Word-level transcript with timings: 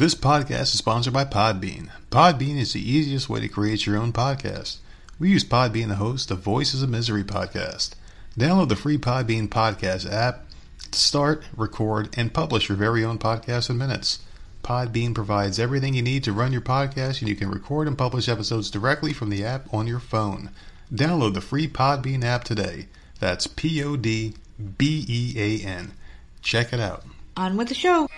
This 0.00 0.14
podcast 0.14 0.62
is 0.62 0.78
sponsored 0.78 1.12
by 1.12 1.26
Podbean. 1.26 1.90
Podbean 2.10 2.56
is 2.56 2.72
the 2.72 2.80
easiest 2.80 3.28
way 3.28 3.38
to 3.40 3.48
create 3.48 3.84
your 3.84 3.98
own 3.98 4.14
podcast. 4.14 4.78
We 5.18 5.28
use 5.28 5.44
Podbean 5.44 5.88
to 5.88 5.96
host 5.96 6.30
the 6.30 6.36
Voices 6.36 6.82
of 6.82 6.88
Misery 6.88 7.22
podcast. 7.22 7.90
Download 8.34 8.70
the 8.70 8.76
free 8.76 8.96
Podbean 8.96 9.46
podcast 9.46 10.10
app 10.10 10.46
to 10.90 10.98
start, 10.98 11.44
record, 11.54 12.08
and 12.16 12.32
publish 12.32 12.70
your 12.70 12.78
very 12.78 13.04
own 13.04 13.18
podcast 13.18 13.68
in 13.68 13.76
minutes. 13.76 14.20
Podbean 14.64 15.14
provides 15.14 15.58
everything 15.58 15.92
you 15.92 16.00
need 16.00 16.24
to 16.24 16.32
run 16.32 16.50
your 16.50 16.62
podcast, 16.62 17.20
and 17.20 17.28
you 17.28 17.36
can 17.36 17.50
record 17.50 17.86
and 17.86 17.98
publish 17.98 18.26
episodes 18.26 18.70
directly 18.70 19.12
from 19.12 19.28
the 19.28 19.44
app 19.44 19.66
on 19.70 19.86
your 19.86 20.00
phone. 20.00 20.48
Download 20.90 21.34
the 21.34 21.42
free 21.42 21.68
Podbean 21.68 22.24
app 22.24 22.44
today. 22.44 22.86
That's 23.18 23.46
P 23.46 23.84
O 23.84 23.96
D 23.96 24.32
B 24.78 25.04
E 25.06 25.34
A 25.36 25.68
N. 25.68 25.92
Check 26.40 26.72
it 26.72 26.80
out. 26.80 27.04
On 27.36 27.58
with 27.58 27.68
the 27.68 27.74
show. 27.74 28.08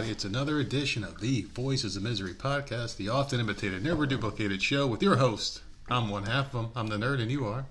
Everybody? 0.00 0.12
It's 0.12 0.24
another 0.24 0.58
edition 0.60 1.04
of 1.04 1.20
the 1.20 1.42
Voices 1.54 1.94
of 1.94 2.02
Misery 2.02 2.32
podcast, 2.32 2.96
the 2.96 3.10
often 3.10 3.38
imitated, 3.38 3.84
never 3.84 4.06
duplicated 4.06 4.62
show 4.62 4.86
with 4.86 5.02
your 5.02 5.16
host. 5.16 5.60
I'm 5.90 6.08
one 6.08 6.24
half 6.24 6.46
of 6.46 6.52
them. 6.52 6.70
I'm 6.74 6.86
the 6.86 6.96
nerd, 6.96 7.20
and 7.20 7.30
you 7.30 7.44
are. 7.46 7.66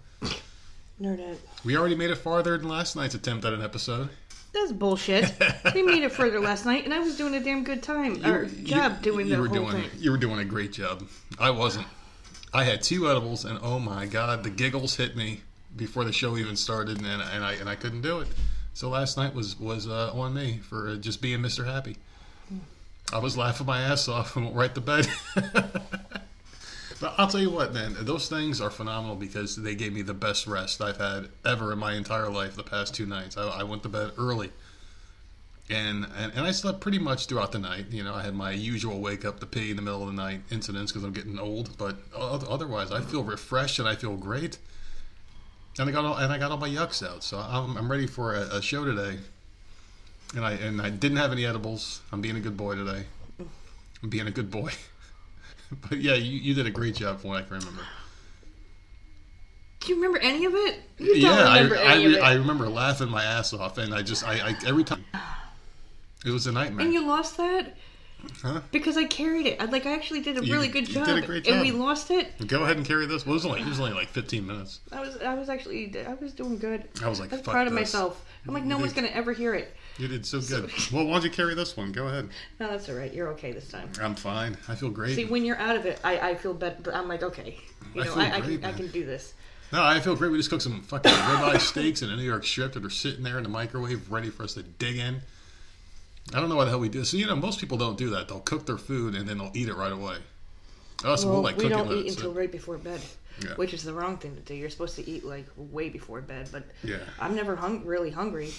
Nerdette. 1.01 1.37
We 1.65 1.75
already 1.75 1.95
made 1.95 2.11
it 2.11 2.17
farther 2.19 2.55
than 2.57 2.67
last 2.67 2.95
night's 2.95 3.15
attempt 3.15 3.45
at 3.45 3.53
an 3.53 3.63
episode. 3.63 4.09
That's 4.53 4.71
bullshit. 4.71 5.31
we 5.73 5.81
made 5.81 6.03
it 6.03 6.11
further 6.11 6.39
last 6.39 6.65
night, 6.67 6.85
and 6.85 6.93
I 6.93 6.99
was 6.99 7.17
doing 7.17 7.33
a 7.33 7.39
damn 7.39 7.63
good 7.63 7.81
time 7.81 8.23
or 8.23 8.43
You- 8.43 8.63
job 8.63 9.01
doing 9.01 9.25
you 9.27 9.35
the 9.35 9.41
were 9.41 9.47
whole 9.47 9.69
doing, 9.71 9.81
thing. 9.89 9.89
You 9.97 10.11
were 10.11 10.17
doing 10.17 10.37
a 10.39 10.45
great 10.45 10.71
job. 10.73 11.07
I 11.39 11.49
wasn't. 11.49 11.87
I 12.53 12.63
had 12.63 12.83
two 12.83 13.09
edibles, 13.09 13.43
and 13.45 13.57
oh 13.63 13.79
my 13.79 14.05
god, 14.05 14.43
the 14.43 14.49
giggles 14.51 14.95
hit 14.95 15.15
me 15.15 15.41
before 15.75 16.03
the 16.03 16.13
show 16.13 16.37
even 16.37 16.55
started, 16.55 16.97
and, 16.99 17.07
and 17.07 17.43
I 17.43 17.53
and 17.53 17.67
I 17.69 17.73
couldn't 17.75 18.01
do 18.01 18.19
it. 18.19 18.27
So 18.75 18.89
last 18.89 19.17
night 19.17 19.33
was 19.33 19.59
was 19.59 19.87
uh, 19.87 20.11
on 20.13 20.33
me 20.35 20.59
for 20.59 20.89
uh, 20.89 20.95
just 20.95 21.21
being 21.23 21.39
Mr. 21.39 21.65
Happy. 21.65 21.97
I 23.11 23.19
was 23.19 23.37
laughing 23.37 23.65
my 23.65 23.81
ass 23.81 24.07
off 24.07 24.35
and 24.35 24.45
went 24.45 24.57
right 24.57 24.75
to 24.75 24.81
bed. 24.81 25.07
but 25.35 27.13
I'll 27.17 27.27
tell 27.27 27.41
you 27.41 27.49
what, 27.49 27.73
man, 27.73 27.95
those 28.01 28.29
things 28.29 28.61
are 28.61 28.69
phenomenal 28.69 29.15
because 29.15 29.55
they 29.55 29.75
gave 29.75 29.93
me 29.93 30.01
the 30.01 30.13
best 30.13 30.45
rest 30.47 30.81
I've 30.81 30.97
had 30.97 31.29
ever 31.45 31.73
in 31.73 31.79
my 31.79 31.93
entire 31.95 32.29
life. 32.29 32.55
The 32.55 32.63
past 32.63 32.93
two 32.93 33.05
nights, 33.05 33.37
I, 33.37 33.47
I 33.47 33.63
went 33.63 33.83
to 33.83 33.89
bed 33.89 34.11
early 34.17 34.51
and, 35.69 36.07
and 36.17 36.31
and 36.33 36.45
I 36.45 36.51
slept 36.51 36.79
pretty 36.79 36.97
much 36.99 37.27
throughout 37.27 37.51
the 37.51 37.59
night. 37.59 37.85
You 37.91 38.03
know, 38.03 38.15
I 38.15 38.23
had 38.23 38.33
my 38.33 38.51
usual 38.51 38.99
wake 38.99 39.23
up 39.23 39.39
to 39.39 39.45
pee 39.45 39.69
in 39.69 39.75
the 39.75 39.81
middle 39.81 40.01
of 40.01 40.07
the 40.07 40.13
night 40.13 40.41
incidents 40.49 40.91
because 40.91 41.03
I'm 41.03 41.13
getting 41.13 41.37
old. 41.39 41.77
But 41.77 41.97
otherwise, 42.15 42.91
I 42.91 43.01
feel 43.01 43.23
refreshed 43.23 43.79
and 43.79 43.87
I 43.87 43.95
feel 43.95 44.15
great. 44.15 44.57
And 45.77 45.87
I 45.87 45.91
got 45.91 46.05
all 46.05 46.17
and 46.17 46.33
I 46.33 46.37
got 46.37 46.51
all 46.51 46.57
my 46.57 46.69
yucks 46.69 47.07
out, 47.07 47.23
so 47.23 47.37
I'm, 47.37 47.77
I'm 47.77 47.89
ready 47.89 48.07
for 48.07 48.35
a, 48.35 48.57
a 48.57 48.61
show 48.61 48.83
today. 48.83 49.19
And 50.35 50.45
I 50.45 50.51
and 50.53 50.81
I 50.81 50.89
didn't 50.89 51.17
have 51.17 51.31
any 51.31 51.45
edibles. 51.45 52.01
I'm 52.11 52.21
being 52.21 52.35
a 52.35 52.39
good 52.39 52.55
boy 52.57 52.75
today. 52.75 53.05
I'm 54.01 54.09
being 54.09 54.27
a 54.27 54.31
good 54.31 54.51
boy. 54.51 54.71
but 55.89 55.99
yeah, 55.99 56.13
you, 56.13 56.37
you 56.37 56.53
did 56.53 56.65
a 56.65 56.71
great 56.71 56.95
job 56.95 57.19
from 57.19 57.31
what 57.31 57.43
I 57.43 57.47
can 57.47 57.59
remember. 57.59 57.81
Do 59.79 59.87
you 59.89 59.95
remember 59.95 60.19
any 60.19 60.45
of 60.45 60.53
it? 60.53 60.81
You 60.97 61.21
don't 61.21 61.37
yeah, 61.37 61.47
I, 61.47 61.57
remember 61.59 61.77
I, 61.77 61.93
any 61.93 62.05
of 62.05 62.11
it. 62.13 62.21
I 62.21 62.33
remember 62.33 62.69
laughing 62.69 63.09
my 63.09 63.23
ass 63.23 63.53
off, 63.53 63.77
and 63.77 63.93
I 63.93 64.01
just 64.01 64.27
I, 64.27 64.49
I 64.49 64.55
every 64.67 64.83
time 64.83 65.03
it 66.25 66.31
was 66.31 66.47
a 66.47 66.51
nightmare. 66.51 66.85
and 66.85 66.93
you 66.93 67.05
lost 67.05 67.37
that 67.37 67.75
Huh? 68.41 68.61
because 68.71 68.95
I 68.97 69.03
carried 69.05 69.45
it. 69.47 69.61
I, 69.61 69.65
like 69.65 69.85
I 69.85 69.93
actually 69.93 70.21
did 70.21 70.37
a 70.37 70.45
You- 70.45 70.53
really 70.53 70.67
good 70.67 70.87
you 70.87 70.93
job, 70.93 71.05
did 71.05 71.23
a 71.23 71.27
great 71.27 71.47
and 71.47 71.61
we 71.61 71.71
lost 71.71 72.09
it. 72.11 72.47
Go 72.47 72.63
ahead 72.63 72.77
and 72.77 72.85
carry 72.85 73.05
this. 73.05 73.25
Well, 73.25 73.33
it 73.33 73.35
was 73.35 73.45
only, 73.45 73.61
it 73.61 73.67
was 73.67 73.79
only 73.79 73.93
like 73.93 74.07
15 74.09 74.45
minutes. 74.45 74.79
I 74.91 75.01
was 75.01 75.17
I 75.17 75.33
was 75.33 75.49
actually 75.49 75.93
I 76.07 76.13
was 76.15 76.33
doing 76.33 76.57
good. 76.57 76.83
I 77.03 77.09
was 77.09 77.19
like, 77.19 77.31
I 77.33 77.37
was 77.37 77.45
proud 77.45 77.67
of 77.67 77.73
myself. 77.73 78.25
I'm 78.47 78.53
like, 78.53 78.63
no 78.63 78.75
You 78.75 78.81
one's 78.81 78.93
did- 78.93 79.01
gonna 79.03 79.13
ever 79.15 79.33
hear 79.33 79.53
it. 79.53 79.75
You 79.97 80.07
did 80.07 80.25
so 80.25 80.39
good. 80.41 80.71
Well, 80.93 81.05
why 81.05 81.13
don't 81.15 81.23
you 81.25 81.29
carry 81.29 81.53
this 81.55 81.75
one? 81.75 81.91
Go 81.91 82.07
ahead. 82.07 82.29
No, 82.59 82.69
that's 82.69 82.87
all 82.89 82.95
right. 82.95 83.13
You're 83.13 83.27
okay 83.29 83.51
this 83.51 83.67
time. 83.69 83.89
I'm 84.01 84.15
fine. 84.15 84.57
I 84.69 84.75
feel 84.75 84.89
great. 84.89 85.15
See, 85.15 85.25
when 85.25 85.43
you're 85.43 85.57
out 85.57 85.75
of 85.75 85.85
it, 85.85 85.99
I, 86.03 86.19
I 86.31 86.35
feel 86.35 86.53
better. 86.53 86.93
I'm 86.95 87.07
like, 87.09 87.21
okay, 87.23 87.57
you 87.93 88.01
I 88.03 88.05
know, 88.05 88.13
I, 88.15 88.35
I, 88.35 88.39
great, 88.41 88.61
can 88.61 88.69
I 88.69 88.73
can 88.77 88.87
do 88.91 89.05
this. 89.05 89.33
no, 89.73 89.83
I 89.83 89.99
feel 89.99 90.15
great. 90.15 90.31
We 90.31 90.37
just 90.37 90.49
cooked 90.49 90.63
some 90.63 90.81
fucking 90.83 91.11
ribeye 91.11 91.59
steaks 91.71 92.01
and 92.01 92.11
a 92.11 92.15
New 92.15 92.23
York 92.23 92.45
strip 92.45 92.73
that 92.73 92.85
are 92.85 92.89
sitting 92.89 93.23
there 93.23 93.37
in 93.37 93.43
the 93.43 93.49
microwave 93.49 94.09
ready 94.11 94.29
for 94.29 94.43
us 94.43 94.53
to 94.53 94.63
dig 94.63 94.97
in. 94.97 95.21
I 96.33 96.39
don't 96.39 96.49
know 96.49 96.55
why 96.55 96.65
the 96.65 96.69
hell 96.71 96.79
we 96.79 96.89
do 96.89 96.99
this. 96.99 97.09
So, 97.09 97.17
you 97.17 97.25
know, 97.25 97.35
most 97.35 97.59
people 97.59 97.77
don't 97.77 97.97
do 97.97 98.11
that. 98.11 98.27
They'll 98.27 98.39
cook 98.41 98.65
their 98.65 98.77
food 98.77 99.15
and 99.15 99.27
then 99.27 99.37
they'll 99.37 99.51
eat 99.53 99.67
it 99.67 99.73
right 99.75 99.91
away. 99.91 100.17
Us, 101.03 101.23
Well, 101.25 101.35
we'll 101.35 101.43
like 101.43 101.57
we 101.57 101.69
don't 101.69 101.87
eat 101.91 102.05
it 102.07 102.09
until 102.15 102.31
sit. 102.33 102.37
right 102.37 102.51
before 102.51 102.77
bed, 102.77 103.01
Yeah. 103.43 103.55
which 103.55 103.73
is 103.73 103.83
the 103.83 103.93
wrong 103.93 104.17
thing 104.17 104.35
to 104.35 104.41
do. 104.41 104.53
You're 104.53 104.69
supposed 104.69 104.95
to 104.97 105.09
eat 105.09 105.23
like 105.23 105.45
way 105.55 105.89
before 105.89 106.21
bed, 106.21 106.49
but 106.51 106.65
Yeah. 106.83 106.97
I'm 107.19 107.35
never 107.35 107.55
hung- 107.55 107.83
really 107.85 108.11
hungry 108.11 108.53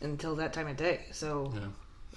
until 0.00 0.36
that 0.36 0.52
time 0.52 0.68
of 0.68 0.76
day. 0.76 1.00
So, 1.12 1.52
Yeah. 1.54 1.60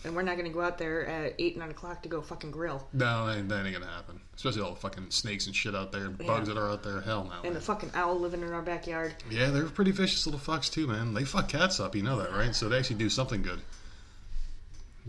and 0.05 0.15
we're 0.15 0.21
not 0.21 0.35
going 0.37 0.47
to 0.47 0.53
go 0.53 0.61
out 0.61 0.77
there 0.77 1.05
at 1.07 1.33
eight 1.39 1.57
nine 1.57 1.71
o'clock 1.71 2.03
to 2.03 2.09
go 2.09 2.21
fucking 2.21 2.51
grill. 2.51 2.87
No, 2.93 3.27
that 3.27 3.37
ain't, 3.37 3.49
that 3.49 3.65
ain't 3.65 3.73
gonna 3.73 3.91
happen. 3.91 4.21
Especially 4.35 4.61
all 4.61 4.73
the 4.73 4.79
fucking 4.79 5.11
snakes 5.11 5.47
and 5.47 5.55
shit 5.55 5.75
out 5.75 5.91
there, 5.91 6.05
and 6.05 6.17
bugs 6.17 6.47
that 6.47 6.57
are 6.57 6.69
out 6.69 6.83
there. 6.83 7.01
Hell 7.01 7.25
no. 7.25 7.31
And 7.33 7.43
man. 7.43 7.53
the 7.55 7.61
fucking 7.61 7.91
owl 7.93 8.17
living 8.17 8.41
in 8.41 8.53
our 8.53 8.61
backyard. 8.61 9.15
Yeah, 9.29 9.49
they're 9.49 9.65
pretty 9.65 9.91
vicious 9.91 10.25
little 10.25 10.39
fucks 10.39 10.71
too, 10.71 10.87
man. 10.87 11.13
They 11.13 11.25
fuck 11.25 11.49
cats 11.49 11.79
up, 11.81 11.95
you 11.95 12.03
know 12.03 12.17
that, 12.19 12.31
right? 12.31 12.55
So 12.55 12.69
they 12.69 12.77
actually 12.77 12.97
do 12.97 13.09
something 13.09 13.41
good. 13.41 13.59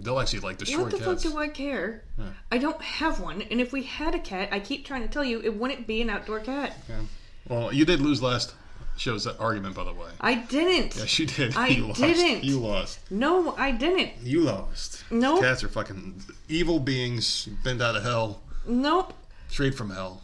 They'll 0.03 0.19
actually 0.21 0.41
like 0.41 0.59
destroy 0.59 0.83
what 0.83 0.91
the 0.91 0.99
cats. 0.99 1.23
fuck 1.25 1.33
do 1.33 1.39
I 1.39 1.49
care? 1.49 2.03
Yeah. 2.19 2.25
I 2.51 2.59
don't 2.59 2.81
have 2.81 3.21
one, 3.21 3.43
and 3.43 3.61
if 3.61 3.73
we 3.73 3.83
had 3.83 4.15
a 4.15 4.19
cat, 4.19 4.49
I 4.53 4.61
keep 4.61 4.85
trying 4.85 5.03
to 5.03 5.09
tell 5.09 5.25
you, 5.25 5.41
it 5.41 5.57
wouldn't 5.57 5.87
be 5.87 6.01
an 6.03 6.11
outdoor 6.11 6.41
cat. 6.41 6.77
Yeah. 6.89 7.01
Well, 7.49 7.73
you 7.73 7.85
did 7.85 8.01
lose 8.01 8.23
last 8.23 8.55
show's 8.97 9.27
argument, 9.27 9.75
by 9.75 9.85
the 9.85 9.93
way. 9.93 10.11
I 10.21 10.35
didn't. 10.35 10.97
Yes, 10.97 11.19
you 11.19 11.27
did. 11.27 11.57
I 11.57 11.69
you 11.69 11.93
didn't. 11.95 12.45
You 12.45 12.61
lost. 12.61 12.99
No, 13.11 13.55
I 13.57 13.71
didn't. 13.71 14.13
You 14.23 14.43
lost. 14.43 15.05
Nope. 15.11 15.41
Cats 15.41 15.65
are 15.65 15.69
fucking 15.69 16.23
evil 16.49 16.79
beings, 16.81 17.49
bent 17.65 17.81
out 17.83 17.97
of 17.97 18.03
hell, 18.03 18.41
Nope. 18.67 19.15
straight 19.49 19.75
from 19.75 19.91
hell. 19.91 20.23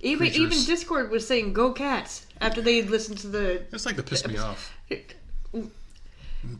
Even 0.00 0.18
Creatures. 0.18 0.38
even 0.38 0.64
Discord 0.66 1.10
was 1.10 1.26
saying 1.26 1.52
"Go 1.54 1.72
Cats" 1.72 2.26
after 2.40 2.60
they 2.60 2.76
had 2.76 2.90
listened 2.90 3.18
to 3.18 3.28
the. 3.28 3.62
It's 3.72 3.86
like 3.86 3.96
to 3.96 4.02
piss 4.02 4.26
me 4.26 4.36
off. 4.36 4.72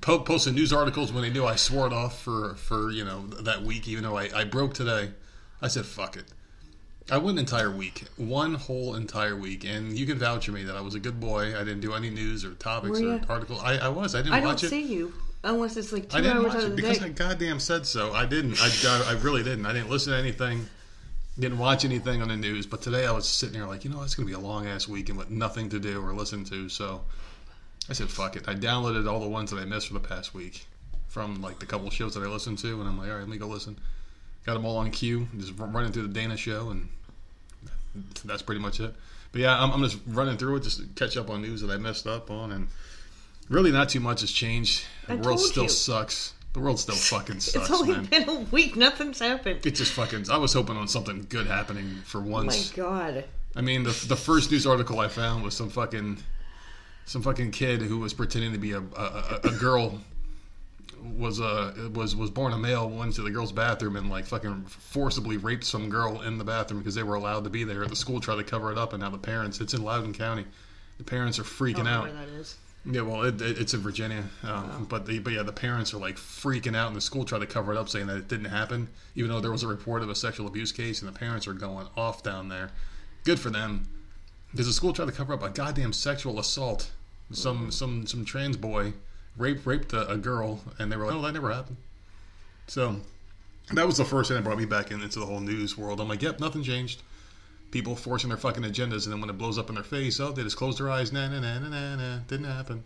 Po- 0.01 0.21
posting 0.21 0.55
news 0.55 0.73
articles 0.73 1.13
when 1.13 1.23
they 1.23 1.31
knew 1.31 1.45
I 1.45 1.57
swore 1.57 1.87
it 1.87 1.93
off 1.93 2.21
for, 2.21 2.55
for 2.57 2.91
you 2.91 3.05
know 3.05 3.27
that 3.29 3.63
week, 3.63 3.87
even 3.89 4.03
though 4.05 4.17
I, 4.17 4.31
I 4.35 4.45
broke 4.45 4.75
today. 4.75 5.11
I 5.63 5.69
said 5.69 5.87
fuck 5.87 6.17
it. 6.17 6.25
I 7.11 7.19
went 7.19 7.39
an 7.39 7.45
entire 7.45 7.71
week, 7.71 8.05
one 8.17 8.55
whole 8.55 8.97
entire 8.97 9.37
week, 9.37 9.65
and 9.65 9.97
you 9.97 10.07
can 10.07 10.19
vouch 10.19 10.47
for 10.47 10.53
me 10.53 10.65
that 10.65 10.75
I 10.75 10.81
was 10.81 10.97
a 10.97 11.01
good 11.01 11.21
boy. 11.21 11.55
I 11.57 11.61
didn't 11.61 11.81
do 11.81 11.95
any 11.95 12.11
news 12.11 12.45
or 12.45 12.55
topics 12.55 13.01
Were 13.01 13.15
or 13.15 13.21
articles. 13.29 13.61
I, 13.63 13.77
I 13.79 13.89
was. 13.89 14.15
I 14.15 14.23
didn't 14.23 14.35
I 14.35 14.41
don't 14.41 14.49
watch 14.49 14.65
it. 14.65 14.71
see 14.71 14.83
you 14.83 15.13
unless 15.45 15.77
it's 15.77 15.93
like 15.93 16.09
two 16.09 16.19
I 16.19 16.21
didn't 16.21 16.39
hours 16.39 16.47
watch 16.47 16.55
out 16.57 16.61
it 16.63 16.65
of 16.65 16.71
the 16.71 16.77
because 16.77 16.99
day. 16.99 17.07
I 17.07 17.09
goddamn 17.11 17.61
said 17.61 17.87
so. 17.87 18.13
I 18.13 18.27
didn't. 18.27 18.59
I, 18.61 18.69
I, 18.85 19.11
I 19.11 19.13
really 19.23 19.45
didn't. 19.45 19.67
I 19.67 19.73
didn't 19.73 19.89
listen 19.91 20.13
to 20.13 20.19
anything. 20.19 20.67
Didn't 21.39 21.59
watch 21.59 21.85
anything 21.85 22.23
on 22.23 22.29
the 22.29 22.37
news. 22.37 22.67
But 22.67 22.83
today 22.83 23.07
I 23.07 23.13
was 23.13 23.29
sitting 23.29 23.55
here 23.55 23.67
like, 23.67 23.85
you 23.85 23.91
know, 23.91 24.03
it's 24.03 24.15
going 24.15 24.27
to 24.27 24.35
be 24.35 24.37
a 24.37 24.45
long 24.45 24.67
ass 24.67 24.89
weekend 24.89 25.19
with 25.19 25.31
nothing 25.31 25.69
to 25.69 25.79
do 25.79 26.03
or 26.03 26.13
listen 26.15 26.45
to. 26.47 26.69
So 26.69 27.03
I 27.89 27.93
said, 27.93 28.09
fuck 28.11 28.37
it. 28.37 28.49
I 28.49 28.55
downloaded 28.55 29.09
all 29.11 29.21
the 29.21 29.29
ones 29.29 29.51
that 29.53 29.59
I 29.59 29.65
missed 29.65 29.89
for 29.89 29.95
the 29.95 30.01
past 30.01 30.35
week 30.35 30.67
from 31.09 31.41
like 31.41 31.59
the 31.61 31.67
couple 31.67 31.89
shows 31.91 32.15
that 32.15 32.23
I 32.23 32.27
listened 32.27 32.59
to, 32.59 32.81
and 32.81 32.89
I'm 32.89 32.99
like, 32.99 33.09
all 33.09 33.15
right, 33.15 33.21
let 33.21 33.29
me 33.29 33.39
go 33.39 33.47
listen. 33.47 33.79
got 34.45 34.55
them 34.55 34.65
all 34.67 34.79
on 34.79 34.91
cue. 34.91 35.29
Just 35.39 35.53
running 35.57 35.93
through 35.93 36.09
the 36.09 36.13
Dana 36.15 36.37
show, 36.37 36.71
and 36.71 36.89
that's 38.25 38.43
pretty 38.43 38.61
much 38.61 38.81
it. 38.81 38.95
But 39.33 39.41
yeah, 39.41 39.63
I'm, 39.63 39.71
I'm 39.73 39.83
just 39.83 39.99
running 40.07 40.37
through 40.37 40.57
it 40.57 40.63
just 40.63 40.79
to 40.81 40.87
catch 40.95 41.17
up 41.17 41.31
on 41.31 41.43
news 41.43 41.61
that 41.63 41.71
I 41.71 41.77
messed 41.77 42.07
up 42.07 42.31
on, 42.31 42.53
and 42.53 42.69
really 43.49 43.71
not 43.73 43.89
too 43.89 44.01
much 44.01 44.21
has 44.23 44.31
changed. 44.33 44.85
The 45.07 45.15
I 45.15 45.17
world 45.17 45.41
still 45.41 45.65
you. 45.65 45.69
sucks. 45.69 46.35
The 46.55 46.61
world 46.61 46.81
still 46.81 46.95
fucking 47.19 47.41
sucks, 47.41 47.69
It's 47.71 47.81
only 47.81 47.93
man. 47.95 48.05
been 48.07 48.29
a 48.29 48.35
week. 48.51 48.77
Nothing's 48.77 49.19
happened. 49.21 49.65
It 49.65 49.73
just 49.77 49.93
fucking. 49.93 50.27
I 50.31 50.39
was 50.39 50.53
hoping 50.53 50.77
on 50.77 50.89
something 50.89 51.27
good 51.29 51.47
happening 51.47 52.01
for 52.05 52.21
once. 52.21 52.73
Oh 52.79 52.83
my 52.83 52.89
god. 52.89 53.25
I 53.55 53.61
mean, 53.61 53.85
the 53.85 53.91
the 54.09 54.17
first 54.17 54.51
news 54.51 54.67
article 54.67 55.01
I 55.01 55.09
found 55.09 55.43
was 55.45 55.55
some 55.57 55.71
fucking 55.71 56.19
some 57.07 57.23
fucking 57.23 57.53
kid 57.53 57.81
who 57.81 57.99
was 57.99 58.13
pretending 58.13 58.53
to 58.53 58.59
be 58.59 58.73
a 58.73 58.81
a, 58.81 59.03
a, 59.03 59.41
a 59.45 59.53
girl 59.53 59.99
was 61.17 61.41
uh 61.41 61.89
was 61.95 62.15
was 62.15 62.31
born 62.31 62.53
a 62.53 62.59
male 62.59 62.89
went 62.89 63.15
to 63.15 63.23
the 63.23 63.31
girl's 63.31 63.53
bathroom 63.53 63.97
and 63.97 64.11
like 64.11 64.27
fucking 64.27 64.65
forcibly 64.67 65.37
raped 65.37 65.65
some 65.65 65.89
girl 65.89 66.23
in 66.23 66.37
the 66.37 66.45
bathroom 66.45 66.81
because 66.81 66.95
they 66.95 67.03
were 67.03 67.15
allowed 67.15 67.45
to 67.45 67.51
be 67.51 67.65
there. 67.65 67.87
The 67.87 67.97
school 67.97 68.21
tried 68.21 68.37
to 68.37 68.45
cover 68.45 68.73
it 68.73 68.79
up, 68.79 68.93
and 68.93 69.03
now 69.03 69.11
the 69.11 69.19
parents. 69.19 69.61
It's 69.61 69.73
in 69.73 69.83
Loudoun 69.83 70.13
County. 70.13 70.45
The 70.99 71.05
parents 71.05 71.39
are 71.39 71.45
freaking 71.45 71.85
know 71.85 71.91
out. 71.91 72.05
where 72.05 72.13
that 72.13 72.29
is. 72.29 72.57
Yeah, 72.89 73.01
well, 73.01 73.23
it, 73.23 73.41
it, 73.43 73.59
it's 73.59 73.75
in 73.75 73.81
Virginia, 73.81 74.23
um, 74.45 74.87
but 74.89 75.07
the, 75.07 75.19
but 75.19 75.33
yeah, 75.33 75.43
the 75.43 75.53
parents 75.53 75.93
are 75.93 75.97
like 75.97 76.15
freaking 76.15 76.77
out, 76.77 76.87
and 76.87 76.95
the 76.95 77.01
school 77.01 77.25
tried 77.25 77.41
to 77.41 77.47
cover 77.47 77.73
it 77.73 77.79
up, 77.79 77.89
saying 77.89 78.07
that 78.07 78.17
it 78.17 78.29
didn't 78.29 78.47
happen, 78.47 78.89
even 79.17 79.29
though 79.29 79.41
there 79.41 79.51
was 79.51 79.65
a 79.65 79.67
report 79.67 80.03
of 80.03 80.09
a 80.09 80.15
sexual 80.15 80.47
abuse 80.47 80.71
case, 80.71 81.03
and 81.03 81.13
the 81.13 81.19
parents 81.19 81.49
are 81.49 81.53
going 81.53 81.89
off 81.97 82.23
down 82.23 82.49
there. 82.49 82.71
Good 83.25 83.41
for 83.41 83.51
them, 83.51 83.89
because 84.53 84.67
the 84.67 84.73
school 84.73 84.93
tried 84.93 85.07
to 85.07 85.13
cover 85.13 85.33
up 85.33 85.43
a 85.43 85.49
goddamn 85.49 85.93
sexual 85.93 86.39
assault. 86.39 86.93
Some 87.33 87.71
some 87.71 88.07
some 88.07 88.25
trans 88.25 88.57
boy 88.57 88.93
raped 89.37 89.67
raped 89.67 89.93
a, 89.93 90.09
a 90.11 90.17
girl, 90.17 90.61
and 90.79 90.91
they 90.91 90.97
were 90.97 91.07
like, 91.07 91.15
"Oh, 91.15 91.23
that 91.23 91.33
never 91.35 91.53
happened." 91.53 91.77
So 92.69 92.97
that 93.73 93.87
was 93.87 93.97
the 93.97 94.05
first 94.05 94.29
thing 94.29 94.37
that 94.37 94.45
brought 94.45 94.59
me 94.59 94.65
back 94.65 94.91
in, 94.91 95.03
into 95.03 95.19
the 95.19 95.27
whole 95.27 95.41
news 95.41 95.77
world. 95.77 96.01
I'm 96.01 96.09
like, 96.09 96.23
"Yep, 96.23 96.41
nothing 96.41 96.63
changed." 96.63 97.03
People 97.73 97.97
forcing 97.97 98.29
their 98.29 98.39
fucking 98.39 98.63
agendas, 98.63 99.05
and 99.05 99.13
then 99.13 99.21
when 99.21 99.29
it 99.29 99.37
blows 99.37 99.59
up 99.59 99.69
in 99.69 99.75
their 99.75 99.85
face, 99.85 100.21
oh, 100.21 100.31
they 100.31 100.43
just 100.45 100.57
close 100.57 100.79
their 100.79 100.89
eyes. 100.89 101.13
Nah, 101.13 101.29
nah, 101.29 101.41
nah, 101.41 101.59
nah, 101.59 101.69
nah, 101.69 101.97
nah. 101.97 102.19
Didn't 102.29 102.47
happen. 102.47 102.85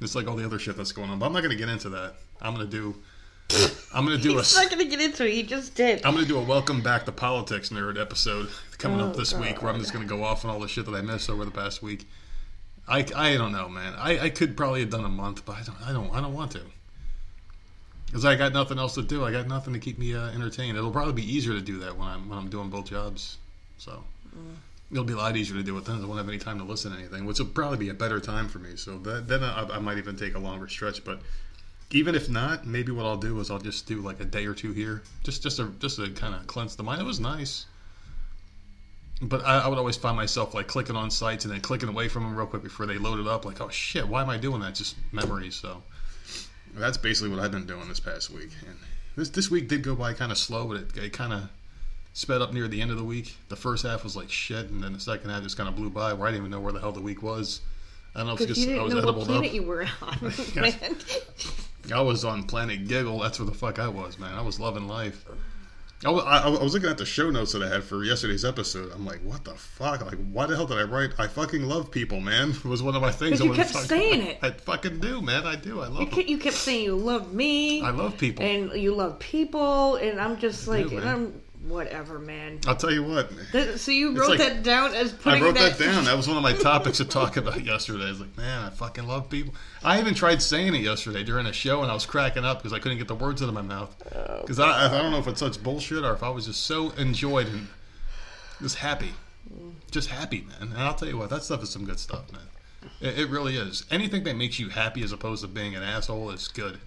It's 0.00 0.14
like 0.14 0.28
all 0.28 0.36
the 0.36 0.44
other 0.44 0.60
shit 0.60 0.76
that's 0.76 0.92
going 0.92 1.10
on. 1.10 1.18
But 1.18 1.26
I'm 1.26 1.32
not 1.32 1.40
going 1.40 1.50
to 1.50 1.56
get 1.56 1.68
into 1.68 1.88
that. 1.90 2.14
I'm 2.40 2.54
going 2.54 2.64
to 2.64 2.70
do. 2.70 2.94
I'm 3.92 4.06
going 4.06 4.16
to 4.16 4.22
do 4.22 4.34
a. 4.38 4.38
He's 4.38 4.54
not 4.56 4.70
gonna 4.70 4.84
get 4.84 5.00
into 5.00 5.26
it. 5.26 5.32
He 5.32 5.42
just 5.42 5.74
did. 5.74 6.06
I'm 6.06 6.12
going 6.14 6.24
to 6.24 6.28
do 6.28 6.38
a 6.38 6.42
welcome 6.42 6.80
back 6.80 7.04
to 7.06 7.12
politics 7.12 7.70
nerd 7.70 8.00
episode 8.00 8.48
coming 8.78 9.00
Oh, 9.00 9.08
up 9.08 9.16
this 9.16 9.34
week, 9.34 9.60
where 9.62 9.72
I'm 9.72 9.80
just 9.80 9.92
going 9.92 10.06
to 10.06 10.08
go 10.08 10.22
off 10.22 10.44
on 10.44 10.50
all 10.52 10.60
the 10.60 10.68
shit 10.68 10.86
that 10.86 10.94
I 10.94 11.00
missed 11.02 11.28
over 11.28 11.44
the 11.44 11.50
past 11.50 11.82
week. 11.82 12.06
I, 12.88 13.04
I 13.14 13.36
don't 13.36 13.52
know, 13.52 13.68
man. 13.68 13.94
I, 13.96 14.18
I 14.18 14.30
could 14.30 14.56
probably 14.56 14.80
have 14.80 14.90
done 14.90 15.04
a 15.04 15.10
month, 15.10 15.44
but 15.44 15.56
I 15.56 15.62
don't 15.62 15.82
I 15.82 15.92
don't 15.92 16.14
I 16.14 16.20
don't 16.20 16.34
want 16.34 16.52
to. 16.52 16.62
Because 18.06 18.24
I 18.24 18.36
got 18.36 18.54
nothing 18.54 18.78
else 18.78 18.94
to 18.94 19.02
do. 19.02 19.24
I 19.24 19.30
got 19.30 19.46
nothing 19.46 19.74
to 19.74 19.78
keep 19.78 19.98
me 19.98 20.14
uh, 20.14 20.30
entertained. 20.30 20.78
It'll 20.78 20.90
probably 20.90 21.12
be 21.12 21.30
easier 21.30 21.52
to 21.52 21.60
do 21.60 21.78
that 21.80 21.96
when 21.98 22.08
I'm 22.08 22.28
when 22.28 22.38
I'm 22.38 22.48
doing 22.48 22.70
both 22.70 22.86
jobs. 22.86 23.36
So 23.76 24.02
it'll 24.90 25.04
be 25.04 25.12
a 25.12 25.16
lot 25.16 25.36
easier 25.36 25.56
to 25.56 25.62
do 25.62 25.76
it 25.76 25.84
then. 25.84 26.02
I 26.02 26.06
won't 26.06 26.18
have 26.18 26.28
any 26.28 26.38
time 26.38 26.58
to 26.58 26.64
listen 26.64 26.92
to 26.92 26.98
anything, 26.98 27.26
which 27.26 27.38
will 27.38 27.46
probably 27.46 27.76
be 27.76 27.90
a 27.90 27.94
better 27.94 28.20
time 28.20 28.48
for 28.48 28.58
me. 28.58 28.76
So 28.76 28.98
that, 28.98 29.28
then 29.28 29.44
I, 29.44 29.64
I 29.74 29.78
might 29.78 29.98
even 29.98 30.16
take 30.16 30.34
a 30.34 30.38
longer 30.38 30.68
stretch. 30.68 31.04
But 31.04 31.20
even 31.90 32.14
if 32.14 32.30
not, 32.30 32.66
maybe 32.66 32.92
what 32.92 33.04
I'll 33.04 33.18
do 33.18 33.38
is 33.40 33.50
I'll 33.50 33.58
just 33.58 33.86
do 33.86 34.00
like 34.00 34.20
a 34.20 34.24
day 34.24 34.46
or 34.46 34.54
two 34.54 34.72
here, 34.72 35.02
just 35.22 35.42
just 35.42 35.58
to 35.58 35.74
just 35.78 35.96
to 35.96 36.08
kind 36.10 36.34
of 36.34 36.46
cleanse 36.46 36.76
the 36.76 36.82
mind. 36.82 37.02
It 37.02 37.04
was 37.04 37.20
nice. 37.20 37.66
But 39.20 39.44
I, 39.44 39.60
I 39.60 39.68
would 39.68 39.78
always 39.78 39.96
find 39.96 40.16
myself 40.16 40.54
like 40.54 40.68
clicking 40.68 40.94
on 40.96 41.10
sites 41.10 41.44
and 41.44 41.52
then 41.52 41.60
clicking 41.60 41.88
away 41.88 42.08
from 42.08 42.22
them 42.22 42.36
real 42.36 42.46
quick 42.46 42.62
before 42.62 42.86
they 42.86 42.98
loaded 42.98 43.26
up. 43.26 43.44
Like, 43.44 43.60
oh 43.60 43.68
shit, 43.68 44.06
why 44.06 44.22
am 44.22 44.30
I 44.30 44.36
doing 44.38 44.60
that? 44.60 44.74
Just 44.76 44.96
memories. 45.12 45.56
So 45.56 45.82
that's 46.74 46.96
basically 46.96 47.30
what 47.30 47.40
I've 47.40 47.50
been 47.50 47.66
doing 47.66 47.88
this 47.88 47.98
past 48.00 48.30
week. 48.30 48.50
And 48.66 48.76
this 49.16 49.30
this 49.30 49.50
week 49.50 49.66
did 49.68 49.82
go 49.82 49.94
by 49.96 50.12
kind 50.12 50.30
of 50.30 50.38
slow, 50.38 50.66
but 50.68 50.76
it, 50.76 50.96
it 50.96 51.12
kind 51.12 51.32
of 51.32 51.48
sped 52.12 52.40
up 52.42 52.52
near 52.52 52.68
the 52.68 52.80
end 52.80 52.90
of 52.92 52.96
the 52.96 53.04
week. 53.04 53.36
The 53.48 53.56
first 53.56 53.84
half 53.84 54.04
was 54.04 54.14
like 54.14 54.30
shit, 54.30 54.70
and 54.70 54.82
then 54.82 54.92
the 54.92 55.00
second 55.00 55.30
half 55.30 55.42
just 55.42 55.56
kind 55.56 55.68
of 55.68 55.74
blew 55.74 55.90
by. 55.90 56.12
Where 56.12 56.28
I 56.28 56.30
didn't 56.30 56.42
even 56.42 56.50
know 56.52 56.60
where 56.60 56.72
the 56.72 56.80
hell 56.80 56.92
the 56.92 57.00
week 57.00 57.20
was. 57.22 57.60
I 58.14 58.20
don't 58.20 58.28
know 58.28 58.34
if 58.34 58.40
it's 58.42 58.46
Because 58.50 58.56
just 58.56 58.68
you 58.68 58.74
I 58.74 58.78
didn't 58.88 58.94
was 58.96 59.04
know 59.04 59.12
what 59.12 59.26
planet 59.26 59.48
up. 59.48 59.54
you 59.54 59.62
were 59.64 59.86
on, 60.02 60.18
Yes. 60.22 60.54
man. 60.56 60.96
I 61.94 62.00
was 62.02 62.24
on 62.24 62.42
Planet 62.44 62.86
Giggle. 62.86 63.18
That's 63.18 63.38
where 63.38 63.46
the 63.46 63.54
fuck 63.54 63.78
I 63.78 63.88
was, 63.88 64.18
man. 64.18 64.34
I 64.34 64.42
was 64.42 64.58
loving 64.60 64.86
life. 64.88 65.24
I 66.04 66.10
was, 66.10 66.24
I, 66.24 66.42
I 66.44 66.62
was 66.62 66.74
looking 66.74 66.88
at 66.88 66.96
the 66.98 67.04
show 67.04 67.28
notes 67.28 67.52
that 67.54 67.62
I 67.62 67.68
had 67.68 67.82
for 67.82 68.04
yesterday's 68.04 68.44
episode. 68.44 68.92
I'm 68.94 69.04
like, 69.04 69.20
what 69.24 69.42
the 69.44 69.54
fuck? 69.54 70.04
Like, 70.06 70.18
why 70.30 70.46
the 70.46 70.54
hell 70.54 70.66
did 70.66 70.78
I 70.78 70.84
write? 70.84 71.10
I 71.18 71.26
fucking 71.26 71.62
love 71.62 71.90
people, 71.90 72.20
man. 72.20 72.50
It 72.50 72.64
was 72.64 72.82
one 72.84 72.94
of 72.94 73.02
my 73.02 73.10
things. 73.10 73.40
I 73.40 73.44
you 73.44 73.50
wanted 73.50 73.66
kept 73.66 73.74
saying 73.88 74.20
about. 74.22 74.30
it. 74.30 74.38
I 74.42 74.50
fucking 74.62 75.00
do, 75.00 75.20
man. 75.20 75.44
I 75.44 75.56
do. 75.56 75.80
I 75.80 75.88
love 75.88 76.00
You 76.00 76.06
kept, 76.06 76.28
you 76.28 76.38
kept 76.38 76.54
saying 76.56 76.84
you 76.84 76.94
love 76.96 77.32
me. 77.34 77.82
I 77.82 77.90
love 77.90 78.16
people. 78.16 78.44
and 78.44 78.72
you 78.80 78.94
love 78.94 79.18
people, 79.18 79.96
and 79.96 80.20
I'm 80.20 80.38
just 80.38 80.68
like, 80.68 80.86
man. 80.86 80.98
and 81.00 81.08
I'm 81.08 81.42
whatever, 81.66 82.18
man. 82.18 82.60
I'll 82.66 82.76
tell 82.76 82.92
you 82.92 83.02
what. 83.02 83.30
Th- 83.52 83.78
So 83.78 83.90
you 83.90 84.16
wrote 84.18 84.30
like- 84.30 84.38
that 84.38 84.62
down 84.62 84.94
as 84.94 85.12
I 85.12 85.16
putting 85.16 85.42
wrote 85.42 85.54
that 85.56 85.78
down. 85.78 86.04
That 86.04 86.16
was 86.16 86.28
one 86.28 86.36
of 86.36 86.42
my 86.42 86.52
topics 86.52 86.98
to 86.98 87.04
talk 87.04 87.36
about 87.36 87.64
yesterday. 87.64 88.06
I 88.06 88.10
was 88.10 88.20
like, 88.20 88.36
man, 88.36 88.64
I 88.64 88.70
fucking 88.70 89.06
love 89.06 89.28
people. 89.28 89.54
I 89.82 89.98
even 90.00 90.14
tried 90.14 90.40
saying 90.42 90.74
it 90.74 90.82
yesterday 90.82 91.24
during 91.24 91.46
a 91.46 91.52
show, 91.52 91.82
and 91.82 91.90
I 91.90 91.94
was 91.94 92.06
cracking 92.06 92.44
up 92.44 92.58
because 92.58 92.72
I 92.72 92.78
couldn't 92.78 92.98
get 92.98 93.08
the 93.08 93.14
words 93.14 93.42
out 93.42 93.48
of 93.48 93.54
my 93.54 93.62
mouth. 93.62 93.94
Oh, 94.14 94.40
Because 94.40 94.58
I, 94.58 94.86
I 94.86 95.02
don't 95.02 95.10
know 95.10 95.18
if 95.18 95.26
it's 95.26 95.40
such 95.40 95.62
bullshit 95.62 96.04
or 96.04 96.12
if 96.12 96.22
I 96.22 96.28
was 96.30 96.46
just 96.46 96.64
so 96.64 96.90
enjoyed 96.90 97.46
and 97.48 97.68
just 98.60 98.76
happy. 98.76 99.12
Mm. 99.52 99.72
Just 99.90 100.10
happy, 100.10 100.42
man. 100.42 100.72
And 100.72 100.78
I'll 100.82 100.94
tell 100.94 101.08
you 101.08 101.16
what, 101.18 101.30
that 101.30 101.42
stuff 101.44 101.62
is 101.62 101.70
some 101.70 101.84
good 101.84 101.98
stuff, 101.98 102.30
man. 102.32 102.42
It, 103.00 103.18
it 103.20 103.28
really 103.28 103.56
is. 103.56 103.84
Anything 103.90 104.24
that 104.24 104.36
makes 104.36 104.58
you 104.58 104.68
happy 104.68 105.02
as 105.02 105.10
opposed 105.12 105.42
to 105.42 105.48
being 105.48 105.74
an 105.74 105.82
asshole 105.82 106.30
is 106.30 106.48
good. 106.48 106.78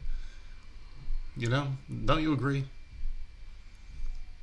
You 1.38 1.50
know? 1.50 1.68
Don't 2.06 2.22
you 2.22 2.34
agree? 2.34 2.66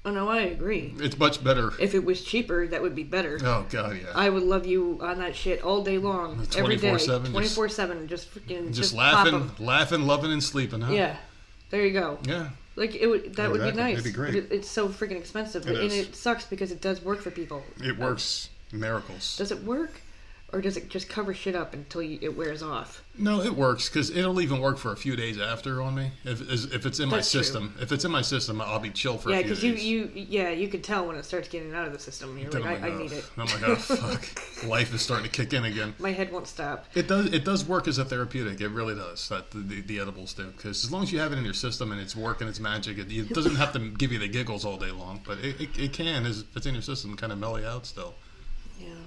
Oh 0.04 0.10
no, 0.10 0.28
I 0.28 0.42
agree. 0.42 0.94
It's 1.00 1.18
much 1.18 1.42
better. 1.42 1.72
If 1.80 1.94
it 1.94 2.04
was 2.04 2.22
cheaper, 2.22 2.66
that 2.68 2.80
would 2.80 2.94
be 2.94 3.02
better. 3.02 3.38
Oh, 3.42 3.66
God, 3.68 3.98
yeah. 4.00 4.06
I 4.14 4.30
would 4.30 4.42
love 4.44 4.64
you 4.64 4.98
on 5.02 5.18
that 5.18 5.34
shit 5.36 5.62
all 5.62 5.82
day 5.82 5.98
long, 5.98 6.46
every 6.56 6.76
day, 6.76 6.90
24/7, 6.90 6.98
just- 7.22 7.32
twenty 7.32 7.48
four 7.48 7.68
seven. 7.68 8.08
Just 8.08 8.32
freaking, 8.34 8.66
just, 8.68 8.74
just, 8.78 8.94
laughing, 8.94 9.50
laughing, 9.58 10.02
loving, 10.06 10.32
and 10.32 10.42
sleeping, 10.42 10.80
huh? 10.80 10.92
Yeah, 10.92 11.16
there 11.70 11.84
you 11.84 11.92
go. 11.92 12.18
Yeah. 12.24 12.50
Like 12.76 12.94
it 12.94 13.08
would 13.08 13.34
that 13.36 13.50
would 13.50 13.60
be 13.60 13.72
nice. 13.72 13.94
It'd 13.94 14.04
be 14.04 14.12
great. 14.12 14.36
It, 14.36 14.52
it's 14.52 14.70
so 14.70 14.88
freaking 14.88 15.16
expensive, 15.16 15.66
It 15.66 15.76
and 15.76 15.92
is. 15.92 16.08
it 16.08 16.14
sucks 16.16 16.44
because 16.46 16.70
it 16.70 16.80
does 16.80 17.02
work 17.02 17.20
for 17.20 17.32
people. 17.32 17.64
It 17.82 17.98
works 17.98 18.50
miracles. 18.72 19.36
Does 19.36 19.50
it 19.50 19.64
work, 19.64 20.00
or 20.50 20.62
does 20.62 20.76
it 20.78 20.88
just 20.88 21.08
cover 21.10 21.34
shit 21.34 21.54
up 21.54 21.74
until 21.74 22.00
you, 22.02 22.18
it 22.22 22.34
wears 22.34 22.62
off? 22.62 23.04
No, 23.18 23.42
it 23.42 23.54
works 23.54 23.88
because 23.88 24.10
it'll 24.10 24.40
even 24.40 24.60
work 24.60 24.78
for 24.78 24.92
a 24.92 24.96
few 24.96 25.14
days 25.14 25.38
after 25.38 25.82
on 25.82 25.94
me. 25.94 26.12
If 26.24 26.40
if 26.72 26.86
it's 26.86 27.00
in 27.00 27.08
my 27.10 27.16
That's 27.16 27.30
true. 27.30 27.42
system, 27.42 27.74
if 27.80 27.92
it's 27.92 28.04
in 28.04 28.10
my 28.10 28.22
system, 28.22 28.60
I'll 28.60 28.78
be 28.78 28.90
chill 28.90 29.18
for 29.18 29.30
yeah, 29.30 29.42
because 29.42 29.62
you 29.62 29.74
you 29.74 30.10
yeah 30.14 30.50
you 30.50 30.68
could 30.68 30.82
tell 30.82 31.06
when 31.06 31.16
it 31.16 31.24
starts 31.24 31.48
getting 31.48 31.74
out 31.74 31.86
of 31.86 31.92
the 31.92 31.98
system. 31.98 32.38
You're 32.38 32.50
Then 32.50 32.62
like, 32.62 32.82
I, 32.82 32.88
I 32.88 32.90
oh, 32.92 32.98
need 32.98 33.12
it. 33.12 33.28
Oh, 33.36 33.42
I'm 33.42 33.46
like, 33.48 33.68
oh 33.68 33.74
fuck, 33.76 34.64
life 34.64 34.94
is 34.94 35.02
starting 35.02 35.28
to 35.28 35.30
kick 35.30 35.52
in 35.52 35.64
again. 35.64 35.94
My 35.98 36.12
head 36.12 36.32
won't 36.32 36.46
stop. 36.46 36.86
It 36.94 37.08
does. 37.08 37.26
It 37.26 37.44
does 37.44 37.66
work 37.66 37.86
as 37.86 37.98
a 37.98 38.04
therapeutic. 38.04 38.60
It 38.60 38.68
really 38.68 38.94
does. 38.94 39.28
That 39.28 39.50
the, 39.50 39.58
the, 39.58 39.80
the 39.82 40.00
edibles 40.00 40.32
do. 40.32 40.46
Because 40.46 40.84
as 40.84 40.90
long 40.90 41.02
as 41.02 41.12
you 41.12 41.18
have 41.18 41.32
it 41.32 41.38
in 41.38 41.44
your 41.44 41.54
system 41.54 41.92
and 41.92 42.00
it's 42.00 42.16
working, 42.16 42.48
it's 42.48 42.60
magic. 42.60 42.98
It, 42.98 43.12
it 43.12 43.28
doesn't 43.34 43.56
have 43.56 43.72
to 43.74 43.90
give 43.90 44.12
you 44.12 44.18
the 44.18 44.28
giggles 44.28 44.64
all 44.64 44.78
day 44.78 44.92
long, 44.92 45.20
but 45.26 45.38
it, 45.40 45.60
it, 45.60 45.78
it 45.78 45.92
can, 45.92 46.24
as 46.24 46.40
if 46.40 46.56
it's 46.56 46.66
in 46.66 46.74
your 46.74 46.82
system, 46.82 47.16
kind 47.16 47.32
of 47.32 47.38
mellow 47.38 47.62
out 47.66 47.84
still. 47.84 48.14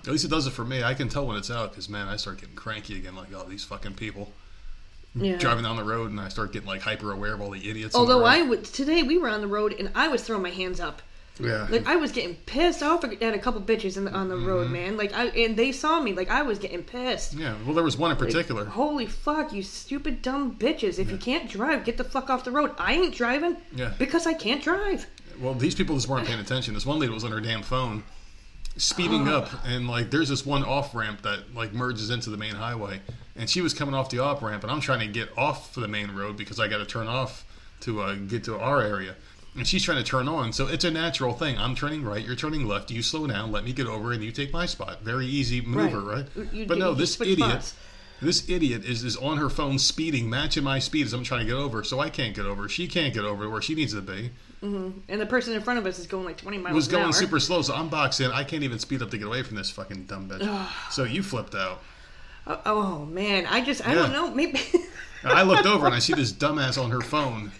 Yeah. 0.04 0.10
At 0.10 0.12
least 0.14 0.26
it 0.26 0.30
does 0.32 0.48
it 0.48 0.52
for 0.52 0.66
me. 0.66 0.84
I 0.84 0.94
can 0.94 1.10
tell 1.10 1.26
when 1.28 1.38
it's 1.38 1.52
out 1.52 1.72
because 1.72 1.90
man, 1.90 2.08
I 2.08 2.16
start 2.18 2.40
getting 2.40 2.56
cranky 2.56 2.98
again. 2.98 3.16
Like, 3.16 3.28
oh, 3.36 3.46
these 3.48 3.64
fucking 3.64 3.94
people 3.96 4.32
Yeah. 5.16 5.38
driving 5.38 5.64
down 5.64 5.76
the 5.76 5.84
road, 5.84 6.10
and 6.12 6.20
I 6.20 6.30
start 6.30 6.54
getting 6.54 6.68
like 6.68 6.82
hyper 6.82 7.12
aware 7.12 7.34
of 7.34 7.42
all 7.42 7.52
the 7.52 7.70
idiots. 7.70 7.96
on 7.96 8.08
the 8.08 8.14
Although. 8.14 8.26
I 8.26 8.42
would 8.42 8.64
today 8.66 9.04
we 9.04 9.18
were 9.18 9.30
on 9.30 9.42
the 9.42 9.48
road 9.48 9.76
and 9.78 9.92
I 9.96 10.08
was 10.08 10.24
throwing 10.24 10.42
my 10.44 10.50
hands 10.50 10.80
up. 10.80 11.02
yeah, 11.40 11.66
Like 11.70 11.88
I 11.88 11.96
was 11.96 12.12
getting 12.12 12.36
pissed 12.46 12.84
off 12.84 13.04
at 13.04 13.14
a 13.22 13.40
couple 13.40 13.62
bitches 13.62 13.96
in 13.98 14.06
the, 14.06 14.12
on 14.14 14.28
the 14.30 14.38
road, 14.38 14.66
Mm-hmm. 14.66 14.74
man. 14.74 14.98
Like 14.98 15.14
I 15.14 15.28
and 15.28 15.56
they 15.58 15.72
saw 15.72 16.00
me. 16.02 16.14
Like 16.14 16.30
I 16.30 16.42
was 16.44 16.60
getting 16.60 16.84
pissed. 16.84 17.34
yeah. 17.34 17.56
Well, 17.66 17.74
there 17.76 17.84
was 17.84 17.98
one 17.98 18.12
in 18.12 18.18
Like, 18.18 18.28
particular. 18.28 18.66
Holy 18.66 19.06
fuck, 19.06 19.52
you 19.54 19.64
stupid 19.64 20.22
dumb 20.22 20.56
bitches! 20.56 20.98
If 21.00 21.10
you 21.12 21.18
can't 21.18 21.50
drive, 21.50 21.84
get 21.86 21.98
the 21.98 22.04
fuck 22.04 22.30
off 22.30 22.44
the 22.44 22.52
road. 22.52 22.72
I 22.78 22.94
ain't 22.94 23.14
driving. 23.16 23.58
Yeah. 23.76 23.94
Because 24.00 24.26
I 24.28 24.34
can't 24.34 24.64
drive. 24.64 25.06
Well, 25.40 25.54
these 25.56 25.74
people 25.76 25.96
just 25.96 26.08
weren't 26.08 26.28
paying 26.28 26.40
attention. 26.40 26.74
This 26.76 26.86
one 26.86 27.00
lady 27.00 27.12
was 27.14 27.24
on 27.24 27.32
her 27.32 27.40
damn 27.42 27.64
phone, 27.64 28.04
speeding 28.78 29.28
up, 29.28 29.50
and 29.66 29.88
like 29.88 30.12
there's 30.12 30.30
this 30.30 30.46
one 30.46 30.64
off 30.64 30.96
ramp 30.96 31.22
that 31.24 31.54
like 31.54 31.74
merges 31.74 32.10
into 32.10 32.30
the 32.30 32.38
main 32.38 32.56
highway, 32.56 33.02
and 33.36 33.50
she 33.50 33.62
was 33.62 33.74
coming 33.74 33.94
off 33.94 34.10
the 34.10 34.20
off 34.20 34.42
ramp, 34.42 34.64
and 34.64 34.72
I'm 34.72 34.82
trying 34.82 35.00
to 35.00 35.08
get 35.08 35.30
off 35.38 35.74
the 35.74 35.88
main 35.88 36.12
road 36.12 36.38
because 36.38 36.60
I 36.60 36.68
got 36.68 36.78
to 36.78 36.86
turn 36.86 37.08
off 37.08 37.46
to 37.82 38.02
uh, 38.02 38.16
get 38.16 38.44
to 38.46 38.58
our 38.60 38.82
area. 38.82 39.16
And 39.54 39.68
she's 39.68 39.84
trying 39.84 39.98
to 39.98 40.04
turn 40.04 40.30
on, 40.30 40.54
so 40.54 40.68
it's 40.68 40.86
a 40.86 40.92
natural 40.92 41.34
thing. 41.34 41.58
I'm 41.58 41.76
turning 41.76 42.06
right, 42.06 42.26
you're 42.26 42.38
turning 42.38 42.66
left. 42.66 42.90
You 42.90 43.02
slow 43.04 43.28
down, 43.28 43.52
let 43.52 43.66
me 43.66 43.74
get 43.74 43.86
over, 43.86 44.14
and 44.14 44.24
you 44.24 44.32
take 44.32 44.54
my 44.54 44.66
spot. 44.66 45.02
Very 45.04 45.26
easy 45.26 45.60
maneuver, 45.60 46.00
right? 46.00 46.26
Right. 46.34 46.54
You- 46.54 46.66
but 46.66 46.78
no, 46.78 46.92
you 46.92 46.96
this 46.96 47.20
idiot, 47.20 47.38
spots. 47.40 47.76
This 48.22 48.48
idiot 48.50 48.86
is, 48.86 49.04
is 49.04 49.18
on 49.18 49.38
her 49.38 49.50
phone 49.50 49.80
speeding, 49.80 50.30
matching 50.30 50.64
my 50.64 50.80
speed 50.80 51.06
as 51.06 51.14
I'm 51.14 51.24
trying 51.24 51.42
to 51.42 51.46
get 51.48 51.56
over. 51.56 51.84
So 51.84 52.00
I 52.00 52.10
can't 52.10 52.36
get 52.36 52.46
over. 52.46 52.70
She 52.70 52.88
can't 52.88 53.14
get 53.14 53.26
over 53.26 53.50
where 53.50 53.62
she 53.62 53.76
needs 53.76 53.94
to 53.94 54.02
be. 54.02 54.32
Mm-hmm. 54.64 55.00
And 55.10 55.22
the 55.22 55.26
person 55.26 55.54
in 55.54 55.62
front 55.62 55.80
of 55.80 55.86
us 55.86 55.98
is 56.00 56.08
going 56.08 56.26
like 56.26 56.38
twenty 56.38 56.58
miles. 56.58 56.76
was 56.76 56.88
going 56.88 57.06
hour. 57.06 57.14
super 57.14 57.40
slow, 57.40 57.62
so 57.62 57.74
I'm 57.74 57.90
boxed 57.90 58.22
in. 58.22 58.32
I 58.32 58.44
can't 58.44 58.64
even 58.64 58.80
speed 58.80 59.02
up 59.02 59.10
to 59.12 59.18
get 59.18 59.28
away 59.28 59.44
from 59.44 59.58
this 59.58 59.70
fucking 59.72 60.06
dumb 60.06 60.30
bitch. 60.30 60.68
so 60.92 61.04
you 61.04 61.24
flipped 61.24 61.56
out. 61.56 61.82
Oh, 62.48 62.62
oh, 62.66 63.06
man, 63.06 63.46
I 63.46 63.64
just 63.64 63.88
I 63.88 63.94
Yeah. 63.94 64.00
don't 64.00 64.12
know. 64.12 64.32
Maybe 64.32 64.60
I 65.24 65.44
looked 65.44 65.66
over 65.66 65.86
and 65.86 65.96
I 65.96 66.00
see 66.00 66.14
this 66.14 66.32
dumbass 66.32 66.82
on 66.82 66.92
her 66.92 67.02
phone 67.02 67.52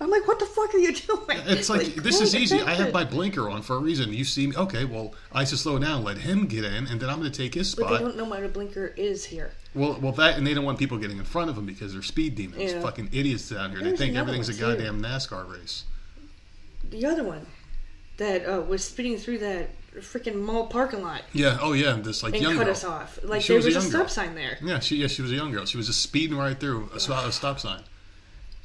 I'm 0.00 0.10
like, 0.10 0.28
what 0.28 0.38
the 0.38 0.46
fuck 0.46 0.72
are 0.74 0.78
you 0.78 0.92
doing? 0.92 1.40
It's 1.46 1.68
like, 1.68 1.94
this 1.96 2.20
is 2.20 2.34
easy. 2.34 2.60
I 2.60 2.74
have 2.74 2.92
my 2.92 3.04
blinker 3.04 3.50
on 3.50 3.62
for 3.62 3.76
a 3.76 3.78
reason. 3.80 4.12
You 4.12 4.24
see 4.24 4.46
me, 4.46 4.56
okay? 4.56 4.84
Well, 4.84 5.14
I 5.32 5.44
should 5.44 5.58
slow 5.58 5.78
down, 5.78 6.04
let 6.04 6.18
him 6.18 6.46
get 6.46 6.64
in, 6.64 6.86
and 6.86 7.00
then 7.00 7.10
I'm 7.10 7.18
going 7.18 7.30
to 7.30 7.36
take 7.36 7.54
his 7.54 7.70
spot. 7.70 7.88
But 7.88 7.98
they 7.98 8.04
don't 8.04 8.16
know 8.16 8.32
a 8.32 8.48
blinker 8.48 8.94
is 8.96 9.24
here. 9.24 9.52
Well, 9.74 9.98
well, 10.00 10.12
that 10.12 10.36
and 10.38 10.46
they 10.46 10.54
don't 10.54 10.64
want 10.64 10.78
people 10.78 10.98
getting 10.98 11.18
in 11.18 11.24
front 11.24 11.50
of 11.50 11.56
them 11.56 11.66
because 11.66 11.92
they're 11.92 12.02
speed 12.02 12.34
demons, 12.34 12.72
Yeah. 12.72 12.80
fucking 12.80 13.10
idiots 13.12 13.48
down 13.50 13.70
here. 13.70 13.80
They 13.82 13.96
think 13.96 14.16
everything's 14.16 14.48
a 14.48 14.52
one, 14.52 14.76
too. 14.76 14.82
goddamn 14.84 15.02
NASCAR 15.02 15.48
race. 15.50 15.84
The 16.90 17.04
other 17.06 17.22
one 17.24 17.46
that 18.16 18.46
uh, 18.46 18.60
was 18.62 18.82
speeding 18.84 19.18
through 19.18 19.38
that 19.38 19.70
freaking 20.00 20.36
mall 20.42 20.66
parking 20.68 21.02
lot 21.02 21.22
Yeah. 21.32 21.58
Oh, 21.60 21.72
yeah. 21.72 21.92
This 21.94 22.22
like 22.22 22.34
and 22.34 22.42
young 22.42 22.56
cut 22.56 22.64
girl. 22.64 22.72
us 22.72 22.84
off. 22.84 23.18
Like 23.22 23.42
She 23.42 23.48
there 23.48 23.56
was 23.56 23.66
a 23.66 23.68
was 23.68 23.76
a, 23.76 23.80
young 23.80 23.88
stop 23.90 24.00
girl. 24.02 24.08
sign 24.08 24.34
there. 24.34 24.58
Yeah, 24.62 24.78
she 24.80 24.96
yeah 24.96 25.06
she 25.08 25.22
was 25.22 25.32
a 25.32 25.34
young 25.34 25.50
girl. 25.52 25.64
She 25.66 25.76
was 25.76 25.86
just 25.86 26.02
speeding 26.02 26.36
right 26.36 26.58
through 26.58 26.88
a, 26.94 27.00
stop- 27.00 27.26
a 27.26 27.32
stop 27.32 27.60
sign. 27.60 27.82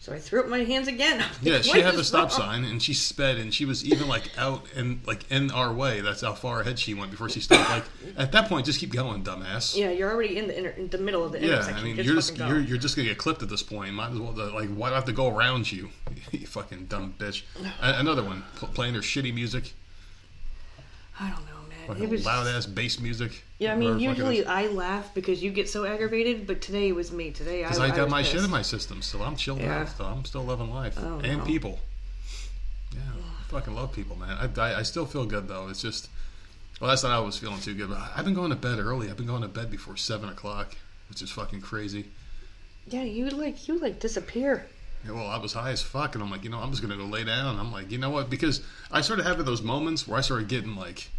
So 0.03 0.11
I 0.11 0.19
threw 0.19 0.41
up 0.41 0.49
my 0.49 0.65
hands 0.65 0.89
again. 0.89 1.21
I'm 1.21 1.29
Yeah, 1.41 1.61
she 1.61 1.79
had 1.79 1.95
the 1.95 2.03
stop 2.03 2.29
wrong? 2.31 2.37
sign 2.41 2.63
and 2.65 2.83
she 2.83 2.93
sped 2.93 3.37
and 3.37 3.53
she 3.53 3.63
was 3.63 3.85
even 3.85 4.09
like 4.09 4.37
out 4.37 4.65
and 4.75 4.99
like 5.07 5.31
in 5.31 5.49
our 5.49 5.71
way. 5.71 6.01
That's 6.01 6.19
how 6.19 6.33
far 6.33 6.59
ahead 6.59 6.77
she 6.77 6.93
went 6.93 7.09
before 7.09 7.29
she 7.29 7.39
stopped. 7.39 7.69
Like 7.69 7.85
at 8.17 8.33
that 8.33 8.49
point, 8.49 8.65
just 8.65 8.81
keep 8.81 8.91
going, 8.91 9.23
dumbass. 9.23 9.77
Yeah, 9.77 9.91
you're 9.91 10.11
already 10.11 10.37
in 10.37 10.47
the 10.47 10.57
inter- 10.57 10.71
in 10.71 10.89
the 10.89 10.97
middle 10.97 11.23
of 11.23 11.31
the 11.31 11.39
Yeah, 11.39 11.53
intersection. 11.53 11.75
I 11.77 11.83
mean, 11.83 11.95
just 11.95 12.05
you're 12.05 12.15
just 12.15 12.37
go. 12.37 12.47
you're, 12.49 12.59
you're 12.59 12.77
just 12.77 12.97
gonna 12.97 13.07
get 13.07 13.17
clipped 13.17 13.43
at 13.43 13.47
this 13.47 13.63
point. 13.63 13.93
Might 13.93 14.11
as 14.11 14.19
well 14.19 14.33
like 14.33 14.67
why 14.75 14.89
do 14.89 14.91
I 14.93 14.95
have 14.95 15.05
to 15.05 15.13
go 15.13 15.29
around 15.33 15.71
you? 15.71 15.89
you 16.33 16.47
fucking 16.47 16.87
dumb 16.87 17.15
bitch. 17.17 17.43
Another 17.79 18.23
one 18.25 18.43
pl- 18.57 18.67
playing 18.73 18.95
her 18.95 18.99
shitty 18.99 19.33
music, 19.33 19.71
I 21.17 21.29
don't 21.29 21.45
know. 21.45 21.52
Fucking 21.87 22.03
it 22.03 22.09
was 22.09 22.25
loud 22.25 22.47
ass 22.47 22.65
bass 22.65 22.99
music. 22.99 23.43
Yeah, 23.59 23.73
I 23.73 23.75
mean, 23.75 23.99
usually 23.99 24.45
I 24.45 24.67
laugh 24.67 25.13
because 25.13 25.41
you 25.43 25.51
get 25.51 25.69
so 25.69 25.85
aggravated, 25.85 26.45
but 26.47 26.61
today 26.61 26.89
it 26.89 26.95
was 26.95 27.11
me. 27.11 27.31
Today 27.31 27.63
I, 27.63 27.67
because 27.67 27.79
I, 27.79 27.95
got 27.95 28.09
my 28.09 28.23
shit 28.23 28.43
in 28.43 28.49
my 28.49 28.61
system, 28.61 29.01
so 29.01 29.21
I'm 29.21 29.35
chilled 29.35 29.59
Yeah. 29.61 29.81
out. 29.81 29.89
So 29.89 30.03
I'm 30.05 30.25
still 30.25 30.43
loving 30.43 30.71
life 30.73 30.95
Oh, 30.99 31.19
and 31.23 31.39
no. 31.39 31.45
people. 31.45 31.79
Yeah, 32.93 32.99
I 33.15 33.43
fucking 33.49 33.73
love 33.73 33.93
people, 33.93 34.15
man. 34.15 34.37
I, 34.37 34.61
I, 34.61 34.79
I 34.79 34.83
still 34.83 35.05
feel 35.05 35.25
good 35.25 35.47
though. 35.47 35.67
It's 35.69 35.81
just 35.81 36.09
well, 36.79 36.89
last 36.89 37.03
night 37.03 37.15
I 37.15 37.19
was 37.19 37.37
feeling 37.37 37.59
too 37.59 37.73
good, 37.73 37.89
but 37.89 37.99
I've 38.15 38.25
been 38.25 38.33
going 38.33 38.49
to 38.49 38.55
bed 38.55 38.79
early. 38.79 39.09
I've 39.09 39.17
been 39.17 39.27
going 39.27 39.41
to 39.41 39.47
bed 39.47 39.71
before 39.71 39.95
seven 39.97 40.29
o'clock, 40.29 40.75
which 41.09 41.21
is 41.21 41.31
fucking 41.31 41.61
crazy. 41.61 42.05
Yeah, 42.87 43.03
you 43.03 43.29
like 43.29 43.67
you 43.67 43.79
like 43.79 43.99
disappear. 43.99 44.67
Yeah, 45.05 45.11
well, 45.11 45.27
I 45.27 45.37
was 45.37 45.53
high 45.53 45.71
as 45.71 45.81
fuck, 45.81 46.15
and 46.15 46.23
I'm 46.23 46.31
like, 46.31 46.43
you 46.43 46.49
know, 46.49 46.59
I'm 46.59 46.71
just 46.71 46.81
gonna 46.81 46.97
go 46.97 47.05
lay 47.05 47.23
down. 47.23 47.59
I'm 47.59 47.71
like, 47.71 47.91
you 47.91 47.97
know 47.97 48.09
what? 48.09 48.29
Because 48.29 48.61
I 48.91 49.01
started 49.01 49.23
having 49.23 49.45
those 49.45 49.61
moments 49.61 50.07
where 50.07 50.17
I 50.17 50.21
started 50.21 50.47
getting 50.47 50.75
like 50.75 51.09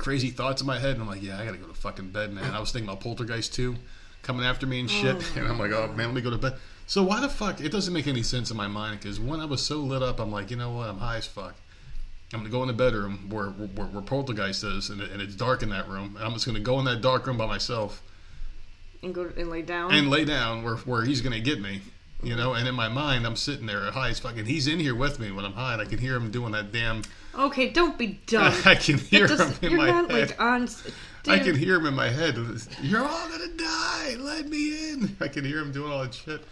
crazy 0.00 0.30
thoughts 0.30 0.60
in 0.60 0.66
my 0.66 0.78
head, 0.78 0.92
and 0.92 1.02
I'm 1.02 1.08
like, 1.08 1.22
yeah, 1.22 1.38
I 1.38 1.44
gotta 1.44 1.58
go 1.58 1.66
to 1.66 1.74
fucking 1.74 2.10
bed, 2.10 2.32
man. 2.32 2.54
I 2.54 2.60
was 2.60 2.72
thinking 2.72 2.88
about 2.88 3.00
Poltergeist 3.00 3.54
2 3.54 3.76
coming 4.22 4.44
after 4.44 4.66
me 4.66 4.80
and 4.80 4.90
shit, 4.90 5.16
oh. 5.16 5.38
and 5.38 5.46
I'm 5.46 5.58
like, 5.58 5.72
oh 5.72 5.88
man, 5.88 6.06
let 6.06 6.14
me 6.14 6.20
go 6.20 6.30
to 6.30 6.38
bed. 6.38 6.54
So 6.86 7.04
why 7.04 7.20
the 7.20 7.28
fuck? 7.28 7.60
It 7.60 7.70
doesn't 7.70 7.94
make 7.94 8.08
any 8.08 8.22
sense 8.22 8.50
in 8.50 8.56
my 8.56 8.66
mind 8.66 8.98
because 8.98 9.20
when 9.20 9.38
I 9.40 9.44
was 9.44 9.64
so 9.64 9.76
lit 9.76 10.02
up, 10.02 10.18
I'm 10.18 10.32
like, 10.32 10.50
you 10.50 10.56
know 10.56 10.72
what? 10.72 10.88
I'm 10.88 10.98
high 10.98 11.18
as 11.18 11.26
fuck. 11.26 11.54
I'm 12.32 12.40
gonna 12.40 12.50
go 12.50 12.62
in 12.62 12.68
the 12.68 12.74
bedroom 12.74 13.28
where 13.28 13.50
where, 13.50 13.86
where 13.86 14.02
Poltergeist 14.02 14.64
is, 14.64 14.90
and, 14.90 15.00
and 15.00 15.22
it's 15.22 15.34
dark 15.34 15.62
in 15.62 15.70
that 15.70 15.88
room, 15.88 16.16
and 16.16 16.24
I'm 16.24 16.32
just 16.32 16.46
gonna 16.46 16.60
go 16.60 16.78
in 16.78 16.84
that 16.86 17.00
dark 17.00 17.26
room 17.26 17.36
by 17.36 17.46
myself 17.46 18.02
and 19.02 19.14
go 19.14 19.30
and 19.36 19.50
lay 19.50 19.62
down. 19.62 19.92
and 19.92 20.10
lay 20.10 20.24
down 20.24 20.62
where, 20.62 20.76
where 20.76 21.04
he's 21.04 21.20
to 21.22 21.40
get 21.40 21.60
me. 21.60 21.80
You 22.22 22.36
know, 22.36 22.52
and 22.52 22.68
in 22.68 22.74
my 22.74 22.88
mind, 22.88 23.26
I'm 23.26 23.36
sitting 23.36 23.64
there 23.64 23.90
high 23.90 24.10
as 24.10 24.18
fucking. 24.18 24.44
He's 24.44 24.66
in 24.66 24.78
here 24.78 24.94
with 24.94 25.18
me 25.18 25.30
when 25.30 25.46
I'm 25.46 25.54
high, 25.54 25.72
and 25.72 25.80
I 25.80 25.86
can 25.86 25.98
hear 25.98 26.16
him 26.16 26.30
doing 26.30 26.52
that 26.52 26.70
damn. 26.70 27.02
Okay, 27.34 27.70
don't 27.70 27.98
be 27.98 28.20
dumb. 28.26 28.52
I 28.64 28.74
can 28.74 28.98
hear 28.98 29.26
him 29.26 29.52
in 29.62 29.76
my 29.76 29.86
not 29.86 30.10
head. 30.10 30.30
like 30.30 30.40
on. 30.40 30.68
I 31.26 31.38
can 31.38 31.54
hear 31.54 31.76
him 31.76 31.86
in 31.86 31.94
my 31.94 32.08
head. 32.08 32.36
You're 32.82 33.06
all 33.06 33.28
gonna 33.28 33.48
die. 33.48 34.16
Let 34.18 34.48
me 34.48 34.92
in. 34.92 35.16
I 35.20 35.28
can 35.28 35.44
hear 35.44 35.58
him 35.58 35.72
doing 35.72 35.92
all 35.92 36.02
that 36.02 36.14
shit. 36.14 36.42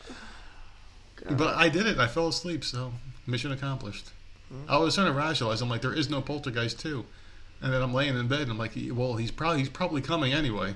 But 1.30 1.56
I 1.56 1.68
did 1.68 1.87
it. 1.87 1.99
I 1.99 2.06
fell 2.06 2.28
asleep. 2.28 2.64
So 2.64 2.92
mission 3.26 3.52
accomplished. 3.52 4.11
Hmm. 4.49 4.70
I 4.70 4.78
was 4.78 4.94
trying 4.94 5.08
to 5.08 5.12
rationalize. 5.12 5.62
I'm 5.62 5.68
like, 5.68 5.82
there 5.82 5.94
is 5.94 6.11
no 6.11 6.20
poltergeist 6.20 6.78
too. 6.78 7.06
And 7.61 7.73
then 7.73 7.82
I'm 7.82 7.92
laying 7.92 8.16
in 8.16 8.28
bed, 8.28 8.42
and 8.42 8.52
I'm 8.52 8.58
like, 8.58 8.73
well, 8.92 9.16
he's 9.16 9.30
probably 9.32 9.58
he's 9.58 9.68
probably 9.68 10.00
coming 10.00 10.32
anyway. 10.32 10.75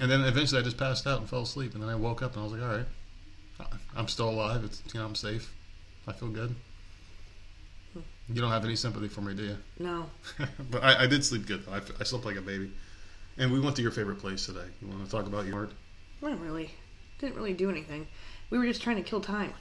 And 0.00 0.10
then 0.10 0.22
eventually, 0.22 0.60
I 0.60 0.64
just 0.64 0.76
passed 0.76 1.06
out 1.06 1.20
and 1.20 1.28
fell 1.28 1.42
asleep. 1.42 1.74
And 1.74 1.82
then 1.82 1.90
I 1.90 1.94
woke 1.94 2.22
up, 2.22 2.32
and 2.34 2.40
I 2.40 2.44
was 2.44 2.52
like, 2.52 2.62
all 2.62 2.76
right, 2.76 3.80
I'm 3.96 4.08
still 4.08 4.28
alive. 4.30 4.64
It's 4.64 4.82
you 4.92 5.00
know, 5.00 5.06
I'm 5.06 5.14
safe. 5.14 5.54
I 6.06 6.12
feel 6.12 6.28
good. 6.28 6.54
You 8.32 8.40
don't 8.40 8.50
have 8.50 8.64
any 8.64 8.76
sympathy 8.76 9.08
for 9.08 9.22
me, 9.22 9.34
do 9.34 9.42
you? 9.44 9.56
No, 9.78 10.06
but 10.70 10.82
I, 10.84 11.04
I 11.04 11.06
did 11.06 11.24
sleep 11.24 11.46
good. 11.46 11.62
I, 11.70 11.80
I 11.98 12.04
slept 12.04 12.24
like 12.26 12.36
a 12.36 12.42
baby. 12.42 12.70
And 13.38 13.52
we 13.52 13.60
went 13.60 13.76
to 13.76 13.82
your 13.82 13.90
favorite 13.92 14.18
place 14.18 14.46
today. 14.46 14.66
You 14.82 14.88
want 14.88 15.04
to 15.04 15.10
talk 15.10 15.26
about 15.26 15.46
your 15.46 15.56
art? 15.60 15.70
not 16.20 16.40
really. 16.40 16.70
Didn't 17.20 17.36
really 17.36 17.54
do 17.54 17.70
anything. 17.70 18.06
We 18.50 18.58
were 18.58 18.66
just 18.66 18.82
trying 18.82 18.96
to 18.96 19.02
kill 19.02 19.20
time, 19.20 19.52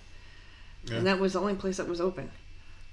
Yeah. 0.86 0.98
and 0.98 1.08
that 1.08 1.20
was 1.20 1.34
the 1.34 1.40
only 1.42 1.56
place 1.56 1.78
that 1.78 1.88
was 1.88 2.02
open. 2.02 2.32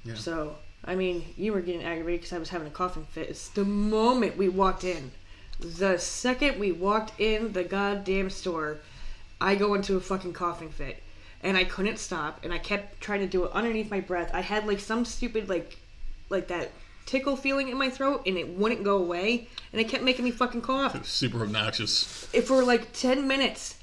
Yeah. 0.04 0.14
So, 0.14 0.56
I 0.84 0.94
mean, 0.94 1.24
you 1.36 1.52
were 1.52 1.60
getting 1.62 1.82
aggravated 1.82 2.20
because 2.20 2.32
I 2.34 2.38
was 2.38 2.50
having 2.50 2.66
a 2.66 2.70
coughing 2.70 3.06
fit. 3.06 3.30
It's 3.30 3.48
the 3.48 3.64
moment 3.64 4.36
we 4.36 4.48
walked 4.48 4.84
in, 4.84 5.12
the 5.60 5.98
second 5.98 6.58
we 6.60 6.72
walked 6.72 7.18
in 7.18 7.52
the 7.52 7.64
goddamn 7.64 8.28
store, 8.30 8.78
I 9.40 9.54
go 9.54 9.74
into 9.74 9.96
a 9.96 10.00
fucking 10.00 10.32
coughing 10.34 10.70
fit, 10.70 11.02
and 11.44 11.56
I 11.58 11.64
couldn't 11.64 11.98
stop, 11.98 12.42
and 12.42 12.52
I 12.52 12.58
kept 12.58 13.00
trying 13.00 13.20
to 13.20 13.26
do 13.26 13.44
it 13.44 13.52
underneath 13.52 13.90
my 13.90 14.00
breath. 14.00 14.30
I 14.32 14.40
had 14.40 14.66
like 14.66 14.80
some 14.80 15.04
stupid 15.04 15.48
like, 15.48 15.78
like 16.30 16.48
that 16.48 16.72
tickle 17.04 17.36
feeling 17.36 17.68
in 17.68 17.76
my 17.76 17.90
throat, 17.90 18.22
and 18.26 18.38
it 18.38 18.48
wouldn't 18.48 18.82
go 18.82 18.96
away, 18.96 19.46
and 19.70 19.80
it 19.80 19.88
kept 19.88 20.02
making 20.02 20.24
me 20.24 20.30
fucking 20.30 20.62
cough. 20.62 21.06
Super 21.06 21.42
obnoxious. 21.42 22.28
It 22.32 22.42
for 22.42 22.64
like 22.64 22.92
ten 22.92 23.28
minutes. 23.28 23.76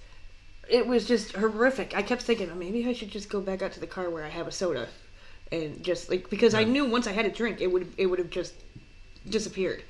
It 0.67 0.87
was 0.87 1.07
just 1.07 1.33
horrific. 1.33 1.95
I 1.95 2.01
kept 2.01 2.23
thinking, 2.23 2.49
oh, 2.51 2.55
maybe 2.55 2.87
I 2.87 2.93
should 2.93 3.11
just 3.11 3.29
go 3.29 3.41
back 3.41 3.61
out 3.61 3.73
to 3.73 3.79
the 3.79 3.87
car 3.87 4.09
where 4.09 4.23
I 4.23 4.29
have 4.29 4.47
a 4.47 4.51
soda, 4.51 4.87
and 5.51 5.83
just 5.83 6.09
like 6.09 6.31
because 6.31 6.55
I 6.55 6.63
knew 6.63 6.85
once 6.85 7.05
I 7.05 7.11
had 7.11 7.25
a 7.25 7.31
drink, 7.31 7.61
it 7.61 7.67
would 7.67 7.93
it 7.97 8.07
would 8.07 8.19
have 8.19 8.31
just 8.31 8.55
disappeared. 9.29 9.83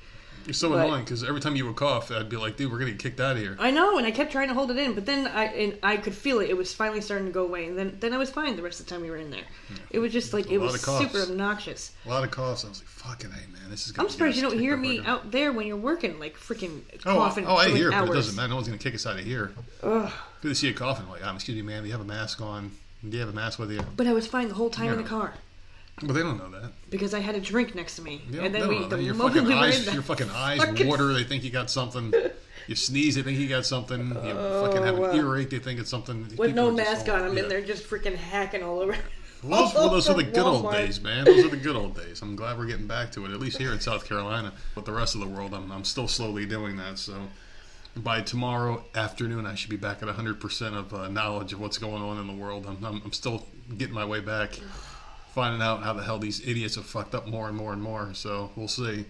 You're 0.46 0.54
so 0.54 0.70
But- 0.70 0.84
annoying 0.86 1.04
because 1.04 1.22
every 1.24 1.40
time 1.40 1.54
you 1.56 1.66
would 1.66 1.76
cough, 1.76 2.10
I'd 2.10 2.28
be 2.28 2.36
like, 2.36 2.56
dude, 2.56 2.70
we're 2.72 2.78
gonna 2.78 2.92
kicked 2.94 3.20
out 3.20 3.36
of 3.36 3.38
here. 3.42 3.56
I 3.60 3.70
know, 3.70 3.96
and 3.98 4.06
I 4.06 4.10
kept 4.10 4.32
trying 4.32 4.48
to 4.48 4.54
hold 4.54 4.70
it 4.70 4.76
in, 4.76 4.94
but 4.94 5.06
then 5.06 5.26
I 5.28 5.44
and 5.46 5.78
I 5.82 5.96
could 5.96 6.14
feel 6.14 6.40
it. 6.40 6.50
It 6.50 6.56
was 6.56 6.74
finally 6.74 7.00
starting 7.00 7.26
to 7.26 7.32
go 7.32 7.44
away, 7.44 7.66
and 7.66 7.78
then 7.78 7.96
then 8.00 8.12
I 8.12 8.18
was 8.18 8.30
fine 8.30 8.56
the 8.56 8.62
rest 8.62 8.80
of 8.80 8.86
the 8.86 8.90
time 8.90 9.02
we 9.02 9.10
were 9.10 9.16
in 9.16 9.30
there. 9.30 9.44
It 9.90 9.98
was 10.00 10.12
just 10.12 10.32
like 10.32 10.46
A 10.50 10.54
it 10.54 10.60
was 10.60 10.80
super 10.80 11.22
obnoxious. 11.22 11.92
A 12.06 12.08
lot 12.08 12.24
of 12.24 12.30
coughs. 12.30 12.64
I 12.64 12.68
was 12.68 12.80
like, 12.80 12.88
fucking 12.88 13.30
hey, 13.30 13.46
man, 13.52 13.70
this 13.70 13.86
is. 13.86 13.92
Gonna 13.92 14.06
I'm 14.08 14.12
surprised 14.12 14.36
you 14.36 14.42
don't 14.42 14.58
hear 14.58 14.76
me 14.76 14.98
right 14.98 15.08
out 15.08 15.30
there 15.30 15.52
when 15.52 15.66
you're 15.66 15.76
working, 15.76 16.18
like 16.18 16.36
freaking 16.36 16.80
Oh, 17.06 17.14
coughing 17.16 17.46
oh, 17.46 17.56
I 17.56 17.70
hear, 17.70 17.92
hours. 17.92 18.08
but 18.08 18.12
it 18.14 18.16
doesn't 18.16 18.36
matter. 18.36 18.48
No 18.48 18.56
one's 18.56 18.68
gonna 18.68 18.78
kick 18.78 18.94
us 18.94 19.06
out 19.06 19.18
of 19.18 19.24
here. 19.24 19.52
Ugh. 19.82 20.10
Good 20.40 20.48
to 20.48 20.54
see 20.54 20.66
you 20.68 20.74
coughing. 20.74 21.08
Like, 21.08 21.24
um, 21.24 21.36
excuse 21.36 21.56
me, 21.56 21.62
man. 21.62 21.82
Do 21.82 21.86
you 21.86 21.92
have 21.92 22.00
a 22.00 22.04
mask 22.04 22.40
on? 22.40 22.72
Do 23.08 23.10
you 23.16 23.20
have 23.20 23.28
a 23.28 23.32
mask 23.32 23.58
with 23.58 23.70
you? 23.70 23.80
But 23.96 24.06
I 24.06 24.12
was 24.12 24.26
fine 24.26 24.48
the 24.48 24.54
whole 24.54 24.70
time 24.70 24.92
in 24.92 24.96
the 24.96 25.02
car 25.08 25.34
Well, 26.00 26.14
they 26.14 26.22
don't 26.22 26.38
know 26.38 26.50
that. 26.60 26.72
because 26.90 27.14
I 27.14 27.20
had 27.20 27.34
a 27.34 27.40
drink 27.40 27.74
next 27.74 27.96
to 27.96 28.02
me, 28.02 28.22
Yeah, 28.30 28.42
and 28.42 28.54
then 28.54 28.66
we 28.68 28.86
the. 28.86 29.00
Your 29.02 29.14
moment 29.14 29.36
fucking 29.36 29.48
we 29.48 29.52
in 29.54 29.58
eyes, 29.58 29.92
your 29.92 30.02
fucking 30.02 30.30
eyes 30.34 30.64
fucking- 30.64 30.88
water. 30.88 31.12
They 31.12 31.24
think 31.24 31.44
you 31.44 31.50
got 31.50 31.70
something. 31.70 32.12
You 32.66 32.76
sneeze, 32.76 33.16
they 33.16 33.22
think 33.22 33.38
you 33.38 33.48
got 33.48 33.66
something. 33.66 34.08
You 34.08 34.14
fucking 34.14 34.82
have 34.82 34.94
an 34.94 35.00
wow. 35.00 35.14
earache, 35.14 35.50
they 35.50 35.58
think 35.58 35.80
it's 35.80 35.90
something. 35.90 36.22
with 36.22 36.30
People 36.30 36.52
no 36.54 36.70
mask 36.70 37.08
on, 37.08 37.22
I'm 37.22 37.36
yeah. 37.36 37.42
in 37.42 37.48
there 37.48 37.60
just 37.60 37.88
freaking 37.88 38.14
hacking 38.14 38.62
all 38.62 38.78
over. 38.80 38.96
Well, 39.42 39.64
those, 39.64 39.74
well, 39.74 39.90
those 39.90 40.08
are 40.08 40.14
the 40.14 40.22
good 40.22 40.38
old 40.38 40.70
days, 40.72 41.00
man. 41.00 41.24
Those 41.24 41.44
are 41.44 41.48
the 41.48 41.56
good 41.56 41.76
old 41.76 41.96
days. 41.96 42.22
I'm 42.22 42.36
glad 42.36 42.56
we're 42.56 42.66
getting 42.66 42.86
back 42.86 43.10
to 43.12 43.24
it, 43.26 43.32
at 43.32 43.40
least 43.40 43.58
here 43.58 43.72
in 43.72 43.80
South 43.80 44.06
Carolina. 44.06 44.52
But 44.74 44.84
the 44.84 44.92
rest 44.92 45.14
of 45.16 45.20
the 45.20 45.26
world, 45.26 45.54
I'm, 45.54 45.70
I'm 45.72 45.84
still 45.84 46.06
slowly 46.06 46.46
doing 46.46 46.76
that. 46.76 46.98
So 46.98 47.14
by 47.96 48.20
tomorrow 48.20 48.84
afternoon, 48.94 49.44
I 49.46 49.54
should 49.56 49.70
be 49.70 49.76
back 49.76 50.02
at 50.02 50.08
100% 50.08 50.74
of 50.74 50.94
uh, 50.94 51.08
knowledge 51.08 51.52
of 51.52 51.60
what's 51.60 51.78
going 51.78 52.02
on 52.02 52.18
in 52.18 52.26
the 52.28 52.32
world. 52.32 52.66
I'm, 52.66 52.82
I'm, 52.84 53.02
I'm 53.04 53.12
still 53.12 53.44
getting 53.76 53.94
my 53.94 54.04
way 54.04 54.20
back, 54.20 54.58
finding 55.32 55.62
out 55.62 55.82
how 55.82 55.94
the 55.94 56.02
hell 56.02 56.18
these 56.18 56.46
idiots 56.46 56.74
have 56.76 56.84
fucked 56.84 57.14
up 57.14 57.26
more 57.26 57.48
and 57.48 57.56
more 57.56 57.72
and 57.72 57.82
more. 57.82 58.12
So 58.14 58.50
we'll 58.54 58.68
see. 58.68 59.06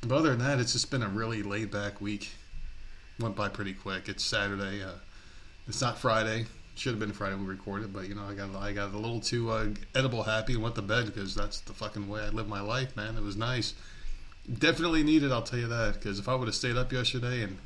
But 0.00 0.12
other 0.12 0.30
than 0.30 0.38
that, 0.38 0.60
it's 0.60 0.72
just 0.72 0.90
been 0.90 1.02
a 1.02 1.08
really 1.08 1.42
laid 1.42 1.70
back 1.70 2.00
week. 2.00 2.30
Went 3.18 3.36
by 3.36 3.48
pretty 3.48 3.74
quick. 3.74 4.08
It's 4.08 4.24
Saturday. 4.24 4.82
Uh, 4.82 4.92
it's 5.68 5.80
not 5.80 5.98
Friday. 5.98 6.46
Should 6.76 6.92
have 6.92 7.00
been 7.00 7.12
Friday 7.12 7.34
when 7.34 7.44
we 7.44 7.50
recorded, 7.50 7.92
but 7.92 8.08
you 8.08 8.14
know 8.14 8.22
I 8.22 8.32
got 8.32 8.54
I 8.54 8.72
got 8.72 8.94
a 8.94 8.96
little 8.96 9.20
too 9.20 9.50
uh, 9.50 9.66
edible 9.94 10.22
happy 10.22 10.54
and 10.54 10.62
went 10.62 10.76
to 10.76 10.82
bed 10.82 11.06
because 11.06 11.34
that's 11.34 11.60
the 11.60 11.74
fucking 11.74 12.08
way 12.08 12.22
I 12.22 12.28
live 12.30 12.48
my 12.48 12.60
life, 12.60 12.96
man. 12.96 13.16
It 13.16 13.22
was 13.22 13.36
nice. 13.36 13.74
Definitely 14.50 15.02
needed, 15.02 15.30
I'll 15.30 15.42
tell 15.42 15.58
you 15.58 15.68
that. 15.68 15.94
Because 15.94 16.18
if 16.18 16.28
I 16.28 16.34
would 16.34 16.48
have 16.48 16.54
stayed 16.54 16.76
up 16.76 16.90
yesterday 16.90 17.42
and 17.42 17.58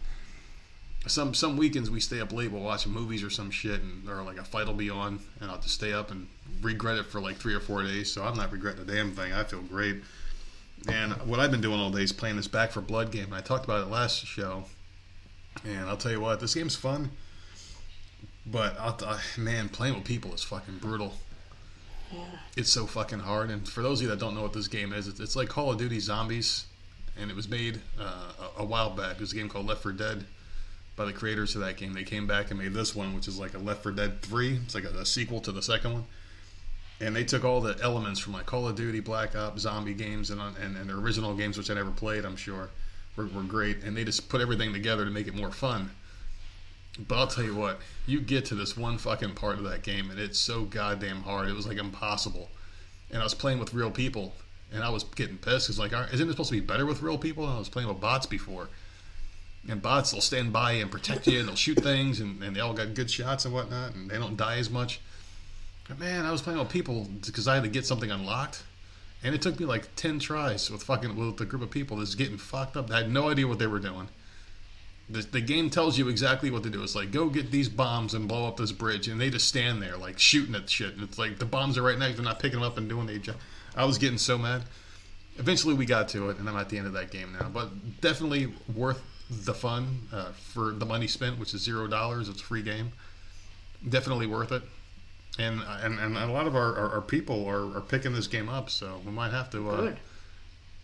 some 1.06 1.34
some 1.34 1.56
weekends 1.56 1.90
we 1.90 2.00
stay 2.00 2.20
up 2.20 2.32
late, 2.32 2.50
we'll 2.50 2.62
watch 2.62 2.88
movies 2.88 3.22
or 3.22 3.30
some 3.30 3.52
shit, 3.52 3.80
and 3.82 4.08
or 4.08 4.24
like 4.24 4.38
a 4.38 4.44
fight 4.44 4.66
will 4.66 4.74
be 4.74 4.90
on, 4.90 5.20
and 5.40 5.50
I'll 5.50 5.60
just 5.60 5.74
stay 5.74 5.92
up 5.92 6.10
and 6.10 6.26
regret 6.62 6.98
it 6.98 7.06
for 7.06 7.20
like 7.20 7.36
three 7.36 7.54
or 7.54 7.60
four 7.60 7.82
days. 7.82 8.12
So 8.12 8.24
I'm 8.24 8.36
not 8.36 8.52
regretting 8.52 8.82
a 8.82 8.84
damn 8.84 9.12
thing. 9.12 9.32
I 9.32 9.44
feel 9.44 9.62
great. 9.62 10.02
And 10.88 11.12
what 11.28 11.40
I've 11.40 11.50
been 11.50 11.60
doing 11.60 11.80
all 11.80 11.90
day 11.90 12.02
is 12.02 12.12
playing 12.12 12.36
this 12.36 12.48
Back 12.48 12.72
4 12.72 12.82
Blood 12.82 13.10
game. 13.10 13.26
And 13.26 13.34
I 13.34 13.40
talked 13.40 13.64
about 13.64 13.86
it 13.86 13.90
last 13.90 14.24
show. 14.26 14.64
And 15.64 15.88
I'll 15.88 15.96
tell 15.96 16.12
you 16.12 16.20
what, 16.20 16.40
this 16.40 16.54
game's 16.54 16.76
fun. 16.76 17.10
But 18.46 18.98
t- 18.98 19.40
man, 19.40 19.68
playing 19.68 19.94
with 19.94 20.04
people 20.04 20.34
is 20.34 20.42
fucking 20.42 20.78
brutal. 20.78 21.14
It's 22.56 22.70
so 22.70 22.86
fucking 22.86 23.20
hard. 23.20 23.50
And 23.50 23.66
for 23.68 23.82
those 23.82 24.00
of 24.00 24.04
you 24.04 24.08
that 24.10 24.20
don't 24.20 24.34
know 24.34 24.42
what 24.42 24.52
this 24.52 24.68
game 24.68 24.92
is, 24.92 25.08
it's, 25.08 25.20
it's 25.20 25.36
like 25.36 25.48
Call 25.48 25.72
of 25.72 25.78
Duty 25.78 25.98
Zombies, 26.00 26.66
and 27.18 27.30
it 27.30 27.36
was 27.36 27.48
made 27.48 27.80
uh, 27.98 28.48
a, 28.58 28.64
while 28.64 28.90
back. 28.90 29.12
It 29.12 29.20
was 29.20 29.32
a 29.32 29.36
game 29.36 29.48
called 29.48 29.66
Left 29.66 29.82
4 29.82 29.92
Dead 29.92 30.24
by 30.96 31.06
the 31.06 31.12
creators 31.12 31.54
of 31.54 31.62
that 31.62 31.76
game. 31.76 31.92
They 31.92 32.04
came 32.04 32.26
back 32.26 32.50
and 32.50 32.60
made 32.60 32.74
this 32.74 32.94
one, 32.94 33.14
which 33.14 33.26
is 33.26 33.38
like 33.38 33.54
a 33.54 33.58
Left 33.58 33.82
4 33.82 33.92
Dead 33.92 34.22
3. 34.22 34.60
It's 34.64 34.74
like 34.74 34.84
a, 34.84 34.90
a 34.90 35.06
sequel 35.06 35.40
to 35.40 35.52
the 35.52 35.62
second 35.62 35.92
one. 35.92 36.04
And 37.00 37.14
they 37.14 37.24
took 37.24 37.44
all 37.44 37.60
the 37.60 37.76
elements 37.82 38.20
from 38.20 38.32
like 38.32 38.46
Call 38.46 38.68
of 38.68 38.76
Duty, 38.76 39.00
Black 39.00 39.34
Ops, 39.34 39.62
zombie 39.62 39.94
games, 39.94 40.30
and 40.30 40.40
and, 40.40 40.76
and 40.76 40.88
the 40.88 40.94
original 40.94 41.34
games, 41.34 41.58
which 41.58 41.70
I 41.70 41.74
never 41.74 41.90
played, 41.90 42.24
I'm 42.24 42.36
sure, 42.36 42.70
were, 43.16 43.26
were 43.26 43.42
great, 43.42 43.82
and 43.82 43.96
they 43.96 44.04
just 44.04 44.28
put 44.28 44.40
everything 44.40 44.72
together 44.72 45.04
to 45.04 45.10
make 45.10 45.26
it 45.26 45.34
more 45.34 45.50
fun. 45.50 45.90
But 46.98 47.18
I'll 47.18 47.26
tell 47.26 47.44
you 47.44 47.56
what, 47.56 47.80
you 48.06 48.20
get 48.20 48.44
to 48.46 48.54
this 48.54 48.76
one 48.76 48.98
fucking 48.98 49.34
part 49.34 49.58
of 49.58 49.64
that 49.64 49.82
game, 49.82 50.10
and 50.10 50.20
it's 50.20 50.38
so 50.38 50.62
goddamn 50.62 51.22
hard. 51.22 51.48
It 51.48 51.54
was 51.54 51.66
like 51.66 51.78
impossible. 51.78 52.50
And 53.10 53.20
I 53.20 53.24
was 53.24 53.34
playing 53.34 53.58
with 53.58 53.74
real 53.74 53.90
people, 53.90 54.34
and 54.72 54.84
I 54.84 54.90
was 54.90 55.02
getting 55.02 55.36
pissed 55.36 55.66
because 55.66 55.78
like, 55.78 55.92
isn't 56.12 56.28
it 56.28 56.30
supposed 56.30 56.50
to 56.50 56.60
be 56.60 56.64
better 56.64 56.86
with 56.86 57.02
real 57.02 57.18
people? 57.18 57.44
And 57.44 57.54
I 57.54 57.58
was 57.58 57.68
playing 57.68 57.88
with 57.88 58.00
bots 58.00 58.26
before, 58.26 58.68
and 59.68 59.82
bots 59.82 60.12
they'll 60.12 60.20
stand 60.20 60.52
by 60.52 60.72
and 60.72 60.90
protect 60.90 61.26
you, 61.26 61.40
and 61.40 61.48
they'll 61.48 61.56
shoot 61.56 61.82
things, 61.82 62.20
and, 62.20 62.40
and 62.42 62.54
they 62.54 62.60
all 62.60 62.74
got 62.74 62.94
good 62.94 63.10
shots 63.10 63.44
and 63.44 63.52
whatnot, 63.52 63.94
and 63.94 64.08
they 64.08 64.18
don't 64.18 64.36
die 64.36 64.58
as 64.58 64.70
much. 64.70 65.00
Man, 65.98 66.24
I 66.24 66.32
was 66.32 66.40
playing 66.40 66.58
with 66.58 66.70
people 66.70 67.06
because 67.24 67.46
I 67.46 67.54
had 67.54 67.64
to 67.64 67.68
get 67.68 67.84
something 67.84 68.10
unlocked, 68.10 68.62
and 69.22 69.34
it 69.34 69.42
took 69.42 69.60
me 69.60 69.66
like 69.66 69.94
ten 69.96 70.18
tries 70.18 70.70
with 70.70 70.82
fucking 70.82 71.14
with 71.14 71.40
a 71.40 71.44
group 71.44 71.62
of 71.62 71.70
people 71.70 71.98
that's 71.98 72.14
getting 72.14 72.38
fucked 72.38 72.76
up. 72.76 72.90
I 72.90 73.02
had 73.02 73.12
no 73.12 73.28
idea 73.28 73.46
what 73.46 73.58
they 73.58 73.66
were 73.66 73.78
doing. 73.78 74.08
The, 75.10 75.20
the 75.20 75.42
game 75.42 75.68
tells 75.68 75.98
you 75.98 76.08
exactly 76.08 76.50
what 76.50 76.62
to 76.62 76.70
do. 76.70 76.82
It's 76.82 76.94
like 76.94 77.12
go 77.12 77.28
get 77.28 77.50
these 77.50 77.68
bombs 77.68 78.14
and 78.14 78.26
blow 78.26 78.48
up 78.48 78.56
this 78.56 78.72
bridge, 78.72 79.08
and 79.08 79.20
they 79.20 79.28
just 79.28 79.46
stand 79.46 79.82
there 79.82 79.98
like 79.98 80.18
shooting 80.18 80.54
at 80.54 80.70
shit. 80.70 80.94
And 80.94 81.02
it's 81.02 81.18
like 81.18 81.38
the 81.38 81.44
bombs 81.44 81.76
are 81.76 81.82
right 81.82 81.98
next. 81.98 82.16
They're 82.16 82.24
not 82.24 82.38
picking 82.38 82.60
them 82.60 82.66
up 82.66 82.78
and 82.78 82.88
doing 82.88 83.06
their 83.06 83.18
job. 83.18 83.36
I 83.76 83.84
was 83.84 83.98
getting 83.98 84.18
so 84.18 84.38
mad. 84.38 84.62
Eventually, 85.36 85.74
we 85.74 85.84
got 85.84 86.08
to 86.10 86.30
it, 86.30 86.38
and 86.38 86.48
I'm 86.48 86.56
at 86.56 86.70
the 86.70 86.78
end 86.78 86.86
of 86.86 86.94
that 86.94 87.10
game 87.10 87.36
now. 87.38 87.50
But 87.50 88.00
definitely 88.00 88.54
worth 88.74 89.02
the 89.28 89.52
fun 89.52 90.00
uh, 90.12 90.32
for 90.32 90.70
the 90.70 90.86
money 90.86 91.08
spent, 91.08 91.38
which 91.38 91.52
is 91.52 91.62
zero 91.62 91.86
dollars. 91.86 92.30
It's 92.30 92.40
a 92.40 92.44
free 92.44 92.62
game. 92.62 92.92
Definitely 93.86 94.26
worth 94.26 94.50
it 94.50 94.62
and 95.38 95.60
and, 95.82 95.98
and 95.98 96.16
a 96.16 96.26
lot 96.26 96.46
of 96.46 96.54
our, 96.54 96.76
our, 96.76 96.92
our 96.94 97.00
people 97.00 97.46
are, 97.46 97.76
are 97.76 97.80
picking 97.80 98.12
this 98.12 98.26
game 98.26 98.48
up, 98.48 98.70
so 98.70 99.00
we 99.04 99.12
might 99.12 99.30
have 99.32 99.50
to. 99.50 99.70
Uh, 99.70 99.76
Good. 99.76 99.96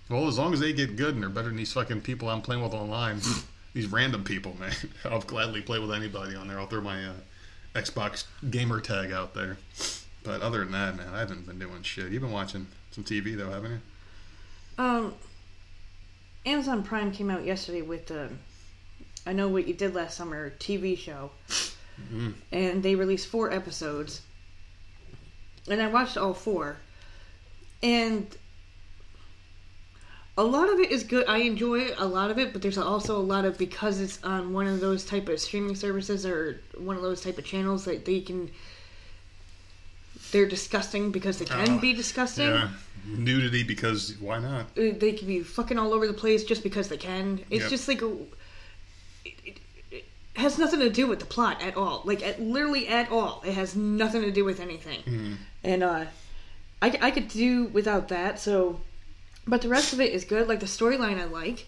Well, 0.08 0.26
as 0.26 0.38
long 0.38 0.52
as 0.52 0.58
they 0.58 0.72
get 0.72 0.96
good 0.96 1.14
and 1.14 1.22
they're 1.22 1.30
better 1.30 1.48
than 1.48 1.56
these 1.56 1.72
fucking 1.72 2.00
people 2.00 2.28
I'm 2.28 2.42
playing 2.42 2.62
with 2.62 2.74
online, 2.74 3.20
these 3.74 3.86
random 3.86 4.24
people, 4.24 4.56
man, 4.58 4.72
I'll 5.04 5.20
gladly 5.20 5.62
play 5.62 5.78
with 5.78 5.92
anybody 5.92 6.34
on 6.34 6.48
there. 6.48 6.58
I'll 6.58 6.66
throw 6.66 6.80
my 6.80 7.04
uh, 7.06 7.12
Xbox 7.74 8.24
gamer 8.50 8.80
tag 8.80 9.12
out 9.12 9.34
there. 9.34 9.56
But 10.24 10.42
other 10.42 10.58
than 10.60 10.72
that, 10.72 10.96
man, 10.96 11.14
I 11.14 11.20
haven't 11.20 11.46
been 11.46 11.58
doing 11.58 11.82
shit. 11.82 12.10
You've 12.10 12.22
been 12.22 12.32
watching 12.32 12.66
some 12.90 13.04
TV 13.04 13.36
though, 13.36 13.50
haven't 13.50 13.70
you? 13.70 13.80
Um, 14.78 15.14
Amazon 16.44 16.82
Prime 16.82 17.12
came 17.12 17.30
out 17.30 17.44
yesterday 17.44 17.82
with 17.82 18.06
the 18.06 18.30
I 19.26 19.32
Know 19.32 19.48
What 19.48 19.68
You 19.68 19.74
Did 19.74 19.94
Last 19.94 20.16
Summer 20.16 20.50
TV 20.58 20.96
show. 20.98 21.30
Mhm. 22.12 22.34
And 22.50 22.82
they 22.82 22.94
released 22.94 23.28
four 23.28 23.52
episodes. 23.52 24.22
And 25.68 25.80
I 25.80 25.86
watched 25.88 26.16
all 26.16 26.34
four. 26.34 26.76
And 27.82 28.26
a 30.38 30.44
lot 30.44 30.72
of 30.72 30.78
it 30.80 30.90
is 30.90 31.04
good. 31.04 31.26
I 31.28 31.38
enjoy 31.38 31.88
a 31.98 32.06
lot 32.06 32.30
of 32.30 32.38
it, 32.38 32.52
but 32.52 32.62
there's 32.62 32.78
also 32.78 33.16
a 33.16 33.20
lot 33.20 33.44
of 33.44 33.58
because 33.58 34.00
it's 34.00 34.22
on 34.24 34.52
one 34.52 34.66
of 34.66 34.80
those 34.80 35.04
type 35.04 35.28
of 35.28 35.40
streaming 35.40 35.74
services 35.74 36.24
or 36.24 36.60
one 36.78 36.96
of 36.96 37.02
those 37.02 37.20
type 37.20 37.36
of 37.38 37.44
channels 37.44 37.84
that 37.84 38.04
they 38.04 38.20
can 38.20 38.50
they're 40.32 40.46
disgusting 40.48 41.10
because 41.10 41.38
they 41.38 41.44
can 41.44 41.78
Oh, 41.78 41.78
be 41.80 41.92
disgusting. 41.92 42.46
Yeah, 42.48 42.68
nudity 43.04 43.64
because 43.64 44.16
why 44.20 44.38
not? 44.38 44.66
Uh, 44.78 44.92
they 44.96 45.12
can 45.12 45.26
be 45.26 45.40
fucking 45.42 45.76
all 45.78 45.92
over 45.92 46.06
the 46.06 46.12
place 46.12 46.44
just 46.44 46.62
because 46.62 46.88
they 46.88 46.96
can. 46.96 47.40
It's 47.50 47.62
Yep. 47.62 47.70
just 47.70 47.88
like 47.88 48.00
a, 48.02 48.12
it, 49.24 49.34
it, 49.44 49.58
it 49.90 50.04
has 50.36 50.56
nothing 50.56 50.78
to 50.80 50.90
do 50.90 51.08
with 51.08 51.18
the 51.18 51.26
plot 51.26 51.60
at 51.62 51.76
all. 51.76 52.02
Like 52.04 52.24
at, 52.24 52.40
literally 52.40 52.86
at 52.86 53.10
all, 53.10 53.42
it 53.44 53.54
has 53.54 53.74
nothing 53.74 54.22
to 54.22 54.30
do 54.30 54.44
with 54.44 54.60
anything. 54.60 55.00
Mm-hmm. 55.00 55.32
And 55.62 55.82
uh, 55.82 56.04
I 56.82 56.98
I 57.00 57.10
could 57.10 57.28
do 57.28 57.64
without 57.66 58.08
that. 58.08 58.38
So, 58.38 58.80
but 59.46 59.62
the 59.62 59.68
rest 59.68 59.92
of 59.92 60.00
it 60.00 60.12
is 60.12 60.24
good. 60.24 60.48
Like 60.48 60.60
the 60.60 60.66
storyline, 60.66 61.20
I 61.20 61.24
like. 61.24 61.66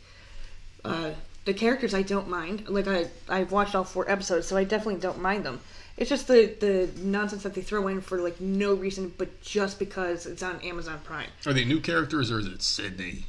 Uh, 0.84 1.12
the 1.44 1.54
characters 1.54 1.94
I 1.94 2.02
don't 2.02 2.28
mind. 2.28 2.68
Like 2.68 2.86
I 2.86 3.08
I've 3.28 3.52
watched 3.52 3.74
all 3.74 3.84
four 3.84 4.10
episodes, 4.10 4.46
so 4.46 4.56
I 4.56 4.64
definitely 4.64 5.00
don't 5.00 5.20
mind 5.20 5.44
them. 5.44 5.60
It's 5.96 6.08
just 6.08 6.28
the 6.28 6.54
the 6.60 6.90
nonsense 7.00 7.42
that 7.42 7.54
they 7.54 7.62
throw 7.62 7.88
in 7.88 8.00
for 8.00 8.18
like 8.18 8.40
no 8.40 8.74
reason, 8.74 9.12
but 9.18 9.40
just 9.42 9.78
because 9.78 10.26
it's 10.26 10.42
on 10.42 10.60
Amazon 10.60 11.00
Prime. 11.04 11.28
Are 11.46 11.52
they 11.52 11.64
new 11.64 11.80
characters 11.80 12.30
or 12.30 12.38
is 12.38 12.46
it 12.46 12.62
Sydney? 12.62 13.24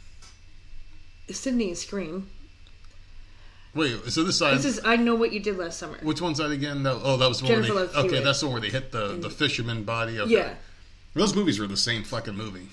Sydney 1.29 1.69
and 1.69 1.77
Scream. 1.77 2.29
Wait, 3.75 4.05
so 4.09 4.23
this 4.23 4.37
side. 4.37 4.57
This 4.57 4.65
is 4.65 4.81
I 4.85 4.97
know 4.97 5.15
what 5.15 5.33
you 5.33 5.39
did 5.39 5.57
last 5.57 5.79
summer. 5.79 5.97
Which 6.03 6.21
one's 6.21 6.37
that 6.37 6.51
again? 6.51 6.83
No, 6.83 7.01
oh, 7.03 7.17
that 7.17 7.27
was 7.27 7.39
the 7.39 7.45
one 7.45 7.55
Jennifer 7.55 7.73
where 7.73 7.85
Love 7.85 7.95
okay. 7.95 8.07
Hewitt. 8.09 8.23
That's 8.23 8.39
the 8.39 8.45
one 8.45 8.53
where 8.53 8.61
they 8.61 8.69
hit 8.69 8.91
the, 8.91 9.07
the 9.15 9.29
fisherman 9.29 9.83
body. 9.83 10.19
Okay. 10.19 10.31
Yeah, 10.31 10.53
those 11.15 11.35
movies 11.35 11.59
were 11.59 11.67
the 11.67 11.77
same 11.77 12.03
fucking 12.03 12.35
movie. 12.35 12.69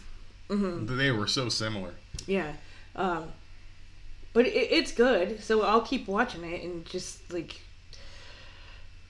Mm-hmm. 0.48 0.96
They 0.96 1.10
were 1.10 1.26
so 1.26 1.48
similar. 1.48 1.94
yeah. 2.26 2.52
Um, 2.96 3.32
but 4.32 4.46
it, 4.46 4.50
it's 4.50 4.92
good, 4.92 5.42
so 5.42 5.62
I'll 5.62 5.80
keep 5.80 6.06
watching 6.06 6.44
it 6.44 6.62
and 6.62 6.84
just 6.84 7.32
like 7.32 7.60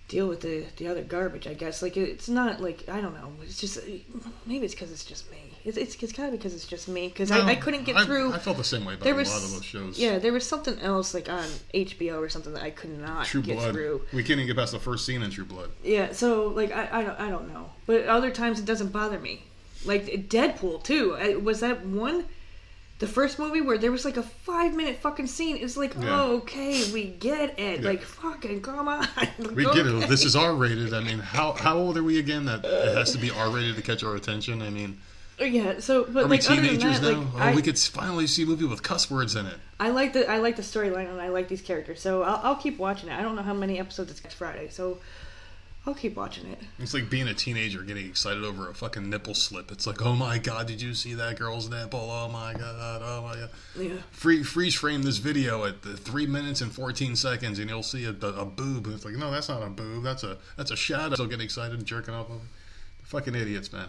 deal 0.09 0.29
with 0.29 0.41
the 0.41 0.67
the 0.77 0.87
other 0.87 1.03
garbage. 1.03 1.47
I 1.47 1.55
guess 1.55 1.83
like 1.83 1.97
it's 1.97 2.29
not 2.29 2.61
like 2.61 2.89
I 2.89 3.01
don't 3.01 3.15
know. 3.15 3.33
It's 3.43 3.61
just 3.61 3.81
maybe 4.47 4.65
it's 4.65 4.75
because 4.75 4.93
it's 4.93 5.05
just 5.05 5.31
me. 5.31 5.50
It's 5.65 5.77
it's, 5.77 6.03
it's 6.03 6.13
kind 6.13 6.33
of 6.33 6.39
because 6.41 6.55
it's 6.55 6.67
just 6.67 6.89
me 6.89 7.09
because 7.09 7.31
I, 7.31 7.47
I 7.47 7.55
couldn't 7.55 7.85
get 7.85 7.97
I- 7.97 8.05
through. 8.05 8.33
I, 8.33 8.39
felt 8.39 8.57
the 8.57 8.65
same 8.65 8.85
way 8.85 8.95
about 8.95 9.05
there 9.05 9.15
was, 9.15 9.29
a 9.29 9.33
lot 9.35 9.45
of 9.45 9.51
those 9.53 9.65
shows. 9.65 9.99
yeah, 9.99 10.19
there 10.19 10.33
was 10.33 10.47
something 10.47 10.79
else 10.81 11.13
like 11.15 11.29
on 11.29 11.45
HBO 11.75 12.19
or 12.19 12.29
something 12.29 12.53
that 12.55 12.63
I 12.63 12.71
could 12.71 12.99
not 12.99 13.27
True 13.27 13.43
get 13.43 13.57
Blood. 13.59 13.75
through. 13.75 14.03
We 14.13 14.23
can't 14.23 14.39
even 14.41 14.47
get 14.47 14.57
past 14.57 14.73
the 14.73 14.79
first 14.79 15.05
scene 15.05 15.23
in 15.23 15.31
True 15.31 15.45
Blood. 15.45 15.71
Yeah, 15.85 16.13
so 16.13 16.49
like 16.49 16.73
I, 16.73 16.89
I 17.01 17.03
don't 17.03 17.21
I 17.21 17.29
don't 17.31 17.53
know, 17.53 17.71
but 17.87 18.07
other 18.07 18.31
times 18.31 18.59
it 18.59 18.65
doesn't 18.65 18.89
bother 18.93 19.19
me. 19.19 19.43
Like 19.85 20.07
Deadpool 20.29 20.83
too. 20.83 21.17
I- 21.19 21.37
Was 21.37 21.61
that 21.61 21.85
one? 21.85 22.25
The 23.01 23.07
first 23.07 23.39
movie 23.39 23.63
where 23.63 23.79
there 23.79 23.91
was 23.91 24.05
like 24.05 24.19
a 24.19 24.23
five 24.23 24.75
minute 24.75 24.97
fucking 24.99 25.27
scene. 25.27 25.57
It's 25.57 25.75
like, 25.75 25.95
Yeah. 25.95 26.21
oh, 26.23 26.37
okay, 26.39 26.93
we 26.93 27.05
get 27.05 27.59
it. 27.59 27.81
Yeah. 27.81 27.89
Like, 27.89 28.03
fucking 28.03 28.61
come 28.61 28.89
on. 28.89 29.09
We 29.55 29.65
get 29.65 29.87
it. 29.87 30.07
This 30.07 30.23
is 30.27 30.37
R 30.37 30.55
rated. 30.55 30.93
I 30.93 31.01
mean, 31.01 31.19
how 31.19 31.53
how 31.53 31.79
old 31.79 31.97
are 31.97 32.03
we 32.03 32.19
again? 32.19 32.45
That 32.45 32.63
it 32.63 32.95
has 32.95 33.13
to 33.13 33.19
be 33.19 33.31
R 33.31 33.49
rated 33.49 33.77
to 33.77 33.83
catch 33.83 34.05
our 34.05 34.17
attention. 34.17 34.61
I 34.61 34.69
mean, 34.69 35.01
Yeah. 35.41 35.81
So, 35.81 36.05
but 36.05 36.25
are 36.25 36.29
we 36.29 36.39
like 36.39 36.51
other 36.51 36.57
than 36.57 36.65
teenagers 36.65 37.01
that, 37.01 37.13
now? 37.13 37.19
like 37.21 37.29
oh, 37.35 37.39
I, 37.39 37.55
we 37.55 37.63
could 37.63 37.79
finally 37.79 38.27
see 38.27 38.43
a 38.43 38.47
movie 38.47 38.67
with 38.67 38.83
cuss 38.83 39.11
words 39.11 39.35
in 39.37 39.47
it. 39.47 39.57
I 39.79 39.89
like 39.91 40.13
the 40.13 40.31
I 40.31 40.39
like 40.39 40.57
the 40.57 40.63
storyline 40.63 41.09
and 41.11 41.21
I 41.21 41.29
like 41.29 41.49
these 41.49 41.63
characters. 41.63 42.01
So 42.01 42.23
I'll, 42.23 42.41
I'll 42.43 42.57
keep 42.57 42.79
watching 42.79 43.09
it. 43.09 43.19
I 43.19 43.23
don't 43.23 43.37
know 43.37 43.43
how 43.43 43.55
many 43.55 43.79
episodes 43.79 44.11
it's 44.11 44.23
next 44.23 44.35
Friday, 44.35 44.69
so 44.69 44.99
I'll 45.87 45.95
keep 45.95 46.15
watching 46.15 46.47
it. 46.51 46.59
It's 46.79 46.93
like 46.93 47.09
being 47.09 47.27
a 47.27 47.33
teenager 47.33 47.81
getting 47.81 48.07
excited 48.07 48.45
over 48.45 48.69
a 48.69 48.75
fucking 48.75 49.09
nipple 49.09 49.33
slip. 49.33 49.73
It's 49.73 49.87
like, 49.87 50.05
oh 50.05 50.15
my 50.15 50.37
god, 50.37 50.67
did 50.67 50.83
you 50.83 50.95
see 50.95 51.15
that 51.15 51.39
girl's 51.39 51.71
nipple? 51.71 52.11
Oh 52.11 52.29
my 52.29 52.53
god, 52.53 53.01
oh 53.03 53.23
my 53.23 53.35
god. 53.37 53.51
Yeah. 53.79 53.95
Free, 54.11 54.43
freeze 54.43 54.75
frame 54.75 55.03
this 55.03 55.17
video 55.17 55.65
at 55.65 55.81
the 55.81 55.97
three 55.97 56.27
minutes 56.27 56.61
and 56.61 56.71
fourteen 56.71 57.17
seconds, 57.17 57.59
and 57.59 57.71
you'll 57.71 57.83
see 57.83 58.05
a, 58.05 58.11
a 58.11 58.45
boob. 58.45 58.85
And 58.85 58.95
it's 58.95 59.07
like, 59.07 59.15
no, 59.15 59.31
that's 59.31 59.49
not 59.49 59.63
a 59.63 59.71
boob. 59.71 60.05
That's 60.05 60.23
a 60.23 60.37
that's 60.59 60.71
a 60.71 60.77
shadow. 60.77 61.15
Still 61.15 61.27
getting 61.27 61.47
excited 61.47 61.79
and 61.79 61.87
jerking 61.87 62.13
off. 62.13 62.29
Over. 62.29 62.41
Fucking 63.05 63.35
idiots, 63.35 63.73
man. 63.73 63.89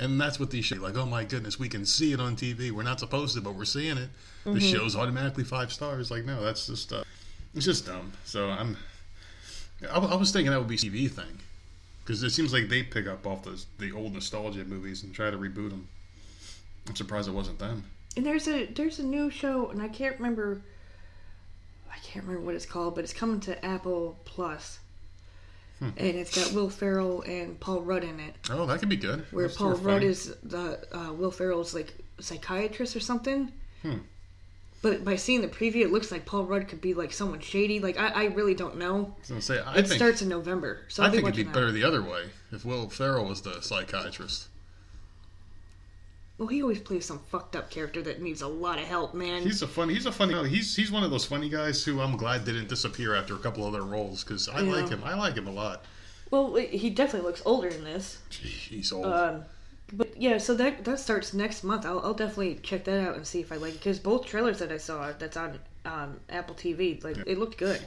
And 0.00 0.20
that's 0.20 0.38
what 0.38 0.50
these 0.50 0.64
shows 0.64 0.78
like. 0.78 0.96
Oh 0.96 1.06
my 1.06 1.24
goodness, 1.24 1.58
we 1.58 1.68
can 1.68 1.84
see 1.84 2.12
it 2.12 2.20
on 2.20 2.36
TV. 2.36 2.70
We're 2.70 2.84
not 2.84 3.00
supposed 3.00 3.34
to, 3.34 3.40
but 3.40 3.54
we're 3.54 3.64
seeing 3.64 3.98
it. 3.98 4.10
The 4.44 4.60
show's 4.60 4.96
automatically 4.96 5.44
five 5.44 5.72
stars. 5.72 6.10
Like, 6.10 6.24
no, 6.24 6.42
that's 6.42 6.66
just 6.66 6.92
uh, 6.92 7.04
it's 7.54 7.64
just 7.64 7.86
dumb. 7.86 8.12
So 8.24 8.48
I'm. 8.48 8.76
I, 9.90 9.98
I 9.98 10.16
was 10.16 10.32
thinking 10.32 10.50
that 10.52 10.58
would 10.58 10.68
be 10.68 10.76
a 10.76 10.78
TV 10.78 11.10
thing, 11.10 11.38
because 12.04 12.22
it 12.22 12.30
seems 12.30 12.52
like 12.52 12.68
they 12.68 12.82
pick 12.82 13.06
up 13.06 13.26
off 13.26 13.42
those 13.44 13.66
the 13.78 13.92
old 13.92 14.14
nostalgia 14.14 14.64
movies 14.64 15.02
and 15.02 15.14
try 15.14 15.30
to 15.30 15.36
reboot 15.36 15.70
them. 15.70 15.88
I'm 16.88 16.96
surprised 16.96 17.28
it 17.28 17.32
wasn't 17.32 17.58
them. 17.58 17.84
And 18.16 18.24
there's 18.24 18.48
a 18.48 18.66
there's 18.66 18.98
a 18.98 19.04
new 19.04 19.30
show, 19.30 19.68
and 19.68 19.82
I 19.82 19.88
can't 19.88 20.16
remember. 20.16 20.62
I 21.92 21.98
can't 21.98 22.24
remember 22.24 22.46
what 22.46 22.54
it's 22.54 22.66
called, 22.66 22.94
but 22.94 23.04
it's 23.04 23.12
coming 23.12 23.40
to 23.40 23.64
Apple 23.64 24.18
Plus, 24.24 24.78
Hmm. 25.78 25.90
and 25.96 26.16
it's 26.16 26.34
got 26.34 26.52
Will 26.54 26.70
Ferrell 26.70 27.22
and 27.22 27.58
Paul 27.60 27.82
Rudd 27.82 28.02
in 28.04 28.18
it. 28.20 28.34
Oh, 28.50 28.66
that 28.66 28.80
could 28.80 28.88
be 28.88 28.96
good. 28.96 29.24
Where 29.30 29.48
Paul 29.48 29.70
Rudd 29.74 29.80
funny. 30.00 30.06
is 30.06 30.34
the 30.42 30.80
uh, 30.92 31.12
Will 31.12 31.30
Ferrell's 31.30 31.72
like 31.74 31.94
psychiatrist 32.18 32.96
or 32.96 33.00
something. 33.00 33.52
Hmm. 33.82 33.98
But 34.80 35.04
by 35.04 35.16
seeing 35.16 35.40
the 35.40 35.48
preview, 35.48 35.82
it 35.82 35.90
looks 35.92 36.12
like 36.12 36.24
Paul 36.24 36.44
Rudd 36.44 36.68
could 36.68 36.80
be 36.80 36.94
like 36.94 37.12
someone 37.12 37.40
shady. 37.40 37.80
Like 37.80 37.98
I, 37.98 38.08
I 38.08 38.24
really 38.26 38.54
don't 38.54 38.76
know. 38.76 39.14
I 39.30 39.34
was 39.34 39.44
say, 39.44 39.60
I 39.60 39.72
It 39.78 39.86
think 39.88 39.94
starts 39.98 40.22
in 40.22 40.28
November, 40.28 40.80
so 40.88 41.02
I 41.02 41.06
I'll 41.06 41.12
be 41.12 41.18
think 41.18 41.28
it'd 41.28 41.36
be 41.36 41.42
that. 41.44 41.52
better 41.54 41.72
the 41.72 41.84
other 41.84 42.02
way 42.02 42.24
if 42.52 42.64
Will 42.64 42.88
Ferrell 42.88 43.24
was 43.26 43.42
the 43.42 43.60
psychiatrist. 43.60 44.48
Well, 46.38 46.46
he 46.46 46.62
always 46.62 46.78
plays 46.78 47.04
some 47.04 47.18
fucked 47.18 47.56
up 47.56 47.68
character 47.68 48.00
that 48.02 48.22
needs 48.22 48.42
a 48.42 48.46
lot 48.46 48.78
of 48.78 48.84
help, 48.84 49.12
man. 49.12 49.42
He's 49.42 49.60
a 49.62 49.66
funny. 49.66 49.94
He's 49.94 50.06
a 50.06 50.12
funny. 50.12 50.48
He's 50.48 50.74
he's 50.76 50.90
one 50.92 51.02
of 51.02 51.10
those 51.10 51.24
funny 51.24 51.48
guys 51.48 51.84
who 51.84 52.00
I'm 52.00 52.16
glad 52.16 52.44
didn't 52.44 52.68
disappear 52.68 53.14
after 53.16 53.34
a 53.34 53.38
couple 53.38 53.64
other 53.64 53.82
roles 53.82 54.22
because 54.22 54.48
I 54.48 54.60
Yeah. 54.60 54.72
like 54.72 54.88
him. 54.88 55.02
I 55.04 55.14
like 55.14 55.34
him 55.36 55.48
a 55.48 55.52
lot. 55.52 55.84
well, 56.30 56.54
he 56.54 56.90
definitely 56.90 57.26
looks 57.26 57.42
older 57.44 57.68
in 57.68 57.82
this. 57.82 58.18
Gee, 58.30 58.48
he's 58.48 58.92
old. 58.92 59.06
Um, 59.06 59.44
but 59.92 60.16
yeah, 60.20 60.38
so 60.38 60.54
that 60.54 60.84
that 60.84 61.00
starts 61.00 61.34
next 61.34 61.64
month. 61.64 61.84
I'll, 61.84 62.00
I'll 62.00 62.14
definitely 62.14 62.60
check 62.62 62.84
that 62.84 63.08
out 63.08 63.16
and 63.16 63.26
see 63.26 63.40
if 63.40 63.50
I 63.50 63.56
like 63.56 63.72
it 63.74 63.78
because 63.78 63.98
both 63.98 64.24
trailers 64.26 64.60
that 64.60 64.70
I 64.70 64.76
saw 64.76 65.10
that's 65.18 65.36
on 65.36 65.58
um, 65.86 66.20
Apple 66.28 66.54
TV, 66.54 67.02
like 67.02 67.16
it 67.26 67.38
looked 67.38 67.56
good. 67.58 67.80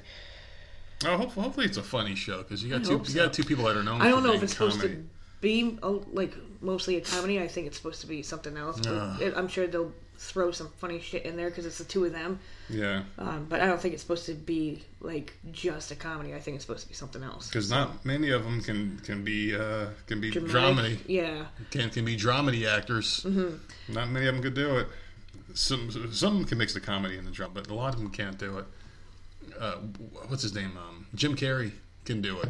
oh, 1.06 1.16
hopefully, 1.18 1.44
hopefully 1.46 1.66
it's 1.68 1.78
a 1.78 1.84
funny 1.84 2.16
show 2.16 2.40
because 2.40 2.64
you 2.64 2.70
got 2.70 2.82
I 2.82 2.84
two 2.84 2.98
you 2.98 3.06
so. 3.06 3.26
got 3.26 3.34
two 3.34 3.44
people 3.44 3.64
that 3.66 3.78
are 3.78 3.84
known. 3.84 4.02
I 4.02 4.10
don't 4.10 4.24
know 4.24 4.34
if 4.34 4.44
it's 4.44 4.54
supposed 4.54 4.82
to 4.82 5.06
be 5.40 5.78
oh, 5.84 6.04
like 6.12 6.34
mostly 6.62 6.96
a 6.98 7.02
comedy. 7.02 7.40
I 7.42 7.48
think 7.48 7.68
it's 7.68 7.78
supposed 7.78 8.02
to 8.02 8.08
be 8.08 8.22
something 8.24 8.56
else. 8.58 8.80
But 8.80 9.22
it, 9.22 9.34
I'm 9.36 9.48
sure 9.48 9.68
they'll 9.68 9.92
throw 10.18 10.52
some 10.52 10.70
funny 10.78 11.00
shit 11.00 11.26
in 11.26 11.36
there 11.36 11.50
because 11.50 11.66
it's 11.66 11.80
the 11.80 11.84
two 11.84 12.06
of 12.06 12.12
them. 12.14 12.40
Yeah, 12.70 13.04
Um, 13.18 13.48
but 13.50 13.60
I 13.60 13.66
don't 13.66 13.82
think 13.82 13.94
it's 13.96 14.04
supposed 14.04 14.28
to 14.28 14.34
be 14.36 14.84
like 15.00 15.34
just 15.52 15.90
a 15.92 15.96
comedy. 15.96 16.36
I 16.36 16.40
think 16.40 16.56
it's 16.56 16.64
supposed 16.64 16.84
to 16.84 16.88
be 16.88 16.94
something 16.94 17.24
else. 17.24 17.48
because 17.48 17.70
not 17.72 18.06
many 18.06 18.30
of 18.30 18.44
them 18.44 18.62
can 18.62 19.00
can 19.04 19.24
be 19.24 19.56
uh, 19.56 19.88
can 20.08 20.22
be 20.22 20.30
Dramatic. 20.30 20.54
dramedy. 20.54 20.98
Yeah. 21.08 21.46
Can 21.72 21.90
can 21.90 22.06
be 22.06 22.16
dramedy 22.16 22.68
actors. 22.68 23.24
Mm-hmm. 23.26 23.94
Not 23.94 24.10
many 24.10 24.28
of 24.28 24.36
them 24.36 24.44
could 24.44 24.54
do 24.54 24.78
it. 24.78 24.88
Some 25.56 25.90
some 26.14 26.46
can 26.46 26.58
mix 26.60 26.74
the 26.76 26.80
comedy 26.80 27.18
and 27.18 27.28
the 27.28 27.32
drama, 27.32 27.54
but 27.56 27.68
a 27.70 27.74
lot 27.74 27.94
of 27.94 28.00
them 28.00 28.12
can't 28.12 28.38
do 28.38 28.60
it. 28.60 28.66
Uh, 29.60 29.78
what's 30.28 30.44
his 30.44 30.54
name? 30.54 30.78
Um, 30.78 31.08
Jim 31.16 31.36
Carrey 31.36 31.72
can 32.06 32.22
do 32.22 32.40
it. 32.40 32.50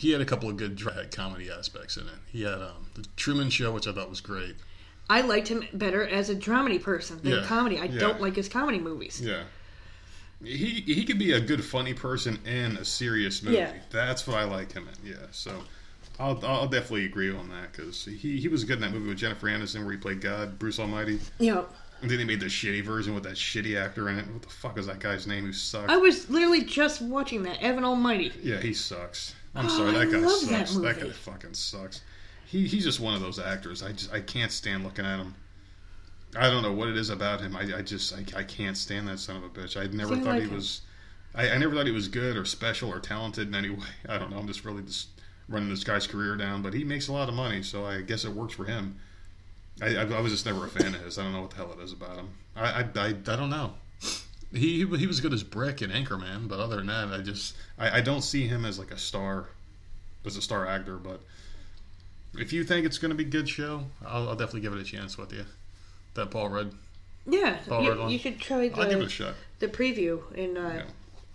He 0.00 0.10
had 0.10 0.20
a 0.20 0.24
couple 0.24 0.48
of 0.48 0.56
good 0.56 0.80
comedy 1.12 1.50
aspects 1.50 1.96
in 1.96 2.04
it. 2.04 2.14
He 2.30 2.42
had 2.42 2.54
um, 2.54 2.86
the 2.94 3.04
Truman 3.16 3.48
Show, 3.50 3.72
which 3.72 3.86
I 3.86 3.92
thought 3.92 4.10
was 4.10 4.20
great. 4.20 4.56
I 5.08 5.20
liked 5.20 5.48
him 5.48 5.64
better 5.72 6.06
as 6.06 6.30
a 6.30 6.34
dramedy 6.34 6.82
person 6.82 7.20
than 7.22 7.32
Yeah. 7.32 7.44
comedy. 7.46 7.78
I 7.78 7.84
Yeah. 7.84 8.00
don't 8.00 8.20
like 8.20 8.34
his 8.36 8.48
comedy 8.48 8.78
movies. 8.78 9.20
Yeah. 9.22 9.44
He 10.42 10.80
he 10.82 11.04
could 11.04 11.18
be 11.18 11.32
a 11.32 11.40
good 11.40 11.64
funny 11.64 11.94
person 11.94 12.38
in 12.44 12.76
a 12.76 12.84
serious 12.84 13.42
movie. 13.42 13.58
Yeah. 13.58 13.72
That's 13.90 14.26
what 14.26 14.36
I 14.36 14.44
like 14.44 14.72
him 14.72 14.88
in. 14.88 15.10
Yeah. 15.10 15.16
So 15.30 15.62
I'll 16.18 16.38
I'll 16.44 16.68
definitely 16.68 17.06
agree 17.06 17.30
on 17.30 17.48
that 17.50 17.72
because 17.72 18.04
he 18.04 18.38
he 18.40 18.48
was 18.48 18.64
good 18.64 18.76
in 18.76 18.80
that 18.82 18.92
movie 18.92 19.08
with 19.08 19.18
Jennifer 19.18 19.46
Aniston 19.46 19.82
where 19.84 19.92
he 19.92 19.98
played 19.98 20.20
God, 20.20 20.58
Bruce 20.58 20.78
Almighty. 20.78 21.18
Know, 21.40 21.66
And 22.02 22.10
then 22.10 22.18
he 22.18 22.24
made 22.24 22.40
the 22.40 22.46
shitty 22.46 22.84
version 22.84 23.14
with 23.14 23.22
that 23.24 23.36
shitty 23.36 23.80
actor 23.80 24.08
in 24.10 24.18
it. 24.18 24.26
What 24.26 24.42
the 24.42 24.48
fuck 24.48 24.78
is 24.78 24.86
that 24.86 24.98
guy's 24.98 25.26
name 25.26 25.44
who 25.46 25.52
sucks? 25.52 25.90
I 25.90 25.96
was 25.96 26.28
literally 26.28 26.62
just 26.64 27.00
watching 27.00 27.42
that 27.44 27.62
Evan 27.62 27.84
Almighty. 27.84 28.32
yeah, 28.42 28.58
he 28.60 28.74
sucks. 28.74 29.34
I'm 29.54 29.68
sorry, 29.68 29.92
that 29.92 30.06
guy 30.10 30.18
love 30.18 30.48
that 30.48 30.68
sucks. 30.68 30.76
That, 30.76 31.00
guy 31.00 31.10
fucking 31.10 31.54
sucks. 31.54 32.02
He 32.46 32.66
he's 32.66 32.84
just 32.84 33.00
one 33.00 33.14
of 33.14 33.20
those 33.20 33.38
actors. 33.38 33.82
I 33.82 33.92
just 33.92 34.12
I 34.12 34.20
can't 34.20 34.52
stand 34.52 34.84
looking 34.84 35.04
at 35.04 35.18
him. 35.18 35.34
I 36.36 36.50
don't 36.50 36.62
know 36.62 36.72
what 36.72 36.88
it 36.88 36.96
is 36.96 37.10
about 37.10 37.40
him. 37.40 37.56
I, 37.56 37.78
I 37.78 37.82
just 37.82 38.12
I, 38.12 38.24
I 38.38 38.42
can't 38.42 38.76
stand 38.76 39.06
that 39.08 39.18
son 39.18 39.36
of 39.36 39.44
a 39.44 39.48
bitch. 39.48 39.76
I 39.76 39.86
never 39.94 40.16
thought 40.16 40.26
like 40.26 40.42
he 40.42 40.48
him? 40.48 40.54
was. 40.54 40.82
I, 41.34 41.50
I 41.50 41.58
never 41.58 41.74
thought 41.74 41.86
he 41.86 41.92
was 41.92 42.08
good 42.08 42.36
or 42.36 42.44
special 42.44 42.90
or 42.90 43.00
talented 43.00 43.48
in 43.48 43.54
any 43.54 43.70
way. 43.70 43.86
I 44.08 44.18
don't 44.18 44.30
know. 44.30 44.38
I'm 44.38 44.46
just 44.46 44.64
really 44.64 44.82
just 44.82 45.08
running 45.48 45.68
this 45.68 45.84
guy's 45.84 46.06
career 46.06 46.36
down. 46.36 46.62
But 46.62 46.74
he 46.74 46.84
makes 46.84 47.08
a 47.08 47.12
lot 47.12 47.28
of 47.28 47.34
money, 47.34 47.62
so 47.62 47.84
I 47.84 48.00
guess 48.00 48.24
it 48.24 48.32
works 48.32 48.54
for 48.54 48.64
him. 48.64 48.98
I, 49.82 49.96
I, 49.96 50.02
I 50.02 50.20
was 50.20 50.32
just 50.32 50.46
never 50.46 50.64
a 50.64 50.68
fan 50.68 50.94
of 50.94 51.02
his. 51.02 51.18
I 51.18 51.24
don't 51.24 51.32
know 51.32 51.40
what 51.42 51.50
the 51.50 51.56
hell 51.56 51.74
it 51.78 51.82
is 51.82 51.92
about 51.92 52.16
him. 52.16 52.28
I 52.56 52.62
I, 52.62 52.88
I, 52.96 53.06
I 53.08 53.12
don't 53.12 53.50
know. 53.50 53.74
He 54.54 54.86
he 54.86 55.06
was 55.06 55.20
good 55.20 55.32
as 55.32 55.42
Brick 55.42 55.80
and 55.82 55.92
Anchorman, 55.92 56.48
but 56.48 56.60
other 56.60 56.76
than 56.76 56.86
that, 56.86 57.08
I 57.08 57.20
just 57.20 57.56
I, 57.78 57.98
I 57.98 58.00
don't 58.00 58.22
see 58.22 58.46
him 58.46 58.64
as 58.64 58.78
like 58.78 58.90
a 58.92 58.98
star, 58.98 59.48
as 60.24 60.36
a 60.36 60.42
star 60.42 60.66
actor. 60.66 60.96
But 60.96 61.20
if 62.38 62.52
you 62.52 62.64
think 62.64 62.86
it's 62.86 62.98
going 62.98 63.10
to 63.10 63.16
be 63.16 63.24
a 63.24 63.28
good 63.28 63.48
show, 63.48 63.84
I'll, 64.06 64.28
I'll 64.28 64.36
definitely 64.36 64.60
give 64.62 64.72
it 64.74 64.80
a 64.80 64.84
chance 64.84 65.18
with 65.18 65.32
you. 65.32 65.44
That 66.14 66.30
Paul 66.30 66.48
Rudd, 66.50 66.72
Yeah, 67.26 67.58
Paul 67.68 67.82
you, 67.82 67.92
Rudd 67.92 68.10
you 68.12 68.18
should 68.18 68.38
try 68.38 68.70
I'll 68.74 68.88
give 68.88 69.00
it 69.00 69.02
a 69.02 69.04
the, 69.04 69.08
shot. 69.08 69.34
the 69.58 69.68
preview 69.68 70.20
and 70.38 70.56
uh, 70.56 70.60
Yeah. 70.60 70.82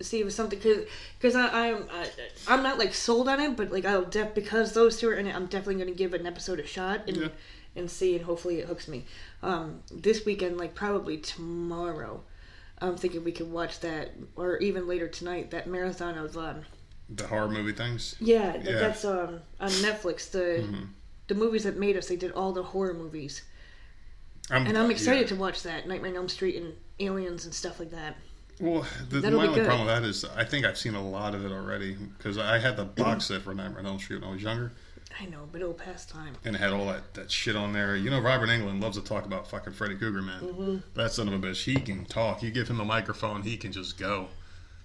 see 0.01 0.21
if 0.21 0.27
it's 0.27 0.35
something 0.35 0.57
because 0.57 0.85
because 1.19 1.35
I'm 1.35 1.85
I, 1.91 2.07
I'm 2.47 2.63
not 2.63 2.77
like 2.79 2.93
sold 2.93 3.27
on 3.27 3.39
it, 3.41 3.57
but 3.57 3.71
like 3.71 3.83
I'll 3.85 4.05
def 4.05 4.33
because 4.33 4.73
those 4.73 4.97
two 4.99 5.09
are 5.09 5.13
in 5.15 5.27
it, 5.27 5.35
I'm 5.35 5.47
definitely 5.47 5.75
going 5.75 5.87
to 5.87 5.93
give 5.97 6.13
an 6.13 6.25
episode 6.25 6.59
a 6.61 6.65
shot 6.65 7.01
and 7.07 7.17
Yeah. 7.17 7.27
and 7.75 7.91
see 7.91 8.15
and 8.15 8.23
hopefully 8.23 8.59
it 8.59 8.67
hooks 8.67 8.87
me. 8.87 9.03
Um, 9.43 9.81
this 9.91 10.25
weekend, 10.25 10.57
like 10.57 10.73
probably 10.75 11.17
tomorrow, 11.17 12.23
I'm 12.81 12.95
thinking 12.97 13.23
we 13.23 13.31
could 13.31 13.51
watch 13.51 13.79
that 13.81 14.11
or 14.35 14.57
even 14.57 14.87
later 14.87 15.07
tonight 15.07 15.51
that 15.51 15.67
marathon 15.67 16.17
of 16.17 16.37
um 16.37 16.61
The 17.09 17.27
horror 17.27 17.49
movie 17.49 17.73
things. 17.73 18.15
yeah, 18.19 18.53
Yeah. 18.55 18.61
Mm-hmm. 18.61 18.79
that's 18.79 19.05
um 19.05 19.41
on 19.59 19.69
Netflix 19.69 20.31
the. 20.31 20.65
The 21.27 21.35
movies 21.35 21.63
that 21.65 21.77
made 21.77 21.95
us, 21.95 22.07
they 22.07 22.15
did 22.15 22.31
all 22.31 22.51
the 22.53 22.63
horror 22.63 22.95
movies, 22.95 23.43
and 24.49 24.75
I'm 24.75 24.89
excited 24.89 25.21
yeah. 25.21 25.27
to 25.27 25.35
watch 25.35 25.61
that 25.61 25.87
Nightmare 25.87 26.09
on 26.09 26.17
Elm 26.17 26.27
Street 26.29 26.55
and 26.55 26.73
Aliens 26.99 27.45
and 27.45 27.53
stuff 27.53 27.79
like 27.79 27.91
that. 27.91 28.15
Well, 28.59 28.83
the, 29.09 29.19
That'll 29.19 29.37
my 29.39 29.45
only 29.45 29.59
good. 29.59 29.67
problem 29.67 29.85
with 29.85 29.95
that 29.95 30.03
is 30.09 30.25
I 30.35 30.43
think 30.43 30.65
I've 30.65 30.77
seen 30.77 30.95
a 30.95 31.07
lot 31.07 31.35
of 31.35 31.45
it 31.45 31.51
already 31.51 31.93
because 32.17 32.39
I 32.39 32.57
had 32.57 32.75
the 32.77 32.85
box 32.85 33.25
set 33.25 33.43
for 33.43 33.53
Nightmare 33.53 33.79
on 33.79 33.85
Elm 33.85 33.99
Street 33.99 34.21
when 34.21 34.29
I 34.31 34.33
was 34.33 34.41
younger, 34.41 34.71
I 35.21 35.25
know, 35.25 35.47
but 35.51 35.59
it'll 35.61 35.73
pass 35.73 36.05
time. 36.05 36.35
and 36.45 36.55
it 36.55 36.59
had 36.59 36.71
all 36.71 36.85
that, 36.87 37.13
that 37.15 37.29
shit 37.31 37.55
on 37.55 37.73
there. 37.73 37.95
You 37.95 38.09
know, 38.09 38.19
Robert 38.21 38.47
Englund 38.49 38.81
loves 38.81 38.97
to 38.97 39.03
talk 39.03 39.25
about 39.25 39.49
fucking 39.49 39.73
Freddy 39.73 39.95
Krueger, 39.95 40.21
man. 40.21 40.39
Mm-hmm. 40.41 40.77
That 40.95 41.11
son 41.11 41.27
of 41.27 41.33
a 41.33 41.39
bitch, 41.47 41.63
he 41.63 41.75
can 41.75 42.05
talk. 42.05 42.41
You 42.41 42.51
give 42.51 42.69
him 42.69 42.79
a 42.79 42.85
microphone, 42.85 43.41
he 43.41 43.57
can 43.57 43.71
just 43.73 43.97
go 43.97 44.27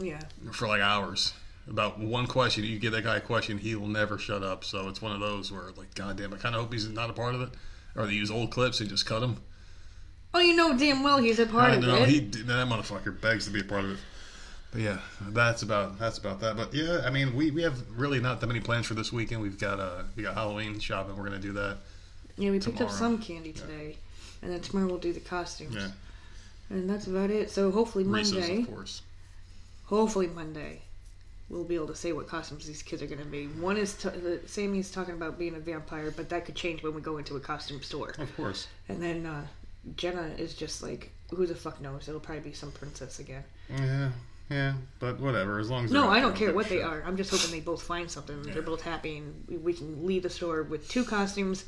Yeah. 0.01 0.21
for 0.53 0.67
like 0.67 0.81
hours 0.81 1.35
about 1.69 1.99
one 2.01 2.27
question. 2.27 2.65
You 2.65 2.79
give 2.79 2.93
that 2.93 3.05
guy 3.05 3.17
a 3.17 3.21
question, 3.21 3.59
he 3.59 3.75
will 3.77 3.87
never 3.87 4.19
shut 4.19 4.43
up. 4.43 4.65
So 4.65 4.89
it's 4.89 5.01
one 5.01 5.13
of 5.13 5.21
those 5.21 5.53
where, 5.53 5.71
like, 5.77 5.95
goddamn, 5.95 6.35
I 6.35 6.37
kind 6.39 6.55
of 6.55 6.63
hope 6.63 6.73
he's 6.73 6.89
not 6.89 7.11
a 7.11 7.15
part 7.15 7.35
of 7.37 7.41
it, 7.41 7.51
or 7.95 8.05
they 8.07 8.13
use 8.15 8.31
old 8.31 8.51
clips 8.51 8.81
and 8.81 8.89
just 8.91 9.07
cut 9.07 9.23
him. 9.23 9.37
Oh, 10.37 10.41
you 10.41 10.57
know 10.57 10.77
damn 10.77 11.05
well 11.05 11.19
he's 11.19 11.39
a 11.39 11.47
part 11.47 11.71
I 11.71 11.75
of 11.77 11.83
know 11.83 11.95
it. 12.03 12.09
he 12.09 12.19
that 12.19 12.67
motherfucker 12.67 13.21
begs 13.21 13.45
to 13.47 13.53
be 13.53 13.61
a 13.61 13.65
part 13.65 13.85
of 13.85 13.93
it. 13.93 13.99
But 14.75 14.83
yeah, 14.83 14.99
that's 15.29 15.63
about 15.63 16.01
that's 16.01 16.19
about 16.19 16.41
that. 16.41 16.57
But 16.57 16.75
yeah, 16.75 17.03
I 17.07 17.11
mean, 17.11 17.33
we, 17.37 17.53
we 17.53 17.63
have 17.63 17.81
really 17.97 18.19
not 18.19 18.41
that 18.41 18.49
many 18.49 18.59
plans 18.59 18.87
for 18.87 18.95
this 18.95 19.13
weekend. 19.13 19.41
We've 19.41 19.59
got 19.59 19.79
uh 19.79 20.03
we 20.17 20.25
got 20.25 20.35
Halloween 20.35 20.81
shopping. 20.81 21.17
We're 21.17 21.23
gonna 21.23 21.39
do 21.39 21.53
that. 21.53 21.79
yeah, 22.37 22.51
we 22.51 22.59
picked 22.59 22.81
up 22.81 22.91
some 22.91 23.19
candy 23.19 23.53
today, 23.53 23.97
and 24.43 24.51
then 24.53 24.61
tomorrow 24.61 24.89
we'll 24.89 24.99
do 24.99 25.13
the 25.13 25.21
costumes. 25.21 25.77
Yeah, 25.77 25.89
And 26.71 26.91
that's 26.91 27.07
about 27.07 27.31
it. 27.31 27.51
So 27.53 27.71
hopefully 27.71 28.03
Reese's 28.03 28.33
Monday, 28.33 28.63
of 28.63 28.69
course. 28.69 29.03
hopefully 29.85 30.27
Monday, 30.27 30.81
we'll 31.49 31.63
be 31.63 31.77
able 31.77 31.87
to 31.87 31.95
say 31.95 32.13
what 32.13 32.27
costumes 32.27 32.67
these 32.67 32.83
kids 32.83 33.01
are 33.01 33.07
going 33.07 33.21
to 33.21 33.25
be. 33.27 33.47
One 33.47 33.77
is 33.77 33.95
t- 33.95 34.09
the 34.09 34.41
Sammy's 34.47 34.91
talking 34.91 35.15
about 35.15 35.39
being 35.39 35.55
a 35.55 35.61
vampire, 35.61 36.11
but 36.11 36.29
that 36.31 36.47
could 36.47 36.57
change 36.57 36.83
when 36.83 36.95
we 36.95 37.01
go 37.01 37.19
into 37.19 37.37
a 37.37 37.41
costume 37.41 37.81
store. 37.81 38.13
Of 38.19 38.35
course. 38.37 38.67
And 38.89 39.01
then 39.01 39.25
uh, 39.25 39.47
Jenna 39.97 40.35
is 40.37 40.55
just 40.55 40.83
like, 40.83 41.13
who 41.31 41.47
the 41.47 41.55
fuck 41.55 41.81
knows? 41.81 42.09
It'll 42.09 42.21
probably 42.21 42.43
be 42.51 42.53
some 42.55 42.73
princess 42.73 43.21
again. 43.21 43.45
Yeah, 43.71 44.11
yeah. 44.51 44.75
But 44.99 45.21
whatever. 45.21 45.59
As 45.59 45.71
long 45.71 45.85
as 45.87 45.91
No, 45.93 46.09
I 46.09 46.21
don't 46.21 46.37
care 46.37 46.53
what 46.53 46.69
they 46.69 46.83
are. 46.83 47.03
I'm 47.07 47.17
just 47.17 47.31
hoping 47.31 47.51
they 47.51 47.61
both 47.65 47.83
find 47.83 48.11
something. 48.11 48.43
Yeah. 48.45 48.55
They're 48.55 48.63
both 48.63 48.83
happy, 48.83 49.19
and 49.19 49.63
we- 49.65 49.73
can 49.75 50.07
leave 50.07 50.23
the 50.23 50.31
store 50.31 50.63
with 50.63 50.89
two 50.89 51.05
costumes 51.05 51.65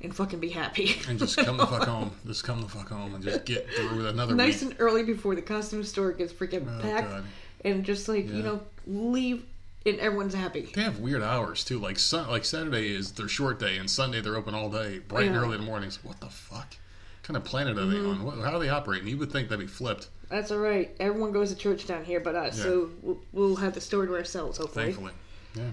and 0.00 0.14
fucking 0.14 0.40
be 0.40 0.48
happy. 0.50 0.96
And 1.08 1.18
just 1.18 1.36
come 1.36 1.56
the 1.56 1.66
fuck 1.66 1.84
home. 1.88 2.10
Just 2.26 2.44
come 2.44 2.60
the 2.60 2.68
fuck 2.68 2.88
home 2.88 3.14
and 3.14 3.22
just 3.22 3.44
get 3.44 3.68
through 3.70 3.96
with 3.96 4.06
another 4.06 4.34
nice 4.34 4.60
week. 4.62 4.72
and 4.72 4.80
early 4.80 5.02
before 5.02 5.34
the 5.34 5.42
costume 5.42 5.84
store 5.84 6.12
gets 6.12 6.32
freaking 6.32 6.66
Oh, 6.78 6.82
packed, 6.82 7.08
God. 7.10 7.24
and 7.64 7.84
just 7.84 8.08
like 8.08 8.28
Yeah. 8.28 8.34
you 8.36 8.42
know, 8.42 8.60
leave 8.86 9.44
and 9.86 9.98
everyone's 10.00 10.32
happy. 10.34 10.70
They 10.74 10.82
have 10.82 10.98
weird 10.98 11.22
hours 11.22 11.62
too. 11.62 11.78
Like 11.78 11.98
sun, 11.98 12.28
like 12.30 12.44
Saturday 12.46 12.88
is 12.94 13.12
their 13.12 13.28
short 13.28 13.58
day, 13.60 13.76
and 13.76 13.88
Sunday 13.88 14.20
they're 14.22 14.36
open 14.36 14.54
all 14.54 14.70
day, 14.70 14.98
bright 14.98 15.26
and 15.26 15.36
early 15.36 15.54
in 15.56 15.60
the 15.60 15.66
mornings. 15.66 16.02
What 16.02 16.20
the 16.20 16.28
fuck? 16.30 16.58
What 16.68 17.22
kind 17.22 17.36
of 17.36 17.44
planet 17.44 17.76
are 17.78 17.82
Mm-hmm. 17.82 18.24
they 18.24 18.30
on? 18.30 18.40
How 18.42 18.56
are 18.56 18.58
they 18.58 18.70
operating? 18.70 19.08
You 19.08 19.18
would 19.18 19.30
think 19.30 19.48
they'd 19.50 19.58
be 19.58 19.66
flipped. 19.66 20.08
That's 20.30 20.50
all 20.50 20.58
right. 20.58 20.94
Everyone 21.00 21.32
goes 21.32 21.50
to 21.50 21.56
church 21.56 21.86
down 21.86 22.04
here, 22.04 22.20
but 22.20 22.34
us. 22.34 22.56
Yeah. 22.58 22.62
So 22.64 22.90
we'll, 23.02 23.18
we'll 23.32 23.56
have 23.56 23.74
the 23.74 23.80
store 23.80 24.06
to 24.06 24.14
ourselves, 24.14 24.58
hopefully. 24.58 24.86
Thankfully, 24.86 25.12
yeah. 25.54 25.70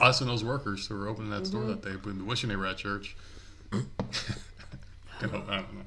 Us 0.00 0.20
and 0.22 0.30
those 0.30 0.42
workers 0.42 0.86
who 0.86 0.96
were 0.96 1.06
opening 1.08 1.30
that 1.30 1.46
store 1.46 1.60
Mm-hmm. 1.62 1.70
that 1.70 1.82
day, 1.84 1.96
we'd 2.04 2.18
be 2.18 2.24
wishing 2.24 2.48
they 2.48 2.56
were 2.56 2.66
at 2.66 2.78
church. 2.78 3.16
I 3.72 5.26
don't 5.26 5.48
I 5.48 5.56
don't 5.56 5.74
know. 5.74 5.82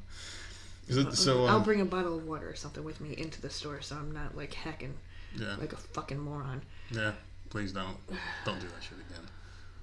Is 0.88 0.98
it 0.98 1.14
so? 1.14 1.46
I'll 1.46 1.58
Um, 1.58 1.64
bring 1.64 1.82
a 1.82 1.86
bottle 1.86 2.18
of 2.18 2.26
water 2.26 2.50
or 2.50 2.56
something 2.56 2.84
with 2.84 3.00
me 3.00 3.14
into 3.18 3.42
the 3.42 3.50
store, 3.50 3.82
so 3.82 3.96
I'm 3.96 4.12
not 4.12 4.36
like 4.36 4.54
hacking 4.54 4.94
yeah, 5.36 5.56
like 5.60 5.74
a 5.74 5.78
fucking 5.78 6.20
moron. 6.20 6.62
yeah. 6.92 7.14
Please 7.50 7.72
don't, 7.72 7.98
don't 8.46 8.60
do 8.60 8.68
that 8.68 8.84
shit 8.84 8.94
again. 9.10 9.28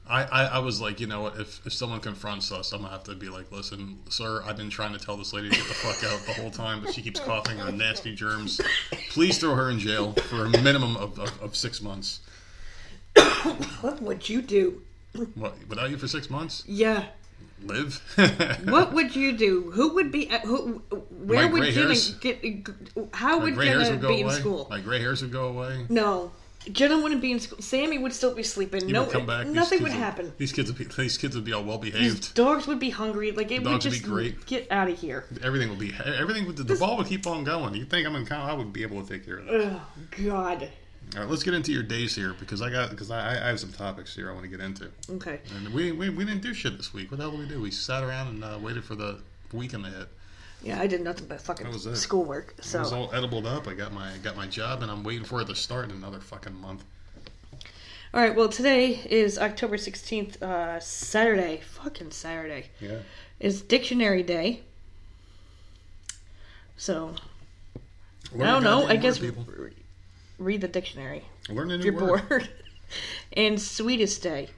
I, 0.09 0.23
I, 0.23 0.45
I 0.45 0.59
was 0.61 0.81
like, 0.81 1.01
you 1.01 1.07
know 1.09 1.23
what? 1.23 1.37
If 1.41 1.67
if 1.67 1.73
someone 1.73 2.01
confronts 2.01 2.53
us, 2.53 2.73
I'm 2.73 2.81
gonna 2.83 2.93
have 2.93 3.05
to 3.05 3.15
be 3.15 3.29
like, 3.29 3.51
listen, 3.51 3.99
sir, 4.09 4.43
I've 4.47 4.57
been 4.57 4.71
trying 4.71 4.93
to 4.93 4.99
tell 5.05 5.17
this 5.17 5.33
lady 5.33 5.49
to 5.51 5.57
get 5.57 5.67
the 5.67 5.75
fuck 5.75 6.03
out 6.13 6.21
the 6.27 6.33
whole 6.41 6.51
time, 6.51 6.81
but 6.83 6.95
she 6.95 7.03
keeps 7.03 7.19
coughing 7.21 7.59
her 7.59 7.73
nasty 7.73 8.15
germs. 8.15 8.61
Please 9.11 9.39
throw 9.39 9.55
her 9.57 9.69
in 9.71 9.79
jail 9.81 10.13
for 10.13 10.45
a 10.45 10.49
minimum 10.49 10.97
of, 10.97 11.19
of, 11.19 11.43
of 11.43 11.57
six 11.57 11.83
months. 11.83 12.21
What 13.81 14.01
would 14.03 14.29
you 14.29 14.43
do? 14.43 14.83
What? 15.35 15.55
Without 15.69 15.91
you 15.91 15.97
for 15.97 16.09
six 16.09 16.29
months? 16.31 16.63
Yeah. 16.67 17.07
Live? 17.65 18.01
What 18.65 18.93
would 18.93 19.17
you 19.17 19.33
do? 19.33 19.71
Who 19.73 19.95
would 19.95 20.13
be? 20.13 20.29
At, 20.31 20.43
who? 20.43 20.83
Where 21.11 21.47
My 21.47 21.53
would 21.53 21.75
hairs- 21.75 22.11
get? 22.17 22.45
How 23.15 23.39
My 23.39 23.45
would 23.45 23.55
gray 23.55 23.69
hairs 23.69 23.91
would 23.91 24.01
go 24.03 24.09
be 24.09 24.21
in 24.21 24.27
away. 24.27 24.35
school? 24.35 24.67
My 24.71 24.81
gray 24.81 25.01
hairs 25.01 25.23
would 25.23 25.33
go 25.33 25.49
away. 25.49 25.87
No, 25.89 26.33
Jenna 26.73 26.99
wouldn't 27.01 27.21
be 27.21 27.33
in 27.33 27.41
school. 27.41 27.61
Sammy 27.61 27.99
would 27.99 28.13
still 28.13 28.35
be 28.35 28.43
sleeping. 28.43 28.87
You 28.87 28.93
no, 28.95 29.03
would 29.05 29.13
come 29.13 29.27
back. 29.27 29.47
nothing 29.47 29.79
kids 29.79 29.91
would 29.91 29.99
happen. 29.99 30.33
These 30.37 30.53
kids 30.53 30.71
would 30.71 30.79
be. 30.79 30.85
These 30.85 31.19
kids 31.19 31.35
would 31.37 31.45
be 31.45 31.53
all 31.53 31.63
well 31.65 31.79
These 31.79 31.93
behaved. 31.93 32.35
dogs 32.35 32.67
would 32.67 32.79
be 32.79 32.91
hungry. 32.91 33.33
Like 33.33 33.51
it 33.51 33.63
would 33.63 33.71
Dogs 33.71 33.85
would 33.85 33.91
be 33.93 33.99
just 33.99 34.09
great. 34.09 34.47
get 34.47 34.71
out 34.73 34.89
of 34.89 34.99
here. 34.99 35.25
Everything 35.43 35.69
would 35.71 35.79
be. 35.79 35.93
Everything 36.05 36.47
would. 36.47 36.57
The 36.57 36.75
ball 36.77 36.97
would 36.97 37.07
keep 37.07 37.27
on 37.27 37.45
going. 37.45 37.75
You 37.75 37.85
think 37.85 38.07
I'm 38.07 38.17
in? 38.17 38.31
I 38.33 38.53
would 38.53 38.73
be 38.73 38.83
able 38.83 39.03
to 39.03 39.09
take 39.09 39.25
care 39.25 39.39
of 39.39 39.47
that. 39.47 39.55
Oh 39.55 39.83
God. 40.25 40.69
All 41.15 41.21
right, 41.21 41.31
let's 41.31 41.45
get 41.45 41.55
into 41.55 41.73
your 41.73 41.85
days 41.85 42.17
here 42.17 42.35
because 42.41 42.61
I 42.61 42.69
got 42.69 42.91
because 42.91 43.13
I, 43.13 43.31
I 43.31 43.47
have 43.49 43.61
some 43.61 43.73
topics 43.73 44.15
here 44.15 44.29
I 44.29 44.33
want 44.33 44.43
to 44.45 44.51
get 44.51 44.61
into. 44.61 44.91
Okay. 45.11 45.41
And 45.57 45.73
we, 45.73 45.93
we 45.93 46.11
we 46.11 46.25
didn't 46.25 46.43
do 46.43 46.53
shit 46.53 46.77
this 46.77 46.93
week. 46.93 47.11
What 47.13 47.19
the 47.19 47.23
hell 47.23 47.31
did 47.31 47.41
we 47.41 47.47
do? 47.47 47.61
We 47.61 47.71
sat 47.71 48.03
around 48.03 48.27
and 48.29 48.45
uh, 48.45 48.59
waited 48.61 48.85
for 48.85 48.97
the 48.97 49.21
weekend 49.53 49.85
to 49.85 49.91
hit. 49.91 50.09
Yeah, 50.63 50.81
I 50.81 50.87
did 50.87 51.03
nothing 51.03 51.27
but 51.27 51.41
fucking 51.41 51.67
it. 51.67 51.97
schoolwork. 51.97 52.55
I 52.59 52.63
So 52.63 52.79
was 52.81 52.93
all 52.93 53.15
edibled 53.15 53.47
up. 53.47 53.69
I 53.69 53.75
got 53.75 53.93
my 53.93 54.13
got 54.23 54.37
my 54.37 54.47
job 54.47 54.83
and 54.83 54.91
I'm 54.91 55.05
waiting 55.05 55.25
for 55.25 55.41
it 55.41 55.47
to 55.49 55.55
start 55.55 55.85
in 55.87 55.91
another 55.93 56.21
fucking 56.21 56.55
month. 56.55 56.85
All 58.15 58.21
right. 58.23 58.35
Well, 58.35 58.49
today 58.49 59.01
is 59.09 59.39
October 59.39 59.77
sixteenth, 59.77 60.43
uh, 60.43 60.81
Saturday. 60.81 61.61
Fucking 61.61 62.11
Saturday. 62.11 62.67
Yeah. 62.81 62.99
Is 63.39 63.61
Dictionary 63.63 64.23
Day. 64.23 64.63
So 66.77 67.15
Learn 68.33 68.49
I 68.49 68.51
don't 68.53 68.65
know. 68.65 68.87
I 68.87 68.97
guess 68.97 69.21
read 70.39 70.61
the 70.61 70.69
dictionary 70.69 71.25
learn 71.49 71.71
a 71.71 71.75
if 71.75 71.81
new 71.81 71.93
you're 71.93 72.01
word. 72.01 72.29
bored. 72.29 72.49
and 73.35 73.61
Sweetest 73.61 74.23
Day. 74.23 74.51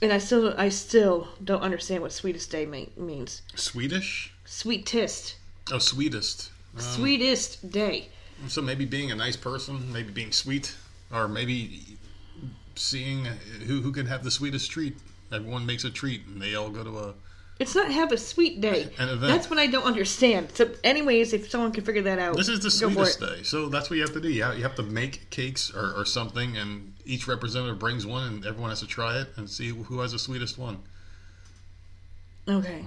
And 0.00 0.12
I 0.12 0.18
still, 0.18 0.54
I 0.56 0.68
still 0.68 1.28
don't 1.42 1.62
understand 1.62 2.02
what 2.02 2.12
Sweetest 2.12 2.50
Day 2.50 2.66
me- 2.66 2.90
means. 2.96 3.42
Swedish? 3.54 4.32
Sweetest, 4.44 5.36
Oh, 5.72 5.78
sweetest. 5.78 6.50
Um, 6.74 6.80
sweetest 6.80 7.70
day. 7.70 8.08
So 8.46 8.62
maybe 8.62 8.84
being 8.84 9.10
a 9.10 9.14
nice 9.16 9.36
person, 9.36 9.92
maybe 9.92 10.10
being 10.12 10.32
sweet, 10.32 10.74
or 11.12 11.26
maybe 11.28 11.82
seeing 12.76 13.24
who 13.66 13.82
who 13.82 13.90
can 13.92 14.06
have 14.06 14.22
the 14.22 14.30
sweetest 14.30 14.70
treat. 14.70 14.96
Everyone 15.32 15.66
makes 15.66 15.84
a 15.84 15.90
treat, 15.90 16.24
and 16.26 16.40
they 16.40 16.54
all 16.54 16.70
go 16.70 16.84
to 16.84 16.98
a. 16.98 17.14
It's 17.58 17.74
not 17.74 17.90
have 17.90 18.12
a 18.12 18.16
sweet 18.18 18.60
day. 18.60 18.88
An 18.98 19.08
event. 19.08 19.20
That's 19.32 19.50
what 19.50 19.58
I 19.58 19.66
don't 19.66 19.82
understand. 19.84 20.50
So, 20.54 20.70
anyways, 20.84 21.32
if 21.32 21.50
someone 21.50 21.72
can 21.72 21.84
figure 21.84 22.02
that 22.02 22.18
out, 22.20 22.36
This 22.36 22.48
is 22.48 22.60
the 22.60 22.70
sweetest 22.70 23.18
day, 23.18 23.42
so 23.42 23.68
that's 23.68 23.90
what 23.90 23.96
you 23.96 24.02
have 24.02 24.12
to 24.12 24.20
do. 24.20 24.28
You 24.28 24.44
have, 24.44 24.76
to 24.76 24.84
make 24.84 25.28
cakes 25.30 25.74
or, 25.74 25.92
or 25.96 26.04
something, 26.04 26.56
and 26.56 26.94
each 27.04 27.26
representative 27.26 27.78
brings 27.80 28.06
one, 28.06 28.24
and 28.26 28.46
everyone 28.46 28.70
has 28.70 28.78
to 28.80 28.86
try 28.86 29.18
it 29.20 29.28
and 29.36 29.50
see 29.50 29.70
who 29.70 29.98
has 30.00 30.12
the 30.12 30.18
sweetest 30.20 30.56
one. 30.56 30.78
Okay. 32.48 32.84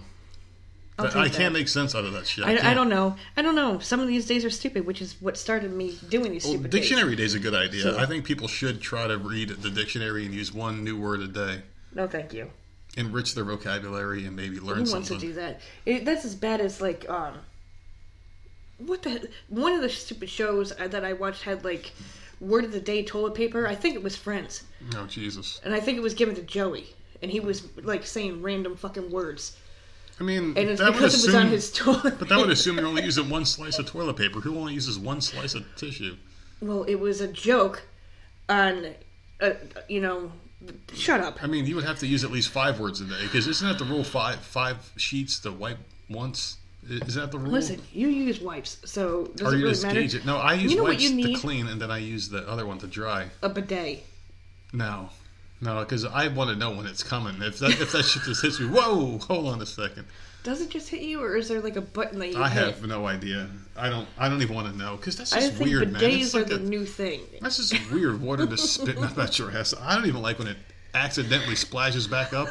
I'll 0.98 1.06
But 1.06 1.14
take 1.14 1.22
I 1.22 1.28
that. 1.28 1.38
can't 1.38 1.54
make 1.54 1.68
sense 1.68 1.94
out 1.96 2.06
of 2.06 2.14
that 2.14 2.28
shit. 2.28 2.46
I, 2.46 2.54
I 2.54 2.58
can't. 2.58 2.76
don't 2.76 2.90
know. 2.90 3.16
I 3.38 3.42
don't 3.42 3.56
know. 3.56 3.80
Some 3.80 4.00
of 4.00 4.08
these 4.08 4.26
days 4.26 4.44
are 4.46 4.50
stupid, 4.50 4.86
which 4.86 5.02
is 5.02 5.16
what 5.22 5.38
started 5.38 5.72
me 5.74 5.98
doing 6.10 6.32
these 6.32 6.44
Well, 6.44 6.54
stupid 6.54 6.72
days. 6.72 6.82
dictionary 6.82 7.16
day 7.16 7.24
is 7.24 7.34
a 7.34 7.40
good 7.40 7.56
idea. 7.56 7.84
So- 7.84 7.98
I 7.98 8.06
think 8.06 8.26
people 8.26 8.48
should 8.48 8.82
try 8.82 9.08
to 9.08 9.18
read 9.18 9.50
the 9.50 9.70
dictionary 9.70 10.26
and 10.26 10.34
use 10.34 10.54
one 10.54 10.84
new 10.84 10.98
word 11.00 11.22
a 11.22 11.28
day, 11.28 11.62
No, 11.94 12.08
thank 12.08 12.34
you. 12.34 12.50
Enrich 12.98 13.36
their 13.36 13.44
vocabulary, 13.44 14.26
and 14.26 14.36
maybe 14.36 14.60
learn 14.60 14.86
Who 14.86 14.92
wants 14.92 15.08
to 15.10 15.18
do 15.18 15.34
that? 15.34 15.62
It, 15.86 16.06
that's 16.06 16.26
as 16.26 16.36
bad 16.36 16.62
as 16.62 16.82
like 16.82 17.10
um. 17.10 17.36
What 18.78 19.04
the 19.04 19.30
one 19.50 19.74
of 19.74 19.82
the 19.82 19.90
stupid 19.90 20.30
shows 20.30 20.74
that 20.76 21.06
I 21.06 21.14
watched 21.14 21.44
had 21.44 21.64
like 21.64 21.92
word 22.40 22.66
of 22.66 22.72
the 22.72 22.80
day 22.80 23.04
toilet 23.04 23.36
paper. 23.36 23.68
I 23.68 23.76
think 23.76 23.96
it 23.96 24.04
was 24.04 24.16
Friends, 24.16 24.64
Oh 24.96 25.06
Jesus! 25.06 25.62
and 25.64 25.74
I 25.74 25.80
think 25.80 25.98
it 25.98 26.02
was 26.02 26.16
given 26.16 26.34
to 26.36 26.42
Joey, 26.42 26.88
and 27.22 27.32
he 27.32 27.40
was 27.40 27.68
like 27.78 28.06
saying 28.06 28.42
random 28.42 28.76
fucking 28.76 29.12
words, 29.12 29.56
I 30.20 30.24
mean, 30.24 30.56
and 30.58 30.70
it's 30.70 30.82
because 30.82 31.24
it 31.24 31.28
was 31.28 31.36
on 31.36 31.48
his 31.48 31.72
toilet. 31.74 32.18
but 32.18 32.30
that 32.30 32.38
would 32.40 32.50
assume 32.50 32.78
you're 32.78 32.88
only 32.88 33.04
using 33.04 33.30
one 33.30 33.46
slice 33.46 33.78
of 33.80 33.86
toilet 33.86 34.18
paper. 34.18 34.40
Who 34.40 34.58
only 34.58 34.74
uses 34.74 34.98
one 34.98 35.22
slice 35.22 35.54
of 35.54 35.64
tissue? 35.76 36.16
well, 36.62 36.84
it 36.84 36.96
was 36.96 37.22
a 37.22 37.28
joke 37.28 37.84
on, 38.50 38.94
uh, 39.40 39.52
you 39.88 40.00
know, 40.02 40.32
shut 40.94 41.22
up. 41.22 41.44
I 41.44 41.48
mean, 41.48 41.66
you 41.66 41.76
would 41.76 41.86
have 41.86 42.00
to 42.00 42.08
use 42.08 42.24
at 42.24 42.32
least 42.32 42.50
five 42.50 42.80
words 42.80 43.02
a 43.02 43.06
day 43.06 43.22
because 43.24 43.48
isn't 43.48 43.68
that 43.68 43.78
the 43.80 43.86
rule? 43.86 44.04
Five 44.04 44.40
five 44.40 44.92
sheets 44.98 45.40
to 45.42 45.52
wipe 45.52 45.78
once. 46.10 46.58
Is 46.90 47.14
that 47.16 47.32
the 47.32 47.38
rule? 47.38 47.52
Listen, 47.52 47.80
you 47.94 48.08
use 48.08 48.40
wipes, 48.42 48.78
so 48.86 49.28
does 49.36 49.48
or 49.48 49.54
it 49.54 49.58
you 49.58 49.64
really 49.64 49.72
just 49.74 49.84
matter? 49.86 50.02
gauge 50.02 50.16
it? 50.16 50.26
No, 50.26 50.38
I 50.38 50.54
use 50.56 50.72
You 50.72 50.78
know 50.80 50.84
wipes 50.86 51.08
to 51.10 51.34
clean, 51.36 51.68
and 51.68 51.80
then 51.80 51.92
I 51.92 52.00
use 52.00 52.30
the 52.30 52.48
other 52.50 52.66
one 52.66 52.80
to 52.80 52.88
dry. 52.88 53.28
A 53.44 53.50
bidet. 53.50 54.04
No, 54.74 55.10
no, 55.62 55.80
because 55.82 56.06
I 56.06 56.28
want 56.30 56.50
to 56.50 56.56
know 56.56 56.72
when 56.72 56.88
it's 56.88 57.04
coming. 57.04 57.40
If 57.42 57.60
that 57.60 57.80
if 57.80 57.92
that 57.92 58.04
shit 58.04 58.24
just 58.24 58.42
hits 58.42 58.60
me, 58.60 58.68
whoa! 58.68 59.20
Hold 59.20 59.48
on 59.50 59.62
a 59.62 59.66
second. 59.66 60.06
Does 60.44 60.60
it 60.60 60.72
just 60.72 60.90
hit 60.90 61.02
you, 61.04 61.22
or 61.22 61.36
is 61.38 61.50
there 61.50 61.62
like 61.62 61.76
a 61.76 61.82
button 61.82 62.18
that 62.18 62.32
you 62.32 62.42
I 62.42 62.50
hit? 62.50 62.64
have 62.64 62.88
no 62.88 63.06
idea. 63.06 63.48
I 63.78 63.90
don't. 63.90 64.08
I 64.18 64.28
don't 64.30 64.42
even 64.42 64.56
want 64.56 64.72
to 64.72 64.78
know 64.78 64.98
because 64.98 65.16
that's 65.18 65.32
just 65.32 65.60
weird, 65.60 65.92
man. 65.92 66.02
bidets 66.02 66.22
It's 66.22 66.36
are 66.36 66.44
the 66.44 66.56
a, 66.56 66.60
new 66.60 66.86
thing. 66.86 67.22
that's 67.42 67.58
just 67.58 67.92
weird 67.92 68.22
water 68.22 68.46
just 68.46 68.74
spitting 68.82 69.04
up 69.04 69.18
at 69.18 69.40
your 69.40 69.52
ass. 69.52 69.74
I 69.80 69.96
don't 69.96 70.06
even 70.06 70.22
like 70.22 70.40
when 70.40 70.48
it 70.50 70.58
accidentally 70.94 71.56
splashes 71.56 72.08
back 72.08 72.34
up. 72.34 72.50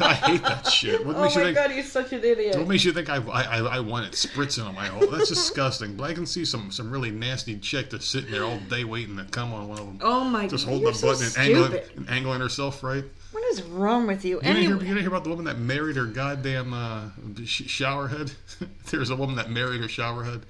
I 0.00 0.14
hate 0.14 0.42
that 0.42 0.66
shit. 0.66 1.04
What 1.04 1.16
Oh 1.16 1.22
makes 1.22 1.34
you 1.34 1.40
my 1.40 1.46
think? 1.46 1.56
god, 1.56 1.70
he's 1.70 1.90
such 1.90 2.12
an 2.12 2.24
idiot. 2.24 2.56
What 2.56 2.68
makes 2.68 2.84
you 2.84 2.92
think 2.92 3.08
I, 3.08 3.16
I, 3.16 3.58
I, 3.76 3.80
want 3.80 4.06
it 4.06 4.12
spritzing 4.12 4.66
on 4.66 4.74
my 4.74 4.86
hole? 4.86 5.06
That's 5.08 5.28
disgusting. 5.28 5.96
But 5.96 6.04
I 6.10 6.14
can 6.14 6.26
see 6.26 6.44
some, 6.44 6.70
some 6.70 6.90
really 6.90 7.10
nasty 7.10 7.58
chick 7.58 7.90
that's 7.90 8.06
sitting 8.06 8.30
there 8.30 8.44
all 8.44 8.58
day 8.68 8.84
waiting 8.84 9.16
to 9.16 9.24
come 9.24 9.52
on 9.52 9.68
one 9.68 9.78
of 9.78 9.86
them. 9.86 9.98
Oh 10.02 10.24
my 10.24 10.46
Just 10.48 10.66
god, 10.66 10.70
holding 10.70 10.84
you're 10.84 10.92
the 10.92 10.98
so 10.98 11.06
button 11.08 11.26
and 11.26 11.56
angling, 11.56 11.82
and 11.96 12.10
angling 12.10 12.40
herself 12.40 12.82
right. 12.82 13.04
What 13.32 13.44
is 13.52 13.62
wrong 13.62 14.06
with 14.06 14.24
you? 14.24 14.36
You 14.36 14.42
didn't, 14.42 14.62
hear, 14.62 14.72
you 14.72 14.78
didn't 14.78 14.98
hear 14.98 15.08
about 15.08 15.24
the 15.24 15.30
woman 15.30 15.44
that 15.44 15.58
married 15.58 15.96
her 15.96 16.06
goddamn 16.06 16.72
uh, 16.72 17.10
sh- 17.44 17.68
shower? 17.68 18.10
There's 18.90 19.10
a 19.10 19.16
woman 19.16 19.36
that 19.36 19.50
married 19.50 19.82
her 19.82 19.86
showerhead. 19.86 20.42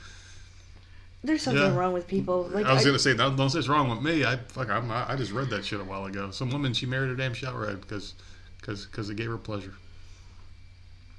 there's 1.25 1.43
something 1.43 1.62
yeah. 1.62 1.77
wrong 1.77 1.93
with 1.93 2.07
people. 2.07 2.45
Like 2.53 2.67
I 2.67 2.73
was 2.73 2.83
I- 2.83 2.87
gonna 2.87 2.99
say, 3.01 3.14
don't, 3.14 3.35
don't 3.37 3.51
say 3.51 3.59
it's 3.59 3.69
wrong 3.69 3.91
with 3.91 4.01
me. 4.01 4.25
I 4.25 4.37
fuck, 4.37 4.71
I'm, 4.71 4.91
I 4.91 5.17
just 5.17 5.33
read 5.33 5.51
that 5.51 5.64
shit 5.64 5.81
a 5.81 5.85
while 5.85 6.05
ago. 6.07 6.31
Some 6.31 6.51
woman 6.51 6.73
she 6.73 6.87
married 6.87 7.09
her 7.09 7.17
damn 7.17 7.35
showerhead 7.35 7.81
because 7.81 8.14
because 8.61 8.87
because 8.87 9.11
it 9.11 9.17
gave 9.17 9.29
her 9.29 9.38
pleasure. 9.38 9.75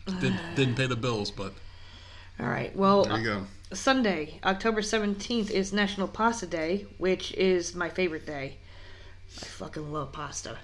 Didn't, 0.06 0.40
didn't 0.56 0.76
pay 0.76 0.88
the 0.88 0.96
bills, 0.96 1.30
but 1.30 1.54
all 2.40 2.48
right. 2.48 2.74
Well, 2.76 3.04
there 3.04 3.18
you 3.18 3.24
go. 3.26 3.44
Sunday, 3.74 4.40
October 4.44 4.82
17th 4.82 5.52
is 5.52 5.74
National 5.74 6.08
Pasta 6.08 6.48
Day, 6.48 6.88
which 6.98 7.34
is 7.34 7.76
my 7.76 7.90
favorite 7.90 8.26
day. 8.26 8.58
I 9.42 9.46
fucking 9.46 9.92
love 9.92 10.12
pasta. 10.12 10.58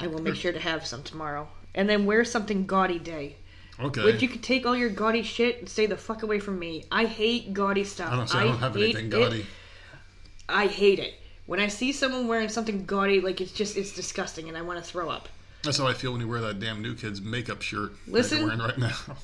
I 0.00 0.06
will 0.06 0.20
make 0.20 0.34
sure 0.42 0.52
to 0.52 0.58
have 0.60 0.86
some 0.86 1.02
tomorrow. 1.02 1.48
And 1.74 1.88
then 1.88 2.06
wear 2.06 2.24
something 2.24 2.66
gaudy 2.66 2.98
day. 2.98 3.36
Okay. 3.80 4.04
Which 4.04 4.22
you 4.22 4.28
could 4.28 4.42
take 4.42 4.64
all 4.66 4.76
your 4.76 4.90
gaudy 4.90 5.22
shit 5.22 5.58
and 5.58 5.68
stay 5.68 5.86
the 5.86 5.96
fuck 5.96 6.22
away 6.22 6.38
from 6.38 6.58
me. 6.58 6.84
I 6.92 7.06
hate 7.06 7.52
gaudy 7.52 7.82
stuff. 7.84 8.12
I 8.12 8.16
don't, 8.16 8.28
say 8.28 8.38
I 8.38 8.44
don't 8.44 8.58
have 8.58 8.76
anything 8.76 9.06
it. 9.06 9.10
gaudy. 9.10 9.46
I 10.48 10.66
hate 10.68 11.00
it. 11.00 11.14
When 11.46 11.58
I 11.58 11.66
see 11.68 11.90
someone 11.92 12.28
wearing 12.28 12.48
something 12.48 12.84
gaudy, 12.86 13.20
like 13.20 13.40
it's 13.40 13.52
just 13.52 13.76
it's 13.76 13.92
disgusting, 13.92 14.48
and 14.48 14.56
I 14.56 14.62
want 14.62 14.82
to 14.82 14.84
throw 14.88 15.10
up. 15.10 15.28
That's 15.62 15.78
how 15.78 15.86
I 15.86 15.92
feel 15.94 16.12
when 16.12 16.20
you 16.20 16.28
wear 16.28 16.40
that 16.42 16.60
damn 16.60 16.80
new 16.82 16.94
kid's 16.94 17.20
makeup 17.20 17.62
shirt 17.62 17.92
Listen. 18.06 18.38
that 18.38 18.56
you're 18.56 18.56
wearing 18.56 18.60
right 18.70 18.78
now. 18.78 18.96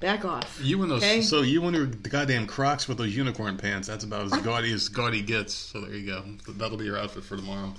Back 0.00 0.24
off. 0.24 0.60
You 0.62 0.82
and 0.82 0.90
those, 0.90 1.02
Okay. 1.02 1.22
so 1.22 1.42
you 1.42 1.64
and 1.64 1.74
your 1.76 1.86
goddamn 1.86 2.46
Crocs 2.46 2.88
with 2.88 2.98
those 2.98 3.14
unicorn 3.14 3.56
pants. 3.56 3.88
That's 3.88 4.04
about 4.04 4.26
as 4.26 4.32
gaudy 4.42 4.72
as 4.72 4.88
gaudy 4.88 5.22
gets. 5.22 5.54
So 5.54 5.80
there 5.80 5.94
you 5.94 6.06
go. 6.06 6.24
That'll 6.52 6.76
be 6.76 6.84
your 6.84 6.98
outfit 6.98 7.24
for 7.24 7.36
tomorrow. 7.36 7.72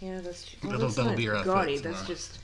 Yeah, 0.00 0.20
that's 0.20 0.46
well, 0.62 0.72
That'll- 0.72 0.86
that's 0.86 0.96
that'll 0.96 1.14
be 1.16 1.22
your 1.22 1.36
outfit 1.36 1.52
gaudy. 1.54 1.72
That's 1.78 1.82
tomorrow. 2.00 2.06
just 2.06 2.38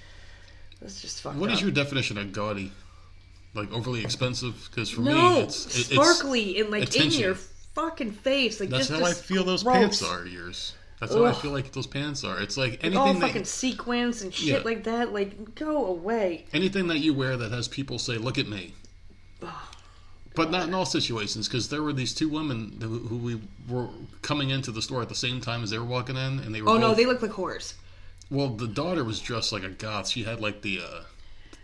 that's 0.80 1.00
just 1.02 1.20
fucked 1.22 1.36
What 1.36 1.50
up. 1.50 1.54
is 1.56 1.62
your 1.62 1.70
definition 1.70 2.16
of 2.18 2.32
gaudy? 2.32 2.72
Like 3.54 3.72
overly 3.72 4.02
expensive? 4.04 4.68
Because 4.70 4.88
for 4.90 5.00
no 5.02 5.14
me, 5.34 5.40
it's 5.40 5.66
it- 5.66 5.78
it's 5.78 5.88
sparkly 5.90 6.60
and 6.60 6.70
like 6.70 6.94
in 6.96 7.10
your 7.10 7.34
fucking 7.74 8.12
face. 8.12 8.60
Like 8.60 8.68
That's 8.70 8.88
just 8.88 9.00
how 9.00 9.06
I 9.06 9.12
feel 9.12 9.44
those 9.44 9.62
gross. 9.64 9.76
pants 9.76 10.02
are. 10.02 10.24
Yours. 10.26 10.74
That's 11.00 11.14
how 11.14 11.24
I 11.24 11.32
feel 11.32 11.50
like 11.50 11.72
those 11.72 11.86
pants 11.86 12.24
are. 12.24 12.40
It's 12.40 12.56
like 12.58 12.82
Like, 12.82 12.94
all 12.94 13.06
anything 13.08 13.20
fucking 13.22 13.42
that 13.42 13.48
sequins 13.48 14.20
and 14.22 14.32
shit 14.34 14.46
Yeah. 14.48 14.58
like 14.64 14.84
that. 14.84 15.12
Like 15.12 15.54
go 15.54 15.86
away. 15.86 16.44
anything 16.52 16.86
that 16.88 16.98
you 16.98 17.14
wear 17.14 17.36
that 17.38 17.50
has 17.52 17.68
people 17.68 17.98
say, 17.98 18.16
"Look 18.18 18.38
at 18.38 18.46
me." 18.48 18.74
But 20.34 20.50
not 20.50 20.68
in 20.68 20.74
all 20.74 20.86
situations, 20.86 21.48
because 21.48 21.68
there 21.68 21.82
were 21.82 21.92
these 21.92 22.14
two 22.14 22.28
women 22.28 22.78
who, 22.80 22.98
who 23.00 23.16
we 23.16 23.40
were 23.68 23.88
coming 24.22 24.50
into 24.50 24.70
the 24.70 24.80
store 24.80 25.02
at 25.02 25.08
the 25.08 25.14
same 25.14 25.40
time 25.40 25.62
as 25.62 25.70
they 25.70 25.78
were 25.78 25.84
walking 25.84 26.16
in, 26.16 26.38
and 26.38 26.54
they 26.54 26.62
were 26.62 26.70
Oh 26.70 26.78
no, 26.78 26.94
they 26.94 27.04
look 27.04 27.20
like 27.20 27.32
whores. 27.32 27.74
Well, 28.30 28.48
the 28.48 28.68
daughter 28.68 29.02
was 29.02 29.18
dressed 29.18 29.52
like 29.52 29.64
a 29.64 29.70
goth. 29.70 30.08
She 30.08 30.22
had 30.22 30.40
like 30.40 30.62
the 30.62 30.80
uh, 30.80 31.02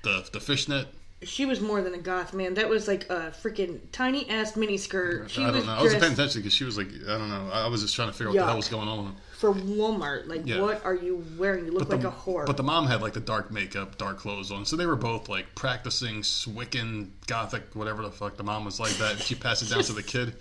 the 0.02 0.28
the 0.32 0.40
fishnet. 0.40 0.88
She 1.22 1.46
was 1.46 1.60
more 1.60 1.80
than 1.80 1.94
a 1.94 1.98
goth, 1.98 2.34
man. 2.34 2.54
That 2.54 2.68
was 2.68 2.88
like 2.88 3.08
a 3.08 3.32
freaking 3.42 3.80
tiny 3.92 4.28
ass 4.28 4.56
mini 4.56 4.76
skirt. 4.76 5.30
She 5.30 5.42
I 5.42 5.50
was 5.50 5.56
don't 5.58 5.66
know. 5.66 5.72
I 5.72 5.82
was 5.82 5.94
paying 5.94 6.12
attention 6.12 6.40
because 6.42 6.52
she 6.52 6.64
was 6.64 6.76
like, 6.76 6.88
I 6.88 7.18
don't 7.18 7.30
know. 7.30 7.48
I 7.52 7.64
I 7.64 7.68
was 7.68 7.82
just 7.82 7.94
trying 7.94 8.08
to 8.08 8.14
figure 8.14 8.30
out 8.30 8.34
what 8.34 8.40
the 8.40 8.46
hell 8.46 8.56
was 8.56 8.68
going 8.68 8.88
on. 8.88 9.16
For 9.36 9.52
Walmart. 9.52 10.26
Like, 10.28 10.46
Yeah. 10.46 10.60
what 10.60 10.84
are 10.84 10.94
you 10.94 11.24
wearing? 11.36 11.66
You 11.66 11.72
look 11.72 11.88
But 11.88 12.02
like 12.02 12.06
a 12.06 12.10
whore. 12.16 12.46
But 12.46 12.56
the 12.56 12.62
mom 12.62 12.86
had 12.86 13.02
like 13.02 13.12
the 13.12 13.20
dark 13.20 13.50
makeup, 13.50 13.98
dark 13.98 14.18
clothes 14.18 14.50
on. 14.50 14.64
So 14.64 14.76
they 14.76 14.86
were 14.86 14.96
both 14.96 15.28
like 15.28 15.54
practicing 15.54 16.22
Wiccan, 16.22 17.10
Gothic, 17.26 17.74
whatever 17.74 18.02
the 18.02 18.10
fuck. 18.10 18.36
The 18.36 18.42
mom 18.44 18.64
was 18.64 18.80
like 18.80 18.94
that. 18.94 19.18
She 19.20 19.34
passed 19.34 19.62
it 19.62 19.68
down 19.70 19.82
to 19.84 19.92
the 19.92 20.02
kid. 20.02 20.34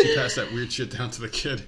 She 0.00 0.14
passed 0.14 0.36
that 0.36 0.52
weird 0.52 0.72
shit 0.72 0.90
down 0.90 1.10
to 1.10 1.20
the 1.20 1.28
kid. 1.28 1.66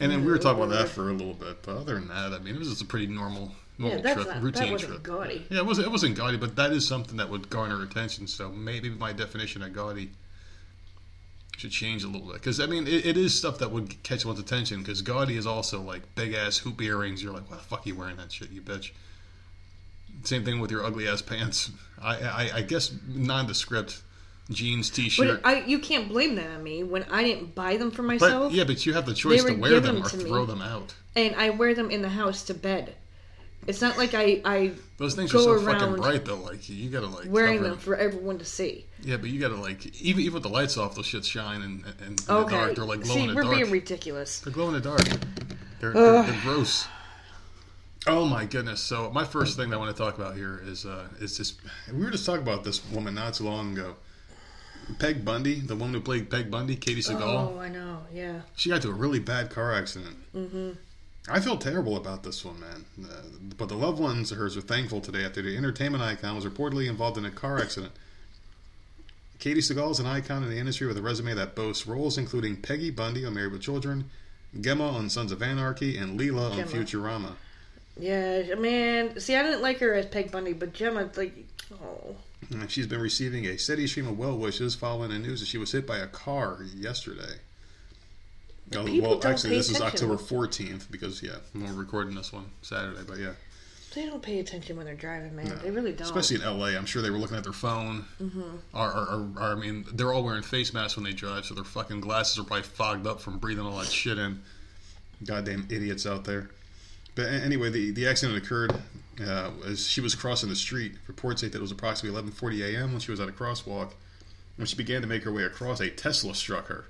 And 0.00 0.10
then 0.10 0.24
we 0.24 0.32
were 0.32 0.38
talking 0.38 0.62
about 0.64 0.74
that 0.76 0.88
for 0.88 1.10
a 1.10 1.12
little 1.12 1.34
bit. 1.34 1.62
But 1.62 1.76
other 1.76 1.94
than 1.94 2.08
that, 2.08 2.32
I 2.32 2.38
mean, 2.38 2.54
it 2.54 2.58
was 2.58 2.68
just 2.70 2.82
a 2.82 2.86
pretty 2.86 3.06
normal, 3.06 3.52
normal 3.78 4.00
yeah, 4.00 4.14
trip, 4.14 4.26
not, 4.26 4.42
routine 4.42 4.78
trip. 4.78 5.02
gaudy. 5.02 5.46
Yeah, 5.50 5.58
it 5.58 5.66
wasn't. 5.66 5.86
It 5.86 5.90
wasn't 5.90 6.16
gaudy, 6.16 6.38
but 6.38 6.56
that 6.56 6.72
is 6.72 6.88
something 6.88 7.18
that 7.18 7.28
would 7.28 7.50
garner 7.50 7.82
attention. 7.82 8.26
So 8.26 8.50
maybe 8.50 8.88
my 8.90 9.12
definition 9.12 9.62
of 9.62 9.72
gaudy 9.74 10.10
should 11.62 11.70
change 11.70 12.02
a 12.02 12.08
little 12.08 12.26
bit. 12.26 12.34
Because 12.34 12.58
I 12.58 12.66
mean, 12.66 12.88
it, 12.88 13.06
it 13.06 13.16
is 13.16 13.34
stuff 13.34 13.58
that 13.58 13.70
would 13.70 14.02
catch 14.02 14.26
one's 14.26 14.40
attention. 14.40 14.80
Because 14.80 15.00
gaudy 15.00 15.36
is 15.36 15.46
also 15.46 15.80
like 15.80 16.02
big 16.16 16.34
ass 16.34 16.58
hoop 16.58 16.82
earrings. 16.82 17.22
You're 17.22 17.32
like, 17.32 17.48
why 17.48 17.56
the 17.56 17.62
fuck 17.62 17.86
are 17.86 17.88
you 17.88 17.94
wearing 17.94 18.16
that 18.16 18.32
shit, 18.32 18.50
you 18.50 18.60
bitch? 18.60 18.90
Same 20.24 20.44
thing 20.44 20.60
with 20.60 20.70
your 20.72 20.84
ugly 20.84 21.08
ass 21.08 21.22
pants. 21.22 21.70
I, 22.02 22.16
I, 22.16 22.50
I 22.56 22.62
guess 22.62 22.92
nondescript 23.08 24.02
jeans, 24.50 24.90
t-shirt. 24.90 25.40
I, 25.44 25.60
you 25.60 25.78
can't 25.78 26.08
blame 26.08 26.34
that 26.34 26.50
on 26.50 26.64
me 26.64 26.82
when 26.82 27.04
I 27.04 27.22
didn't 27.22 27.54
buy 27.54 27.76
them 27.76 27.92
for 27.92 28.02
But 28.02 28.08
myself, 28.20 28.52
yeah, 28.52 28.64
but 28.64 28.84
you 28.84 28.92
have 28.94 29.06
the 29.06 29.14
choice 29.14 29.44
to 29.44 29.54
wear 29.54 29.78
them 29.78 30.02
or 30.02 30.08
to 30.08 30.16
me. 30.16 30.24
throw 30.24 30.44
them 30.44 30.60
out. 30.60 30.94
and 31.14 31.36
I 31.36 31.50
wear 31.50 31.74
them 31.74 31.92
in 31.92 32.02
the 32.02 32.08
house 32.08 32.42
to 32.44 32.54
bed. 32.54 32.96
It's 33.68 33.80
not 33.80 33.96
like 33.96 34.14
I 34.14 34.42
I 34.44 34.72
Those 34.98 35.14
things 35.14 35.30
Go 35.30 35.38
are 35.38 35.58
so 35.60 35.64
around 35.64 35.78
fucking 35.78 35.96
bright 35.96 36.24
though. 36.24 36.40
Like 36.40 36.68
you 36.68 36.90
gotta 36.90 37.06
like 37.06 37.26
wearing 37.30 37.58
cover 37.58 37.68
them 37.70 37.78
for 37.78 37.94
everyone 37.94 38.38
to 38.38 38.44
see. 38.44 38.86
Yeah, 39.04 39.16
but 39.16 39.30
you 39.30 39.40
gotta 39.40 39.56
like 39.56 40.00
even 40.00 40.22
even 40.22 40.34
with 40.34 40.42
the 40.42 40.48
lights 40.48 40.76
off, 40.76 40.94
those 40.94 41.06
shits 41.06 41.24
shine 41.24 41.62
and 41.62 41.84
and 42.00 42.20
in 42.20 42.26
the 42.26 42.44
dark. 42.44 42.76
They're 42.76 42.84
like 42.84 43.00
glow 43.00 43.14
see, 43.14 43.22
in 43.22 43.28
the 43.28 43.34
we're 43.34 43.42
dark. 43.42 43.56
being 43.56 43.70
ridiculous. 43.70 44.40
They're 44.40 44.52
glow 44.52 44.68
in 44.68 44.74
the 44.74 44.80
dark. 44.80 45.02
They're, 45.80 45.92
they're, 45.92 46.22
they're 46.22 46.40
gross. 46.42 46.86
Oh 48.06 48.24
my 48.24 48.44
goodness! 48.44 48.80
So 48.80 49.10
my 49.10 49.24
first 49.24 49.56
thing 49.56 49.70
that 49.70 49.76
I 49.76 49.78
want 49.78 49.96
to 49.96 50.02
talk 50.02 50.18
about 50.18 50.36
here 50.36 50.60
is 50.64 50.84
uh, 50.86 51.08
is 51.20 51.38
this. 51.38 51.54
We 51.92 52.04
were 52.04 52.10
just 52.10 52.26
talking 52.26 52.42
about 52.42 52.64
this 52.64 52.84
woman 52.90 53.14
not 53.14 53.34
too 53.34 53.44
long 53.44 53.72
ago. 53.72 53.96
Peg 54.98 55.24
Bundy, 55.24 55.60
the 55.60 55.76
woman 55.76 55.94
who 55.94 56.00
played 56.00 56.30
Peg 56.30 56.50
Bundy, 56.50 56.76
Katey 56.76 56.98
Sagal. 56.98 57.54
Oh, 57.54 57.60
I 57.60 57.68
know. 57.68 57.98
Yeah. 58.12 58.40
She 58.56 58.68
got 58.68 58.76
into 58.76 58.88
a 58.88 58.94
really 58.94 59.20
bad 59.20 59.50
car 59.50 59.72
accident. 59.72 60.16
Mm-hmm. 60.34 60.70
I 61.28 61.38
feel 61.40 61.56
terrible 61.56 61.96
about 61.96 62.24
this 62.24 62.44
one, 62.44 62.58
man. 62.58 62.84
Uh, 63.00 63.22
but 63.56 63.68
the 63.68 63.76
loved 63.76 64.00
ones 64.00 64.32
of 64.32 64.38
hers 64.38 64.56
are 64.56 64.60
thankful 64.60 65.00
today 65.00 65.24
after 65.24 65.40
the 65.40 65.56
entertainment 65.56 66.02
icon 66.02 66.34
was 66.34 66.44
reportedly 66.44 66.88
involved 66.88 67.16
in 67.16 67.24
a 67.24 67.30
car 67.30 67.60
accident. 67.60 67.92
Katey 69.42 69.56
Sagal 69.56 69.90
is 69.90 69.98
an 69.98 70.06
icon 70.06 70.44
in 70.44 70.50
the 70.50 70.56
industry 70.56 70.86
with 70.86 70.96
a 70.96 71.02
resume 71.02 71.34
that 71.34 71.56
boasts 71.56 71.84
roles 71.84 72.16
including 72.16 72.54
Peggy 72.54 72.92
Bundy 72.92 73.26
on 73.26 73.34
Married 73.34 73.50
with 73.50 73.60
Children, 73.60 74.08
Gemma 74.60 74.86
on 74.86 75.10
Sons 75.10 75.32
of 75.32 75.42
Anarchy, 75.42 75.96
and 75.96 76.18
Leela 76.18 76.52
on 76.52 76.58
Gemma. 76.58 76.70
Futurama. 76.70 77.32
Yeah, 77.98 78.54
man. 78.54 79.18
See, 79.18 79.34
I 79.34 79.42
didn't 79.42 79.60
like 79.60 79.80
her 79.80 79.94
as 79.94 80.06
Peg 80.06 80.30
Bundy, 80.30 80.52
but 80.52 80.72
Gemma, 80.72 81.10
like, 81.16 81.34
oh, 81.72 82.14
She's 82.68 82.86
been 82.86 83.00
receiving 83.00 83.46
a 83.46 83.58
steady 83.58 83.88
stream 83.88 84.06
of 84.06 84.16
well 84.16 84.38
wishes 84.38 84.76
following 84.76 85.10
the 85.10 85.18
news 85.18 85.40
that 85.40 85.46
she 85.46 85.58
was 85.58 85.72
hit 85.72 85.88
by 85.88 85.98
a 85.98 86.06
car 86.06 86.64
yesterday. 86.76 87.40
Oh, 88.76 88.84
people 88.84 89.18
well, 89.18 89.26
actually, 89.26 89.56
this 89.56 89.70
is. 89.70 89.80
October 89.80 90.18
14th 90.18 90.88
because, 90.88 91.20
yeah, 91.20 91.38
we're 91.52 91.72
recording 91.72 92.14
this 92.14 92.32
one 92.32 92.44
Saturday, 92.62 93.02
but 93.08 93.18
yeah. 93.18 93.32
They 93.94 94.06
don't 94.06 94.22
pay 94.22 94.38
attention 94.38 94.76
when 94.76 94.86
they're 94.86 94.94
driving, 94.94 95.34
man. 95.34 95.58
They 95.62 95.70
really 95.70 95.92
don't. 95.92 96.06
Especially 96.06 96.36
in 96.36 96.58
LA, 96.58 96.68
I'm 96.68 96.86
sure 96.86 97.02
they 97.02 97.10
were 97.10 97.18
looking 97.18 97.36
at 97.36 97.44
their 97.44 97.52
phone. 97.52 98.04
Mm-hmm. 98.20 98.56
Or, 98.72 98.90
or, 98.90 99.06
or, 99.06 99.30
or, 99.36 99.52
I 99.52 99.54
mean, 99.54 99.84
they're 99.92 100.12
all 100.12 100.24
wearing 100.24 100.42
face 100.42 100.72
masks 100.72 100.96
when 100.96 101.04
they 101.04 101.12
drive, 101.12 101.44
so 101.44 101.54
their 101.54 101.64
fucking 101.64 102.00
glasses 102.00 102.38
are 102.38 102.44
probably 102.44 102.62
fogged 102.64 103.06
up 103.06 103.20
from 103.20 103.38
breathing 103.38 103.64
all 103.64 103.78
that 103.78 103.88
shit 103.88 104.18
in. 104.18 104.42
Goddamn 105.24 105.68
idiots 105.70 106.06
out 106.06 106.24
there. 106.24 106.50
But 107.14 107.26
anyway, 107.26 107.70
the, 107.70 107.90
the 107.90 108.06
accident 108.06 108.42
occurred 108.42 108.74
uh, 109.20 109.50
as 109.66 109.86
she 109.86 110.00
was 110.00 110.14
crossing 110.14 110.48
the 110.48 110.56
street. 110.56 110.94
Reports 111.06 111.42
say 111.42 111.48
that 111.48 111.58
it 111.58 111.60
was 111.60 111.70
approximately 111.70 112.20
11:40 112.20 112.74
a.m. 112.74 112.92
when 112.92 113.00
she 113.00 113.10
was 113.10 113.20
at 113.20 113.28
a 113.28 113.32
crosswalk. 113.32 113.92
When 114.56 114.66
she 114.66 114.76
began 114.76 115.00
to 115.02 115.06
make 115.06 115.24
her 115.24 115.32
way 115.32 115.44
across, 115.44 115.80
a 115.80 115.90
Tesla 115.90 116.34
struck 116.34 116.66
her. 116.66 116.86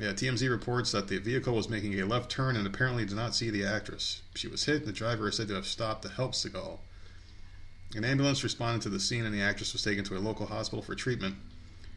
Yeah, 0.00 0.14
TMZ 0.14 0.48
reports 0.48 0.92
that 0.92 1.08
the 1.08 1.18
vehicle 1.18 1.54
was 1.54 1.68
making 1.68 2.00
a 2.00 2.06
left 2.06 2.30
turn 2.30 2.56
and 2.56 2.66
apparently 2.66 3.04
did 3.04 3.16
not 3.16 3.34
see 3.34 3.50
the 3.50 3.66
actress. 3.66 4.22
She 4.34 4.48
was 4.48 4.64
hit, 4.64 4.76
and 4.76 4.86
the 4.86 4.92
driver 4.92 5.28
is 5.28 5.36
said 5.36 5.48
to 5.48 5.54
have 5.54 5.66
stopped 5.66 6.04
to 6.04 6.08
help 6.08 6.32
Sagal. 6.32 6.78
An 7.94 8.06
ambulance 8.06 8.42
responded 8.42 8.80
to 8.80 8.88
the 8.88 8.98
scene, 8.98 9.26
and 9.26 9.34
the 9.34 9.42
actress 9.42 9.74
was 9.74 9.84
taken 9.84 10.02
to 10.04 10.16
a 10.16 10.18
local 10.18 10.46
hospital 10.46 10.80
for 10.80 10.94
treatment. 10.94 11.34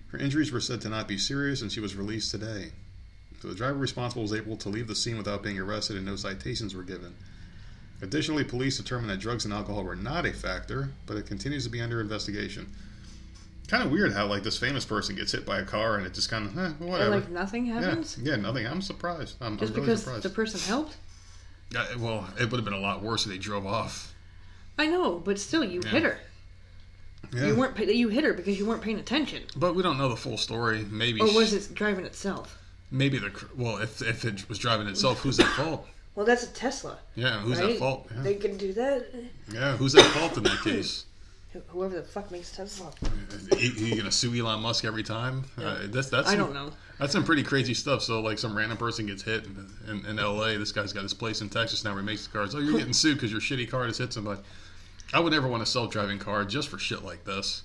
Her 0.07 0.17
injuries 0.17 0.51
were 0.51 0.59
said 0.59 0.81
to 0.81 0.89
not 0.89 1.07
be 1.07 1.17
serious, 1.17 1.61
and 1.61 1.71
she 1.71 1.79
was 1.79 1.95
released 1.95 2.29
today. 2.29 2.73
So 3.41 3.47
the 3.47 3.55
driver 3.55 3.77
responsible 3.77 4.23
was 4.23 4.33
able 4.33 4.57
to 4.57 4.69
leave 4.69 4.87
the 4.87 4.95
scene 4.95 5.17
without 5.17 5.41
being 5.41 5.57
arrested, 5.57 5.95
and 5.95 6.05
no 6.05 6.17
citations 6.17 6.75
were 6.75 6.83
given. 6.83 7.15
Additionally, 8.01 8.43
police 8.43 8.75
determined 8.75 9.11
that 9.11 9.21
drugs 9.21 9.45
and 9.45 9.53
alcohol 9.53 9.85
were 9.85 9.95
not 9.95 10.25
a 10.25 10.33
factor, 10.33 10.89
but 11.05 11.15
it 11.15 11.25
continues 11.25 11.63
to 11.63 11.69
be 11.69 11.79
under 11.79 12.01
investigation. 12.01 12.69
Kind 13.67 13.83
of 13.83 13.91
weird 13.91 14.13
how 14.13 14.25
like 14.27 14.43
this 14.43 14.57
famous 14.57 14.83
person 14.85 15.15
gets 15.15 15.31
hit 15.31 15.45
by 15.45 15.59
a 15.59 15.65
car 15.65 15.97
and 15.97 16.05
it 16.05 16.13
just 16.13 16.29
kind 16.29 16.45
of 16.47 16.57
eh, 16.57 16.61
and, 16.65 16.79
whatever. 16.81 17.09
like, 17.15 17.29
nothing 17.29 17.65
yeah, 17.67 17.81
happens? 17.81 18.17
yeah, 18.21 18.35
nothing. 18.35 18.67
I'm 18.67 18.81
surprised. 18.81 19.35
I'm, 19.41 19.57
Just 19.57 19.71
I'm 19.71 19.75
really 19.77 19.85
because 19.87 20.03
surprised. 20.03 20.23
the 20.23 20.29
person 20.29 20.59
helped? 20.61 20.97
Yeah, 21.71 21.85
well, 21.97 22.27
it 22.39 22.51
would 22.51 22.57
have 22.57 22.65
been 22.65 22.73
a 22.73 22.79
lot 22.79 23.01
worse 23.01 23.25
if 23.25 23.31
they 23.31 23.37
drove 23.37 23.65
off. 23.65 24.13
I 24.77 24.87
know, 24.87 25.17
but 25.19 25.39
still, 25.39 25.63
you 25.63 25.81
Yeah. 25.83 25.89
hit 25.91 26.03
her. 26.03 26.17
Yeah. 27.33 27.47
You 27.47 27.55
weren't. 27.55 27.73
pay- 27.73 27.91
You 27.91 28.09
hit 28.09 28.23
her 28.25 28.33
because 28.33 28.59
you 28.59 28.65
weren't 28.65 28.81
paying 28.83 28.99
attention, 28.99 29.43
but 29.55 29.73
we 29.75 29.81
don't 29.81 29.97
know 29.97 30.09
the 30.09 30.15
full 30.17 30.37
story. 30.37 30.85
Maybe 30.91 31.21
or 31.21 31.33
was 31.33 31.53
it 31.53 31.73
driving 31.73 32.05
itself? 32.05 32.57
maybe 32.91 33.17
the 33.17 33.31
well, 33.57 33.77
if 33.77 34.01
if 34.03 34.23
it 34.25 34.47
was 34.49 34.59
driving 34.59 34.87
itself, 34.87 35.21
who's 35.21 35.39
at 35.39 35.47
fault? 35.47 35.87
Well, 36.15 36.27
that's 36.27 36.43
a 36.43 36.47
Tesla, 36.53 36.99
Yeah, 37.15 37.39
who's 37.39 37.59
right? 37.59 37.71
at 37.71 37.77
fault? 37.79 38.07
Yeah. 38.13 38.21
They 38.21 38.35
can 38.35 38.55
do 38.57 38.71
that. 38.73 39.07
yeah, 39.51 39.75
who's 39.77 39.95
at 39.95 40.03
fault 40.11 40.37
in 40.37 40.43
that 40.43 40.61
case? 40.63 41.05
Wh- 41.53 41.57
Whoever 41.71 41.95
the 41.95 42.03
fuck 42.03 42.31
makes 42.31 42.55
Tesla. 42.55 42.91
He, 43.57 43.69
he 43.69 43.95
gonna 43.97 44.11
sue 44.11 44.33
Elon 44.35 44.61
Musk 44.61 44.85
every 44.85 45.03
time? 45.03 45.43
Uh, 45.57 45.79
that's 45.87 46.09
that's 46.09 46.27
I 46.27 46.31
some- 46.31 46.39
don't 46.39 46.53
know. 46.53 46.71
That's 46.99 47.11
some 47.11 47.23
pretty 47.23 47.43
crazy 47.43 47.73
stuff. 47.73 48.01
So 48.03 48.21
like 48.21 48.37
some 48.39 48.55
random 48.55 48.77
person 48.77 49.07
gets 49.07 49.23
hit 49.23 49.45
in, 49.45 49.67
in, 49.89 50.05
in 50.05 50.19
L.A. 50.19 50.57
This 50.57 50.71
guy's 50.71 50.93
got 50.93 51.03
his 51.03 51.13
place 51.13 51.41
in 51.41 51.49
Texas 51.49 51.83
now 51.83 51.91
where 51.91 52.01
he 52.01 52.05
makes 52.05 52.25
the 52.27 52.31
cars. 52.31 52.53
Oh, 52.55 52.59
you're 52.59 52.77
getting 52.77 52.93
sued 52.93 53.15
because 53.17 53.31
your 53.31 53.41
shitty 53.41 53.69
car 53.69 53.87
just 53.87 53.99
hit 53.99 54.13
somebody. 54.13 54.39
I 55.13 55.19
would 55.19 55.33
never 55.33 55.47
want 55.47 55.61
a 55.63 55.65
self-driving 55.65 56.19
car 56.19 56.45
just 56.45 56.69
for 56.69 56.77
shit 56.77 57.03
like 57.03 57.25
this. 57.25 57.63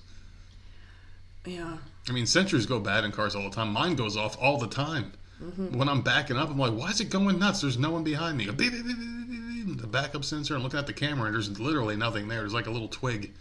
Yeah. 1.45 1.77
I 2.07 2.11
mean, 2.11 2.25
sensors 2.25 2.67
go 2.67 2.79
bad 2.79 3.03
in 3.05 3.11
cars 3.11 3.35
all 3.35 3.43
the 3.43 3.55
time. 3.55 3.71
Mine 3.71 3.95
goes 3.95 4.17
off 4.17 4.35
all 4.41 4.57
the 4.57 4.67
time. 4.67 5.13
When 5.71 5.87
I'm 5.87 6.01
backing 6.01 6.35
up, 6.35 6.49
I'm 6.49 6.57
like, 6.57 6.73
why 6.73 6.89
is 6.89 6.99
it 6.99 7.09
going 7.09 7.39
nuts? 7.39 7.61
There's 7.61 7.77
no 7.77 7.91
one 7.91 8.03
behind 8.03 8.35
me. 8.37 8.45
The 8.47 9.87
backup 9.87 10.25
sensor, 10.25 10.55
I'm 10.55 10.63
looking 10.63 10.79
at 10.79 10.85
the 10.87 10.91
camera, 10.93 11.27
and 11.27 11.33
there's 11.35 11.57
literally 11.59 11.95
nothing 11.95 12.27
there. 12.27 12.39
There's 12.39 12.53
like 12.53 12.67
a 12.67 12.71
little 12.71 12.89
twig 12.89 13.31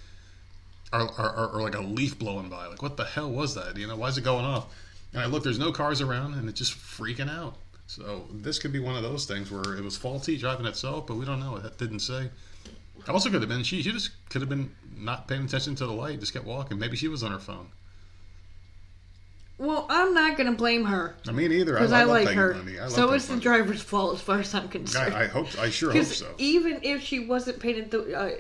or, 0.92 1.03
or, 1.20 1.51
or, 1.55 1.62
like 1.62 1.74
a 1.74 1.81
leaf 1.81 2.18
blowing 2.18 2.48
by. 2.48 2.66
Like, 2.66 2.83
what 2.83 2.96
the 2.96 3.05
hell 3.05 3.31
was 3.31 3.55
that? 3.55 3.77
You 3.77 3.87
know, 3.87 3.96
why 3.96 4.09
is 4.09 4.18
it 4.18 4.24
going 4.24 4.44
off? 4.44 4.74
And 5.12 5.22
I 5.22 5.27
look, 5.27 5.42
there's 5.42 5.59
no 5.59 5.72
cars 5.72 6.01
around, 6.01 6.35
and 6.35 6.48
it's 6.48 6.59
just 6.59 6.74
freaking 6.74 7.31
out. 7.31 7.57
So 7.87 8.27
this 8.33 8.59
could 8.59 8.72
be 8.72 8.81
one 8.81 8.96
of 8.96 9.03
those 9.03 9.24
things 9.24 9.51
where 9.51 9.77
it 9.77 9.83
was 9.83 9.96
faulty 9.96 10.37
driving 10.37 10.66
itself, 10.66 11.07
but 11.07 11.16
we 11.16 11.24
don't 11.24 11.40
know. 11.40 11.57
It 11.57 11.79
didn't 11.79 12.01
say. 12.01 12.31
Also, 13.09 13.31
could 13.31 13.40
have 13.40 13.48
been 13.48 13.62
she. 13.62 13.83
She 13.83 13.92
just 13.92 14.11
could 14.29 14.42
have 14.42 14.48
been 14.48 14.70
not 14.96 15.29
paying 15.29 15.44
attention 15.44 15.74
to 15.77 15.87
the 15.87 15.92
light, 15.92 16.20
just 16.20 16.33
kept 16.33 16.44
walking. 16.44 16.79
Maybe 16.79 16.96
she 16.96 17.09
was 17.09 17.22
on 17.22 17.33
her 17.33 17.38
phone. 17.38 17.68
Well, 19.58 19.86
I'm 19.90 20.14
not 20.14 20.36
gonna 20.36 20.52
blame 20.52 20.84
her 20.84 21.16
I 21.26 21.32
mean, 21.32 21.50
either. 21.50 21.72
because 21.72 21.92
I, 21.92 22.04
love 22.04 22.24
like 22.24 22.28
her. 22.36 22.56
I 22.80 22.88
So 22.88 23.12
it's 23.12 23.26
the 23.26 23.36
driver's 23.38 23.82
fault 23.82 24.14
as 24.14 24.20
far 24.20 24.38
as 24.38 24.54
I'm 24.54 24.68
concerned. 24.68 25.12
I, 25.14 25.22
I 25.22 25.26
hope. 25.26 25.48
I 25.58 25.68
sure 25.68 25.92
hope 25.92 26.04
so. 26.04 26.32
even 26.38 26.78
if 26.82 27.02
she 27.02 27.18
wasn't 27.18 27.58
paying, 27.58 27.88
th- 27.88 28.14
uh, 28.14 28.30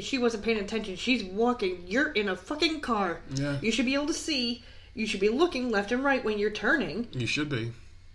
she 0.00 0.18
wasn't 0.18 0.44
paying 0.44 0.58
attention, 0.58 0.96
she's 0.96 1.22
walking. 1.22 1.84
You're 1.86 2.10
in 2.12 2.28
a 2.28 2.36
fucking 2.36 2.80
car. 2.80 3.20
Yeah. 3.34 3.58
You 3.60 3.70
should 3.70 3.86
be 3.86 3.94
able 3.94 4.08
to 4.08 4.14
see. 4.14 4.64
You 4.94 5.06
should 5.06 5.20
be 5.20 5.28
looking 5.28 5.70
left 5.70 5.92
and 5.92 6.02
right 6.02 6.24
when 6.24 6.36
you're 6.38 6.50
turning. 6.50 7.06
You 7.12 7.26
should 7.26 7.48
be. 7.48 7.72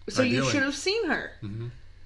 So 0.09 0.21
you 0.21 0.27
Ideally. 0.27 0.41
Mm-hmm. 0.41 0.51
should 0.51 0.63
have 0.63 0.75
seen 0.75 1.07
her. 1.07 1.31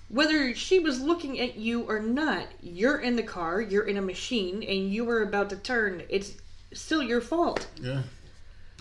Whether 0.10 0.54
she 0.54 0.80
was 0.80 1.02
looking 1.02 1.40
at 1.40 1.56
you 1.56 1.82
or 1.90 2.00
not, 2.00 2.48
you're 2.62 2.98
in 3.00 3.16
the 3.16 3.24
car. 3.24 3.62
You're 3.62 3.88
in 3.88 3.98
a 3.98 4.02
machine, 4.02 4.62
and 4.62 4.92
you 4.94 5.06
were 5.06 5.24
about 5.24 5.50
to 5.50 5.56
turn. 5.56 6.04
It's 6.10 6.34
still 6.74 7.02
your 7.02 7.22
fault. 7.22 7.66
Yeah. 7.82 8.04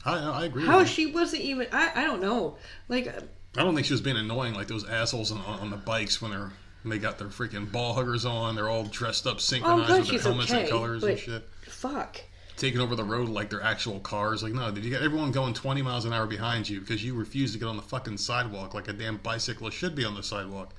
I 0.04 0.18
I 0.18 0.44
agree. 0.44 0.66
How 0.66 0.84
she 0.84 1.06
wasn't 1.06 1.42
even. 1.42 1.66
I 1.72 2.02
I 2.02 2.04
don't 2.04 2.20
know. 2.20 2.56
Like 2.88 3.08
uh. 3.08 3.20
I 3.56 3.62
don't 3.62 3.74
think 3.74 3.86
she 3.86 3.92
was 3.92 4.00
being 4.00 4.16
annoying 4.16 4.54
like 4.54 4.66
those 4.66 4.88
assholes 4.88 5.30
on, 5.30 5.40
on 5.40 5.70
the 5.70 5.76
bikes 5.76 6.20
when 6.20 6.32
they're 6.32 6.50
when 6.82 6.90
they 6.90 6.98
got 6.98 7.18
their 7.18 7.28
freaking 7.28 7.70
ball 7.70 7.94
huggers 7.94 8.24
on. 8.24 8.54
They're 8.54 8.68
all 8.68 8.84
dressed 8.84 9.26
up, 9.26 9.36
oh, 9.36 9.38
synchronized 9.38 9.86
glad 9.86 10.00
with 10.00 10.08
their 10.08 10.20
helmets 10.20 10.50
okay. 10.50 10.60
and 10.62 10.70
colors 10.70 11.02
and 11.04 11.18
shit. 11.18 11.48
fuck. 11.62 12.20
Taking 12.56 12.80
over 12.80 12.94
the 12.94 13.04
road 13.04 13.28
like 13.28 13.50
they're 13.50 13.62
actual 13.62 13.98
cars. 14.00 14.42
Like, 14.42 14.52
no, 14.52 14.70
did 14.70 14.84
you 14.84 14.90
got 14.90 15.02
everyone 15.02 15.32
going 15.32 15.54
20 15.54 15.82
miles 15.82 16.04
an 16.04 16.12
hour 16.12 16.26
behind 16.26 16.68
you 16.68 16.80
because 16.80 17.04
you 17.04 17.14
refuse 17.14 17.52
to 17.52 17.58
get 17.58 17.66
on 17.66 17.76
the 17.76 17.82
fucking 17.82 18.16
sidewalk 18.16 18.74
like 18.74 18.86
a 18.86 18.92
damn 18.92 19.16
bicyclist 19.16 19.76
should 19.76 19.96
be 19.96 20.04
on 20.04 20.14
the 20.14 20.22
sidewalk? 20.22 20.72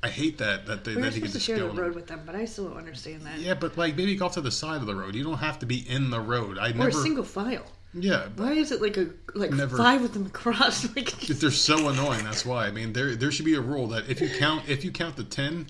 I 0.00 0.08
hate 0.08 0.38
that 0.38 0.66
that 0.66 0.84
they 0.84 0.94
We 0.94 1.02
that 1.02 1.14
you 1.16 1.22
can 1.22 1.30
supposed 1.30 1.32
to 1.32 1.38
just 1.38 1.46
share 1.46 1.58
the 1.58 1.82
road 1.82 1.94
with 1.96 2.06
them, 2.06 2.22
but 2.24 2.36
I 2.36 2.44
still 2.44 2.68
don't 2.68 2.76
understand 2.76 3.22
that. 3.22 3.38
Yeah, 3.38 3.54
but 3.54 3.76
like 3.76 3.96
maybe 3.96 4.14
go 4.14 4.26
off 4.26 4.34
to 4.34 4.40
the 4.40 4.50
side 4.50 4.80
of 4.80 4.86
the 4.86 4.94
road. 4.94 5.16
You 5.16 5.24
don't 5.24 5.38
have 5.38 5.58
to 5.60 5.66
be 5.66 5.78
in 5.88 6.10
the 6.10 6.20
road. 6.20 6.58
I 6.58 6.70
Or 6.70 6.74
never. 6.74 6.88
a 6.90 6.92
single 6.92 7.24
file. 7.24 7.64
Yeah, 8.02 8.28
Why 8.36 8.52
is 8.52 8.72
it 8.72 8.80
like 8.82 8.96
a 8.96 9.08
like 9.34 9.50
Never- 9.52 9.76
five 9.76 10.02
of 10.02 10.12
them 10.14 10.26
across? 10.26 10.84
Like 10.96 11.28
If 11.30 11.40
they're 11.40 11.50
so 11.50 11.88
annoying, 11.88 12.24
that's 12.24 12.44
why. 12.46 12.66
I 12.66 12.70
mean, 12.70 12.92
there 12.92 13.14
there 13.14 13.30
should 13.30 13.44
be 13.44 13.54
a 13.54 13.60
rule 13.60 13.86
that 13.88 14.08
if 14.08 14.20
you 14.20 14.28
count 14.38 14.68
if 14.68 14.84
you 14.84 14.90
count 14.90 15.16
the 15.16 15.24
ten, 15.24 15.66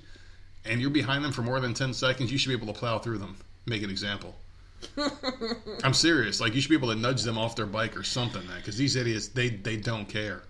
and 0.65 0.81
you're 0.81 0.91
behind 0.91 1.25
them 1.25 1.33
for 1.33 1.43
more 1.43 1.61
than 1.61 1.75
ten 1.75 1.93
seconds, 1.95 2.31
you 2.33 2.39
should 2.39 2.49
be 2.51 2.55
able 2.55 2.73
to 2.73 2.79
plow 2.79 2.99
through 2.99 3.19
them. 3.19 3.37
Make 3.67 3.83
an 3.83 3.91
example. 3.91 4.35
I'm 5.85 5.95
serious. 5.95 6.41
Like 6.41 6.55
you 6.55 6.61
should 6.61 6.71
be 6.71 6.77
able 6.77 6.89
to 6.93 6.95
nudge 6.99 7.23
them 7.23 7.37
off 7.39 7.57
their 7.57 7.67
bike 7.67 7.97
or 7.97 8.03
something, 8.05 8.47
man. 8.47 8.59
Because 8.59 8.77
these 8.77 8.97
idiots, 8.97 9.29
they 9.29 9.49
they 9.51 9.77
don't 9.77 10.09
care. 10.09 10.43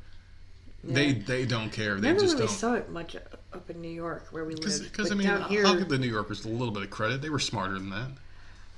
They 0.85 1.09
Yeah. 1.09 1.23
they 1.27 1.45
don't 1.47 1.71
care. 1.71 1.97
They 1.97 2.09
never 2.09 2.21
just 2.21 2.35
really 2.35 2.47
don't. 2.47 2.55
saw 2.57 2.75
it 2.75 2.91
much 2.91 3.17
up 3.17 3.71
in 3.71 3.81
New 3.81 3.91
York 3.91 4.27
where 4.31 4.45
we 4.45 4.55
live. 4.55 4.83
Because 4.83 5.11
I 5.11 5.15
mean, 5.15 5.27
here, 5.49 5.67
I'll 5.67 5.77
give 5.77 5.89
the 5.89 5.99
New 5.99 6.09
Yorkers 6.11 6.45
a 6.45 6.49
little 6.49 6.73
bit 6.73 6.83
of 6.83 6.91
credit. 6.91 7.21
They 7.23 7.31
were 7.31 7.39
smarter 7.39 7.75
than 7.75 7.91
that. 7.91 8.09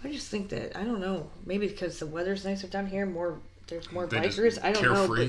I 0.03 0.11
just 0.11 0.29
think 0.29 0.49
that 0.51 0.77
I 0.77 0.85
don't 0.85 1.01
know. 1.01 1.31
Maybe 1.45 1.69
because 1.69 1.99
the 1.99 2.07
weather's 2.07 2.45
nicer 2.45 2.67
down 2.67 2.87
here, 2.87 3.07
more 3.07 3.39
there's 3.67 3.91
more 3.93 4.07
They 4.07 4.19
bikers. 4.19 4.63
I 4.63 4.73
don't 4.73 4.93
know, 4.93 5.09
but 5.09 5.29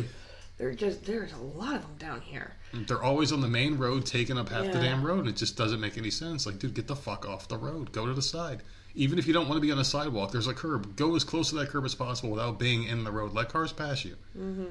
they're 0.58 0.74
just 0.74 1.06
there's 1.06 1.34
a 1.34 1.38
lot 1.38 1.76
of 1.76 1.82
them 1.82 1.96
down 1.98 2.22
here. 2.22 2.56
They're 2.74 3.04
always 3.04 3.32
on 3.32 3.42
the 3.42 3.48
main 3.48 3.78
road, 3.78 4.06
taking 4.06 4.38
up 4.38 4.50
half 4.50 4.66
the 4.66 4.80
damn 4.80 5.04
road, 5.06 5.20
and 5.20 5.30
it 5.30 5.36
just 5.36 5.58
doesn't 5.58 5.80
make 5.80 5.98
any 5.98 6.12
sense. 6.12 6.46
Like, 6.46 6.60
dude, 6.60 6.74
get 6.74 6.88
the 6.88 6.96
fuck 6.96 7.28
off 7.28 7.48
the 7.48 7.58
road. 7.58 7.92
Go 7.92 8.06
to 8.06 8.14
the 8.14 8.22
side. 8.22 8.62
Even 8.94 9.20
if 9.20 9.28
you 9.28 9.34
don't 9.34 9.48
want 9.48 9.58
to 9.58 9.66
be 9.66 9.72
on 9.72 9.80
a 9.80 9.84
sidewalk, 9.84 10.32
there's 10.32 10.48
a 10.48 10.54
curb. 10.54 10.96
Go 10.96 11.16
as 11.16 11.24
close 11.24 11.50
to 11.50 11.56
that 11.56 11.70
curb 11.70 11.86
as 11.86 11.96
possible 11.96 12.30
without 12.30 12.60
being 12.60 12.84
in 12.84 13.04
the 13.04 13.12
road. 13.12 13.34
Let 13.34 13.50
cars 13.50 13.74
pass 13.74 14.04
you. 14.06 14.16
Mm-hmm. 14.38 14.66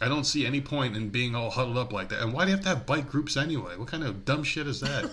I 0.00 0.08
don't 0.08 0.24
see 0.24 0.44
any 0.44 0.60
point 0.60 0.96
in 0.96 1.10
being 1.10 1.34
all 1.36 1.50
huddled 1.50 1.78
up 1.78 1.92
like 1.92 2.08
that. 2.08 2.22
And 2.22 2.32
why 2.32 2.44
do 2.44 2.50
you 2.50 2.56
have 2.56 2.64
to 2.64 2.70
have 2.70 2.86
bike 2.86 3.08
groups 3.08 3.36
anyway? 3.36 3.76
What 3.76 3.88
kind 3.88 4.02
of 4.02 4.24
dumb 4.24 4.42
shit 4.42 4.66
is 4.66 4.80
that? 4.80 5.10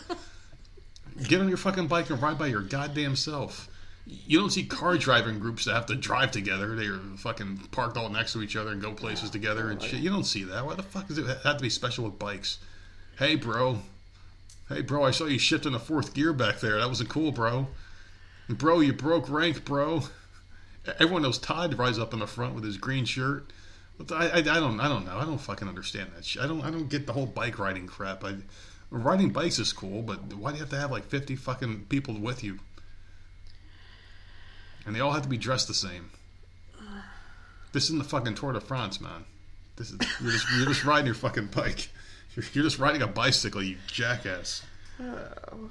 Get 1.28 1.42
on 1.42 1.48
your 1.48 1.58
fucking 1.58 1.88
bike 1.88 2.10
and 2.10 2.22
ride 2.22 2.40
by 2.40 2.48
your 2.48 2.62
goddamn 2.62 3.16
self. 3.16 3.70
You 4.10 4.40
don't 4.40 4.50
see 4.50 4.64
car 4.64 4.98
driving 4.98 5.40
groups 5.40 5.66
that 5.66 5.74
have 5.74 5.86
to 5.88 5.96
drive 5.96 6.32
together. 6.32 6.76
They 6.76 6.88
are 6.88 7.00
fucking 7.18 7.58
parked 7.72 7.98
all 7.98 8.10
next 8.10 8.34
to 8.34 8.42
each 8.42 8.56
other 8.56 8.72
and 8.72 8.82
go 8.82 8.92
places 8.94 9.30
together 9.30 9.70
and 9.70 9.82
shit. 9.82 10.00
You 10.00 10.10
don't 10.10 10.24
see 10.24 10.44
that. 10.46 10.66
Why 10.66 10.76
the 10.76 10.84
fuck 10.84 11.08
does 11.08 11.18
it 11.18 11.26
have 11.26 11.58
to 11.58 11.62
be 11.62 11.70
special 11.70 12.06
with 12.06 12.18
bikes? 12.18 12.58
Hey, 13.18 13.36
bro. 13.36 13.80
Hey, 14.68 14.82
bro, 14.82 15.04
I 15.04 15.12
saw 15.12 15.26
you 15.26 15.38
shifting 15.40 15.74
the 15.74 15.80
fourth 15.80 16.14
gear 16.14 16.34
back 16.34 16.60
there. 16.60 16.80
That 16.80 16.88
wasn't 16.88 17.10
cool, 17.10 17.32
bro. 17.32 17.68
Bro, 18.50 18.80
you 18.82 18.94
broke 18.94 19.30
rank, 19.30 19.66
bro. 19.66 20.04
Everyone 21.00 21.22
knows 21.22 21.38
Todd 21.38 21.78
rides 21.78 22.00
up 22.00 22.14
in 22.14 22.20
the 22.20 22.28
front 22.28 22.56
with 22.56 22.64
his 22.64 22.78
green 22.78 23.06
shirt. 23.06 23.52
But 24.00 24.12
I, 24.12 24.28
I, 24.28 24.38
I 24.38 24.42
don't 24.42 24.80
I 24.80 24.88
don't 24.88 25.06
know. 25.06 25.18
I 25.18 25.26
don't 25.26 25.38
fucking 25.38 25.68
understand 25.68 26.12
that 26.16 26.26
shit. 26.26 26.42
I 26.42 26.48
don't 26.48 26.62
I 26.62 26.72
don't 26.72 26.90
get 26.90 27.06
the 27.06 27.14
whole 27.14 27.26
bike 27.26 27.60
riding 27.60 27.86
crap. 27.86 28.24
I, 28.24 28.36
riding 28.90 29.30
bikes 29.30 29.60
is 29.60 29.74
cool, 29.74 30.02
but 30.02 30.34
why 30.34 30.52
do 30.52 30.56
you 30.56 30.62
have 30.62 30.70
to 30.70 30.80
have 30.80 30.90
like 30.92 31.06
fifty 31.06 31.36
fucking 31.36 31.86
people 31.90 32.18
with 32.18 32.44
you? 32.44 32.60
And 34.86 34.96
they 34.96 35.00
all 35.00 35.12
have 35.12 35.24
to 35.24 35.30
be 35.30 35.38
dressed 35.38 35.68
the 35.68 35.74
same. 35.74 36.12
This 37.72 37.86
isn't 37.86 38.00
the 38.00 38.04
fucking 38.04 38.36
Tour 38.36 38.54
de 38.54 38.60
France, 38.60 39.00
man. 39.00 39.26
This 39.76 39.92
is 39.92 40.00
you're 40.22 40.32
just 40.32 40.48
you're 40.58 40.66
just 40.66 40.84
riding 40.84 41.06
your 41.06 41.16
fucking 41.16 41.48
bike. 41.48 41.90
You're, 42.36 42.46
you're 42.54 42.64
just 42.64 42.80
riding 42.80 43.02
a 43.02 43.08
bicycle, 43.08 43.62
you 43.62 43.78
jackass. 43.88 44.64
Oh. 45.02 45.70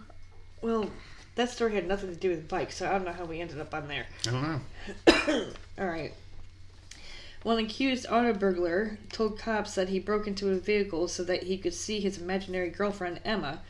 Well, 0.63 0.91
that 1.35 1.51
story 1.51 1.75
had 1.75 1.87
nothing 1.87 2.09
to 2.11 2.17
do 2.17 2.31
with 2.31 2.49
bikes, 2.49 2.77
so 2.77 2.89
I 2.89 2.93
don't 2.93 3.05
know 3.05 3.13
how 3.13 3.25
we 3.25 3.41
ended 3.41 3.61
up 3.61 3.75
on 3.75 3.89
there. 3.89 4.07
I 4.27 4.31
don't 4.31 4.43
know. 4.43 5.45
All 5.79 5.87
right. 5.87 6.13
One 7.43 7.59
accused 7.59 8.07
auto 8.11 8.33
burglar 8.33 8.99
told 9.13 9.39
cops 9.39 9.75
that 9.77 9.89
he 9.89 10.01
broke 10.01 10.27
into 10.27 10.51
a 10.51 10.59
vehicle 10.59 11.07
so 11.07 11.23
that 11.25 11.45
he 11.45 11.57
could 11.57 11.75
see 11.75 12.01
his 12.01 12.19
imaginary 12.19 12.71
girlfriend, 12.71 13.21
Emma, 13.25 13.61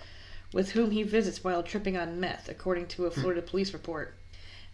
with 0.53 0.71
whom 0.71 0.91
he 0.91 1.03
visits 1.03 1.45
while 1.45 1.63
tripping 1.63 1.97
on 1.97 2.19
meth, 2.19 2.49
according 2.49 2.87
to 2.89 3.07
a 3.07 3.11
Florida 3.13 3.43
police 3.43 3.73
report. 3.73 4.15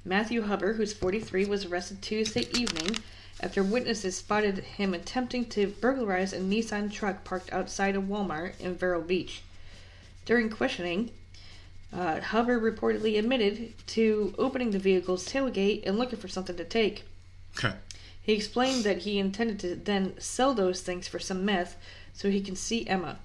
Matthew 0.05 0.42
Huber, 0.42 0.74
who's 0.74 0.92
43, 0.92 1.46
was 1.46 1.64
arrested 1.64 2.02
Tuesday 2.02 2.46
evening 2.52 2.98
after 3.40 3.62
witnesses 3.62 4.16
spotted 4.16 4.59
him 4.59 4.92
attempting 4.92 5.46
to 5.46 5.66
burglarize 5.66 6.32
a 6.32 6.38
Nissan 6.38 6.92
truck 6.92 7.24
parked 7.24 7.52
outside 7.52 7.96
a 7.96 8.00
Walmart 8.00 8.52
in 8.61 8.74
Vero 8.74 9.00
Beach. 9.00 9.42
During 10.26 10.50
questioning, 10.50 11.11
uh, 11.90 12.20
Huber 12.20 12.61
reportedly 12.61 13.18
admitted 13.18 13.72
to 13.88 14.34
opening 14.36 14.72
the 14.72 14.78
vehicle's 14.78 15.26
tailgate 15.26 15.86
and 15.86 15.98
looking 15.98 16.18
for 16.18 16.28
something 16.28 16.57
to 16.57 16.64
take. 16.64 17.05
Okay. 17.57 17.74
He 18.20 18.32
explained 18.32 18.84
that 18.84 18.98
he 18.98 19.18
intended 19.18 19.59
to 19.61 19.74
then 19.74 20.18
sell 20.18 20.52
those 20.52 20.82
things 20.82 21.09
for 21.09 21.18
some 21.18 21.44
meth 21.44 21.76
so 22.12 22.30
he 22.30 22.40
can 22.40 22.57
see 22.57 22.86
Emma. 22.86 23.18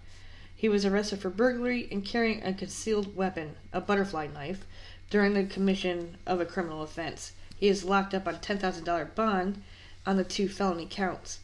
He 0.55 0.69
was 0.69 0.85
arrested 0.85 1.19
for 1.19 1.29
burglary 1.29 1.87
and 1.91 2.05
carrying 2.05 2.43
a 2.43 2.53
concealed 2.53 3.15
weapon, 3.15 3.55
a 3.71 3.79
butterfly 3.81 4.27
knife, 4.27 4.65
during 5.09 5.33
the 5.33 5.43
commission 5.43 6.17
of 6.25 6.39
a 6.39 6.45
criminal 6.45 6.83
offense. 6.83 7.33
He 7.57 7.67
is 7.67 7.83
locked 7.83 8.13
up 8.13 8.27
on 8.27 8.35
$10,000 8.35 9.15
bond 9.15 9.61
on 10.05 10.17
the 10.17 10.23
two 10.23 10.47
felony 10.47 10.87
counts. 10.89 11.39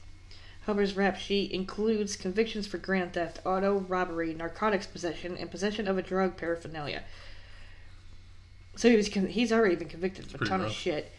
Huber's 0.66 0.96
rap 0.96 1.18
sheet 1.18 1.52
includes 1.52 2.16
convictions 2.16 2.66
for 2.66 2.78
grand 2.78 3.14
theft, 3.14 3.40
auto 3.46 3.80
robbery, 3.80 4.34
narcotics 4.34 4.88
possession, 4.88 5.38
and 5.38 5.52
possession 5.52 5.88
of 5.88 5.98
a 5.98 6.02
drug 6.02 6.38
paraphernalia. 6.38 7.04
So 8.76 8.90
he 8.90 8.96
was 8.96 9.08
con- 9.10 9.28
he's 9.28 9.52
already 9.52 9.76
been 9.76 9.90
convicted 9.90 10.34
of 10.34 10.42
a 10.42 10.46
ton 10.46 10.62
of 10.62 10.72
shit. 10.72 11.12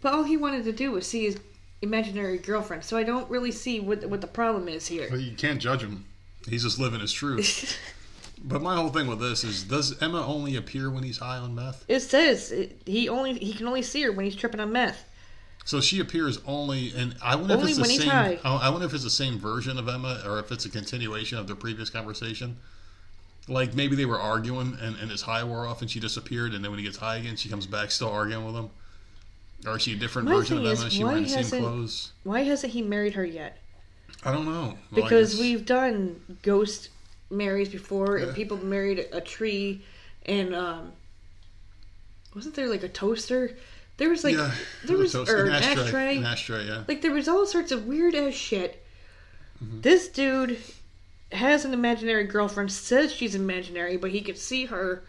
But 0.00 0.14
all 0.14 0.24
he 0.24 0.36
wanted 0.36 0.64
to 0.64 0.72
do 0.72 0.92
was 0.92 1.06
see 1.06 1.24
his 1.24 1.38
imaginary 1.82 2.38
girlfriend. 2.38 2.84
So 2.84 2.96
I 2.96 3.02
don't 3.02 3.30
really 3.30 3.52
see 3.52 3.78
what 3.78 4.04
what 4.06 4.20
the 4.20 4.26
problem 4.26 4.68
is 4.68 4.86
here. 4.86 5.08
Well, 5.10 5.20
you 5.20 5.36
can't 5.36 5.60
judge 5.60 5.82
him. 5.82 6.06
He's 6.48 6.62
just 6.62 6.78
living 6.78 7.00
his 7.00 7.12
truth. 7.12 7.78
but 8.42 8.62
my 8.62 8.76
whole 8.76 8.88
thing 8.88 9.06
with 9.06 9.20
this 9.20 9.44
is: 9.44 9.64
Does 9.64 10.00
Emma 10.02 10.24
only 10.24 10.56
appear 10.56 10.90
when 10.90 11.02
he's 11.02 11.18
high 11.18 11.36
on 11.36 11.54
meth? 11.54 11.84
It 11.88 12.00
says 12.00 12.50
it, 12.50 12.82
he 12.86 13.08
only 13.08 13.34
he 13.34 13.52
can 13.52 13.66
only 13.66 13.82
see 13.82 14.02
her 14.02 14.12
when 14.12 14.24
he's 14.24 14.36
tripping 14.36 14.60
on 14.60 14.72
meth. 14.72 15.04
So 15.64 15.80
she 15.80 16.00
appears 16.00 16.40
only, 16.46 16.92
and 16.96 17.14
I 17.22 17.36
wonder 17.36 17.54
Only 17.54 17.72
if 17.72 17.78
it's 17.78 17.88
the 17.88 17.94
same. 18.02 18.10
I 18.10 18.38
I 18.44 18.70
wonder 18.70 18.86
if 18.86 18.94
it's 18.94 19.04
the 19.04 19.10
same 19.10 19.38
version 19.38 19.78
of 19.78 19.88
Emma, 19.88 20.22
or 20.24 20.38
if 20.38 20.50
it's 20.50 20.64
a 20.64 20.70
continuation 20.70 21.38
of 21.38 21.46
their 21.46 21.56
previous 21.56 21.90
conversation. 21.90 22.56
Like 23.48 23.74
maybe 23.74 23.96
they 23.96 24.06
were 24.06 24.18
arguing, 24.20 24.78
and, 24.80 24.96
and 24.96 25.10
his 25.10 25.22
high 25.22 25.44
wore 25.44 25.66
off, 25.66 25.82
and 25.82 25.90
she 25.90 26.00
disappeared, 26.00 26.54
and 26.54 26.64
then 26.64 26.70
when 26.70 26.78
he 26.78 26.84
gets 26.84 26.98
high 26.98 27.16
again, 27.16 27.36
she 27.36 27.48
comes 27.48 27.66
back 27.66 27.90
still 27.90 28.10
arguing 28.10 28.44
with 28.46 28.54
him. 28.54 28.70
Or 29.66 29.76
is 29.76 29.82
she 29.82 29.92
a 29.92 29.96
different 29.96 30.28
My 30.28 30.36
version 30.36 30.58
of 30.58 30.64
Emma? 30.64 30.86
is, 30.86 30.92
she 30.92 31.04
wearing 31.04 31.24
the 31.24 31.28
same 31.42 31.62
clothes? 31.62 32.12
Why 32.22 32.40
hasn't 32.40 32.72
he 32.72 32.80
married 32.80 33.14
her 33.14 33.24
yet? 33.24 33.58
I 34.24 34.32
don't 34.32 34.46
know. 34.46 34.78
Well, 34.92 35.02
Because 35.02 35.38
we've 35.38 35.64
done 35.64 36.38
ghost 36.42 36.88
marries 37.30 37.68
before, 37.68 38.16
and 38.16 38.34
people 38.34 38.56
married 38.58 39.06
a 39.12 39.20
tree, 39.20 39.82
and 40.26 40.54
um, 40.54 40.92
wasn't 42.34 42.54
there 42.54 42.68
like 42.68 42.82
a 42.82 42.88
toaster? 42.88 43.56
There 43.96 44.08
was 44.08 44.24
like 44.24 44.34
yeah, 44.34 44.52
there 44.84 44.96
was 44.98 45.12
toast- 45.12 45.30
or 45.30 45.44
an 45.44 45.48
an 45.48 45.62
ashtray, 45.62 45.82
ashtray. 45.84 46.16
an 46.16 46.24
ashtray, 46.24 46.66
yeah. 46.66 46.84
Like 46.88 47.02
there 47.02 47.12
was 47.12 47.28
all 47.28 47.46
sorts 47.46 47.72
of 47.72 47.86
weird 47.86 48.14
ass 48.14 48.34
shit. 48.34 48.84
Mm-hmm. 49.62 49.82
This 49.82 50.08
dude 50.08 50.58
has 51.32 51.64
an 51.64 51.72
imaginary 51.72 52.24
girlfriend, 52.24 52.72
says 52.72 53.12
she's 53.12 53.34
imaginary, 53.34 53.96
but 53.96 54.10
he 54.10 54.20
could 54.20 54.38
see 54.38 54.66
her 54.66 55.04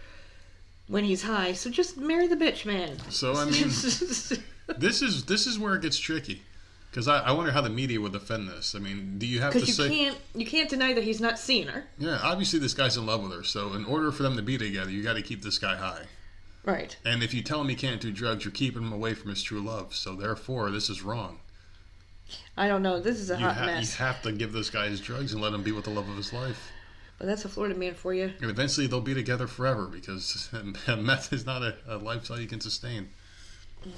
when 0.87 1.03
he's 1.03 1.23
high. 1.23 1.53
So 1.53 1.69
just 1.69 1.97
marry 1.97 2.27
the 2.27 2.35
bitch, 2.35 2.65
man. 2.65 2.97
So 3.09 3.33
I 3.33 3.45
mean, 3.45 3.63
this 4.77 5.01
is 5.01 5.25
this 5.25 5.47
is 5.47 5.57
where 5.57 5.75
it 5.75 5.81
gets 5.81 5.97
tricky, 5.97 6.41
because 6.91 7.07
I, 7.07 7.19
I 7.19 7.31
wonder 7.31 7.51
how 7.51 7.61
the 7.61 7.69
media 7.69 7.99
would 8.01 8.11
defend 8.11 8.49
this. 8.49 8.75
I 8.75 8.79
mean, 8.79 9.17
do 9.17 9.25
you 9.25 9.39
have 9.39 9.53
to 9.53 9.59
you 9.59 9.65
say? 9.65 9.87
can't 9.89 10.17
you 10.35 10.45
can't 10.45 10.69
deny 10.69 10.93
that 10.93 11.03
he's 11.03 11.21
not 11.21 11.39
seeing 11.39 11.67
her. 11.67 11.85
Yeah, 11.97 12.19
obviously 12.21 12.59
this 12.59 12.73
guy's 12.73 12.97
in 12.97 13.05
love 13.05 13.23
with 13.23 13.31
her. 13.31 13.43
So 13.43 13.73
in 13.73 13.85
order 13.85 14.11
for 14.11 14.23
them 14.23 14.35
to 14.35 14.41
be 14.41 14.57
together, 14.57 14.91
you 14.91 15.01
got 15.01 15.13
to 15.13 15.21
keep 15.21 15.41
this 15.41 15.57
guy 15.57 15.77
high. 15.77 16.03
Right. 16.65 16.95
And 17.05 17.23
if 17.23 17.33
you 17.33 17.41
tell 17.41 17.61
him 17.61 17.69
he 17.69 17.75
can't 17.75 18.01
do 18.01 18.11
drugs, 18.11 18.43
you're 18.45 18.51
keeping 18.51 18.83
him 18.83 18.93
away 18.93 19.13
from 19.13 19.29
his 19.31 19.41
true 19.41 19.61
love. 19.61 19.95
So 19.95 20.15
therefore, 20.15 20.69
this 20.69 20.89
is 20.89 21.01
wrong. 21.01 21.39
I 22.55 22.67
don't 22.67 22.83
know. 22.83 22.99
This 22.99 23.19
is 23.19 23.31
a 23.31 23.35
You, 23.35 23.45
hot 23.45 23.55
ha- 23.55 23.79
you 23.79 23.87
have 23.97 24.21
to 24.23 24.31
give 24.31 24.51
this 24.53 24.69
guy 24.69 24.89
his 24.89 24.99
drugs 24.99 25.33
and 25.33 25.41
let 25.41 25.53
him 25.53 25.63
be 25.63 25.71
with 25.71 25.85
the 25.85 25.89
love 25.89 26.07
of 26.07 26.15
his 26.17 26.31
life. 26.31 26.71
But 27.17 27.27
that's 27.27 27.45
a 27.45 27.49
Florida 27.49 27.75
man 27.75 27.93
for 27.93 28.13
you. 28.13 28.31
And 28.41 28.49
eventually 28.49 28.87
they'll 28.87 29.01
be 29.01 29.13
together 29.13 29.47
forever 29.47 29.85
because 29.87 30.49
meth 30.87 31.31
is 31.33 31.45
not 31.45 31.61
a, 31.61 31.75
a 31.87 31.97
lifestyle 31.97 32.39
you 32.39 32.47
can 32.47 32.59
sustain. 32.61 33.09
Mm. 33.87 33.91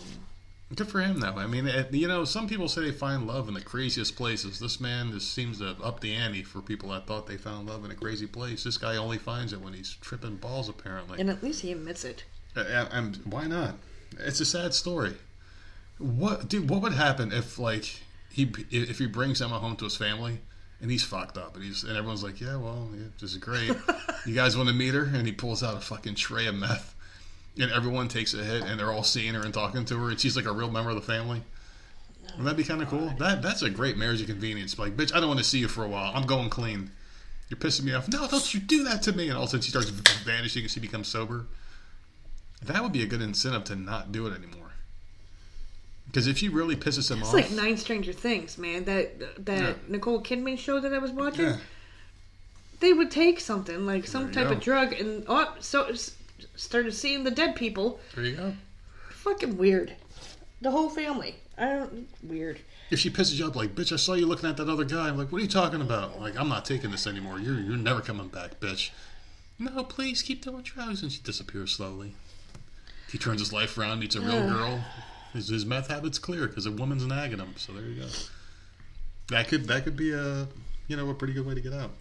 Good 0.75 0.87
for 0.87 1.01
him, 1.01 1.19
though. 1.19 1.37
I 1.37 1.45
mean, 1.45 1.69
you 1.91 2.07
know, 2.07 2.25
some 2.25 2.47
people 2.47 2.67
say 2.67 2.81
they 2.81 2.91
find 2.91 3.27
love 3.27 3.47
in 3.47 3.53
the 3.53 3.61
craziest 3.61 4.15
places. 4.15 4.59
This 4.59 4.79
man 4.79 5.11
just 5.11 5.33
seems 5.33 5.59
to 5.59 5.75
up 5.83 5.99
the 5.99 6.13
ante 6.13 6.43
for 6.43 6.61
people 6.61 6.89
that 6.89 7.05
thought 7.05 7.27
they 7.27 7.37
found 7.37 7.67
love 7.67 7.85
in 7.85 7.91
a 7.91 7.95
crazy 7.95 8.27
place. 8.27 8.63
This 8.63 8.77
guy 8.77 8.95
only 8.95 9.17
finds 9.17 9.53
it 9.53 9.61
when 9.61 9.73
he's 9.73 9.95
tripping 10.01 10.37
balls, 10.37 10.69
apparently. 10.69 11.19
And 11.19 11.29
at 11.29 11.43
least 11.43 11.61
he 11.61 11.71
admits 11.71 12.03
it. 12.03 12.23
And, 12.55 12.87
and 12.91 13.15
why 13.25 13.47
not? 13.47 13.75
It's 14.19 14.39
a 14.39 14.45
sad 14.45 14.73
story. 14.73 15.15
What, 15.97 16.47
dude? 16.47 16.69
What 16.69 16.81
would 16.81 16.93
happen 16.93 17.31
if, 17.31 17.59
like, 17.59 18.01
he 18.33 18.51
if 18.71 18.97
he 18.97 19.05
brings 19.05 19.41
Emma 19.41 19.59
home 19.59 19.75
to 19.75 19.85
his 19.85 19.95
family 19.95 20.39
and 20.81 20.89
he's 20.89 21.03
fucked 21.03 21.37
up 21.37 21.55
and 21.55 21.63
he's 21.63 21.83
and 21.83 21.95
everyone's 21.95 22.23
like, 22.23 22.41
yeah, 22.41 22.57
well, 22.57 22.89
yeah, 22.93 23.05
this 23.21 23.31
is 23.31 23.37
great. 23.37 23.71
you 24.25 24.33
guys 24.33 24.57
want 24.57 24.69
to 24.69 24.75
meet 24.75 24.95
her? 24.95 25.03
And 25.03 25.27
he 25.27 25.33
pulls 25.33 25.61
out 25.61 25.77
a 25.77 25.79
fucking 25.79 26.15
tray 26.15 26.47
of 26.47 26.55
meth, 26.55 26.95
and 27.59 27.71
everyone 27.71 28.07
takes 28.07 28.33
a 28.33 28.43
hit, 28.43 28.63
and 28.63 28.79
they're 28.79 28.91
all 28.91 29.03
seeing 29.03 29.33
her 29.33 29.41
and 29.41 29.53
talking 29.53 29.85
to 29.85 29.97
her, 29.99 30.09
and 30.09 30.19
she's 30.19 30.35
like 30.35 30.45
a 30.45 30.51
real 30.51 30.71
member 30.71 30.89
of 30.89 30.95
the 30.95 31.01
family. 31.01 31.41
Wouldn't 32.37 32.45
that 32.45 32.57
be 32.57 32.63
kind 32.63 32.81
of 32.81 32.87
cool? 32.89 33.13
That 33.19 33.41
that's 33.41 33.61
a 33.61 33.69
great 33.69 33.95
marriage 33.97 34.21
of 34.21 34.27
convenience. 34.27 34.79
Like, 34.79 34.97
bitch, 34.97 35.13
I 35.13 35.19
don't 35.19 35.27
want 35.27 35.39
to 35.39 35.45
see 35.45 35.59
you 35.59 35.67
for 35.67 35.83
a 35.83 35.87
while. 35.87 36.11
I'm 36.15 36.25
going 36.25 36.49
clean. 36.49 36.89
You're 37.49 37.59
pissing 37.59 37.83
me 37.83 37.93
off. 37.93 38.07
No, 38.07 38.25
don't 38.27 38.53
you 38.53 38.59
do 38.59 38.83
that 38.85 39.03
to 39.03 39.11
me. 39.13 39.27
And 39.29 39.37
all 39.37 39.43
of 39.43 39.49
a 39.49 39.51
sudden 39.51 39.61
she 39.61 39.69
starts 39.69 39.89
vanishing 39.89 40.63
and 40.63 40.71
she 40.71 40.79
becomes 40.79 41.07
sober. 41.07 41.45
That 42.63 42.81
would 42.81 42.93
be 42.93 43.03
a 43.03 43.05
good 43.05 43.21
incentive 43.21 43.65
to 43.65 43.75
not 43.75 44.11
do 44.11 44.25
it 44.25 44.33
anymore. 44.35 44.71
Because 46.07 46.25
if 46.27 46.37
she 46.39 46.49
really 46.49 46.75
pisses 46.75 47.11
him 47.11 47.19
It's 47.19 47.27
off, 47.29 47.35
it's 47.39 47.51
like 47.51 47.63
Nine 47.63 47.77
Stranger 47.77 48.13
Things, 48.13 48.57
man. 48.57 48.85
That 48.85 49.45
that 49.45 49.59
Yeah. 49.61 49.73
Nicole 49.87 50.23
Kidman 50.23 50.57
show 50.57 50.79
that 50.79 50.93
I 50.93 50.97
was 50.97 51.11
watching. 51.11 51.45
yeah, 51.45 51.57
They 52.79 52.93
would 52.93 53.11
take 53.11 53.39
something 53.39 53.85
like 53.85 54.07
some 54.07 54.31
type 54.31 54.47
go. 54.47 54.53
of 54.53 54.59
drug 54.61 54.93
and 54.93 55.23
oh, 55.27 55.53
so 55.59 55.91
started 56.55 56.93
seeing 56.93 57.23
the 57.23 57.31
dead 57.31 57.55
people. 57.55 57.99
there 58.15 58.25
you 58.25 58.35
go. 58.35 58.53
Fucking 59.09 59.57
weird. 59.57 59.95
The 60.61 60.71
whole 60.71 60.89
family. 60.89 61.35
I 61.57 61.65
don't 61.65 62.07
weird. 62.23 62.59
If 62.89 62.99
she 62.99 63.09
pisses 63.09 63.35
you 63.39 63.47
up, 63.47 63.55
like, 63.55 63.75
bitch, 63.75 63.91
I 63.91 63.95
saw 63.97 64.13
you 64.13 64.25
looking 64.25 64.49
at 64.49 64.57
that 64.57 64.69
other 64.69 64.85
guy. 64.85 65.07
I'm 65.09 65.17
like, 65.17 65.31
what 65.31 65.39
are 65.39 65.43
you 65.43 65.49
talking 65.49 65.81
about? 65.81 66.19
Like, 66.19 66.39
I'm 66.39 66.49
not 66.49 66.65
taking 66.65 66.91
this 66.91 67.05
anymore. 67.07 67.39
You're 67.39 67.59
you're 67.59 67.77
never 67.77 68.01
coming 68.01 68.27
back, 68.27 68.59
bitch. 68.59 68.91
No, 69.59 69.83
please 69.83 70.21
keep 70.21 70.43
doing 70.43 70.63
drugs. 70.63 71.01
And 71.03 71.11
she 71.11 71.21
disappears 71.21 71.71
slowly. 71.71 72.15
He 73.11 73.17
turns 73.17 73.39
his 73.39 73.53
life 73.53 73.77
around, 73.77 73.99
meets 73.99 74.15
a 74.15 74.21
real 74.21 74.31
Ugh. 74.31 74.49
girl. 74.49 74.83
His, 75.33 75.47
his 75.49 75.65
meth 75.65 75.87
habit's 75.87 76.19
clear 76.19 76.47
because 76.47 76.65
a 76.65 76.71
woman's 76.71 77.05
nagging 77.05 77.39
him. 77.39 77.53
So 77.57 77.73
there 77.73 77.83
you 77.83 78.01
go. 78.01 78.07
That 79.29 79.47
could 79.47 79.67
that 79.67 79.83
could 79.83 79.95
be 79.95 80.11
a 80.13 80.47
you 80.87 80.97
know 80.97 81.09
a 81.09 81.13
pretty 81.13 81.33
good 81.33 81.45
way 81.45 81.53
to 81.55 81.61
get 81.61 81.73
out. 81.73 81.91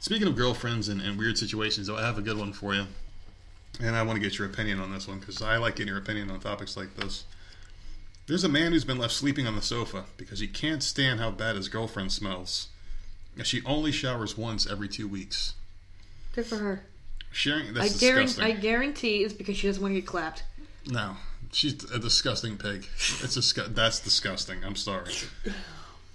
Speaking 0.00 0.28
of 0.28 0.36
girlfriends 0.36 0.88
and, 0.88 1.00
and 1.00 1.18
weird 1.18 1.36
situations, 1.38 1.88
though, 1.88 1.96
I 1.96 2.02
have 2.02 2.18
a 2.18 2.22
good 2.22 2.38
one 2.38 2.52
for 2.52 2.74
you, 2.74 2.86
and 3.80 3.94
I 3.96 4.02
want 4.02 4.16
to 4.16 4.20
get 4.20 4.38
your 4.38 4.48
opinion 4.48 4.80
on 4.80 4.92
this 4.92 5.06
one 5.08 5.18
because 5.18 5.40
I 5.42 5.56
like 5.56 5.76
getting 5.76 5.88
your 5.92 5.98
opinion 5.98 6.30
on 6.30 6.40
topics 6.40 6.76
like 6.76 6.94
this. 6.96 7.24
There's 8.26 8.44
a 8.44 8.48
man 8.48 8.72
who's 8.72 8.84
been 8.84 8.98
left 8.98 9.14
sleeping 9.14 9.46
on 9.46 9.54
the 9.56 9.62
sofa 9.62 10.04
because 10.16 10.40
he 10.40 10.48
can't 10.48 10.82
stand 10.82 11.18
how 11.20 11.30
bad 11.30 11.56
his 11.56 11.68
girlfriend 11.68 12.12
smells. 12.12 12.68
And 13.36 13.46
She 13.46 13.62
only 13.64 13.92
showers 13.92 14.36
once 14.36 14.66
every 14.70 14.88
two 14.88 15.08
weeks. 15.08 15.54
Good 16.34 16.46
for 16.46 16.56
her. 16.56 16.84
Sharing 17.30 17.68
I 17.68 17.72
that's 17.72 18.00
guarantee, 18.00 18.26
disgusting. 18.26 18.56
I 18.56 18.60
guarantee 18.60 19.24
it's 19.24 19.32
because 19.34 19.56
she 19.56 19.66
doesn't 19.66 19.82
want 19.82 19.94
to 19.94 20.00
get 20.00 20.06
clapped. 20.06 20.42
No, 20.86 21.16
she's 21.52 21.84
a 21.90 21.98
disgusting 21.98 22.56
pig. 22.56 22.86
It's 22.96 23.36
disgu- 23.36 23.74
that's 23.74 24.00
disgusting. 24.00 24.64
I'm 24.64 24.76
sorry. 24.76 25.12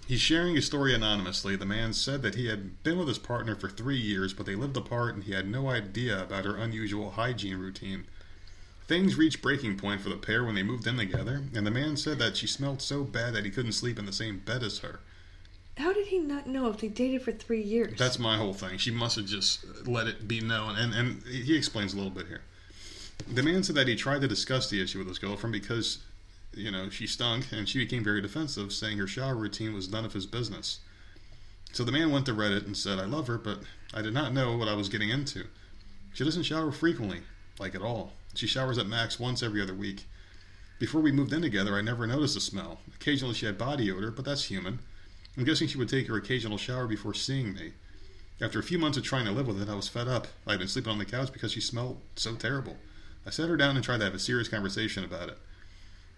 He's 0.07 0.21
sharing 0.21 0.55
his 0.55 0.65
story 0.65 0.93
anonymously. 0.93 1.55
The 1.55 1.65
man 1.65 1.93
said 1.93 2.21
that 2.23 2.35
he 2.35 2.47
had 2.47 2.83
been 2.83 2.97
with 2.97 3.07
his 3.07 3.17
partner 3.17 3.55
for 3.55 3.69
three 3.69 3.97
years, 3.97 4.33
but 4.33 4.45
they 4.45 4.55
lived 4.55 4.75
apart 4.75 5.15
and 5.15 5.23
he 5.23 5.33
had 5.33 5.47
no 5.47 5.69
idea 5.69 6.23
about 6.23 6.45
her 6.45 6.57
unusual 6.57 7.11
hygiene 7.11 7.57
routine. 7.57 8.05
Things 8.87 9.15
reached 9.15 9.41
breaking 9.41 9.77
point 9.77 10.01
for 10.01 10.09
the 10.09 10.17
pair 10.17 10.43
when 10.43 10.55
they 10.55 10.63
moved 10.63 10.85
in 10.87 10.97
together, 10.97 11.43
and 11.55 11.65
the 11.65 11.71
man 11.71 11.95
said 11.95 12.19
that 12.19 12.35
she 12.35 12.47
smelled 12.47 12.81
so 12.81 13.03
bad 13.03 13.33
that 13.33 13.45
he 13.45 13.51
couldn't 13.51 13.71
sleep 13.71 13.97
in 13.97 14.05
the 14.05 14.11
same 14.11 14.39
bed 14.39 14.61
as 14.61 14.79
her. 14.79 14.99
How 15.77 15.93
did 15.93 16.07
he 16.07 16.19
not 16.19 16.47
know 16.47 16.69
if 16.69 16.77
they 16.77 16.89
dated 16.89 17.23
for 17.23 17.31
three 17.31 17.61
years? 17.61 17.97
That's 17.97 18.19
my 18.19 18.37
whole 18.37 18.53
thing. 18.53 18.77
She 18.77 18.91
must 18.91 19.15
have 19.15 19.25
just 19.25 19.87
let 19.87 20.07
it 20.07 20.27
be 20.27 20.41
known. 20.41 20.75
And, 20.75 20.93
and 20.93 21.23
he 21.23 21.55
explains 21.55 21.93
a 21.93 21.95
little 21.95 22.11
bit 22.11 22.27
here. 22.27 22.41
The 23.27 23.41
man 23.41 23.63
said 23.63 23.75
that 23.77 23.87
he 23.87 23.95
tried 23.95 24.21
to 24.21 24.27
discuss 24.27 24.69
the 24.69 24.81
issue 24.81 24.99
with 24.99 25.07
his 25.07 25.17
girlfriend 25.17 25.53
because, 25.53 25.99
you 26.55 26.71
know, 26.71 26.89
she 26.89 27.07
stunk 27.07 27.51
and 27.51 27.67
she 27.67 27.79
became 27.79 28.03
very 28.03 28.21
defensive, 28.21 28.73
saying 28.73 28.97
her 28.97 29.07
shower 29.07 29.35
routine 29.35 29.73
was 29.73 29.89
none 29.89 30.05
of 30.05 30.13
his 30.13 30.25
business. 30.25 30.79
So 31.71 31.83
the 31.83 31.91
man 31.91 32.11
went 32.11 32.25
to 32.27 32.33
Reddit 32.33 32.65
and 32.65 32.77
said, 32.77 32.99
I 32.99 33.05
love 33.05 33.27
her, 33.27 33.37
but 33.37 33.59
I 33.93 34.01
did 34.01 34.13
not 34.13 34.33
know 34.33 34.55
what 34.55 34.67
I 34.67 34.75
was 34.75 34.89
getting 34.89 35.09
into. 35.09 35.45
She 36.13 36.23
doesn't 36.23 36.43
shower 36.43 36.71
frequently, 36.71 37.21
like 37.59 37.73
at 37.73 37.81
all. 37.81 38.13
She 38.35 38.47
showers 38.47 38.77
at 38.77 38.87
max 38.87 39.19
once 39.19 39.41
every 39.41 39.61
other 39.61 39.73
week. 39.73 40.05
Before 40.79 41.01
we 41.01 41.11
moved 41.11 41.33
in 41.33 41.41
together, 41.41 41.75
I 41.75 41.81
never 41.81 42.05
noticed 42.05 42.35
the 42.35 42.41
smell. 42.41 42.79
Occasionally 42.95 43.33
she 43.33 43.45
had 43.45 43.57
body 43.57 43.91
odor, 43.91 44.11
but 44.11 44.25
that's 44.25 44.45
human. 44.45 44.79
I'm 45.37 45.45
guessing 45.45 45.67
she 45.67 45.77
would 45.77 45.89
take 45.89 46.07
her 46.07 46.17
occasional 46.17 46.57
shower 46.57 46.85
before 46.85 47.13
seeing 47.13 47.53
me. 47.53 47.73
After 48.41 48.59
a 48.59 48.63
few 48.63 48.77
months 48.77 48.97
of 48.97 49.03
trying 49.03 49.25
to 49.25 49.31
live 49.31 49.47
with 49.47 49.61
it, 49.61 49.69
I 49.69 49.75
was 49.75 49.87
fed 49.87 50.07
up. 50.07 50.27
I'd 50.45 50.59
been 50.59 50.67
sleeping 50.67 50.91
on 50.91 50.97
the 50.99 51.05
couch 51.05 51.31
because 51.31 51.51
she 51.51 51.61
smelled 51.61 52.01
so 52.15 52.35
terrible. 52.35 52.77
I 53.25 53.29
sat 53.29 53.49
her 53.49 53.57
down 53.57 53.75
and 53.75 53.83
tried 53.83 53.99
to 53.99 54.03
have 54.03 54.13
a 54.13 54.19
serious 54.19 54.47
conversation 54.49 55.03
about 55.03 55.29
it. 55.29 55.37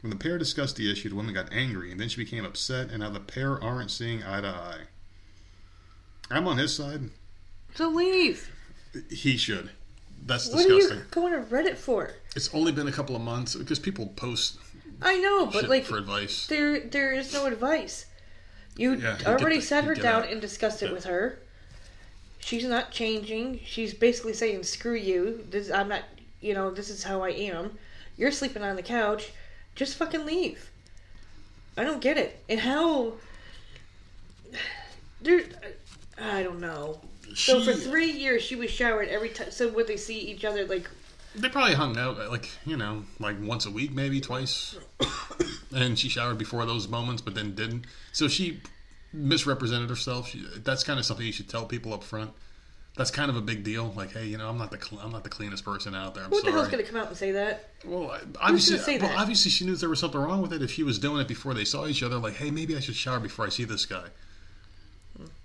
When 0.05 0.11
the 0.11 0.17
pair 0.23 0.37
discussed 0.37 0.75
the 0.75 0.91
issue, 0.91 1.09
the 1.09 1.15
woman 1.15 1.33
got 1.33 1.51
angry, 1.51 1.91
and 1.91 1.99
then 1.99 2.09
she 2.09 2.17
became 2.23 2.45
upset, 2.45 2.91
and 2.91 2.99
now 2.99 3.09
the 3.09 3.19
pair 3.19 3.59
aren't 3.59 3.89
seeing 3.89 4.21
eye 4.23 4.39
to 4.39 4.47
eye. 4.47 4.81
I'm 6.29 6.47
on 6.47 6.59
his 6.59 6.75
side. 6.75 7.09
so 7.73 7.89
leave. 7.89 8.51
He 9.09 9.35
should. 9.35 9.71
That's 10.23 10.47
What 10.53 10.63
are 10.63 10.69
disgusting. 10.69 10.97
you 10.99 11.03
going 11.09 11.33
to 11.33 11.39
Reddit 11.39 11.77
for? 11.77 12.11
It's 12.35 12.53
only 12.53 12.71
been 12.71 12.87
a 12.87 12.91
couple 12.91 13.15
of 13.15 13.23
months 13.23 13.55
because 13.55 13.79
people 13.79 14.05
post 14.15 14.59
I 15.01 15.17
know, 15.17 15.47
but 15.47 15.69
like 15.69 15.85
for 15.85 15.97
advice. 15.97 16.45
there 16.45 16.81
there 16.81 17.11
is 17.11 17.33
no 17.33 17.47
advice. 17.47 18.05
You 18.77 18.93
Yeah, 18.97 19.17
already 19.25 19.55
the- 19.55 19.61
sat 19.63 19.85
her 19.85 19.95
down 19.95 20.21
out. 20.25 20.29
and 20.29 20.39
discussed 20.39 20.83
it 20.83 20.89
Yeah. 20.89 20.93
with 20.93 21.05
her. 21.05 21.39
She's 22.37 22.65
not 22.65 22.91
changing. 22.91 23.59
She's 23.65 23.95
basically 23.95 24.33
saying, 24.33 24.65
"Screw 24.65 24.93
you. 24.93 25.47
This 25.49 25.71
I'm 25.71 25.87
not. 25.89 26.03
You 26.41 26.53
know, 26.53 26.69
this 26.69 26.91
is 26.91 27.01
how 27.05 27.23
I 27.23 27.29
am. 27.31 27.79
You're 28.17 28.31
sleeping 28.31 28.61
on 28.61 28.75
the 28.75 28.83
couch. 28.83 29.31
Just 29.75 29.97
fucking 29.97 30.25
leave." 30.25 30.71
I 31.77 31.83
don't 31.83 32.01
get 32.01 32.17
it. 32.17 32.41
And 32.49 32.59
how? 32.59 33.13
There, 35.21 35.41
I 36.17 36.43
don't 36.43 36.59
know. 36.59 36.99
So 37.33 37.61
for 37.61 37.73
three 37.73 38.11
years, 38.11 38.43
she 38.43 38.55
was 38.55 38.69
showered 38.69 39.09
every 39.09 39.29
time. 39.29 39.51
So 39.51 39.67
would 39.69 39.87
they 39.87 39.97
see 39.97 40.19
each 40.19 40.45
other 40.45 40.65
like? 40.65 40.89
They 41.35 41.49
probably 41.49 41.73
hung 41.73 41.97
out 41.97 42.17
uh, 42.17 42.29
like 42.29 42.49
you 42.65 42.77
know, 42.77 43.03
like 43.19 43.35
once 43.41 43.65
a 43.65 43.71
week, 43.71 43.91
maybe 43.91 44.21
twice. 44.21 44.77
and 45.75 45.99
she 45.99 46.07
showered 46.07 46.37
before 46.37 46.65
those 46.65 46.87
moments, 46.87 47.21
but 47.21 47.35
then 47.35 47.55
didn't. 47.55 47.85
So 48.13 48.27
she 48.27 48.61
misrepresented 49.11 49.89
herself. 49.89 50.29
She, 50.29 50.45
that's 50.57 50.83
kind 50.83 50.97
of 50.97 51.05
something 51.05 51.25
you 51.25 51.33
should 51.33 51.49
tell 51.49 51.65
people 51.65 51.93
up 51.93 52.03
front. 52.03 52.31
That's 52.97 53.11
kind 53.11 53.29
of 53.29 53.35
a 53.35 53.41
big 53.41 53.63
deal. 53.65 53.91
Like, 53.95 54.13
hey, 54.13 54.25
you 54.25 54.37
know, 54.37 54.47
I'm 54.47 54.57
not 54.57 54.71
the 54.71 54.79
cl- 54.79 55.01
I'm 55.01 55.11
not 55.11 55.23
the 55.23 55.29
cleanest 55.29 55.65
person 55.65 55.93
out 55.93 56.15
there. 56.15 56.23
I'm 56.23 56.29
Who 56.29 56.39
sorry. 56.39 56.51
the 56.51 56.57
hell's 56.57 56.69
gonna 56.69 56.83
come 56.83 56.95
out 56.95 57.07
and 57.07 57.17
say 57.17 57.31
that? 57.31 57.69
Well, 57.83 58.11
I- 58.11 58.21
obviously, 58.39 58.77
say 58.77 58.97
well, 58.97 59.09
that? 59.09 59.17
obviously, 59.19 59.51
she 59.51 59.65
knew 59.65 59.75
there 59.75 59.89
was 59.89 59.99
something 59.99 60.19
wrong 60.19 60.41
with 60.41 60.53
it. 60.53 60.61
If 60.61 60.71
she 60.71 60.83
was 60.83 60.97
doing 60.97 61.19
it 61.19 61.27
before 61.27 61.53
they 61.53 61.65
saw 61.65 61.87
each 61.87 62.03
other, 62.03 62.17
like, 62.17 62.35
hey, 62.35 62.51
maybe 62.51 62.75
I 62.75 62.79
should 62.79 62.95
shower 62.95 63.19
before 63.19 63.45
I 63.45 63.49
see 63.49 63.65
this 63.65 63.85
guy. 63.85 64.05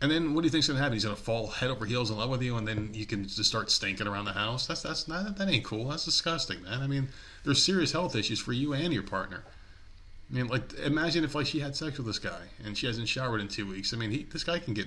And 0.00 0.10
then, 0.10 0.34
what 0.34 0.40
do 0.42 0.46
you 0.46 0.50
think's 0.50 0.66
gonna 0.68 0.78
happen? 0.80 0.94
He's 0.94 1.04
gonna 1.04 1.16
fall 1.16 1.48
head 1.48 1.70
over 1.70 1.86
heels 1.86 2.10
in 2.10 2.16
love 2.18 2.30
with 2.30 2.42
you, 2.42 2.56
and 2.56 2.66
then 2.66 2.90
you 2.92 3.06
can 3.06 3.24
just 3.26 3.44
start 3.44 3.70
stinking 3.70 4.06
around 4.06 4.24
the 4.24 4.32
house. 4.32 4.66
That's 4.66 4.82
that's 4.82 5.06
not 5.08 5.36
that 5.36 5.48
ain't 5.48 5.64
cool. 5.64 5.88
That's 5.88 6.04
disgusting, 6.04 6.62
man. 6.62 6.80
I 6.82 6.86
mean, 6.86 7.08
there's 7.44 7.62
serious 7.64 7.92
health 7.92 8.16
issues 8.16 8.40
for 8.40 8.52
you 8.52 8.72
and 8.74 8.92
your 8.92 9.02
partner. 9.04 9.44
I 10.30 10.34
mean, 10.36 10.46
like, 10.48 10.72
imagine 10.74 11.24
if 11.24 11.34
like 11.34 11.46
she 11.46 11.60
had 11.60 11.74
sex 11.76 11.98
with 11.98 12.06
this 12.06 12.18
guy 12.18 12.40
and 12.64 12.76
she 12.78 12.86
hasn't 12.86 13.08
showered 13.08 13.40
in 13.40 13.48
two 13.48 13.66
weeks. 13.68 13.92
I 13.92 13.96
mean, 13.96 14.10
he, 14.10 14.22
this 14.24 14.44
guy 14.44 14.58
can 14.60 14.74
get 14.74 14.86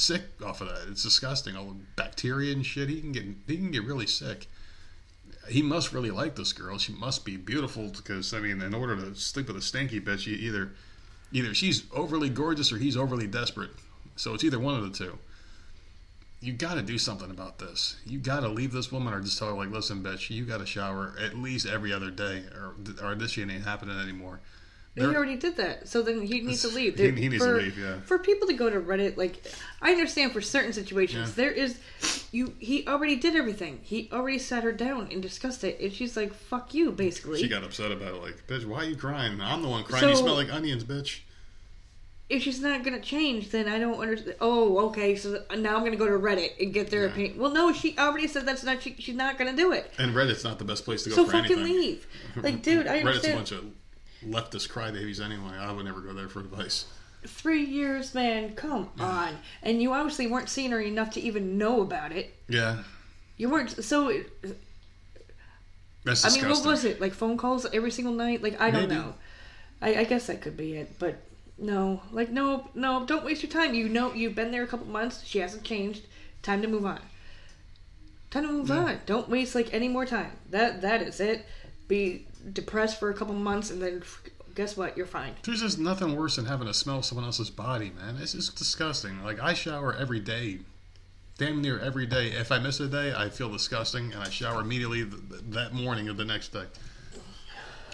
sick 0.00 0.22
off 0.44 0.60
of 0.60 0.68
that. 0.68 0.88
It's 0.90 1.02
disgusting. 1.02 1.56
All 1.56 1.66
the 1.66 1.76
bacteria 1.96 2.52
and 2.52 2.64
shit. 2.64 2.88
He 2.88 3.00
can 3.00 3.12
get 3.12 3.24
he 3.46 3.56
can 3.56 3.70
get 3.70 3.84
really 3.84 4.06
sick 4.06 4.46
he 5.48 5.62
must 5.62 5.92
really 5.92 6.10
like 6.10 6.36
this 6.36 6.52
girl. 6.52 6.78
She 6.78 6.92
must 6.92 7.24
be 7.24 7.36
beautiful 7.36 7.88
because 7.88 8.32
I 8.32 8.40
mean, 8.40 8.62
in 8.62 8.74
order 8.74 8.96
to 8.96 9.14
sleep 9.14 9.48
with 9.48 9.56
a 9.56 9.60
stanky 9.60 10.00
bitch, 10.00 10.26
you 10.26 10.36
either 10.36 10.72
either 11.32 11.54
she's 11.54 11.84
overly 11.92 12.28
gorgeous 12.28 12.72
or 12.72 12.78
he's 12.78 12.96
overly 12.96 13.26
desperate. 13.26 13.70
So 14.16 14.34
it's 14.34 14.44
either 14.44 14.58
one 14.58 14.74
of 14.74 14.82
the 14.82 14.96
two. 14.96 15.18
You 16.40 16.52
got 16.54 16.74
to 16.74 16.82
do 16.82 16.96
something 16.96 17.30
about 17.30 17.58
this. 17.58 17.96
You 18.06 18.18
got 18.18 18.40
to 18.40 18.48
leave 18.48 18.72
this 18.72 18.90
woman 18.90 19.12
or 19.12 19.20
just 19.20 19.38
tell 19.38 19.48
her 19.48 19.54
like, 19.54 19.70
listen, 19.70 20.02
bitch, 20.02 20.30
you 20.30 20.46
got 20.46 20.58
to 20.58 20.66
shower 20.66 21.14
at 21.20 21.36
least 21.36 21.66
every 21.66 21.92
other 21.92 22.10
day, 22.10 22.44
or 22.54 22.74
or 23.02 23.14
this 23.14 23.32
shit 23.32 23.50
ain't 23.50 23.64
happening 23.64 23.98
anymore. 23.98 24.40
He 24.96 25.02
already 25.06 25.36
did 25.36 25.56
that, 25.56 25.88
so 25.88 26.02
then 26.02 26.20
he 26.22 26.40
needs 26.40 26.62
to 26.62 26.68
leave. 26.74 26.98
He- 26.98 27.04
he 27.12 27.28
needs 27.28 27.42
to 27.42 27.50
for, 27.50 27.56
leave, 27.62 27.78
yeah. 27.78 28.00
For 28.00 28.18
people 28.18 28.46
to 28.48 28.54
go 28.54 28.68
to 28.68 28.80
Reddit, 28.80 29.16
like 29.16 29.42
I 29.80 29.92
understand 29.92 30.32
for 30.32 30.40
certain 30.40 30.72
situations, 30.72 31.28
Yeah. 31.30 31.34
there 31.36 31.50
is 31.52 31.78
you. 32.32 32.54
He 32.58 32.86
already 32.86 33.16
did 33.16 33.34
everything. 33.36 33.80
He 33.82 34.10
already 34.12 34.38
sat 34.38 34.62
her 34.64 34.72
down 34.72 35.08
and 35.12 35.22
discussed 35.22 35.62
it, 35.64 35.78
and 35.80 35.92
she's 35.92 36.16
like, 36.16 36.34
"Fuck 36.34 36.74
you," 36.74 36.90
basically. 36.92 37.40
She 37.40 37.48
got 37.48 37.62
upset 37.64 37.92
about 37.92 38.14
it. 38.14 38.20
Like, 38.22 38.46
bitch, 38.46 38.64
why 38.66 38.78
are 38.78 38.84
you 38.84 38.96
crying? 38.96 39.40
I'm 39.40 39.62
the 39.62 39.68
one 39.68 39.84
crying. 39.84 40.08
you 40.08 40.16
smell 40.16 40.34
like 40.34 40.52
onions, 40.52 40.84
bitch. 40.84 41.20
if 42.28 42.42
she's 42.42 42.60
not 42.60 42.84
gonna 42.84 43.00
change, 43.00 43.50
then 43.50 43.68
I 43.68 43.78
don't 43.78 43.98
understand. 43.98 44.36
Oh, 44.40 44.86
okay, 44.88 45.16
so 45.16 45.42
now 45.56 45.76
I'm 45.76 45.84
gonna 45.84 45.96
go 45.96 46.06
to 46.06 46.12
Reddit 46.18 46.60
and 46.60 46.72
get 46.74 46.90
their 46.90 47.06
Yeah. 47.06 47.12
opinion. 47.12 47.38
Well, 47.38 47.50
no, 47.52 47.72
she 47.72 47.96
already 47.98 48.26
said 48.28 48.44
that's 48.46 48.62
not. 48.64 48.82
She, 48.82 48.94
she's 48.98 49.16
not 49.16 49.38
gonna 49.38 49.56
do 49.56 49.72
it. 49.72 49.92
And 49.98 50.14
Reddit's 50.14 50.44
not 50.44 50.58
the 50.58 50.64
best 50.64 50.84
place 50.84 51.02
to 51.04 51.10
go 51.10 51.16
So 51.16 51.24
fucking 51.26 51.58
anything. 51.58 51.64
leave. 51.64 52.06
Like, 52.36 52.62
dude, 52.68 52.86
I 52.86 52.98
Reddit's 53.02 53.04
a 53.04 53.06
understand. 53.08 53.34
bunch 53.36 53.52
of 53.52 53.64
leftist 54.26 54.68
crybabies 54.70 55.24
anyway. 55.24 55.56
I 55.58 55.72
would 55.72 55.84
never 55.84 56.00
go 56.00 56.12
there 56.12 56.28
for 56.28 56.40
advice. 56.40 56.86
Three 57.26 57.64
years, 57.64 58.14
man. 58.14 58.54
Come 58.54 58.88
on. 58.98 59.36
And 59.62 59.82
you 59.82 59.92
obviously 59.92 60.26
weren't 60.26 60.48
seeing 60.48 60.70
her 60.70 60.80
enough 60.80 61.10
to 61.12 61.20
even 61.20 61.58
know 61.58 61.82
about 61.82 62.12
it. 62.12 62.34
Yeah, 62.48 62.82
You 63.36 63.50
weren't. 63.50 63.84
So 63.84 64.10
uh, 64.10 64.14
that's 66.04 66.22
disgusting. 66.22 66.44
I 66.44 66.48
mean, 66.48 66.56
what 66.56 66.66
was 66.66 66.84
it? 66.84 67.00
Like 67.00 67.12
phone 67.12 67.36
calls 67.36 67.66
every 67.72 67.90
single 67.90 68.14
night? 68.14 68.42
Like 68.42 68.60
I 68.60 68.70
don't 68.70 68.88
Maybe. 68.88 68.94
know. 69.00 69.14
I, 69.82 69.96
I 69.96 70.04
guess 70.04 70.26
that 70.26 70.40
could 70.40 70.56
be 70.56 70.76
it, 70.76 70.98
but 70.98 71.16
no, 71.58 72.02
like 72.10 72.30
no, 72.30 72.68
no, 72.74 73.04
don't 73.06 73.24
waste 73.24 73.42
your 73.42 73.52
time. 73.52 73.74
You 73.74 73.88
know, 73.88 74.12
you've 74.14 74.34
been 74.34 74.50
there 74.50 74.62
a 74.62 74.66
couple 74.66 74.86
months. 74.86 75.22
She 75.24 75.38
hasn't 75.40 75.62
changed. 75.64 76.06
Time 76.42 76.62
to 76.62 76.68
move 76.68 76.86
on. 76.86 77.00
Time 78.30 78.46
to 78.46 78.52
move 78.52 78.68
Yeah. 78.68 78.76
on. 78.78 79.00
Don't 79.06 79.28
waste 79.28 79.54
like 79.54 79.72
any 79.74 79.88
more 79.88 80.06
time. 80.06 80.32
That 80.50 80.80
that 80.82 81.02
is 81.02 81.20
it. 81.20 81.44
Be 81.88 82.26
depressed 82.52 82.98
for 82.98 83.10
a 83.10 83.14
couple 83.14 83.34
months, 83.34 83.70
and 83.70 83.80
then 83.82 84.02
guess 84.54 84.76
what? 84.76 84.96
You're 84.96 85.06
fine. 85.06 85.34
There's 85.42 85.60
just 85.60 85.78
nothing 85.78 86.16
worse 86.16 86.36
than 86.36 86.46
having 86.46 86.66
to 86.66 86.74
smell 86.74 87.02
someone 87.02 87.24
else's 87.24 87.50
body, 87.50 87.92
man. 87.98 88.16
It's 88.20 88.32
just 88.32 88.56
disgusting. 88.56 89.22
Like 89.24 89.40
I 89.40 89.54
shower 89.54 89.94
every 89.94 90.20
day, 90.20 90.60
damn 91.38 91.60
near 91.62 91.78
every 91.78 92.06
day. 92.06 92.28
If 92.28 92.50
I 92.52 92.58
miss 92.58 92.80
a 92.80 92.88
day, 92.88 93.12
I 93.16 93.28
feel 93.28 93.50
disgusting, 93.50 94.12
and 94.12 94.22
I 94.22 94.28
shower 94.30 94.60
immediately 94.60 95.04
th- 95.04 95.22
th- 95.30 95.42
that 95.50 95.72
morning 95.72 96.08
of 96.08 96.16
the 96.16 96.24
next 96.24 96.48
day. 96.52 96.64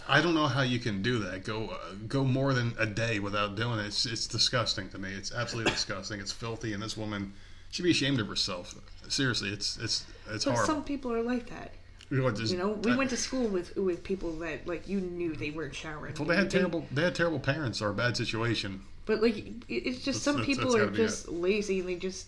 I 0.08 0.20
don't 0.20 0.34
know 0.34 0.46
how 0.46 0.62
you 0.62 0.78
can 0.78 1.02
do 1.02 1.18
that. 1.20 1.44
Go 1.44 1.68
uh, 1.70 1.94
go 2.06 2.22
more 2.24 2.54
than 2.54 2.74
a 2.78 2.86
day 2.86 3.18
without 3.18 3.56
doing 3.56 3.80
it. 3.80 3.86
It's 3.86 4.06
it's 4.06 4.26
disgusting 4.28 4.88
to 4.90 4.98
me. 4.98 5.12
It's 5.12 5.32
absolutely 5.34 5.72
disgusting. 5.72 6.20
It's 6.20 6.30
filthy, 6.32 6.72
and 6.72 6.82
this 6.82 6.96
woman 6.96 7.32
should 7.70 7.82
be 7.82 7.90
ashamed 7.90 8.20
of 8.20 8.28
herself. 8.28 8.74
Seriously, 9.08 9.48
it's 9.50 9.76
it's 9.78 10.06
it's 10.30 10.44
But 10.44 10.52
horrible. 10.52 10.74
some 10.74 10.84
people 10.84 11.12
are 11.12 11.22
like 11.22 11.50
that. 11.50 11.72
You 12.10 12.18
know, 12.22 12.30
just- 12.30 12.52
You 12.52 12.58
know, 12.58 12.68
we 12.82 12.92
I- 12.92 12.96
went 12.96 13.10
to 13.10 13.16
school 13.16 13.48
with 13.48 13.76
with 13.76 14.04
people 14.04 14.32
that 14.38 14.66
like 14.66 14.88
you 14.88 15.00
knew 15.00 15.34
they 15.34 15.50
weren't 15.50 15.74
showering. 15.74 16.14
Well, 16.18 16.28
they 16.28 16.36
had 16.36 16.50
terrible. 16.50 16.86
They 16.92 17.02
had 17.02 17.14
terrible 17.14 17.40
parents 17.40 17.82
or 17.82 17.88
a 17.90 17.94
bad 17.94 18.16
situation. 18.16 18.82
But 19.06 19.22
like, 19.22 19.36
it's 19.68 20.02
just 20.04 20.04
That's- 20.04 20.22
some 20.22 20.36
that's- 20.38 20.46
people 20.46 20.72
that's 20.72 20.84
are 20.84 20.90
just 20.90 21.28
lazy 21.28 21.80
and 21.80 21.88
they 21.88 21.96
just 21.96 22.26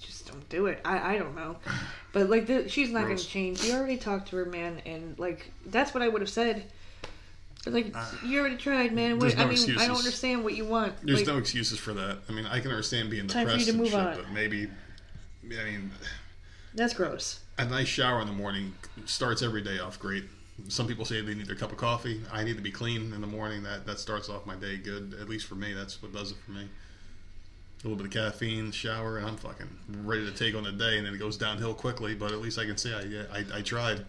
just 0.00 0.26
don't 0.28 0.48
do 0.48 0.66
it. 0.66 0.80
I 0.84 1.14
I 1.14 1.18
don't 1.18 1.34
know, 1.36 1.56
but 2.12 2.28
like 2.30 2.46
the, 2.46 2.68
she's 2.68 2.90
not 2.90 3.04
going 3.04 3.16
to 3.16 3.26
change. 3.26 3.62
You 3.64 3.72
already 3.74 3.96
talked 3.96 4.28
to 4.30 4.36
her, 4.36 4.44
man, 4.44 4.80
and 4.86 5.18
like 5.18 5.50
that's 5.66 5.92
what 5.94 6.02
I 6.02 6.08
would 6.08 6.20
have 6.22 6.30
said. 6.30 6.64
But, 7.64 7.72
like 7.72 7.96
you 8.24 8.38
already 8.38 8.56
tried, 8.56 8.92
man. 8.92 9.18
What, 9.18 9.32
Uh, 9.36 9.46
there's 9.46 9.66
no 9.66 9.74
I 9.74 9.76
mean, 9.76 9.78
I 9.80 9.86
don't 9.88 9.96
understand 9.96 10.44
what 10.44 10.54
you 10.54 10.64
want. 10.64 10.94
There's 11.04 11.18
like, 11.20 11.26
no 11.26 11.38
excuses 11.38 11.78
for 11.80 11.92
that. 11.94 12.18
I 12.28 12.32
mean, 12.32 12.46
I 12.46 12.60
can 12.60 12.70
understand 12.70 13.10
being 13.10 13.26
Time 13.26 13.48
for 13.48 13.56
you 13.56 13.64
depressed 13.64 13.92
to 13.92 13.98
and 13.98 14.06
shit, 14.14 14.18
on. 14.18 14.24
but 14.24 14.32
maybe, 14.32 14.68
I 14.68 15.64
mean, 15.64 15.90
That's 16.76 16.92
gross. 16.94 17.40
a 17.58 17.64
nice 17.64 17.88
shower 17.88 18.20
in 18.20 18.26
the 18.26 18.32
morning 18.34 18.74
starts 19.06 19.42
every 19.42 19.62
day 19.62 19.78
off 19.78 19.98
great. 19.98 20.24
Some 20.68 20.86
people 20.86 21.04
say 21.04 21.20
they 21.20 21.34
need 21.34 21.46
their 21.46 21.56
cup 21.56 21.72
of 21.72 21.78
coffee. 21.78 22.20
I 22.32 22.44
need 22.44 22.56
to 22.56 22.62
be 22.62 22.70
clean 22.70 23.12
in 23.12 23.20
the 23.20 23.26
morning. 23.26 23.62
That 23.62 23.86
that 23.86 23.98
starts 23.98 24.28
off 24.28 24.46
my 24.46 24.54
day 24.56 24.76
good. 24.76 25.14
At 25.20 25.28
least 25.28 25.46
for 25.46 25.54
me, 25.54 25.72
that's 25.74 26.02
what 26.02 26.12
does 26.12 26.30
it 26.32 26.36
for 26.44 26.52
me. 26.52 26.68
a 27.84 27.88
little 27.88 27.96
bit 27.96 28.06
of 28.06 28.12
caffeine, 28.12 28.72
shower, 28.72 29.18
and 29.18 29.26
I'm 29.26 29.36
fucking 29.36 29.68
ready 30.02 30.24
to 30.24 30.32
take 30.32 30.54
on 30.54 30.64
the 30.64 30.72
day. 30.72 30.98
And 30.98 31.06
then 31.06 31.14
it 31.14 31.18
goes 31.18 31.36
downhill 31.36 31.74
quickly, 31.74 32.14
but 32.14 32.32
at 32.32 32.40
least 32.40 32.58
I 32.58 32.64
can 32.66 32.76
say 32.76 32.92
I 32.94 33.38
I, 33.38 33.58
I 33.58 33.62
tried. 33.62 34.04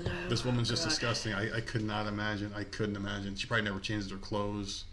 Oh 0.00 0.04
this 0.28 0.44
woman's 0.44 0.68
just 0.68 0.84
God. 0.84 0.90
disgusting. 0.90 1.32
I, 1.34 1.56
I 1.56 1.60
could 1.60 1.82
not 1.84 2.06
imagine. 2.06 2.52
I 2.54 2.64
couldn't 2.64 2.96
imagine. 2.96 3.34
She 3.34 3.46
probably 3.46 3.64
never 3.64 3.80
changed 3.80 4.10
her 4.10 4.16
clothes. 4.18 4.84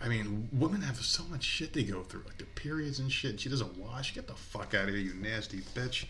I 0.00 0.08
mean, 0.08 0.48
women 0.52 0.82
have 0.82 0.96
so 0.98 1.24
much 1.24 1.42
shit 1.42 1.72
they 1.72 1.82
go 1.82 2.02
through, 2.02 2.22
like 2.24 2.38
the 2.38 2.44
periods 2.44 3.00
and 3.00 3.10
shit. 3.10 3.40
She 3.40 3.48
doesn't 3.48 3.76
wash. 3.76 4.14
Get 4.14 4.28
the 4.28 4.34
fuck 4.34 4.74
out 4.74 4.88
of 4.88 4.90
here, 4.90 4.98
you 4.98 5.14
nasty 5.14 5.58
bitch. 5.74 6.04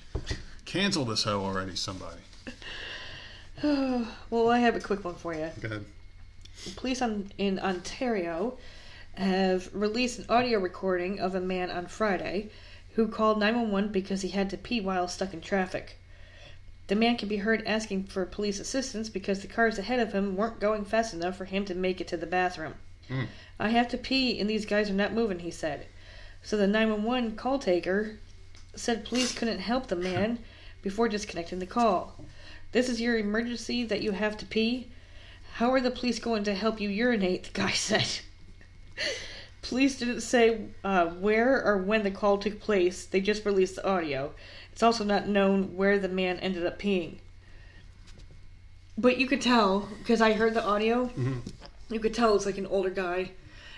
Cancel 0.66 1.06
this 1.06 1.24
hoe 1.24 1.42
already, 1.42 1.74
somebody. 1.74 2.20
well, 4.30 4.50
I 4.50 4.58
have 4.58 4.76
a 4.76 4.80
quick 4.80 5.04
one 5.04 5.14
for 5.14 5.32
you. 5.32 5.50
Go 5.60 5.68
ahead. 5.68 5.84
Police 6.76 7.00
on, 7.00 7.30
in 7.38 7.58
Ontario 7.58 8.58
have 9.14 9.70
released 9.72 10.18
an 10.18 10.26
audio 10.28 10.58
recording 10.58 11.18
of 11.18 11.34
a 11.34 11.40
man 11.40 11.70
on 11.70 11.86
Friday 11.86 12.50
who 12.94 13.08
called 13.08 13.40
911 13.40 13.90
because 13.90 14.22
he 14.22 14.28
had 14.28 14.50
to 14.50 14.56
pee 14.58 14.80
while 14.80 15.08
stuck 15.08 15.32
in 15.32 15.40
traffic. 15.40 15.96
The 16.88 16.96
man 16.96 17.16
can 17.16 17.28
be 17.28 17.38
heard 17.38 17.66
asking 17.66 18.04
for 18.04 18.26
police 18.26 18.60
assistance 18.60 19.08
because 19.08 19.40
the 19.40 19.48
cars 19.48 19.78
ahead 19.78 20.00
of 20.00 20.12
him 20.12 20.36
weren't 20.36 20.60
going 20.60 20.84
fast 20.84 21.14
enough 21.14 21.36
for 21.36 21.46
him 21.46 21.64
to 21.66 21.74
make 21.74 22.00
it 22.00 22.08
to 22.08 22.16
the 22.16 22.26
bathroom. 22.26 22.74
Hmm. 23.08 23.24
I 23.58 23.70
have 23.70 23.88
to 23.88 23.98
pee 23.98 24.38
and 24.38 24.48
these 24.48 24.66
guys 24.66 24.90
are 24.90 24.94
not 24.94 25.12
moving, 25.12 25.40
he 25.40 25.50
said. 25.50 25.86
So 26.42 26.56
the 26.56 26.66
911 26.66 27.36
call 27.36 27.58
taker 27.58 28.18
said 28.76 29.04
police 29.04 29.36
couldn't 29.36 29.58
help 29.58 29.88
the 29.88 29.96
man 29.96 30.38
before 30.82 31.08
disconnecting 31.08 31.58
the 31.58 31.66
call. 31.66 32.14
This 32.72 32.88
is 32.88 33.00
your 33.00 33.18
emergency 33.18 33.84
that 33.84 34.02
you 34.02 34.12
have 34.12 34.36
to 34.38 34.46
pee? 34.46 34.88
How 35.54 35.72
are 35.72 35.80
the 35.80 35.90
police 35.90 36.18
going 36.18 36.44
to 36.44 36.54
help 36.54 36.80
you 36.80 36.88
urinate? 36.88 37.44
The 37.44 37.50
guy 37.50 37.70
said. 37.72 38.08
police 39.62 39.98
didn't 39.98 40.20
say 40.20 40.66
uh, 40.84 41.06
where 41.06 41.64
or 41.64 41.78
when 41.78 42.04
the 42.04 42.10
call 42.10 42.38
took 42.38 42.60
place, 42.60 43.04
they 43.04 43.20
just 43.20 43.44
released 43.44 43.76
the 43.76 43.86
audio. 43.86 44.32
It's 44.72 44.82
also 44.82 45.02
not 45.02 45.26
known 45.26 45.76
where 45.76 45.98
the 45.98 46.08
man 46.08 46.38
ended 46.38 46.64
up 46.64 46.78
peeing. 46.78 47.18
But 48.96 49.18
you 49.18 49.26
could 49.26 49.40
tell, 49.40 49.88
because 49.98 50.20
I 50.20 50.32
heard 50.32 50.54
the 50.54 50.64
audio, 50.64 51.10
you 51.90 52.00
could 52.00 52.14
tell 52.14 52.34
it's 52.34 52.46
like 52.46 52.58
an 52.58 52.66
older 52.66 52.90
guy. 52.90 53.32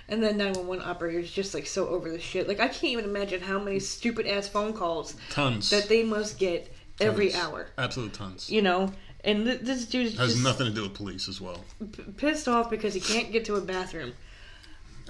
And 0.09 0.21
then 0.21 0.37
911 0.39 0.85
operators 0.85 1.31
just 1.31 1.55
like 1.55 1.67
so 1.69 1.87
over 1.87 2.11
the 2.11 2.19
shit. 2.19 2.49
Like, 2.49 2.59
I 2.59 2.67
can't 2.67 2.85
even 2.93 3.05
imagine 3.05 3.41
how 3.41 3.61
many 3.61 3.79
stupid 3.79 4.27
ass 4.27 4.49
phone 4.49 4.73
calls 4.73 5.15
Tons. 5.31 5.71
that 5.71 5.89
they 5.89 6.03
must 6.03 6.37
get 6.37 6.75
every 7.01 7.31
Tons. 7.31 7.45
hour. 7.45 7.69
Absolute 7.79 8.13
tons. 8.13 8.51
You 8.51 8.63
know? 8.63 8.93
And 9.23 9.45
th- 9.45 9.61
this 9.61 9.85
dude 9.87 10.15
Has 10.15 10.33
just 10.33 10.43
nothing 10.45 10.67
to 10.67 10.73
do 10.73 10.83
with 10.83 10.95
police 10.95 11.29
as 11.29 11.41
well. 11.41 11.65
p- 11.93 12.03
pissed 12.17 12.49
off 12.49 12.71
because 12.71 12.93
he 12.95 13.01
can't 13.01 13.31
get 13.31 13.45
to 13.45 13.55
a 13.55 13.61
bathroom. 13.61 14.13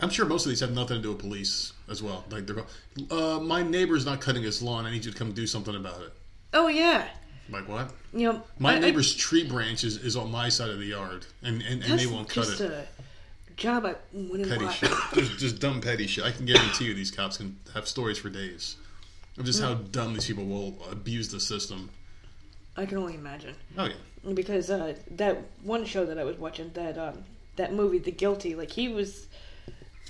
I'm 0.01 0.11
sure 0.11 0.27
most 0.27 0.45
of 0.45 0.51
these 0.51 0.61
have 0.61 0.73
nothing 0.73 0.97
to 0.99 1.03
do 1.03 1.09
with 1.11 1.19
police 1.21 1.73
as 1.89 2.03
well. 2.03 2.25
Like 2.31 2.47
they're, 2.47 2.65
uh, 3.11 3.39
my 3.41 3.63
neighbor's 3.63 4.05
not 4.05 4.21
cutting 4.21 4.43
his 4.43 4.61
lawn. 4.61 4.85
I 4.85 4.91
need 4.91 5.05
you 5.07 5.13
to 5.13 5.17
come 5.17 5.33
do 5.33 5.47
something 5.47 5.75
about 5.77 6.03
it. 6.03 6.13
Oh, 6.53 6.69
yeah. 6.69 7.09
Like 7.51 7.69
what? 7.69 7.91
You 8.13 8.33
know, 8.33 8.43
My 8.59 8.73
I- 8.75 8.77
I- 8.77 8.79
neighbor's 8.81 9.15
tree 9.15 9.45
branch 9.47 9.85
is, 9.85 9.97
is 9.99 10.17
on 10.17 10.31
my 10.31 10.49
side 10.49 10.71
of 10.71 10.79
the 10.79 10.87
yard, 10.87 11.27
and, 11.43 11.63
and, 11.63 11.83
and 11.83 11.99
they 11.99 12.07
won't 12.07 12.29
cut 12.29 12.47
just 12.47 12.61
it. 12.61 12.71
a 12.71 12.87
job 13.57 13.85
I 13.85 13.95
wouldn't 14.13 14.49
Petty 14.49 14.65
want. 14.65 14.77
shit. 14.77 14.91
Just, 15.15 15.39
just 15.39 15.59
dumb 15.61 15.81
petty 15.81 16.07
shit. 16.07 16.25
I 16.25 16.31
can 16.31 16.47
guarantee 16.47 16.87
you 16.87 16.95
these 16.95 17.11
cops 17.11 17.37
can 17.37 17.59
have 17.75 17.87
stories 17.87 18.17
for 18.19 18.31
days 18.31 18.77
of 19.39 19.45
just 19.45 19.61
how 19.63 19.75
dumb 19.75 20.15
these 20.15 20.27
people 20.27 20.45
will 20.47 20.75
abuse 20.91 21.31
the 21.31 21.41
system. 21.41 21.91
I 22.77 22.87
can 22.87 22.97
only 22.99 23.15
imagine. 23.17 23.55
Oh 23.77 23.87
yeah. 23.87 24.33
because 24.33 24.71
uh, 24.71 24.95
that 25.13 25.39
one 25.63 25.85
show 25.85 26.07
that 26.07 26.19
I 26.19 26.25
was 26.25 26.39
watching, 26.39 26.71
that 26.75 26.97
um, 26.97 27.25
that 27.57 27.75
movie, 27.75 27.99
The 27.99 28.13
Guilty, 28.13 28.55
like 28.55 28.71
he 28.71 28.89
was, 28.89 29.27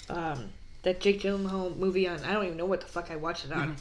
um, 0.08 0.50
that 0.82 1.00
Jake 1.00 1.20
Gyllenhaal 1.22 1.76
movie 1.76 2.06
on. 2.06 2.22
I 2.24 2.32
don't 2.32 2.44
even 2.44 2.56
know 2.56 2.66
what 2.66 2.80
the 2.82 2.86
fuck 2.86 3.10
I 3.10 3.16
watched 3.16 3.46
it 3.46 3.52
on, 3.52 3.76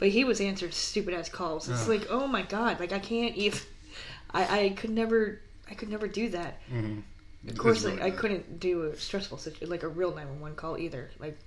but 0.00 0.08
he 0.08 0.24
was 0.24 0.40
answering 0.40 0.72
stupid 0.72 1.14
ass 1.14 1.28
calls. 1.28 1.68
It's 1.68 1.82
Ugh. 1.82 1.88
like, 1.88 2.06
oh 2.10 2.26
my 2.26 2.42
god, 2.42 2.80
like 2.80 2.92
I 2.92 2.98
can't 2.98 3.36
even. 3.36 3.60
I, 4.32 4.60
I 4.64 4.68
could 4.70 4.90
never, 4.90 5.40
I 5.70 5.74
could 5.74 5.88
never 5.88 6.08
do 6.08 6.28
that. 6.30 6.58
Mhm. 6.72 7.02
Of 7.48 7.58
course, 7.58 7.84
really 7.84 7.96
like, 7.98 8.12
I 8.14 8.16
couldn't 8.16 8.60
do 8.60 8.82
a 8.84 8.96
stressful 8.96 9.38
situation, 9.38 9.70
like 9.70 9.82
a 9.82 9.88
real 9.88 10.14
nine 10.14 10.28
one 10.28 10.40
one 10.40 10.54
call 10.54 10.76
either. 10.78 11.10
Like 11.18 11.38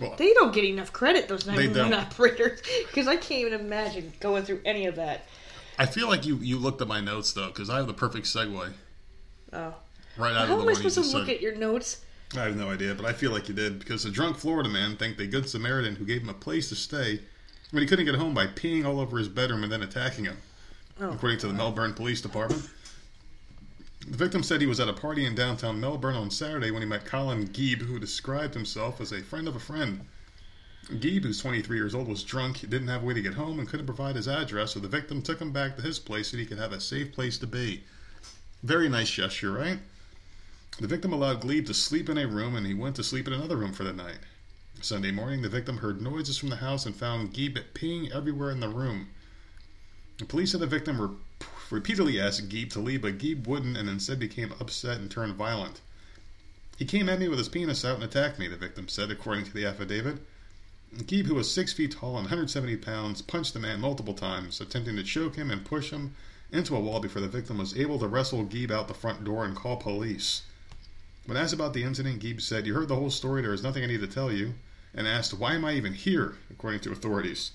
Well, 0.00 0.14
they 0.16 0.32
don't 0.34 0.52
get 0.54 0.64
enough 0.64 0.92
credit, 0.92 1.28
those 1.28 1.46
nine 1.46 1.56
They 1.56 1.68
one 1.68 1.90
one 1.90 1.94
operators, 1.94 2.60
because 2.86 3.08
I 3.08 3.16
can't 3.16 3.40
even 3.46 3.60
imagine 3.60 4.12
going 4.20 4.44
through 4.44 4.60
any 4.64 4.86
of 4.86 4.96
that. 4.96 5.26
I 5.78 5.86
feel 5.86 6.08
like 6.08 6.26
you 6.26 6.36
you 6.36 6.58
looked 6.58 6.80
at 6.82 6.88
my 6.88 7.00
notes 7.00 7.32
though, 7.32 7.48
because 7.48 7.70
I 7.70 7.76
have 7.76 7.86
the 7.86 7.94
perfect 7.94 8.26
segue 8.26 8.72
Oh, 9.52 9.74
right 10.16 10.36
out 10.36 10.46
how 10.48 10.54
of 10.54 10.58
the 10.58 10.62
am 10.62 10.68
I 10.68 10.72
you 10.72 10.74
supposed 10.76 10.94
to 10.96 11.16
look 11.18 11.26
said. 11.26 11.36
at 11.36 11.40
your 11.40 11.54
notes? 11.56 12.04
I 12.36 12.42
have 12.44 12.56
no 12.56 12.70
idea, 12.70 12.94
but 12.94 13.06
I 13.06 13.12
feel 13.12 13.30
like 13.30 13.48
you 13.48 13.54
did 13.54 13.78
because 13.78 14.04
a 14.04 14.10
drunk 14.10 14.36
Florida 14.36 14.68
man 14.68 14.96
thanked 14.96 15.20
a 15.20 15.26
good 15.26 15.48
Samaritan 15.48 15.96
who 15.96 16.04
gave 16.04 16.22
him 16.22 16.28
a 16.28 16.34
place 16.34 16.68
to 16.68 16.76
stay 16.76 17.20
when 17.70 17.82
he 17.82 17.88
couldn't 17.88 18.04
get 18.04 18.16
home 18.16 18.34
by 18.34 18.46
peeing 18.46 18.84
all 18.84 19.00
over 19.00 19.16
his 19.18 19.28
bedroom 19.28 19.62
and 19.62 19.72
then 19.72 19.82
attacking 19.82 20.24
him. 20.24 20.36
Oh. 21.00 21.10
According 21.10 21.38
to 21.38 21.46
the 21.46 21.54
Melbourne 21.54 21.94
Police 21.94 22.20
Department, 22.20 22.68
the 24.06 24.16
victim 24.16 24.42
said 24.42 24.60
he 24.60 24.66
was 24.66 24.80
at 24.80 24.88
a 24.88 24.92
party 24.92 25.24
in 25.24 25.34
downtown 25.34 25.80
Melbourne 25.80 26.16
on 26.16 26.30
Saturday 26.30 26.70
when 26.70 26.82
he 26.82 26.88
met 26.88 27.04
Colin 27.04 27.48
Geeb, 27.48 27.82
who 27.82 27.98
described 27.98 28.54
himself 28.54 29.00
as 29.00 29.12
a 29.12 29.22
friend 29.22 29.48
of 29.48 29.56
a 29.56 29.60
friend. 29.60 30.00
Geeb, 30.90 31.22
who's 31.22 31.40
23 31.40 31.76
years 31.76 31.94
old, 31.94 32.08
was 32.08 32.24
drunk, 32.24 32.60
didn't 32.60 32.88
have 32.88 33.02
a 33.02 33.06
way 33.06 33.14
to 33.14 33.20
get 33.20 33.34
home, 33.34 33.58
and 33.58 33.68
couldn't 33.68 33.86
provide 33.86 34.16
his 34.16 34.28
address, 34.28 34.72
so 34.72 34.80
the 34.80 34.88
victim 34.88 35.20
took 35.20 35.40
him 35.40 35.52
back 35.52 35.76
to 35.76 35.82
his 35.82 35.98
place 35.98 36.28
so 36.28 36.36
he 36.36 36.46
could 36.46 36.58
have 36.58 36.72
a 36.72 36.80
safe 36.80 37.12
place 37.12 37.36
to 37.38 37.46
be. 37.46 37.84
Very 38.62 38.88
nice 38.88 39.10
gesture, 39.10 39.52
right? 39.52 39.78
The 40.80 40.86
victim 40.86 41.12
allowed 41.12 41.40
Glebe 41.40 41.66
to 41.66 41.74
sleep 41.74 42.08
in 42.08 42.18
a 42.18 42.28
room 42.28 42.54
and 42.54 42.64
he 42.64 42.72
went 42.72 42.94
to 42.96 43.02
sleep 43.02 43.26
in 43.26 43.32
another 43.32 43.56
room 43.56 43.72
for 43.72 43.82
the 43.82 43.92
night. 43.92 44.18
Sunday 44.80 45.10
morning, 45.10 45.42
the 45.42 45.48
victim 45.48 45.78
heard 45.78 46.00
noises 46.00 46.38
from 46.38 46.50
the 46.50 46.56
house 46.56 46.86
and 46.86 46.94
found 46.94 47.34
Glebe 47.34 47.58
peeing 47.74 48.12
everywhere 48.12 48.52
in 48.52 48.60
the 48.60 48.68
room. 48.68 49.08
The 50.18 50.24
police 50.24 50.52
said 50.52 50.60
the 50.60 50.68
victim 50.68 51.00
re- 51.00 51.16
repeatedly 51.70 52.20
asked 52.20 52.48
Geeb 52.48 52.70
to 52.70 52.78
leave, 52.78 53.02
but 53.02 53.18
Geeb 53.18 53.48
wouldn't 53.48 53.76
and 53.76 53.88
instead 53.88 54.20
became 54.20 54.54
upset 54.60 54.98
and 54.98 55.10
turned 55.10 55.34
violent. 55.34 55.80
He 56.76 56.84
came 56.84 57.08
at 57.08 57.18
me 57.18 57.26
with 57.26 57.38
his 57.38 57.48
penis 57.48 57.84
out 57.84 57.96
and 57.96 58.04
attacked 58.04 58.38
me, 58.38 58.46
the 58.46 58.56
victim 58.56 58.86
said, 58.86 59.10
according 59.10 59.46
to 59.46 59.52
the 59.52 59.66
affidavit. 59.66 60.24
Geeb, 60.96 61.26
who 61.26 61.34
was 61.34 61.50
six 61.50 61.72
feet 61.72 61.90
tall 61.90 62.10
and 62.10 62.26
170 62.26 62.76
pounds, 62.76 63.20
punched 63.20 63.52
the 63.52 63.58
man 63.58 63.80
multiple 63.80 64.14
times, 64.14 64.60
attempting 64.60 64.94
to 64.94 65.02
choke 65.02 65.34
him 65.34 65.50
and 65.50 65.64
push 65.64 65.90
him 65.90 66.14
into 66.52 66.76
a 66.76 66.80
wall 66.80 67.00
before 67.00 67.20
the 67.20 67.26
victim 67.26 67.58
was 67.58 67.76
able 67.76 67.98
to 67.98 68.06
wrestle 68.06 68.44
Geeb 68.44 68.70
out 68.70 68.86
the 68.86 68.94
front 68.94 69.24
door 69.24 69.44
and 69.44 69.56
call 69.56 69.76
police. 69.76 70.42
When 71.28 71.36
asked 71.36 71.52
about 71.52 71.74
the 71.74 71.82
incident, 71.84 72.22
Geeb 72.22 72.40
said, 72.40 72.66
You 72.66 72.72
heard 72.72 72.88
the 72.88 72.96
whole 72.96 73.10
story, 73.10 73.42
there 73.42 73.52
is 73.52 73.62
nothing 73.62 73.84
I 73.84 73.86
need 73.86 74.00
to 74.00 74.06
tell 74.06 74.32
you, 74.32 74.54
and 74.94 75.06
asked, 75.06 75.34
Why 75.34 75.52
am 75.56 75.64
I 75.66 75.74
even 75.74 75.92
here, 75.92 76.36
according 76.50 76.80
to 76.80 76.90
authorities. 76.92 77.50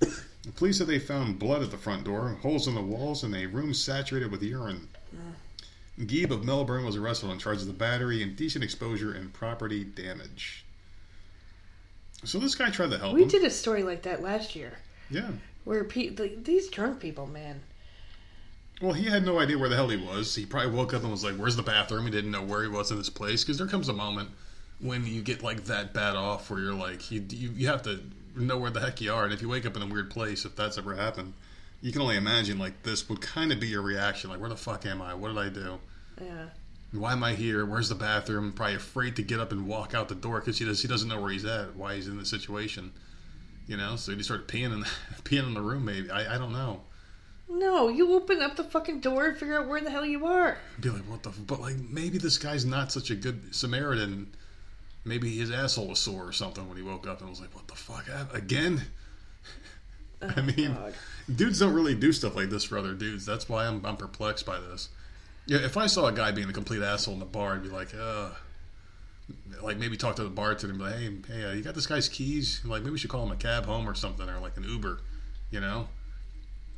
The 0.00 0.50
police 0.56 0.78
said 0.78 0.88
they 0.88 0.98
found 0.98 1.38
blood 1.38 1.62
at 1.62 1.70
the 1.70 1.76
front 1.78 2.02
door, 2.02 2.36
holes 2.42 2.66
in 2.66 2.74
the 2.74 2.82
walls, 2.82 3.22
and 3.22 3.32
a 3.36 3.46
room 3.46 3.74
saturated 3.74 4.32
with 4.32 4.42
urine. 4.42 4.88
Geeb 6.00 6.32
of 6.32 6.44
Melbourne 6.44 6.84
was 6.84 6.96
arrested 6.96 7.30
on 7.30 7.38
charges 7.38 7.68
of 7.68 7.78
battery, 7.78 8.24
indecent 8.24 8.64
exposure, 8.64 9.12
and 9.12 9.32
property 9.32 9.84
damage. 9.84 10.64
So 12.24 12.40
this 12.40 12.56
guy 12.56 12.70
tried 12.70 12.90
to 12.90 12.98
help 12.98 13.14
We 13.14 13.22
him. 13.22 13.28
did 13.28 13.44
a 13.44 13.50
story 13.50 13.84
like 13.84 14.02
that 14.02 14.20
last 14.20 14.56
year, 14.56 14.72
Yeah. 15.10 15.30
where 15.62 15.84
pe- 15.84 16.10
like, 16.10 16.42
these 16.42 16.68
drunk 16.70 16.98
people, 16.98 17.28
man. 17.28 17.60
Well, 18.82 18.92
he 18.92 19.04
had 19.04 19.24
no 19.24 19.38
idea 19.38 19.56
where 19.56 19.68
the 19.68 19.76
hell 19.76 19.88
he 19.88 19.96
was. 19.96 20.34
He 20.34 20.44
probably 20.44 20.72
woke 20.72 20.92
up 20.92 21.02
and 21.02 21.10
was 21.12 21.22
like, 21.22 21.36
"Where's 21.36 21.54
the 21.54 21.62
bathroom?" 21.62 22.04
He 22.04 22.10
didn't 22.10 22.32
know 22.32 22.42
where 22.42 22.62
he 22.62 22.68
was 22.68 22.90
in 22.90 22.98
this 22.98 23.08
place 23.08 23.44
because 23.44 23.56
there 23.56 23.68
comes 23.68 23.88
a 23.88 23.92
moment 23.92 24.30
when 24.80 25.06
you 25.06 25.22
get 25.22 25.42
like 25.42 25.64
that 25.64 25.94
bad 25.94 26.16
off 26.16 26.50
where 26.50 26.58
you're 26.58 26.74
like, 26.74 27.10
you, 27.10 27.24
you 27.30 27.50
you 27.50 27.66
have 27.68 27.82
to 27.82 28.00
know 28.34 28.58
where 28.58 28.70
the 28.70 28.80
heck 28.80 29.00
you 29.00 29.12
are, 29.12 29.24
and 29.24 29.32
if 29.32 29.40
you 29.40 29.48
wake 29.48 29.64
up 29.64 29.76
in 29.76 29.82
a 29.82 29.86
weird 29.86 30.10
place, 30.10 30.44
if 30.44 30.56
that's 30.56 30.78
ever 30.78 30.96
happened, 30.96 31.32
you 31.80 31.92
can 31.92 32.02
only 32.02 32.16
imagine 32.16 32.58
like 32.58 32.82
this 32.82 33.08
would 33.08 33.20
kind 33.20 33.52
of 33.52 33.60
be 33.60 33.68
your 33.68 33.82
reaction. 33.82 34.30
Like, 34.30 34.40
where 34.40 34.50
the 34.50 34.56
fuck 34.56 34.84
am 34.84 35.00
I? 35.00 35.14
What 35.14 35.28
did 35.28 35.38
I 35.38 35.48
do? 35.48 35.78
Yeah. 36.20 36.46
Why 36.90 37.12
am 37.12 37.22
I 37.22 37.34
here? 37.34 37.64
Where's 37.64 37.88
the 37.88 37.94
bathroom? 37.94 38.52
Probably 38.52 38.74
afraid 38.74 39.16
to 39.16 39.22
get 39.22 39.38
up 39.38 39.52
and 39.52 39.66
walk 39.66 39.94
out 39.94 40.08
the 40.08 40.14
door 40.16 40.40
because 40.40 40.58
he 40.58 40.64
does 40.64 40.82
he 40.82 40.88
doesn't 40.88 41.08
know 41.08 41.20
where 41.20 41.30
he's 41.30 41.44
at, 41.44 41.76
why 41.76 41.94
he's 41.94 42.08
in 42.08 42.18
this 42.18 42.28
situation. 42.30 42.92
You 43.68 43.76
know, 43.76 43.94
so 43.94 44.12
he 44.14 44.22
started 44.24 44.48
peeing 44.48 44.72
in 44.72 44.82
peeing 45.22 45.46
in 45.46 45.54
the 45.54 45.62
room. 45.62 45.84
Maybe 45.84 46.10
I, 46.10 46.34
I 46.34 46.38
don't 46.38 46.52
know. 46.52 46.80
No, 47.54 47.88
you 47.88 48.14
open 48.14 48.40
up 48.40 48.56
the 48.56 48.64
fucking 48.64 49.00
door 49.00 49.26
and 49.26 49.36
figure 49.36 49.58
out 49.58 49.68
where 49.68 49.80
the 49.80 49.90
hell 49.90 50.06
you 50.06 50.26
are. 50.26 50.56
be 50.80 50.88
like, 50.88 51.02
what 51.02 51.22
the? 51.22 51.28
F-? 51.28 51.38
But 51.46 51.60
like, 51.60 51.76
maybe 51.76 52.16
this 52.16 52.38
guy's 52.38 52.64
not 52.64 52.90
such 52.90 53.10
a 53.10 53.14
good 53.14 53.54
Samaritan. 53.54 54.34
Maybe 55.04 55.36
his 55.36 55.50
asshole 55.50 55.88
was 55.88 55.98
sore 55.98 56.26
or 56.26 56.32
something 56.32 56.66
when 56.66 56.78
he 56.78 56.82
woke 56.82 57.06
up 57.06 57.20
and 57.20 57.28
was 57.28 57.40
like, 57.40 57.54
what 57.54 57.68
the 57.68 57.74
fuck 57.74 58.06
again? 58.32 58.80
I 60.36 60.40
mean, 60.40 60.72
God. 60.72 60.94
dudes 61.34 61.58
don't 61.58 61.74
really 61.74 61.94
do 61.94 62.12
stuff 62.12 62.36
like 62.36 62.48
this 62.48 62.64
for 62.64 62.78
other 62.78 62.94
dudes. 62.94 63.26
That's 63.26 63.48
why 63.48 63.66
I'm 63.66 63.84
I'm 63.84 63.96
perplexed 63.96 64.46
by 64.46 64.58
this. 64.58 64.88
Yeah, 65.46 65.58
if 65.58 65.76
I 65.76 65.86
saw 65.86 66.06
a 66.06 66.12
guy 66.12 66.30
being 66.30 66.48
a 66.48 66.52
complete 66.52 66.82
asshole 66.82 67.14
in 67.14 67.20
the 67.20 67.26
bar, 67.26 67.54
I'd 67.54 67.64
be 67.64 67.68
like, 67.68 67.92
uh, 67.94 68.30
like 69.60 69.76
maybe 69.76 69.96
talk 69.96 70.16
to 70.16 70.22
the 70.22 70.30
bartender 70.30 70.70
and 70.72 70.78
be 70.78 70.84
like, 70.84 70.94
hey, 70.94 71.40
hey, 71.40 71.50
uh, 71.50 71.52
you 71.52 71.62
got 71.62 71.74
this 71.74 71.86
guy's 71.86 72.08
keys? 72.08 72.62
Like 72.64 72.82
maybe 72.82 72.92
we 72.92 72.98
should 72.98 73.10
call 73.10 73.24
him 73.24 73.32
a 73.32 73.36
cab 73.36 73.66
home 73.66 73.88
or 73.88 73.94
something, 73.94 74.28
or 74.28 74.38
like 74.38 74.56
an 74.56 74.64
Uber, 74.64 75.00
you 75.50 75.60
know? 75.60 75.88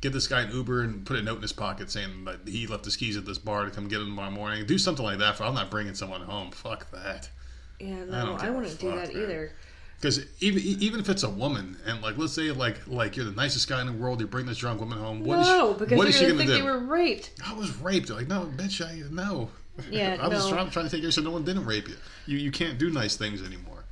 Get 0.01 0.13
this 0.13 0.27
guy 0.27 0.41
an 0.41 0.51
Uber 0.51 0.81
and 0.81 1.05
put 1.05 1.17
a 1.17 1.21
note 1.21 1.37
in 1.37 1.41
his 1.41 1.53
pocket 1.53 1.89
saying 1.89 2.25
that 2.25 2.47
he 2.47 2.67
left 2.67 2.85
his 2.85 2.95
keys 2.95 3.17
at 3.17 3.25
this 3.25 3.37
bar 3.37 3.65
to 3.65 3.71
come 3.71 3.87
get 3.87 4.01
him 4.01 4.07
tomorrow 4.07 4.29
morning. 4.29 4.65
Do 4.65 4.77
something 4.77 5.03
like 5.03 5.19
that. 5.19 5.37
For 5.37 5.43
I'm 5.43 5.55
not 5.55 5.71
bringing 5.71 5.95
someone 5.95 6.21
home. 6.21 6.51
Fuck 6.51 6.91
that. 6.91 7.29
Yeah, 7.79 7.87
I 7.87 8.05
no, 8.05 8.25
don't 8.25 8.43
I, 8.43 8.49
wouldn't 8.49 8.79
do 8.79 8.89
that 8.89 9.13
man. 9.13 9.23
either. 9.23 9.51
Because 9.99 10.25
even 10.39 10.61
even 10.61 10.99
if 10.99 11.09
it's 11.09 11.23
a 11.23 11.29
woman, 11.29 11.77
and 11.85 12.01
like 12.01 12.17
let's 12.17 12.33
say 12.33 12.51
like 12.51 12.85
like 12.87 13.15
you're 13.15 13.25
the 13.25 13.31
nicest 13.31 13.67
guy 13.67 13.81
in 13.81 13.87
the 13.87 13.93
world, 13.93 14.19
you 14.19 14.27
bring 14.27 14.45
this 14.45 14.57
drunk 14.57 14.79
woman 14.79 14.99
home. 14.99 15.23
What 15.23 15.39
is 15.39 15.47
no, 15.47 15.73
she, 15.73 15.79
because 15.79 15.97
what 15.97 16.07
is 16.07 16.17
she 16.17 16.25
gonna 16.25 16.37
think 16.37 16.49
do? 16.49 16.55
they 16.57 16.61
were 16.61 16.79
raped. 16.79 17.31
I 17.45 17.53
was 17.53 17.75
raped. 17.77 18.09
Like 18.09 18.27
no, 18.27 18.51
bitch, 18.55 18.85
I 18.85 19.09
no. 19.09 19.49
Yeah, 19.91 20.17
I 20.21 20.29
was 20.29 20.45
no. 20.45 20.51
trying, 20.55 20.69
trying 20.69 20.85
to 20.85 20.91
take 20.91 21.01
care 21.01 21.09
of 21.09 21.13
so 21.13 21.21
no 21.21 21.31
one 21.31 21.43
didn't 21.43 21.65
rape 21.65 21.89
you. 21.89 21.95
You 22.27 22.37
you 22.37 22.51
can't 22.51 22.77
do 22.77 22.89
nice 22.89 23.17
things 23.17 23.43
anymore. 23.43 23.83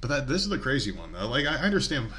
But 0.00 0.08
that 0.08 0.28
this 0.28 0.42
is 0.42 0.48
the 0.48 0.58
crazy 0.58 0.92
one 0.92 1.12
though. 1.12 1.28
Like 1.28 1.46
I 1.46 1.56
I 1.56 1.62
understand. 1.62 2.10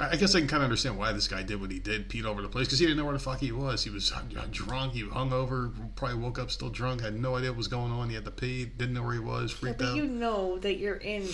I 0.00 0.16
guess 0.16 0.34
I 0.34 0.38
can 0.38 0.48
kind 0.48 0.62
of 0.62 0.64
understand 0.64 0.98
why 0.98 1.12
this 1.12 1.28
guy 1.28 1.42
did 1.42 1.60
what 1.60 1.70
he 1.70 1.78
did, 1.78 2.08
peed 2.08 2.24
over 2.24 2.40
the 2.40 2.48
place, 2.48 2.66
because 2.66 2.78
he 2.78 2.86
didn't 2.86 2.98
know 2.98 3.04
where 3.04 3.12
the 3.12 3.18
fuck 3.18 3.40
he 3.40 3.52
was. 3.52 3.84
He 3.84 3.90
was 3.90 4.10
uh, 4.10 4.22
uh, 4.38 4.44
drunk, 4.50 4.94
he 4.94 5.02
hung 5.02 5.32
over, 5.32 5.70
probably 5.96 6.18
woke 6.18 6.38
up 6.38 6.50
still 6.50 6.70
drunk, 6.70 7.02
had 7.02 7.18
no 7.18 7.36
idea 7.36 7.50
what 7.50 7.58
was 7.58 7.68
going 7.68 7.92
on. 7.92 8.08
He 8.08 8.14
had 8.14 8.24
to 8.24 8.30
pee, 8.30 8.64
didn't 8.64 8.94
know 8.94 9.02
where 9.02 9.12
he 9.12 9.18
was, 9.18 9.54
Yeah, 9.62 9.72
but 9.76 9.88
out. 9.88 9.96
you 9.96 10.06
know 10.06 10.58
that 10.58 10.78
you're 10.78 10.96
in 10.96 11.28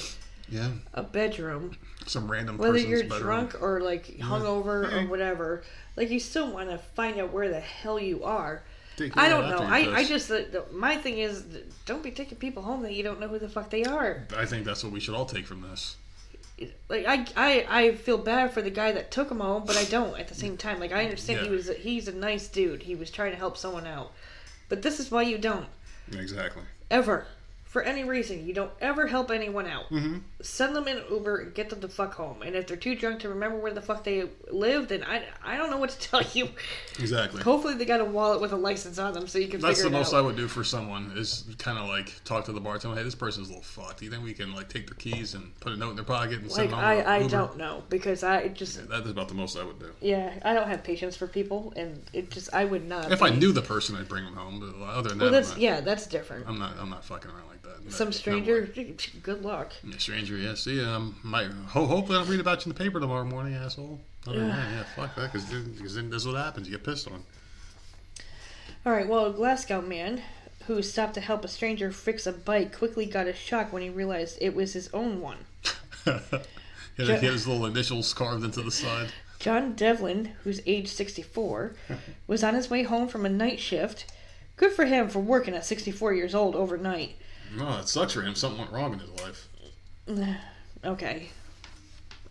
yeah, 0.49 0.71
a 0.95 1.03
bedroom, 1.03 1.77
some 2.07 2.31
random 2.31 2.59
whether 2.59 2.79
you're 2.79 3.03
bedroom. 3.03 3.21
drunk 3.21 3.63
or 3.63 3.81
like 3.81 4.07
hungover 4.19 4.89
Hey. 4.89 4.97
or 4.97 5.01
mm-hmm. 5.01 5.11
whatever. 5.11 5.63
Like 5.97 6.11
you 6.11 6.19
still 6.21 6.51
want 6.53 6.71
to 6.71 6.79
find 6.79 7.19
out 7.21 7.33
where 7.33 7.49
the 7.49 7.61
hell 7.61 8.01
you 8.01 8.25
are. 8.25 8.63
I 9.15 9.29
don't 9.29 9.49
know. 9.49 9.59
I, 9.59 9.99
I 9.99 10.05
just 10.05 10.33
my 10.73 10.97
thing 10.97 11.19
is 11.19 11.45
don't 11.87 12.03
be 12.03 12.11
taking 12.11 12.39
people 12.39 12.65
home 12.65 12.83
that 12.83 12.95
you 12.95 13.05
don't 13.05 13.21
know 13.21 13.29
who 13.29 13.39
the 13.39 13.49
fuck 13.49 13.71
they 13.71 13.85
are. 13.85 14.27
I 14.37 14.45
think 14.45 14.65
that's 14.65 14.83
what 14.83 14.93
we 14.93 14.99
should 14.99 15.15
all 15.15 15.27
take 15.27 15.47
from 15.47 15.63
this. 15.63 15.97
Like 16.89 17.07
I, 17.07 17.27
I, 17.37 17.67
I 17.69 17.95
feel 17.95 18.19
bad 18.19 18.53
for 18.53 18.63
the 18.63 18.71
guy 18.71 18.93
that 18.93 19.11
took 19.11 19.31
him 19.31 19.41
home, 19.41 19.65
but 19.67 19.77
I 19.77 19.85
don't 19.85 20.19
at 20.19 20.29
the 20.29 20.35
same 20.35 20.57
time. 20.57 20.81
Like 20.81 20.93
I 20.93 21.05
understand 21.05 21.41
he 21.41 21.51
was 21.51 21.69
he's 21.69 22.09
a 22.09 22.13
nice 22.13 22.49
dude. 22.49 22.83
He 22.83 22.95
was 22.95 23.11
trying 23.11 23.33
to 23.33 23.37
help 23.37 23.57
someone 23.57 23.87
out, 23.87 24.13
but 24.69 24.83
this 24.83 24.99
is 25.01 25.11
why 25.11 25.23
you 25.23 25.39
don't 25.39 25.67
Exactly. 26.13 26.63
ever, 26.91 27.27
for 27.65 27.83
any 27.83 28.05
reason, 28.05 28.47
you 28.47 28.55
don't 28.55 28.73
ever 28.81 29.07
help 29.07 29.31
anyone 29.31 29.67
out. 29.67 29.87
hmm 29.87 30.19
Send 30.41 30.77
them 30.77 30.87
in 30.87 31.03
Uber 31.11 31.39
and 31.39 31.55
get 31.55 31.69
them 31.69 31.81
the 31.81 31.89
fuck 31.89 32.15
home. 32.15 32.43
And 32.43 32.55
if 32.55 32.69
they're 32.69 32.77
too 32.77 32.95
drunk 32.95 33.19
to 33.21 33.29
remember 33.29 33.59
where 33.59 33.73
the 33.75 33.83
fuck 33.83 34.05
they 34.05 34.29
live, 34.53 34.87
then 34.87 35.03
I, 35.03 35.25
I 35.45 35.57
don't 35.57 35.69
know 35.69 35.79
what 35.79 35.91
to 35.91 35.99
tell 36.11 36.23
you. 36.33 36.49
Exactly. 36.99 37.43
Hopefully 37.43 37.75
they 37.75 37.85
got 37.85 38.01
a 38.01 38.05
wallet 38.05 38.41
with 38.41 38.53
a 38.53 38.57
license 38.57 38.99
on 39.01 39.15
them 39.15 39.27
so 39.27 39.39
you 39.39 39.49
can 39.49 39.61
That's 39.61 39.83
the 39.83 39.91
most 39.91 40.15
out. 40.15 40.19
I 40.19 40.21
would 40.21 40.37
do 40.37 40.47
for 40.47 40.63
someone 40.63 41.13
is 41.17 41.45
kind 41.59 41.77
of 41.77 41.89
like 41.89 42.13
talk 42.25 42.45
to 42.45 42.53
the 42.53 42.61
bartender. 42.61 42.97
Hey, 42.97 43.03
this 43.03 43.17
person's 43.17 43.49
a 43.49 43.51
little 43.51 43.65
fucked. 43.65 43.99
Do 43.99 44.05
you 44.05 44.11
think 44.13 44.23
we 44.23 44.33
can 44.33 44.55
like 44.55 44.69
take 44.69 44.87
their 44.87 44.97
keys 44.97 45.35
and 45.35 45.59
put 45.59 45.73
a 45.73 45.77
note 45.77 45.91
in 45.91 45.97
their 45.97 46.05
pocket 46.05 46.41
and 46.41 46.51
send 46.53 46.71
like 46.71 46.71
them 46.71 46.79
on 46.79 46.85
I, 46.85 47.01
I 47.01 47.19
Uber? 47.19 47.31
don't 47.31 47.57
know 47.57 47.83
because 47.89 48.23
I 48.23 48.49
just 48.49 48.89
That 48.89 49.05
is 49.05 49.11
about 49.11 49.29
the 49.29 49.35
most 49.35 49.57
I 49.59 49.65
would 49.65 49.79
do. 49.81 49.91
yeah 50.01 50.33
I 50.45 50.55
don't 50.55 50.69
have 50.69 50.85
patience 50.85 51.17
for 51.17 51.27
people 51.27 51.73
and 51.77 52.01
it 52.13 52.31
just 52.31 52.55
I 52.55 52.65
would 52.65 52.89
not. 52.89 53.11
If 53.11 53.23
I 53.23 53.31
knew 53.31 53.53
the 53.53 53.63
person, 53.63 53.97
I'd 53.97 54.09
bring 54.09 54.25
them 54.25 54.37
home. 54.37 54.61
But 54.61 54.85
other 54.87 55.09
than 55.11 55.19
well 55.19 55.31
that, 55.31 55.37
that's 55.37 55.51
not, 55.51 55.59
yeah 55.61 55.81
that's 55.81 56.07
different. 56.07 56.47
I'm 56.49 56.59
not. 56.59 56.77
I'm 56.79 56.91
not 56.91 57.05
fucking 57.05 57.31
around 57.31 57.49
like 57.49 57.63
that. 57.63 57.68
No- 57.89 57.95
Some 57.95 58.13
stranger, 58.13 58.69
good 59.23 59.43
luck. 59.43 59.73
Yeah, 59.85 59.97
stranger, 59.99 60.37
yeah. 60.37 60.55
See, 60.55 60.83
um, 60.85 61.17
my 61.23 61.45
ho- 61.45 61.87
hopefully 61.87 62.19
I'll 62.19 62.25
read 62.25 62.41
about 62.41 62.65
you 62.65 62.71
in 62.71 62.77
the 62.77 62.83
paper 62.85 63.01
tomorrow 63.01 63.25
morning, 63.25 63.55
asshole. 63.55 64.01
Other 64.27 64.41
than 64.41 64.49
that, 64.49 64.71
yeah, 64.71 64.85
fuck 64.95 65.15
that, 65.17 65.33
because 65.33 65.49
then 65.95 66.11
this 66.11 66.23
is 66.23 66.27
what 66.27 66.37
happens. 66.37 66.69
You 66.69 66.77
get 66.77 66.85
pissed 66.85 67.09
on. 67.09 67.23
All 68.85 68.93
right, 68.93 69.09
well, 69.09 69.27
a 69.27 69.33
Glasgow 69.33 69.81
man 69.81 70.23
who 70.67 70.83
stopped 70.83 71.15
to 71.15 71.21
help 71.21 71.45
a 71.45 71.49
stranger 71.49 71.91
fix 71.91 72.27
a 72.27 72.33
bike 72.33 72.77
quickly 72.77 73.07
got 73.07 73.27
a 73.27 73.33
shock 73.33 73.73
when 73.73 73.83
he 73.83 73.89
realized 73.89 74.37
it 74.41 74.55
was 74.55 74.75
his 74.75 74.91
own 74.93 75.21
one. 75.21 75.39
he 76.05 77.07
had 77.07 77.21
his 77.23 77.47
little 77.47 77.65
initials 77.67 78.13
carved 78.13 78.45
into 78.45 78.61
the 78.63 78.71
side. 78.71 79.09
John 79.39 79.75
Devlin, 79.75 80.33
who's 80.45 80.61
age 80.67 80.89
64, 80.89 81.75
was 82.27 82.45
on 82.45 82.55
his 82.55 82.69
way 82.69 82.83
home 82.83 83.09
from 83.09 83.25
a 83.25 83.31
night 83.31 83.61
shift. 83.61 84.13
Good 84.57 84.73
for 84.73 84.85
him 84.85 85.09
for 85.09 85.21
working 85.21 85.55
at 85.55 85.65
64 85.65 86.13
years 86.15 86.35
old 86.35 86.55
overnight. 86.57 87.17
No, 87.57 87.79
it 87.79 87.89
sucks 87.89 88.13
for 88.13 88.23
him. 88.23 88.35
Something 88.35 88.61
went 88.61 88.73
wrong 88.73 88.93
in 88.93 88.99
his 88.99 89.11
life. 89.21 89.49
Okay. 90.85 91.29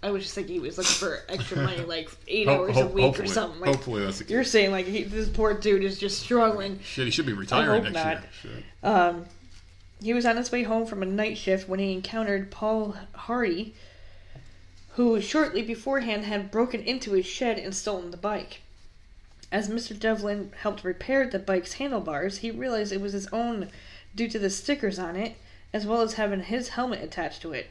I 0.02 0.10
was 0.12 0.24
just 0.24 0.36
thinking 0.36 0.54
he 0.56 0.60
was 0.62 0.78
looking 0.78 0.94
for 0.94 1.20
extra 1.28 1.58
money, 1.64 1.82
like 1.82 2.10
eight 2.30 2.48
Ho- 2.48 2.56
hours 2.64 2.76
ho- 2.76 2.84
a 2.84 2.86
week 2.88 3.04
or 3.04 3.08
hopefully- 3.08 3.28
something. 3.28 3.60
Like, 3.60 3.70
hopefully 3.76 4.06
that's 4.06 4.20
the 4.20 4.24
case. 4.24 4.32
you're 4.32 4.44
saying 4.46 4.72
like 4.72 4.86
he, 4.86 5.04
this 5.04 5.28
poor 5.28 5.54
dude 5.54 5.84
is 5.84 6.00
just 6.00 6.22
struggling. 6.22 6.80
Shit, 6.82 7.06
he 7.06 7.12
should 7.12 7.26
be 7.26 7.34
retiring 7.34 7.84
hope 7.84 7.92
next 7.94 8.06
not. 8.06 8.14
year. 8.14 8.24
Shit. 8.42 8.64
Um, 8.84 9.26
he 10.02 10.14
was 10.14 10.26
on 10.26 10.38
his 10.38 10.52
way 10.52 10.64
home 10.64 10.86
from 10.86 11.02
a 11.04 11.06
night 11.06 11.38
shift 11.38 11.68
when 11.68 11.80
he 11.80 11.92
encountered 11.92 12.52
Paul 12.52 12.96
Hardy, 13.16 13.74
who 14.92 15.20
shortly 15.20 15.62
beforehand 15.62 16.24
had 16.26 16.52
broken 16.52 16.82
into 16.84 17.12
his 17.14 17.26
shed 17.26 17.58
and 17.60 17.76
stolen 17.76 18.12
the 18.12 18.18
bike. 18.18 18.62
As 19.52 19.70
Mr. 19.70 19.98
Devlin 19.98 20.52
helped 20.62 20.84
repair 20.84 21.28
the 21.28 21.40
bike's 21.40 21.74
handlebars, 21.74 22.38
he 22.38 22.52
realized 22.52 22.94
it 22.94 23.02
was 23.02 23.14
his 23.14 23.28
own 23.34 23.70
due 24.18 24.28
to 24.28 24.40
the 24.40 24.50
stickers 24.50 25.00
on 25.00 25.16
it, 25.16 25.36
as 25.72 25.86
well 25.86 26.02
as 26.02 26.16
having 26.16 26.42
his 26.42 26.70
helmet 26.70 27.04
attached 27.04 27.42
to 27.44 27.54
it. 27.54 27.68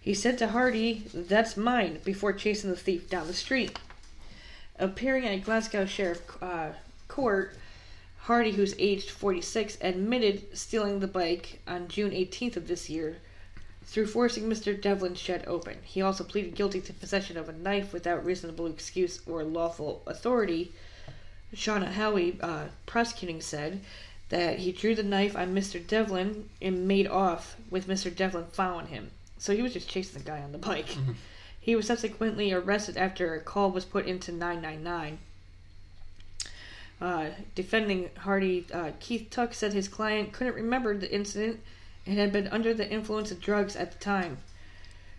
He 0.00 0.14
said 0.14 0.36
to 0.38 0.48
Hardy, 0.48 1.04
That's 1.14 1.56
mine, 1.56 2.00
before 2.04 2.32
chasing 2.32 2.70
the 2.70 2.76
thief 2.76 3.08
down 3.08 3.26
the 3.26 3.32
street. 3.32 3.78
Appearing 4.78 5.26
at 5.26 5.44
Glasgow 5.44 5.86
Sheriff 5.86 6.20
uh, 6.42 6.70
Court, 7.08 7.56
Hardy, 8.18 8.52
who's 8.52 8.74
aged 8.78 9.10
46, 9.10 9.78
admitted 9.80 10.56
stealing 10.56 11.00
the 11.00 11.08
bike 11.08 11.60
on 11.66 11.88
June 11.88 12.10
18th 12.10 12.56
of 12.56 12.68
this 12.68 12.90
year 12.90 13.16
through 13.84 14.06
forcing 14.06 14.44
Mr. 14.44 14.80
Devlin's 14.80 15.18
shed 15.18 15.44
open. 15.46 15.76
He 15.82 16.02
also 16.02 16.24
pleaded 16.24 16.54
guilty 16.54 16.80
to 16.80 16.92
possession 16.92 17.36
of 17.36 17.48
a 17.48 17.52
knife 17.52 17.92
without 17.92 18.24
reasonable 18.24 18.66
excuse 18.66 19.20
or 19.26 19.42
lawful 19.42 20.02
authority. 20.06 20.72
Shauna 21.54 21.92
Howie, 21.92 22.38
uh, 22.40 22.66
prosecuting, 22.86 23.40
said 23.40 23.80
that 24.32 24.60
he 24.60 24.72
drew 24.72 24.94
the 24.94 25.02
knife 25.02 25.36
on 25.36 25.54
Mr. 25.54 25.86
Devlin 25.86 26.48
and 26.62 26.88
made 26.88 27.06
off 27.06 27.54
with 27.68 27.86
Mr. 27.86 28.14
Devlin 28.14 28.46
following 28.50 28.86
him. 28.86 29.10
So 29.36 29.54
he 29.54 29.60
was 29.60 29.74
just 29.74 29.90
chasing 29.90 30.22
the 30.22 30.24
guy 30.24 30.40
on 30.40 30.52
the 30.52 30.58
bike. 30.58 30.96
He 31.60 31.76
was 31.76 31.86
subsequently 31.86 32.50
arrested 32.50 32.96
after 32.96 33.34
a 33.34 33.40
call 33.40 33.70
was 33.70 33.84
put 33.84 34.06
into 34.06 34.32
999. 34.32 35.18
Uh, 36.98 37.26
defending 37.54 38.08
Hardy, 38.16 38.64
uh, 38.72 38.92
Keith 39.00 39.28
Tuck 39.30 39.52
said 39.52 39.74
his 39.74 39.86
client 39.86 40.32
couldn't 40.32 40.54
remember 40.54 40.96
the 40.96 41.14
incident 41.14 41.60
and 42.06 42.16
had 42.18 42.32
been 42.32 42.48
under 42.48 42.72
the 42.72 42.90
influence 42.90 43.30
of 43.30 43.40
drugs 43.40 43.76
at 43.76 43.92
the 43.92 43.98
time. 43.98 44.38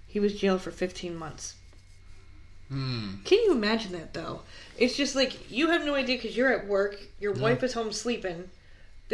He 0.08 0.20
was 0.20 0.40
jailed 0.40 0.62
for 0.62 0.72
15 0.72 1.16
months. 1.16 1.54
Hmm. 2.68 3.22
Can 3.26 3.38
you 3.44 3.52
imagine 3.52 3.92
that 3.92 4.16
though? 4.16 4.42
It's 4.76 4.98
just 4.98 5.16
like 5.16 5.52
you 5.52 5.70
have 5.70 5.86
no 5.86 5.94
idea 5.94 6.18
because 6.18 6.36
you're 6.36 6.52
at 6.52 6.68
work, 6.68 7.00
your 7.20 7.34
wife 7.34 7.62
is 7.62 7.74
home 7.74 7.92
sleeping. 7.92 8.50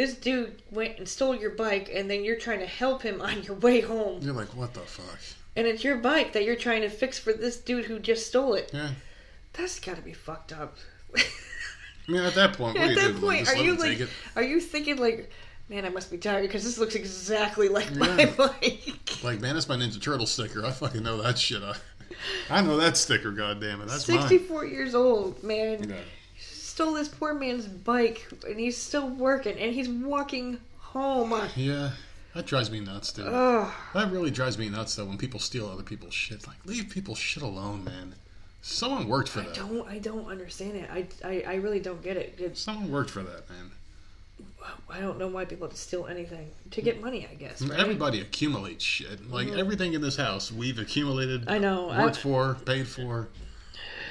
This 0.00 0.14
dude 0.14 0.62
went 0.70 0.96
and 0.96 1.06
stole 1.06 1.34
your 1.34 1.50
bike, 1.50 1.90
and 1.92 2.10
then 2.10 2.24
you're 2.24 2.38
trying 2.38 2.60
to 2.60 2.66
help 2.66 3.02
him 3.02 3.20
on 3.20 3.42
your 3.42 3.56
way 3.56 3.82
home. 3.82 4.22
You're 4.22 4.32
like, 4.32 4.56
what 4.56 4.72
the 4.72 4.80
fuck? 4.80 5.18
And 5.54 5.66
it's 5.66 5.84
your 5.84 5.98
bike 5.98 6.32
that 6.32 6.44
you're 6.44 6.56
trying 6.56 6.80
to 6.80 6.88
fix 6.88 7.18
for 7.18 7.34
this 7.34 7.58
dude 7.58 7.84
who 7.84 7.98
just 7.98 8.26
stole 8.26 8.54
it. 8.54 8.70
Yeah. 8.72 8.92
That's 9.52 9.78
gotta 9.78 10.00
be 10.00 10.14
fucked 10.14 10.54
up. 10.54 10.78
I 11.14 11.20
mean, 12.08 12.22
at 12.22 12.34
that 12.34 12.54
point, 12.54 12.78
what 12.78 12.88
At 12.88 12.88
do 12.88 12.94
you 12.94 13.00
that 13.08 13.14
do? 13.20 13.20
Point, 13.20 13.44
just 13.44 13.54
are 13.58 13.62
you 13.62 13.76
like, 13.76 14.08
are 14.36 14.42
you 14.42 14.58
thinking 14.58 14.96
like, 14.96 15.30
man, 15.68 15.84
I 15.84 15.90
must 15.90 16.10
be 16.10 16.16
tired 16.16 16.42
because 16.44 16.64
this 16.64 16.78
looks 16.78 16.94
exactly 16.94 17.68
like 17.68 17.94
my 17.94 18.24
bike. 18.38 19.22
Like, 19.22 19.42
man, 19.42 19.52
that's 19.52 19.68
my 19.68 19.76
Ninja 19.76 20.00
Turtle 20.00 20.26
sticker. 20.26 20.64
I 20.64 20.70
fucking 20.70 21.02
know 21.02 21.20
that 21.20 21.36
shit. 21.36 21.62
I, 21.62 21.74
I 22.48 22.62
know 22.62 22.78
that 22.78 22.96
sticker. 22.96 23.32
God 23.32 23.60
damn 23.60 23.82
it, 23.82 23.88
that's 23.88 24.08
mine. 24.08 24.20
Sixty-four 24.20 24.64
years 24.64 24.94
old, 24.94 25.42
man. 25.42 25.90
Yeah. 25.90 25.96
Stole 26.80 26.94
this 26.94 27.08
poor 27.08 27.34
man's 27.34 27.66
bike, 27.66 28.26
and 28.48 28.58
he's 28.58 28.74
still 28.74 29.06
working, 29.06 29.58
and 29.58 29.74
he's 29.74 29.86
walking 29.86 30.58
home. 30.78 31.38
Yeah, 31.54 31.90
that 32.34 32.46
drives 32.46 32.70
me 32.70 32.80
nuts, 32.80 33.12
dude. 33.12 33.26
Ugh. 33.28 33.70
That 33.92 34.10
really 34.10 34.30
drives 34.30 34.56
me 34.56 34.70
nuts, 34.70 34.94
though, 34.96 35.04
when 35.04 35.18
people 35.18 35.40
steal 35.40 35.68
other 35.68 35.82
people's 35.82 36.14
shit. 36.14 36.46
Like, 36.46 36.56
leave 36.64 36.88
people's 36.88 37.18
shit 37.18 37.42
alone, 37.42 37.84
man. 37.84 38.14
Someone 38.62 39.08
worked 39.08 39.28
for 39.28 39.40
I 39.40 39.42
that. 39.42 39.56
don't, 39.56 39.86
I 39.86 39.98
don't 39.98 40.26
understand 40.30 40.76
it. 40.76 40.88
I, 40.90 41.06
I, 41.22 41.44
I 41.46 41.54
really 41.56 41.80
don't 41.80 42.02
get 42.02 42.16
it. 42.16 42.36
It's, 42.38 42.62
Someone 42.62 42.90
worked 42.90 43.10
for 43.10 43.24
that, 43.24 43.50
man. 43.50 43.72
I 44.88 45.00
don't 45.00 45.18
know 45.18 45.28
why 45.28 45.44
people 45.44 45.66
have 45.66 45.74
to 45.74 45.78
steal 45.78 46.06
anything 46.06 46.48
to 46.70 46.80
get 46.80 47.02
money. 47.02 47.28
I 47.30 47.34
guess. 47.34 47.60
right? 47.60 47.78
Everybody 47.78 48.22
accumulates 48.22 48.82
shit. 48.82 49.30
Like 49.30 49.48
mm-hmm. 49.48 49.58
everything 49.58 49.92
in 49.92 50.00
this 50.00 50.16
house, 50.16 50.50
we've 50.50 50.78
accumulated, 50.78 51.46
I 51.46 51.58
know. 51.58 51.88
worked 51.88 52.16
I- 52.16 52.20
for, 52.22 52.54
paid 52.64 52.88
for. 52.88 53.28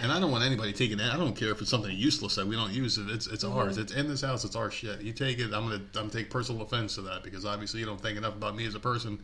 And 0.01 0.11
I 0.11 0.19
don't 0.19 0.31
want 0.31 0.43
anybody 0.43 0.71
taking 0.71 0.97
that. 0.97 1.13
I 1.13 1.17
don't 1.17 1.35
care 1.35 1.51
if 1.51 1.61
it's 1.61 1.69
something 1.69 1.95
useless 1.95 2.35
that 2.35 2.47
we 2.47 2.55
don't 2.55 2.71
use. 2.71 2.97
It. 2.97 3.09
It's 3.09 3.27
it's 3.27 3.43
ours. 3.43 3.77
It's 3.77 3.93
in 3.93 4.07
this 4.07 4.21
house. 4.21 4.45
It's 4.45 4.55
our 4.55 4.71
shit. 4.71 5.01
You 5.01 5.11
take 5.11 5.39
it. 5.39 5.45
I'm 5.45 5.63
gonna 5.63 5.75
I'm 5.75 5.91
gonna 5.91 6.09
take 6.09 6.29
personal 6.29 6.61
offense 6.61 6.95
to 6.95 7.01
that 7.01 7.23
because 7.23 7.45
obviously 7.45 7.79
you 7.79 7.85
don't 7.85 8.01
think 8.01 8.17
enough 8.17 8.35
about 8.35 8.55
me 8.55 8.65
as 8.65 8.75
a 8.75 8.79
person 8.79 9.19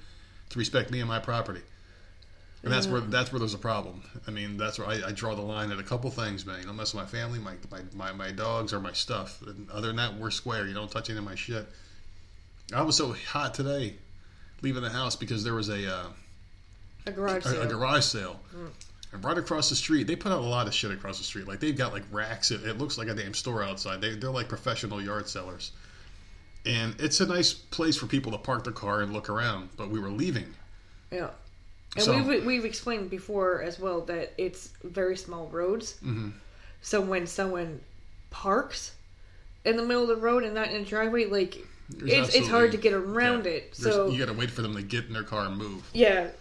to 0.49 0.59
respect 0.59 0.91
me 0.91 0.99
and 0.99 1.07
my 1.07 1.19
property. 1.19 1.61
And 2.63 2.73
that's 2.73 2.87
where 2.87 2.99
that's 2.99 3.31
where 3.31 3.39
there's 3.39 3.53
a 3.53 3.59
problem. 3.59 4.01
I 4.27 4.31
mean, 4.31 4.57
that's 4.57 4.79
where 4.79 4.87
I, 4.87 4.99
I 5.07 5.11
draw 5.11 5.35
the 5.35 5.41
line 5.41 5.71
at 5.71 5.79
a 5.79 5.83
couple 5.83 6.09
things, 6.09 6.47
man. 6.47 6.59
You 6.61 6.65
don't 6.65 6.75
mess 6.75 6.95
with 6.95 7.03
my 7.03 7.07
family, 7.07 7.37
my, 7.37 7.53
my, 7.69 7.81
my, 7.93 8.11
my 8.11 8.31
dogs, 8.31 8.73
or 8.73 8.79
my 8.79 8.91
stuff. 8.91 9.39
And 9.45 9.69
other 9.69 9.87
than 9.87 9.97
that, 9.97 10.15
we're 10.15 10.31
square. 10.31 10.65
You 10.65 10.73
don't 10.73 10.89
touch 10.89 11.11
any 11.11 11.19
of 11.19 11.25
my 11.25 11.35
shit. 11.35 11.67
I 12.73 12.81
was 12.81 12.97
so 12.97 13.13
hot 13.29 13.53
today, 13.53 13.97
leaving 14.63 14.81
the 14.81 14.89
house 14.89 15.15
because 15.15 15.43
there 15.43 15.53
was 15.53 15.69
a 15.69 15.95
uh, 15.95 16.07
a 17.05 17.11
garage 17.11 17.43
sale. 17.43 17.61
a 17.61 17.67
garage 17.67 18.03
sale. 18.03 18.39
And 19.15 19.23
right 19.23 19.37
across 19.37 19.69
the 19.69 19.75
street, 19.77 20.07
they 20.07 20.15
put 20.17 20.31
out 20.33 20.39
a 20.39 20.45
lot 20.45 20.67
of 20.67 20.73
shit 20.73 20.91
across 20.91 21.17
the 21.17 21.23
street. 21.23 21.47
Like 21.47 21.61
they've 21.61 21.75
got 21.77 21.93
like 21.93 22.03
racks. 22.11 22.51
It, 22.51 22.63
it 22.65 22.77
looks 22.77 22.97
like 22.97 23.07
a 23.07 23.13
damn 23.13 23.33
store 23.33 23.63
outside. 23.63 24.01
They, 24.01 24.13
they're 24.15 24.29
like 24.29 24.49
professional 24.49 25.01
yard 25.01 25.29
sellers. 25.29 25.71
and 26.65 26.95
it's 26.99 27.21
a 27.21 27.25
nice 27.25 27.53
place 27.53 27.95
for 27.95 28.07
people 28.07 28.31
to 28.33 28.37
park 28.37 28.63
their 28.65 28.73
car 28.73 29.01
and 29.01 29.13
look 29.13 29.29
around. 29.29 29.69
But 29.77 29.89
we 29.89 29.99
were 29.99 30.09
leaving, 30.09 30.53
Yeah. 31.11 31.29
And 31.95 32.03
So- 32.03 32.21
we've 32.21 32.45
we've 32.45 32.65
explained 32.65 33.09
before 33.09 33.61
as 33.61 33.79
well 33.79 34.01
that 34.01 34.33
it's 34.37 34.71
very 34.83 35.15
small 35.15 35.47
roads. 35.47 35.95
Mhm. 36.03 36.33
So 36.81 36.99
when 36.99 37.25
someone 37.25 37.79
parks 38.31 38.91
in 39.63 39.77
the 39.77 39.83
middle 39.83 40.01
of 40.03 40.09
the 40.09 40.17
road 40.17 40.43
and 40.43 40.53
not 40.53 40.69
in 40.71 40.81
a 40.81 40.83
driveway, 40.85 41.25
like 41.25 41.55
it's 42.03 42.35
it's 42.35 42.49
hard 42.49 42.71
to 42.73 42.77
get 42.77 42.91
around 42.91 43.45
yeah, 43.45 43.51
it. 43.51 43.75
So 43.77 44.09
you 44.09 44.19
got 44.19 44.25
to 44.33 44.37
wait 44.37 44.51
for 44.51 44.61
them 44.61 44.75
to 44.75 44.81
get 44.81 45.05
in 45.05 45.13
their 45.13 45.23
car 45.23 45.45
and 45.45 45.55
move. 45.57 45.89
yeah. 45.93 46.31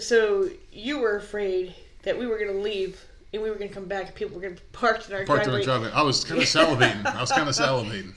So 0.00 0.48
you 0.72 0.98
were 1.00 1.16
afraid 1.16 1.74
that 2.06 2.16
we 2.18 2.26
were 2.26 2.38
gonna 2.38 2.52
leave 2.58 3.04
and 3.34 3.42
we 3.42 3.50
were 3.50 3.56
gonna 3.56 3.68
come 3.68 3.84
back 3.84 4.06
and 4.06 4.14
people 4.14 4.36
were 4.36 4.40
gonna 4.48 4.60
park 4.72 5.06
in 5.08 5.14
our 5.14 5.24
Parked 5.26 5.42
in 5.44 5.50
driveway. 5.50 5.64
driveway. 5.64 5.90
I 5.92 6.02
was 6.02 6.24
kind 6.24 6.40
of 6.40 6.46
salivating. 6.48 7.04
I 7.04 7.20
was 7.20 7.30
kind 7.32 7.48
of 7.48 7.54
salivating. 7.54 8.14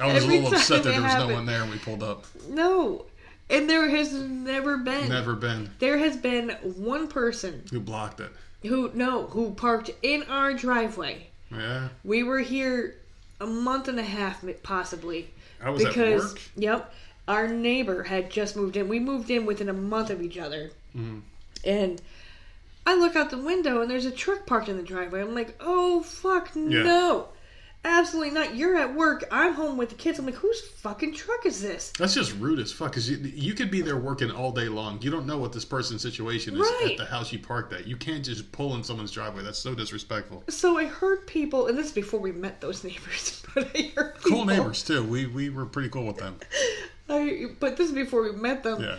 I 0.00 0.12
was 0.12 0.22
Every 0.22 0.36
a 0.36 0.40
little 0.42 0.54
upset 0.58 0.82
that 0.84 0.90
there 0.90 1.02
was 1.02 1.14
no 1.14 1.28
one 1.34 1.46
there 1.46 1.62
when 1.62 1.70
we 1.70 1.78
pulled 1.78 2.02
up. 2.02 2.26
No. 2.48 3.06
And 3.50 3.68
there 3.68 3.88
has 3.88 4.12
never 4.12 4.76
been. 4.76 5.08
Never 5.08 5.34
been. 5.34 5.70
There 5.78 5.96
has 5.98 6.16
been 6.16 6.50
one 6.62 7.08
person 7.08 7.64
Who 7.70 7.80
blocked 7.80 8.20
it? 8.20 8.30
who 8.62 8.90
no 8.94 9.26
who 9.26 9.50
parked 9.54 9.90
in 10.02 10.22
our 10.24 10.52
driveway. 10.54 11.26
Yeah, 11.50 11.88
We 12.04 12.22
were 12.22 12.38
here 12.38 12.96
a 13.40 13.46
month 13.46 13.88
and 13.88 13.98
a 13.98 14.04
half, 14.04 14.44
possibly, 14.62 15.30
I 15.62 15.68
was 15.70 15.84
because 15.84 16.24
at 16.26 16.30
work. 16.30 16.40
yep, 16.56 16.94
our 17.28 17.48
neighbor 17.48 18.04
had 18.04 18.30
just 18.30 18.54
moved 18.56 18.76
in. 18.76 18.88
We 18.88 19.00
moved 19.00 19.30
in 19.30 19.44
within 19.46 19.68
a 19.68 19.72
month 19.74 20.08
of 20.10 20.22
each 20.22 20.38
other, 20.38 20.70
Mhm. 20.96 21.22
and 21.64 22.00
I 22.86 22.96
look 22.96 23.14
out 23.16 23.30
the 23.30 23.38
window 23.38 23.80
and 23.82 23.90
there's 23.90 24.06
a 24.06 24.10
truck 24.10 24.46
parked 24.46 24.68
in 24.68 24.76
the 24.76 24.82
driveway. 24.82 25.20
I'm 25.20 25.34
like, 25.34 25.56
oh 25.60 26.02
fuck 26.02 26.54
no, 26.56 27.28
absolutely 27.84 28.30
not. 28.32 28.56
You're 28.56 28.76
at 28.76 28.94
work. 28.94 29.24
I'm 29.30 29.52
home 29.54 29.76
with 29.76 29.90
the 29.90 29.94
kids. 29.94 30.18
I'm 30.18 30.26
like, 30.26 30.34
whose 30.34 30.60
fucking 30.60 31.14
truck 31.14 31.46
is 31.46 31.62
this? 31.62 31.92
That's 31.98 32.14
just 32.14 32.34
rude 32.38 32.58
as 32.58 32.72
fuck. 32.72 32.90
Because 32.90 33.08
you, 33.08 33.18
you 33.18 33.54
could 33.54 33.70
be 33.70 33.82
there 33.82 33.96
working 33.96 34.30
all 34.32 34.50
day 34.50 34.68
long. 34.68 35.00
You 35.00 35.10
don't 35.10 35.26
know 35.26 35.38
what 35.38 35.52
this 35.52 35.64
person's 35.64 36.02
situation 36.02 36.54
is 36.54 36.60
Right. 36.60 36.90
at 36.92 36.96
the 36.96 37.04
house 37.04 37.32
you 37.32 37.38
parked 37.38 37.72
at. 37.72 37.86
You 37.86 37.96
can't 37.96 38.24
just 38.24 38.50
pull 38.52 38.74
in 38.74 38.82
someone's 38.82 39.12
driveway. 39.12 39.44
That's 39.44 39.58
so 39.60 39.74
disrespectful. 39.74 40.42
So 40.48 40.76
I 40.78 40.86
heard 40.86 41.26
people, 41.28 41.68
and 41.68 41.78
this 41.78 41.86
is 41.86 41.92
before 41.92 42.18
we 42.20 42.32
met 42.32 42.60
those 42.60 42.82
neighbors, 42.84 43.42
but 43.54 43.70
I 43.76 43.92
heard 43.96 44.14
Cool 44.24 44.44
neighbors 44.44 44.82
too. 44.82 45.04
We 45.04 45.26
we 45.26 45.50
were 45.50 45.66
pretty 45.66 45.88
cool 45.88 46.06
with 46.06 46.16
them. 46.18 46.36
I, 47.08 47.46
but 47.60 47.76
this 47.76 47.88
is 47.88 47.94
before 47.94 48.22
we 48.22 48.32
met 48.32 48.62
them. 48.62 48.82
Yeah. 48.82 48.96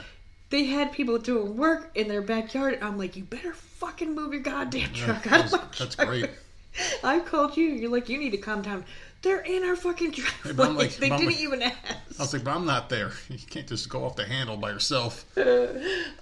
They 0.54 0.66
had 0.66 0.92
people 0.92 1.18
doing 1.18 1.58
work 1.58 1.90
in 1.96 2.08
their 2.08 2.22
backyard. 2.22 2.78
I'm 2.80 2.96
like, 2.96 3.16
you 3.16 3.24
better 3.24 3.54
fucking 3.54 4.14
move 4.14 4.34
your 4.34 4.44
goddamn 4.44 4.92
Yeah, 4.94 5.04
truck 5.04 5.26
out 5.32 5.46
of 5.46 5.52
that's, 5.52 5.80
that's 5.80 5.96
great. 5.96 6.30
I 7.04 7.22
called 7.22 7.58
you. 7.58 7.70
You're 7.70 7.90
like, 7.90 8.08
you 8.08 8.20
need 8.20 8.30
to 8.34 8.38
calm 8.38 8.62
down. 8.62 8.86
They're 9.24 9.40
in 9.40 9.64
our 9.64 9.76
fucking 9.76 10.12
driveway. 10.12 10.54
but 10.54 10.68
I'm 10.68 10.76
like- 10.78 10.96
they 10.98 11.10
but 11.10 11.16
I'm 11.16 11.20
didn't 11.22 11.34
like- 11.34 11.42
even 11.44 11.62
ask. 11.64 11.78
I 12.20 12.22
was 12.22 12.34
like, 12.34 12.44
but 12.44 12.52
I'm 12.56 12.66
not 12.66 12.90
there. 12.90 13.12
You 13.30 13.40
can't 13.50 13.68
just 13.68 13.90
go 13.90 14.04
off 14.06 14.16
the 14.16 14.26
handle 14.26 14.56
by 14.58 14.70
yourself. 14.70 15.26
Uh, 15.38 15.68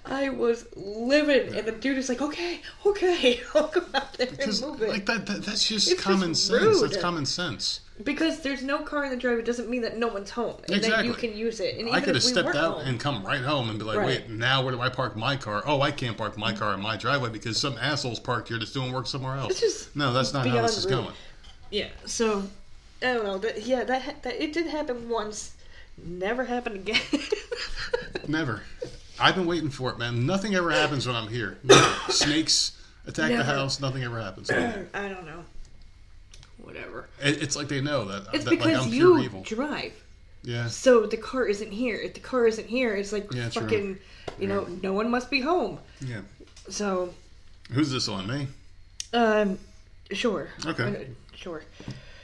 I 0.06 0.30
was 0.30 0.66
livid, 0.76 1.52
and 1.54 1.66
the 1.66 1.72
dude 1.72 1.98
is 1.98 2.08
like, 2.08 2.22
okay, 2.22 2.60
okay, 2.86 3.40
I'll 3.54 3.68
go 3.68 3.82
out 3.94 4.14
there 4.14 4.28
and 4.28 4.60
move 4.62 4.82
it. 4.82 4.88
like 4.88 5.04
that, 5.06 5.26
that 5.26 5.44
that's 5.44 5.66
just 5.68 5.90
It's 5.90 6.00
common 6.02 6.30
just 6.30 6.46
sense. 6.46 6.80
That's 6.80 6.96
common 6.96 7.26
sense. 7.26 7.80
because 8.04 8.40
there's 8.40 8.62
no 8.62 8.78
car 8.78 9.04
in 9.04 9.10
the 9.10 9.16
driveway 9.16 9.42
doesn't 9.42 9.68
mean 9.68 9.82
that 9.82 9.98
no 9.98 10.08
one's 10.08 10.30
home 10.30 10.56
and 10.72 10.82
that 10.82 11.04
you 11.04 11.12
can 11.12 11.36
use 11.36 11.60
it. 11.60 11.72
And 11.76 11.88
even 11.88 11.94
I 11.94 12.00
could 12.00 12.14
have 12.14 12.22
stepped 12.24 12.54
out 12.56 12.78
home, 12.78 12.86
and 12.86 12.98
come 13.00 13.24
right 13.26 13.42
home 13.42 13.68
and 13.68 13.78
be 13.78 13.84
like, 13.84 13.98
Right. 13.98 14.06
wait, 14.22 14.30
now 14.30 14.62
where 14.62 14.72
do 14.72 14.80
I 14.80 14.88
park 14.88 15.16
my 15.16 15.36
car? 15.36 15.62
Oh, 15.66 15.82
I 15.82 15.90
can't 15.90 16.16
park 16.16 16.38
my 16.38 16.52
car 16.52 16.72
in 16.74 16.80
my 16.80 16.96
driveway 16.96 17.28
because 17.30 17.58
some 17.58 17.76
assholes 17.78 18.18
parked 18.20 18.48
here 18.48 18.58
that's 18.58 18.72
doing 18.72 18.92
work 18.92 19.06
somewhere 19.08 19.36
else. 19.36 19.88
No, 19.96 20.12
that's 20.12 20.32
not 20.32 20.46
how 20.46 20.62
this 20.62 20.78
is 20.78 20.84
rude. 20.86 20.92
going. 21.02 21.14
Yeah, 21.70 21.88
so 22.06 22.44
I 23.02 23.14
don't. 23.14 23.42
That, 23.42 23.62
yeah, 23.66 23.84
that, 23.84 24.22
that 24.22 24.42
it 24.42 24.52
did 24.52 24.66
happen 24.66 25.08
once. 25.08 25.54
Never 26.02 26.44
happened 26.44 26.76
again. 26.76 27.00
Never. 28.28 28.62
I've 29.20 29.34
been 29.34 29.46
waiting 29.46 29.70
for 29.70 29.90
it, 29.90 29.98
man. 29.98 30.26
Nothing 30.26 30.54
ever 30.54 30.70
happens 30.70 31.06
when 31.06 31.14
I'm 31.14 31.28
here. 31.28 31.58
Never. 31.62 32.12
Snakes 32.12 32.72
attack 33.06 33.30
the 33.30 33.44
house. 33.44 33.80
Nothing 33.80 34.02
ever 34.04 34.20
happens. 34.20 34.50
I 34.50 35.08
don't 35.08 35.26
know. 35.26 35.44
Whatever. 36.62 37.08
It, 37.22 37.42
it's 37.42 37.56
like 37.56 37.68
they 37.68 37.80
know 37.80 38.04
that, 38.06 38.26
It's 38.32 38.44
that 38.44 38.50
like 38.50 38.60
because 38.60 38.86
I'm 38.86 38.92
you 38.92 39.14
pure 39.14 39.18
evil. 39.24 39.42
drive. 39.42 39.92
Yeah. 40.44 40.68
So 40.68 41.06
the 41.06 41.16
car 41.16 41.46
isn't 41.46 41.70
here. 41.72 41.96
If 41.96 42.14
the 42.14 42.20
car 42.20 42.46
isn't 42.46 42.66
here, 42.68 42.94
it's 42.94 43.12
like 43.12 43.32
Yeah, 43.32 43.48
true. 43.50 43.96
you 44.38 44.46
know, 44.46 44.66
no 44.82 44.92
one 44.92 45.10
must 45.10 45.30
be 45.30 45.40
home. 45.40 45.78
Yeah. 46.00 46.20
So, 46.68 47.12
Who's 47.72 47.90
this 47.90 48.08
on 48.08 48.26
me? 48.26 48.48
um, 49.12 49.58
sure. 50.12 50.48
Okay. 50.64 50.84
Uh, 50.84 50.94
Sure. 51.36 51.62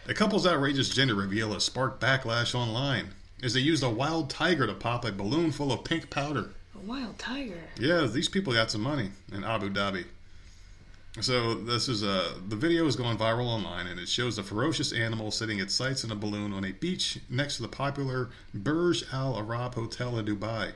The 0.09 0.15
couple's 0.15 0.47
outrageous 0.47 0.89
gender 0.89 1.15
reveal 1.15 1.53
has 1.53 1.65
sparked 1.65 2.01
backlash 2.01 2.55
online 2.55 3.11
as 3.43 3.53
they 3.53 3.61
used 3.61 3.83
a 3.83 3.91
wild 3.91 4.31
tiger 4.31 4.67
to 4.67 4.73
pop 4.73 5.05
a 5.05 5.13
balloon 5.13 5.53
full 5.53 5.71
of 5.71 5.85
pink 5.85 6.09
powder. 6.09 6.49
A 6.75 6.79
wild 6.79 7.19
tiger. 7.19 7.61
Yeah, 7.79 8.07
these 8.07 8.27
people 8.27 8.55
got 8.55 8.71
some 8.71 8.81
money 8.81 9.11
in 9.35 9.45
Abu 9.45 9.69
Dhabi. 9.69 10.07
So 11.21 11.53
this 11.57 11.91
is 11.91 12.03
a 12.03 12.33
the 12.49 12.57
video 12.57 12.87
is 12.87 12.97
going 12.97 13.19
viral 13.19 13.49
online, 13.49 13.87
and 13.87 14.01
it 14.01 14.09
shows 14.09 14.39
a 14.39 14.43
ferocious 14.43 14.95
animal 14.95 15.31
sitting 15.31 15.59
its 15.59 15.75
sights 15.75 16.05
in 16.05 16.11
a 16.11 16.17
balloon 16.17 16.55
on 16.55 16.65
a 16.65 16.73
beach 16.73 17.19
next 17.29 17.57
to 17.57 17.63
the 17.63 17.69
popular 17.69 18.31
Burj 18.55 19.05
Al 19.13 19.37
Arab 19.37 19.75
Hotel 19.75 20.19
in 20.19 20.25
Dubai. 20.25 20.73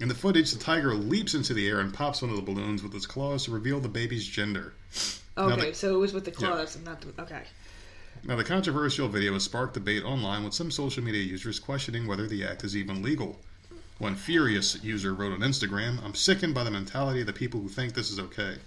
In 0.00 0.08
the 0.08 0.16
footage, 0.16 0.50
the 0.50 0.58
tiger 0.58 0.94
leaps 0.96 1.32
into 1.34 1.54
the 1.54 1.68
air 1.68 1.78
and 1.78 1.94
pops 1.94 2.22
one 2.22 2.30
of 2.32 2.36
the 2.36 2.42
balloons 2.42 2.82
with 2.82 2.92
its 2.92 3.06
claws 3.06 3.44
to 3.44 3.52
reveal 3.52 3.78
the 3.78 3.88
baby's 3.88 4.26
gender. 4.26 4.72
Okay, 5.36 5.68
the- 5.70 5.74
so 5.76 5.94
it 5.94 5.98
was 5.98 6.12
with 6.12 6.24
the 6.24 6.32
claws 6.32 6.74
and 6.74 6.84
not 6.84 7.00
the. 7.00 7.22
Okay. 7.22 7.42
Now, 8.28 8.36
the 8.36 8.44
controversial 8.44 9.08
video 9.08 9.32
has 9.32 9.44
sparked 9.44 9.72
debate 9.72 10.04
online 10.04 10.44
with 10.44 10.52
some 10.52 10.70
social 10.70 11.02
media 11.02 11.22
users 11.22 11.58
questioning 11.58 12.06
whether 12.06 12.26
the 12.26 12.44
act 12.44 12.62
is 12.62 12.76
even 12.76 13.02
legal. 13.02 13.40
One 13.96 14.16
furious 14.16 14.84
user 14.84 15.14
wrote 15.14 15.32
on 15.32 15.40
Instagram, 15.40 16.04
I'm 16.04 16.14
sickened 16.14 16.54
by 16.54 16.62
the 16.62 16.70
mentality 16.70 17.22
of 17.22 17.26
the 17.26 17.32
people 17.32 17.58
who 17.58 17.70
think 17.70 17.94
this 17.94 18.10
is 18.10 18.18
okay. 18.18 18.58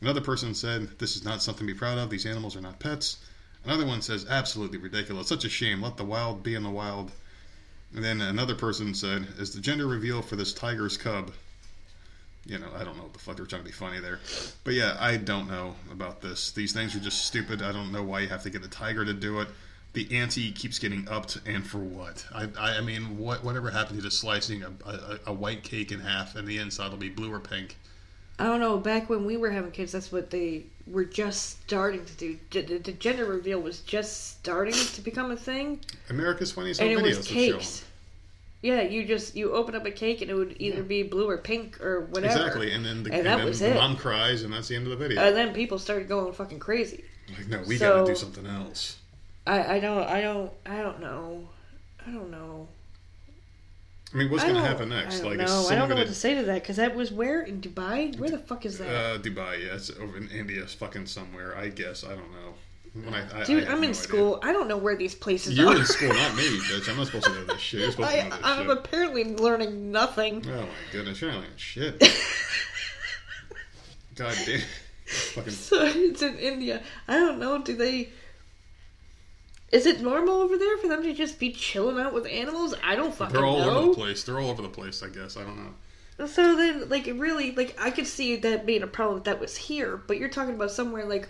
Another 0.00 0.22
person 0.22 0.54
said, 0.54 0.98
This 0.98 1.14
is 1.14 1.24
not 1.24 1.42
something 1.42 1.66
to 1.66 1.74
be 1.74 1.78
proud 1.78 1.98
of. 1.98 2.08
These 2.08 2.24
animals 2.24 2.56
are 2.56 2.62
not 2.62 2.80
pets. 2.80 3.18
Another 3.66 3.84
one 3.84 4.00
says, 4.00 4.24
Absolutely 4.30 4.78
ridiculous. 4.78 5.28
Such 5.28 5.44
a 5.44 5.50
shame. 5.50 5.82
Let 5.82 5.98
the 5.98 6.04
wild 6.04 6.42
be 6.42 6.54
in 6.54 6.62
the 6.62 6.70
wild. 6.70 7.12
And 7.94 8.02
then 8.02 8.22
another 8.22 8.54
person 8.54 8.94
said, 8.94 9.28
Is 9.38 9.50
the 9.50 9.60
gender 9.60 9.86
reveal 9.86 10.22
for 10.22 10.36
this 10.36 10.54
tiger's 10.54 10.96
cub? 10.96 11.32
You 12.46 12.58
know, 12.58 12.68
I 12.76 12.84
don't 12.84 12.96
know 12.96 13.02
what 13.04 13.12
the 13.12 13.18
fuck 13.18 13.36
they're 13.36 13.46
trying 13.46 13.62
to 13.62 13.66
be 13.66 13.72
funny 13.72 13.98
there. 14.00 14.20
But 14.64 14.74
yeah, 14.74 14.96
I 15.00 15.16
don't 15.16 15.48
know 15.48 15.74
about 15.90 16.20
this. 16.20 16.52
These 16.52 16.72
things 16.72 16.94
are 16.94 17.00
just 17.00 17.24
stupid. 17.24 17.60
I 17.60 17.72
don't 17.72 17.90
know 17.90 18.02
why 18.02 18.20
you 18.20 18.28
have 18.28 18.42
to 18.44 18.50
get 18.50 18.64
a 18.64 18.68
tiger 18.68 19.04
to 19.04 19.12
do 19.12 19.40
it. 19.40 19.48
The 19.94 20.06
ante 20.16 20.52
keeps 20.52 20.78
getting 20.78 21.08
upped, 21.08 21.40
and 21.46 21.66
for 21.66 21.78
what? 21.78 22.24
I, 22.34 22.48
I, 22.58 22.76
I 22.76 22.80
mean, 22.82 23.18
what, 23.18 23.42
whatever 23.42 23.70
happened 23.70 23.98
to 23.98 24.02
just 24.02 24.20
slicing 24.20 24.62
a, 24.62 24.70
a, 24.84 25.18
a 25.26 25.32
white 25.32 25.62
cake 25.62 25.90
in 25.90 26.00
half 26.00 26.36
and 26.36 26.46
the 26.46 26.58
inside 26.58 26.90
will 26.90 26.98
be 26.98 27.08
blue 27.08 27.32
or 27.32 27.40
pink? 27.40 27.76
I 28.38 28.44
don't 28.44 28.60
know. 28.60 28.76
Back 28.76 29.08
when 29.08 29.24
we 29.24 29.38
were 29.38 29.50
having 29.50 29.70
kids, 29.70 29.92
that's 29.92 30.12
what 30.12 30.30
they 30.30 30.66
were 30.86 31.06
just 31.06 31.62
starting 31.62 32.04
to 32.04 32.12
do. 32.14 32.38
The, 32.50 32.78
the 32.78 32.92
gender 32.92 33.24
reveal 33.24 33.60
was 33.60 33.80
just 33.80 34.36
starting 34.38 34.74
to 34.74 35.00
become 35.00 35.30
a 35.30 35.36
thing, 35.36 35.80
America's 36.10 36.52
Funniest 36.52 36.80
and 36.80 36.92
Home 36.92 36.98
it 36.98 37.08
Videos 37.08 37.16
was 37.16 37.30
would 37.30 37.38
show 37.38 37.52
cakes. 37.54 37.84
Yeah, 38.66 38.82
you 38.82 39.04
just 39.04 39.36
you 39.36 39.52
open 39.52 39.76
up 39.76 39.86
a 39.86 39.92
cake 39.92 40.22
and 40.22 40.30
it 40.30 40.34
would 40.34 40.56
either 40.58 40.82
be 40.82 41.04
blue 41.04 41.28
or 41.28 41.38
pink 41.38 41.80
or 41.80 42.06
whatever. 42.06 42.34
Exactly, 42.34 42.72
and 42.72 42.84
then 42.84 43.04
the, 43.04 43.10
And 43.10 43.18
and 43.20 43.26
that 43.26 43.36
then 43.36 43.46
was 43.46 43.60
the 43.60 43.70
it. 43.70 43.74
mom 43.74 43.96
cries, 43.96 44.42
and 44.42 44.52
that's 44.52 44.66
the 44.66 44.74
end 44.74 44.86
of 44.86 44.90
the 44.90 44.96
video. 44.96 45.22
And 45.22 45.36
then 45.36 45.54
people 45.54 45.78
started 45.78 46.08
going 46.08 46.32
fucking 46.32 46.58
crazy. 46.58 47.04
like, 47.38 47.46
no, 47.46 47.62
we 47.68 47.76
so- 47.76 47.98
gotta 48.00 48.12
do 48.12 48.16
something 48.16 48.44
else. 48.44 48.96
I, 49.46 49.76
I 49.76 49.78
don't 49.78 50.02
I 50.02 50.20
don't 50.20 50.50
I 50.66 50.78
don't 50.82 51.00
know. 51.00 51.48
I 52.04 52.10
don't 52.10 52.32
know. 52.32 52.66
I 54.12 54.16
mean, 54.16 54.30
what's 54.30 54.42
gonna 54.42 54.60
happen 54.60 54.88
next? 54.88 55.20
I 55.20 55.22
don't 55.22 55.36
like, 55.38 55.46
know. 55.46 55.66
I 55.66 55.70
don't 55.76 55.88
know 55.88 55.94
gonna 55.94 56.00
what 56.00 56.08
to 56.08 56.14
say 56.14 56.34
to 56.34 56.42
that 56.44 56.62
because 56.62 56.76
that 56.76 56.96
was 56.96 57.12
where 57.12 57.42
in 57.42 57.60
Dubai. 57.60 58.18
Where 58.18 58.30
the 58.30 58.38
fuck 58.38 58.66
is 58.66 58.78
that? 58.78 58.88
Uh, 58.88 59.18
Dubai, 59.18 59.64
yeah, 59.64 59.74
it's 59.74 59.90
over 59.90 60.16
in 60.16 60.28
India, 60.30 60.66
fucking 60.66 61.06
somewhere. 61.06 61.56
I 61.56 61.68
guess 61.68 62.02
I 62.02 62.08
don't 62.08 62.32
know. 62.32 62.54
When 63.04 63.12
I, 63.12 63.40
I, 63.40 63.44
Dude, 63.44 63.64
I 63.64 63.66
have 63.66 63.78
I'm 63.78 63.84
in 63.84 63.90
no 63.90 63.94
school. 63.94 64.38
I 64.42 64.52
don't 64.52 64.68
know 64.68 64.78
where 64.78 64.96
these 64.96 65.14
places. 65.14 65.56
You're 65.56 65.68
are. 65.68 65.76
in 65.76 65.84
school, 65.84 66.08
not 66.08 66.34
me, 66.34 66.42
bitch. 66.70 66.88
I'm 66.88 66.96
not 66.96 67.06
supposed 67.06 67.26
to 67.26 67.32
know 67.32 67.44
this 67.44 67.60
shit. 67.60 67.80
You're 67.80 67.90
supposed 67.90 68.10
to 68.10 68.18
I, 68.18 68.28
know 68.28 68.36
this 68.36 68.44
I'm 68.44 68.66
shit. 68.66 68.78
apparently 68.78 69.24
learning 69.24 69.92
nothing. 69.92 70.44
Oh 70.48 70.62
my 70.62 70.68
goodness, 70.92 71.20
you're 71.20 71.30
not 71.30 71.40
learning 71.40 71.56
shit. 71.56 72.00
God 74.14 74.34
damn. 74.46 74.60
Fucking. 75.06 75.52
So 75.52 75.84
it's 75.84 76.22
in 76.22 76.38
India. 76.38 76.82
I 77.06 77.16
don't 77.16 77.38
know. 77.38 77.60
Do 77.60 77.76
they? 77.76 78.08
Is 79.72 79.84
it 79.84 80.00
normal 80.00 80.36
over 80.36 80.56
there 80.56 80.78
for 80.78 80.88
them 80.88 81.02
to 81.02 81.12
just 81.12 81.38
be 81.38 81.52
chilling 81.52 81.98
out 81.98 82.14
with 82.14 82.26
animals? 82.26 82.74
I 82.82 82.96
don't 82.96 83.14
fucking 83.14 83.34
know. 83.34 83.40
They're 83.40 83.46
all 83.46 83.78
over 83.78 83.88
the 83.88 83.94
place. 83.94 84.24
They're 84.24 84.38
all 84.38 84.50
over 84.50 84.62
the 84.62 84.68
place. 84.68 85.02
I 85.02 85.08
guess 85.08 85.36
I 85.36 85.42
don't 85.42 85.56
know. 85.56 86.26
So 86.26 86.56
then, 86.56 86.88
like, 86.88 87.04
really, 87.06 87.52
like, 87.52 87.76
I 87.78 87.90
could 87.90 88.06
see 88.06 88.36
that 88.36 88.64
being 88.64 88.82
a 88.82 88.86
problem 88.86 89.18
if 89.18 89.24
that 89.24 89.38
was 89.38 89.54
here, 89.54 89.98
but 89.98 90.16
you're 90.16 90.30
talking 90.30 90.54
about 90.54 90.70
somewhere 90.70 91.04
like 91.04 91.28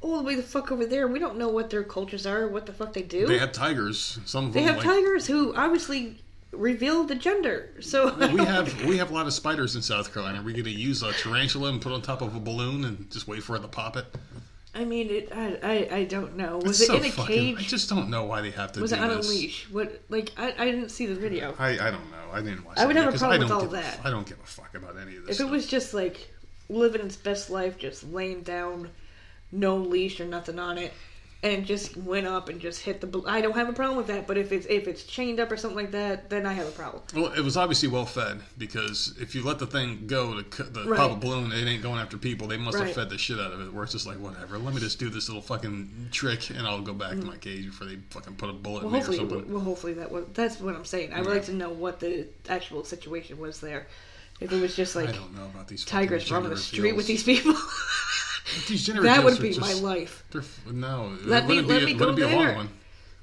all 0.00 0.18
the 0.18 0.22
way 0.24 0.34
the 0.34 0.42
fuck 0.42 0.70
over 0.70 0.86
there. 0.86 1.08
We 1.08 1.18
don't 1.18 1.36
know 1.38 1.48
what 1.48 1.70
their 1.70 1.82
cultures 1.84 2.26
are, 2.26 2.48
what 2.48 2.66
the 2.66 2.72
fuck 2.72 2.92
they 2.92 3.02
do. 3.02 3.26
They 3.26 3.38
have 3.38 3.52
tigers. 3.52 4.18
Some 4.24 4.46
of 4.46 4.52
They 4.52 4.60
them 4.60 4.68
have 4.74 4.76
like. 4.78 4.86
tigers 4.86 5.26
who 5.26 5.54
obviously 5.54 6.18
reveal 6.52 7.04
the 7.04 7.14
gender. 7.14 7.70
So 7.80 8.14
we 8.32 8.38
have 8.44 8.84
we 8.84 8.96
have 8.98 9.10
a 9.10 9.14
lot 9.14 9.26
of 9.26 9.32
spiders 9.32 9.76
in 9.76 9.82
South 9.82 10.12
Carolina. 10.12 10.40
Are 10.40 10.42
we 10.44 10.52
going 10.52 10.64
to 10.64 10.70
use 10.70 11.02
a 11.02 11.12
tarantula 11.12 11.70
and 11.70 11.80
put 11.80 11.92
on 11.92 12.02
top 12.02 12.22
of 12.22 12.34
a 12.36 12.40
balloon 12.40 12.84
and 12.84 13.10
just 13.10 13.26
wait 13.26 13.42
for 13.42 13.56
it 13.56 13.60
to 13.60 13.68
pop 13.68 13.96
it? 13.96 14.06
I 14.74 14.84
mean, 14.84 15.08
it. 15.08 15.32
I. 15.34 15.58
I, 15.62 15.96
I 16.00 16.04
don't 16.04 16.36
know. 16.36 16.58
Was 16.58 16.80
It's 16.80 16.82
it 16.82 16.86
so 16.92 16.96
in 16.98 17.04
a 17.06 17.10
fucking- 17.10 17.56
I 17.56 17.62
just 17.62 17.88
don't 17.88 18.10
know 18.10 18.24
why 18.24 18.42
they 18.42 18.50
have 18.50 18.72
to 18.72 18.80
Was 18.82 18.90
do 18.90 18.96
it 18.98 19.02
on 19.02 19.08
this. 19.16 19.26
a 19.26 19.30
leash? 19.30 19.66
What? 19.70 20.02
Like 20.10 20.32
I. 20.36 20.52
I 20.58 20.64
didn't 20.70 20.90
see 20.90 21.06
the 21.06 21.14
video. 21.14 21.54
I, 21.58 21.70
I 21.70 21.90
don't 21.90 22.10
know. 22.10 22.16
I 22.32 22.42
didn't 22.42 22.64
watch. 22.64 22.76
I 22.76 22.84
would 22.84 22.94
have 22.96 23.14
a 23.14 23.16
problem 23.16 23.40
I 23.40 23.44
with 23.44 23.52
all 23.52 23.66
that. 23.68 23.84
f- 23.84 24.00
I 24.04 24.10
don't 24.10 24.26
give 24.26 24.38
a 24.38 24.46
fuck 24.46 24.74
about 24.74 24.98
any 24.98 25.16
of 25.16 25.26
this. 25.26 25.40
If 25.40 25.46
it 25.46 25.50
was 25.50 25.66
just 25.66 25.94
like 25.94 26.30
living 26.68 27.00
its 27.00 27.16
best 27.16 27.48
life, 27.48 27.78
just 27.78 28.04
laying 28.12 28.42
down, 28.42 28.90
no 29.56 29.76
leash 29.76 30.20
or 30.20 30.26
nothing 30.26 30.58
on 30.58 30.78
it, 30.78 30.92
and 31.42 31.64
just 31.66 31.96
went 31.96 32.26
up 32.26 32.48
and 32.48 32.60
just 32.60 32.80
hit 32.82 33.00
the. 33.00 33.06
bl- 33.06 33.28
I 33.28 33.40
don't 33.40 33.54
have 33.54 33.68
a 33.68 33.72
problem 33.72 33.96
with 33.96 34.06
that. 34.08 34.26
But 34.26 34.36
if 34.38 34.52
it's 34.52 34.66
if 34.66 34.88
it's 34.88 35.04
chained 35.04 35.38
up 35.38 35.52
or 35.52 35.56
something 35.56 35.76
like 35.76 35.92
that, 35.92 36.28
then 36.30 36.46
I 36.46 36.52
have 36.52 36.66
a 36.66 36.70
problem. 36.72 37.02
Well, 37.14 37.32
it 37.32 37.40
was 37.42 37.56
obviously 37.56 37.88
well 37.88 38.06
fed 38.06 38.40
because 38.58 39.14
if 39.20 39.34
you 39.34 39.44
let 39.44 39.58
the 39.58 39.66
thing 39.66 40.06
go 40.06 40.40
to 40.40 40.62
the 40.62 40.84
Right. 40.84 40.96
pop 40.96 41.12
a 41.12 41.16
balloon, 41.16 41.52
it 41.52 41.66
ain't 41.66 41.82
going 41.82 42.00
after 42.00 42.16
people. 42.18 42.48
They 42.48 42.56
must 42.56 42.76
have 42.78 42.86
Right. 42.86 42.94
fed 42.94 43.10
the 43.10 43.18
shit 43.18 43.38
out 43.38 43.52
of 43.52 43.60
it. 43.60 43.72
Where 43.72 43.84
it's 43.84 43.92
just 43.92 44.06
like 44.06 44.18
whatever. 44.18 44.58
Let 44.58 44.74
me 44.74 44.80
just 44.80 44.98
do 44.98 45.08
this 45.10 45.28
little 45.28 45.42
fucking 45.42 46.08
trick, 46.10 46.50
and 46.50 46.60
I'll 46.66 46.80
go 46.80 46.94
back 46.94 47.10
to 47.10 47.16
mm-hmm. 47.16 47.26
my 47.28 47.36
cage 47.36 47.66
before 47.66 47.86
they 47.86 47.98
fucking 48.10 48.36
put 48.36 48.50
a 48.50 48.52
bullet. 48.52 48.84
Well, 48.84 48.86
in 48.86 48.92
me 48.92 48.98
or 48.98 49.02
hopefully, 49.02 49.18
something. 49.18 49.52
well, 49.52 49.62
hopefully 49.62 49.92
that 49.94 50.10
was. 50.10 50.24
That's 50.32 50.60
what 50.60 50.74
I'm 50.74 50.84
saying. 50.84 51.12
I 51.12 51.18
would 51.18 51.28
Yeah. 51.28 51.34
like 51.34 51.44
to 51.46 51.54
know 51.54 51.70
what 51.70 52.00
the 52.00 52.26
actual 52.48 52.84
situation 52.84 53.38
was 53.38 53.60
there. 53.60 53.86
If 54.40 54.52
it 54.52 54.60
was 54.60 54.76
just 54.76 54.94
like 54.96 55.08
I 55.08 55.12
don't 55.12 55.34
know 55.34 55.46
about 55.46 55.68
these 55.68 55.84
tigers 55.84 56.28
from 56.28 56.48
the 56.48 56.56
street 56.56 56.92
with 56.92 57.06
these 57.06 57.22
people, 57.22 57.54
These 58.68 58.86
that 58.86 59.24
would 59.24 59.40
be 59.40 59.58
my 59.58 59.72
life. 59.74 60.24
No, 60.70 61.16
Let 61.24 61.46
me- 61.48 61.60
let 61.60 61.80
be, 61.80 61.86
me 61.86 61.94
go 61.94 62.12
be 62.12 62.22
there. 62.22 62.36
long 62.36 62.54
one. 62.56 62.68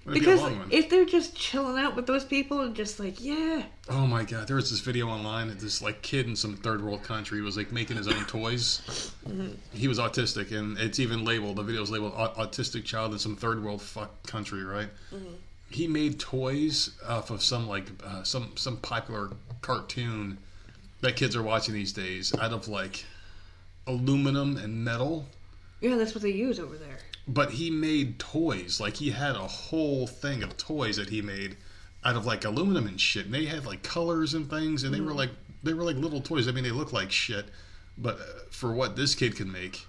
Wouldn't 0.06 0.20
Because 0.26 0.42
be 0.42 0.46
a 0.46 0.50
long 0.50 0.60
one. 0.60 0.68
if 0.70 0.90
they're 0.90 1.06
just 1.06 1.34
chilling 1.34 1.82
out 1.82 1.96
with 1.96 2.08
those 2.08 2.26
people 2.26 2.60
and 2.60 2.76
just 2.76 3.00
like, 3.00 3.24
yeah, 3.24 3.64
Oh 3.90 4.06
my 4.06 4.26
god, 4.26 4.48
there 4.50 4.58
was 4.58 4.70
this 4.70 4.82
video 4.82 5.08
online 5.08 5.48
of 5.50 5.62
this 5.62 5.82
like 5.82 6.02
kid 6.02 6.28
in 6.28 6.36
some 6.36 6.58
third 6.58 6.84
world 6.84 7.04
country 7.04 7.42
was 7.42 7.56
like 7.56 7.72
making 7.72 7.96
his 7.96 8.08
own 8.10 8.26
toys. 8.26 8.82
Mm-hmm. 9.26 9.54
He 9.72 9.88
was 9.88 10.00
autistic, 10.00 10.52
and 10.52 10.78
it's 10.78 11.00
even 11.00 11.24
labeled. 11.24 11.56
The 11.56 11.64
video's 11.64 11.90
labeled 11.90 12.14
"autistic 12.16 12.84
child 12.84 13.14
in 13.14 13.20
some 13.20 13.38
third 13.38 13.64
world 13.64 13.82
fuck 13.82 14.24
country." 14.28 14.64
Right? 14.64 14.90
Mm-hmm. 15.14 15.34
He 15.70 15.88
made 15.88 16.20
toys 16.20 16.92
off 17.08 17.30
of 17.30 17.42
some 17.42 17.68
like 17.70 17.86
uh, 18.06 18.24
some 18.24 18.52
some 18.58 18.78
popular 18.78 19.32
cartoon 19.62 20.38
that 21.00 21.16
kids 21.16 21.36
are 21.36 21.44
watching 21.44 21.74
these 21.74 21.94
days, 21.94 22.34
out 22.40 22.52
of 22.52 22.68
like 22.68 23.06
aluminum 23.88 24.58
and 24.58 24.84
metal. 24.84 25.28
yeah, 25.82 25.96
that's 25.96 26.14
what 26.16 26.22
they 26.22 26.32
use 26.32 26.60
over 26.60 26.78
there. 26.78 26.98
But 27.28 27.52
he 27.52 27.70
made 27.70 28.20
toys. 28.20 28.80
Like 28.80 28.96
he 28.98 29.12
had 29.12 29.36
a 29.36 29.48
whole 29.48 30.08
thing 30.08 30.44
of 30.44 30.58
toys 30.58 30.98
that 30.98 31.10
he 31.10 31.22
made 31.22 31.56
out 32.04 32.16
of 32.16 32.26
like 32.26 32.44
aluminum 32.44 32.86
and 32.88 33.00
shit. 33.00 33.26
And 33.26 33.34
they 33.34 33.46
had 33.46 33.66
like 33.66 33.82
colors 33.84 34.34
and 34.34 34.50
things, 34.50 34.84
and 34.84 34.94
they 34.94 35.00
were 35.02 35.14
like 35.14 35.30
they 35.64 35.74
were 35.74 35.84
like 35.84 35.96
little 35.96 36.20
toys. 36.22 36.48
I 36.48 36.52
mean, 36.52 36.64
they 36.66 36.72
look 36.72 36.92
like 36.92 37.12
shit, 37.12 37.46
but 37.98 38.16
uh, 38.20 38.24
for 38.50 38.74
what 38.74 38.96
this 38.98 39.16
kid 39.16 39.36
can 39.38 39.50
make, 39.52 39.86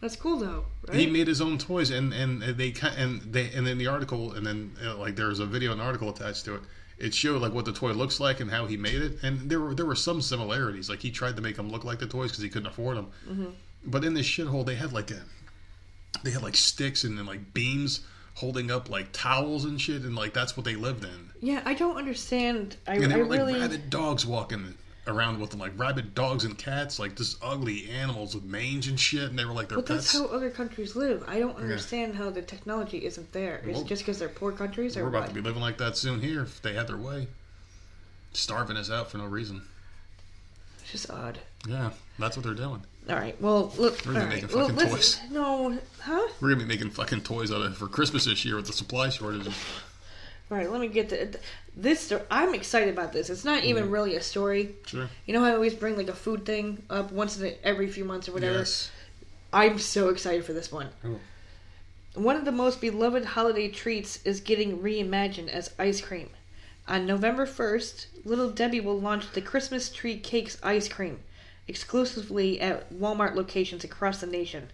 That's 0.00 0.14
cool 0.14 0.36
though, 0.38 0.64
right? 0.86 0.96
he 0.96 1.06
made 1.06 1.26
his 1.26 1.40
own 1.40 1.58
toys. 1.58 1.90
And 1.90 2.12
and 2.12 2.42
they 2.42 2.72
and 2.96 3.20
they 3.22 3.50
and 3.50 3.66
then 3.66 3.78
the 3.78 3.88
article, 3.88 4.32
and 4.34 4.46
then 4.46 4.72
uh, 4.84 4.96
like 4.96 5.16
there 5.16 5.28
was 5.28 5.40
a 5.40 5.46
video 5.46 5.72
and 5.72 5.80
article 5.80 6.10
attached 6.10 6.44
to 6.44 6.54
it. 6.56 6.60
It 6.98 7.14
showed 7.14 7.40
like 7.40 7.52
what 7.52 7.64
the 7.64 7.72
toy 7.72 7.92
looks 7.92 8.18
like 8.18 8.40
and 8.40 8.50
how 8.50 8.66
he 8.66 8.76
made 8.76 9.00
it, 9.02 9.18
and 9.22 9.48
there 9.48 9.60
were 9.60 9.74
there 9.74 9.86
were 9.86 9.94
some 9.94 10.20
similarities. 10.20 10.90
Like 10.90 11.00
he 11.00 11.10
tried 11.10 11.36
to 11.36 11.42
make 11.42 11.56
them 11.56 11.70
look 11.70 11.84
like 11.84 11.98
the 12.00 12.06
toys 12.06 12.30
because 12.30 12.42
he 12.42 12.48
couldn't 12.48 12.68
afford 12.68 12.96
them. 12.96 13.06
Mm-hmm. 13.28 13.46
But 13.86 14.04
in 14.04 14.14
this 14.14 14.26
shithole, 14.26 14.66
they 14.66 14.74
had 14.74 14.92
like 14.92 15.10
a 15.12 15.22
they 16.24 16.30
had 16.32 16.42
like 16.42 16.56
sticks 16.56 17.04
and 17.04 17.16
then 17.16 17.26
like 17.26 17.54
beams 17.54 18.00
holding 18.34 18.70
up 18.70 18.88
like 18.90 19.08
towels 19.12 19.64
and 19.64 19.80
shit, 19.80 20.02
and 20.02 20.16
like 20.16 20.32
that's 20.34 20.56
what 20.56 20.64
they 20.64 20.74
lived 20.76 21.04
in. 21.04 21.30
yeah, 21.40 21.62
I 21.64 21.74
don't 21.74 21.96
understand. 21.96 22.76
I, 22.86 22.94
And 22.96 23.10
they 23.10 23.14
I 23.14 23.18
were 23.18 23.26
like 23.26 23.38
really. 23.38 23.60
rabid 23.60 23.90
dogs 23.90 24.26
walking 24.26 24.74
around 25.08 25.40
with 25.40 25.50
them, 25.50 25.58
like 25.58 25.72
rabid 25.76 26.14
dogs 26.14 26.44
and 26.44 26.56
cats, 26.56 26.98
like 26.98 27.16
just 27.16 27.38
ugly 27.42 27.88
animals 27.90 28.34
with 28.34 28.44
mange 28.44 28.86
and 28.88 29.00
shit, 29.00 29.24
and 29.30 29.38
they 29.38 29.44
were 29.44 29.52
like 29.52 29.68
their 29.68 29.78
But 29.78 29.86
that's 29.86 30.12
how 30.12 30.26
other 30.26 30.50
countries 30.50 30.94
live. 30.94 31.24
I 31.26 31.38
don't 31.40 31.56
understand 31.56 32.14
how 32.14 32.30
the 32.30 32.42
technology 32.42 33.04
isn't 33.04 33.32
there. 33.32 33.58
Is 33.66 33.74
Well, 33.74 33.80
it 33.82 33.88
just 33.88 34.02
because 34.02 34.18
they're 34.18 34.28
poor 34.28 34.52
countries 34.52 34.96
or 34.96 35.02
We're 35.04 35.08
about 35.08 35.20
what? 35.22 35.28
to 35.30 35.34
be 35.34 35.40
living 35.40 35.62
like 35.62 35.78
that 35.78 35.96
soon 35.96 36.20
here 36.20 36.42
if 36.42 36.60
they 36.62 36.74
had 36.74 36.86
their 36.86 36.96
way. 36.96 37.26
Starving 38.32 38.76
us 38.76 38.90
out 38.90 39.10
for 39.10 39.18
no 39.18 39.24
reason. 39.24 39.62
It's 40.82 40.92
just 40.92 41.10
odd. 41.10 41.38
Yeah, 41.66 41.90
that's 42.18 42.36
what 42.36 42.44
they're 42.44 42.54
doing. 42.54 42.82
All 43.08 43.16
right. 43.16 43.40
Well, 43.40 43.72
look. 43.78 44.04
We're 44.04 44.12
all 44.12 44.18
gonna 44.18 44.26
right. 44.30 44.42
make 44.42 44.54
Well, 44.54 44.68
fucking 44.68 44.76
let's- 44.90 45.16
toys. 45.18 45.30
No, 45.30 45.78
huh? 46.00 46.28
We're 46.40 46.50
gonna 46.50 46.60
be 46.62 46.68
making 46.68 46.90
fucking 46.90 47.22
toys 47.22 47.50
out 47.50 47.62
of 47.62 47.76
for 47.78 47.88
Christmas 47.88 48.26
this 48.26 48.44
year 48.44 48.56
with 48.56 48.66
the 48.66 48.72
supply 48.74 49.08
shortages. 49.08 49.54
All 50.50 50.56
right. 50.58 50.70
Let 50.70 50.80
me 50.80 50.88
get 50.88 51.08
the 51.08 51.38
this. 51.78 52.12
I'm 52.30 52.54
excited 52.54 52.90
about 52.92 53.12
this. 53.12 53.30
It's 53.30 53.44
not 53.44 53.60
Mm-hmm. 53.60 53.68
even 53.68 53.90
really 53.90 54.16
a 54.16 54.22
story. 54.22 54.74
Sure. 54.86 55.08
You 55.26 55.34
know 55.34 55.40
how 55.40 55.50
I 55.50 55.54
always 55.54 55.74
bring 55.74 55.96
like 55.96 56.08
a 56.08 56.14
food 56.14 56.44
thing 56.44 56.82
up 56.90 57.12
once 57.12 57.38
in 57.38 57.46
a, 57.46 57.56
every 57.64 57.86
few 57.88 58.04
months 58.04 58.28
or 58.28 58.32
whatever. 58.32 58.58
Yes. 58.58 58.90
I'm 59.52 59.78
so 59.78 60.10
excited 60.10 60.44
for 60.44 60.52
this 60.52 60.70
one. 60.70 60.88
Oh. 61.04 61.18
One 62.14 62.36
of 62.36 62.44
the 62.44 62.52
most 62.52 62.80
beloved 62.80 63.24
holiday 63.24 63.68
treats 63.68 64.20
is 64.24 64.40
getting 64.40 64.78
reimagined 64.80 65.48
as 65.48 65.72
ice 65.78 66.00
cream. 66.00 66.30
On 66.86 67.06
November 67.06 67.46
1st, 67.46 68.06
Little 68.24 68.50
Debbie 68.50 68.80
will 68.80 68.98
launch 68.98 69.30
the 69.32 69.40
Christmas 69.42 69.90
Tree 69.90 70.18
Cakes 70.18 70.58
ice 70.62 70.88
cream 70.88 71.20
exclusively 71.68 72.60
at 72.60 72.90
Walmart 72.92 73.34
locations 73.34 73.84
across 73.84 74.20
the 74.20 74.26
nation. 74.26 74.70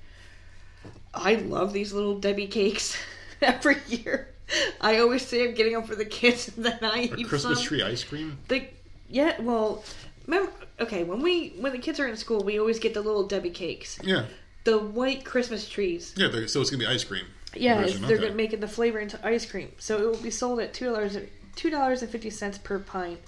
I 1.12 1.34
love 1.34 1.72
these 1.72 1.92
Little 1.92 2.18
Debbie 2.18 2.46
cakes 2.46 2.96
every 3.42 3.76
year. 3.88 4.28
I 4.80 4.98
always 4.98 5.26
say 5.26 5.48
I'm 5.48 5.54
getting 5.54 5.72
them 5.72 5.84
for 5.84 5.94
the 5.94 6.04
kids, 6.04 6.50
and 6.56 6.64
then 6.66 6.78
I 6.82 7.10
A 7.12 7.16
eat 7.16 7.28
Christmas 7.28 7.58
some. 7.58 7.66
tree 7.66 7.82
ice 7.82 8.04
cream. 8.04 8.38
The, 8.48 8.66
yeah, 9.08 9.40
well, 9.40 9.84
remember, 10.26 10.52
okay, 10.80 11.04
when 11.04 11.20
we 11.22 11.50
when 11.60 11.72
the 11.72 11.78
kids 11.78 11.98
are 12.00 12.06
in 12.08 12.16
school, 12.16 12.42
we 12.44 12.58
always 12.58 12.78
get 12.78 12.94
the 12.94 13.00
Little 13.00 13.26
Debbie 13.26 13.50
cakes, 13.50 13.98
Yeah. 14.02 14.26
the 14.64 14.78
white 14.78 15.24
Christmas 15.24 15.68
trees. 15.68 16.14
Yeah, 16.16 16.28
they're- 16.28 16.48
so 16.48 16.60
it's 16.60 16.70
gonna 16.70 16.80
be 16.82 16.86
ice 16.86 17.04
cream. 17.04 17.24
Yeah, 17.56 17.80
it's, 17.82 17.98
they're 18.00 18.18
gonna 18.18 18.34
make 18.34 18.52
it 18.52 18.60
the 18.60 18.68
flavor 18.68 18.98
into 18.98 19.18
ice 19.24 19.46
cream. 19.48 19.70
So 19.78 19.96
it 19.98 20.06
will 20.06 20.22
be 20.22 20.30
sold 20.30 20.58
at 20.60 20.74
two 20.74 20.86
dollars 20.86 21.16
two 21.56 21.70
dollars 21.70 22.02
and 22.02 22.10
fifty 22.10 22.30
cents 22.30 22.58
per 22.58 22.78
pint. 22.80 23.20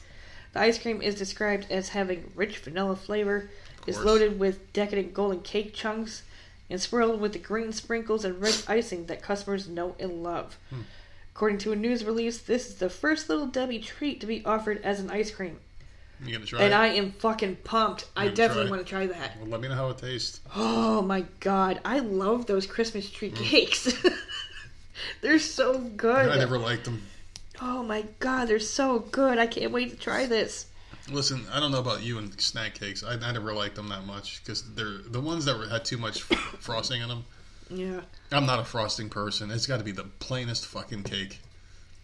The 0.53 0.61
ice 0.61 0.79
cream 0.79 1.01
is 1.01 1.15
described 1.15 1.67
as 1.71 1.91
having 1.91 2.33
rich 2.35 2.59
vanilla 2.59 2.97
flavor, 2.97 3.51
is 3.87 3.99
loaded 4.01 4.39
with 4.41 4.73
decadent 4.73 5.15
golden 5.15 5.41
cake 5.43 5.75
chunks, 5.75 6.23
and 6.69 6.81
swirled 6.81 7.21
with 7.21 7.35
the 7.35 7.39
green 7.39 7.73
sprinkles 7.73 8.25
and 8.25 8.41
red 8.41 8.57
icing 8.67 9.07
that 9.07 9.23
customers 9.23 9.69
know 9.69 9.95
and 10.01 10.23
love. 10.25 10.59
Hmm. 10.71 10.81
According 11.37 11.59
to 11.59 11.73
a 11.73 11.77
news 11.77 12.03
release, 12.03 12.39
this 12.39 12.67
is 12.67 12.77
the 12.77 12.89
first 12.89 13.29
Little 13.29 13.45
Debbie 13.45 13.79
treat 13.79 14.23
to 14.23 14.27
be 14.27 14.43
offered 14.47 14.81
as 14.83 15.01
an 15.01 15.11
ice 15.11 15.31
cream, 15.31 15.61
You 16.25 16.33
gonna 16.33 16.47
try 16.47 16.63
and 16.63 16.73
it? 16.73 16.75
I 16.75 16.87
am 16.87 17.13
fucking 17.13 17.57
pumped. 17.57 18.07
I 18.17 18.29
definitely 18.29 18.71
want 18.71 18.81
to 18.81 18.89
try 18.89 19.07
that. 19.07 19.37
Well, 19.39 19.51
let 19.51 19.61
me 19.61 19.69
know 19.69 19.75
how 19.75 19.91
it 19.91 19.99
tastes. 19.99 20.41
Oh 20.57 21.03
my 21.03 21.27
god, 21.41 21.79
I 21.85 21.99
love 21.99 22.47
those 22.47 22.67
Christmas 22.67 23.11
tree 23.11 23.31
mm. 23.31 23.37
cakes. 23.37 23.93
they're 25.21 25.39
so 25.39 25.79
good. 25.79 26.31
I 26.31 26.39
never 26.39 26.57
liked 26.57 26.87
them. 26.87 27.03
Oh 27.61 27.83
my 27.83 28.07
god, 28.19 28.49
they're 28.49 28.59
so 28.59 29.01
good. 29.01 29.39
I 29.39 29.47
can't 29.47 29.73
wait 29.73 29.91
to 29.91 29.97
try 29.97 30.25
this. 30.25 30.65
Listen, 31.13 31.45
I 31.53 31.61
don't 31.61 31.71
know 31.71 31.81
about 31.81 32.03
you 32.03 32.17
and 32.17 32.41
snack 32.41 32.77
cakes. 32.77 33.05
I, 33.05 33.13
I 33.13 33.33
never 33.33 33.53
liked 33.53 33.77
them 33.77 33.91
that 33.91 34.07
much 34.07 34.43
because 34.43 34.63
they're 34.73 35.03
the 35.07 35.21
ones 35.21 35.45
that 35.45 35.59
were, 35.59 35.69
had 35.69 35.85
too 35.85 35.99
much 35.99 36.23
frosting 36.23 37.03
in 37.03 37.09
them. 37.09 37.27
Yeah. 37.71 38.01
I'm 38.33 38.47
not 38.47 38.61
a 38.61 38.65
frosting 38.65 39.09
person. 39.09 39.51
It's 39.51 39.67
got 39.67 39.79
to 39.79 39.85
be 39.85 39.93
the 39.93 40.05
plainest 40.05 40.67
fucking 40.67 41.03
cake. 41.05 41.41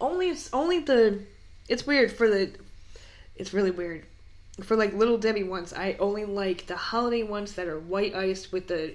Only 0.01 0.31
it's 0.31 0.53
only 0.53 0.81
the 0.81 1.21
it's 1.69 1.87
weird 1.87 2.11
for 2.11 2.29
the 2.29 2.51
it's 3.37 3.53
really 3.53 3.71
weird. 3.71 4.05
For 4.63 4.77
like 4.77 4.93
little 4.93 5.17
Debbie 5.19 5.45
ones, 5.45 5.73
I 5.73 5.97
only 5.99 6.25
like 6.25 6.67
the 6.67 6.77
holiday 6.77 7.23
ones 7.23 7.55
that 7.55 7.69
are 7.69 7.79
white 7.79 8.15
iced 8.15 8.53
with 8.53 8.69
the 8.69 8.95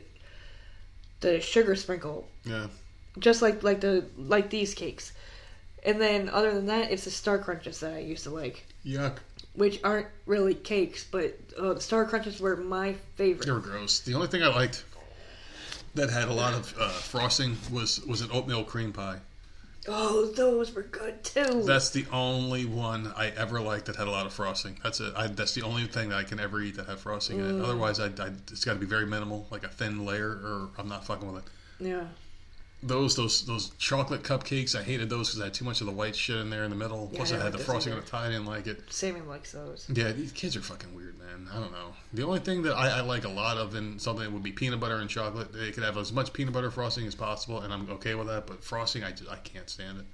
the 1.22 1.40
sugar 1.42 1.76
sprinkle. 1.76 2.28
Yeah. 2.44 2.68
Just 3.18 3.42
like 3.42 3.64
like 3.64 3.82
the 3.82 4.06
like 4.18 4.50
these 4.50 4.74
cakes. 4.74 5.14
And 5.84 6.02
then 6.02 6.28
other 6.30 6.54
than 6.54 6.66
that, 6.66 6.92
it's 6.92 7.06
the 7.06 7.12
Star 7.12 7.38
Crunches 7.38 7.80
that 7.80 7.94
I 7.94 8.00
used 8.00 8.24
to 8.24 8.30
like. 8.30 8.66
Yuck. 8.86 9.18
which 9.54 9.80
aren't 9.84 10.08
really 10.26 10.54
cakes, 10.54 11.06
but 11.10 11.38
uh, 11.58 11.74
the 11.74 11.82
Star 11.82 12.06
Crunches 12.06 12.40
were 12.40 12.56
my 12.58 12.94
favorite. 13.16 13.46
They 13.46 13.52
were 13.52 13.60
gross. 13.60 14.00
The 14.02 14.14
only 14.14 14.28
thing 14.28 14.44
I 14.44 14.48
liked 14.48 14.84
that 15.98 16.10
had 16.10 16.28
a 16.30 16.34
lot 16.34 16.54
of 16.54 16.74
uh, 16.80 16.90
frosting 16.90 17.58
was 17.72 18.04
was 18.06 18.22
an 18.22 18.30
oatmeal 18.32 18.64
cream 18.64 18.94
pie. 18.94 19.20
Oh, 19.90 20.26
those 20.36 20.74
were 20.74 20.82
good 20.82 21.24
too. 21.24 21.64
That's 21.64 21.92
the 21.92 22.06
only 22.12 22.66
one 22.66 23.14
I 23.16 23.30
ever 23.30 23.62
liked 23.62 23.86
that 23.86 23.96
had 23.96 24.08
a 24.08 24.12
lot 24.12 24.26
of 24.26 24.34
frosting. 24.34 24.78
That's 24.84 25.00
it. 25.00 25.14
I, 25.16 25.28
that's 25.28 25.54
the 25.54 25.62
only 25.62 25.86
thing 25.86 26.10
that 26.10 26.18
I 26.18 26.24
can 26.24 26.40
ever 26.40 26.60
eat 26.62 26.76
that 26.76 26.88
had 26.88 27.00
frosting 27.00 27.40
in 27.40 27.60
it. 27.60 27.64
Otherwise, 27.64 28.00
I, 28.00 28.08
I 28.08 28.32
it's 28.52 28.66
got 28.66 28.74
to 28.74 28.80
be 28.80 28.86
very 28.86 29.06
minimal, 29.06 29.48
like 29.50 29.64
a 29.64 29.70
thin 29.70 30.06
layer, 30.06 30.30
or 30.30 30.70
I'm 30.78 30.90
not 30.90 31.06
fucking 31.06 31.32
with 31.32 31.46
it. 31.46 31.52
yeah. 31.88 32.06
Those 32.88 33.16
those 33.16 33.46
those 33.46 33.72
chocolate 33.78 34.24
cupcakes, 34.24 34.76
I 34.78 34.84
hated 34.84 35.10
those 35.10 35.30
because 35.30 35.42
I 35.42 35.46
had 35.46 35.54
too 35.54 35.66
much 35.66 35.82
of 35.82 35.88
the 35.88 35.94
white 35.94 36.16
shit 36.16 36.38
in 36.38 36.50
there 36.50 36.64
in 36.64 36.70
the 36.70 36.76
middle. 36.76 37.10
Yeah, 37.12 37.18
Plus, 37.18 37.32
I 37.34 37.40
I 37.40 37.44
had 37.44 37.52
the 37.52 37.58
frosting 37.58 37.94
on 37.94 38.00
the 38.00 38.06
tie. 38.06 38.28
I 38.28 38.30
didn't 38.30 38.46
like 38.46 38.68
it. 38.68 38.82
Sammy 38.90 39.22
likes 39.22 39.52
those. 39.52 39.90
Yeah, 39.94 40.12
these 40.12 40.32
kids 40.32 40.56
are 40.56 40.62
fucking 40.62 40.96
weird, 40.96 41.18
man. 41.20 41.48
I 41.54 41.60
don't 41.60 41.72
know. 41.72 41.94
The 42.14 42.24
only 42.24 42.40
thing 42.40 42.64
that 42.64 42.74
I, 42.74 43.00
I 43.00 43.02
like 43.02 43.26
a 43.26 43.30
lot 43.30 43.58
of 43.58 43.76
in 43.76 44.00
something 44.00 44.32
would 44.34 44.44
be 44.44 44.52
peanut 44.52 44.80
butter 44.80 44.98
and 44.98 45.10
chocolate. 45.10 45.52
They 45.52 45.72
could 45.72 45.84
have 45.84 45.98
as 45.98 46.14
much 46.14 46.32
peanut 46.34 46.54
butter 46.54 46.72
frosting 46.72 47.06
as 47.06 47.16
possible, 47.16 47.60
and 47.62 47.74
I'm 47.74 47.90
okay 47.92 48.16
with 48.16 48.28
that. 48.28 48.48
But 48.48 48.64
frosting, 48.64 49.04
I 49.04 49.12
just 49.12 49.30
I 49.30 49.38
can't 49.38 49.70
stand 49.70 50.00
it. 50.00 50.06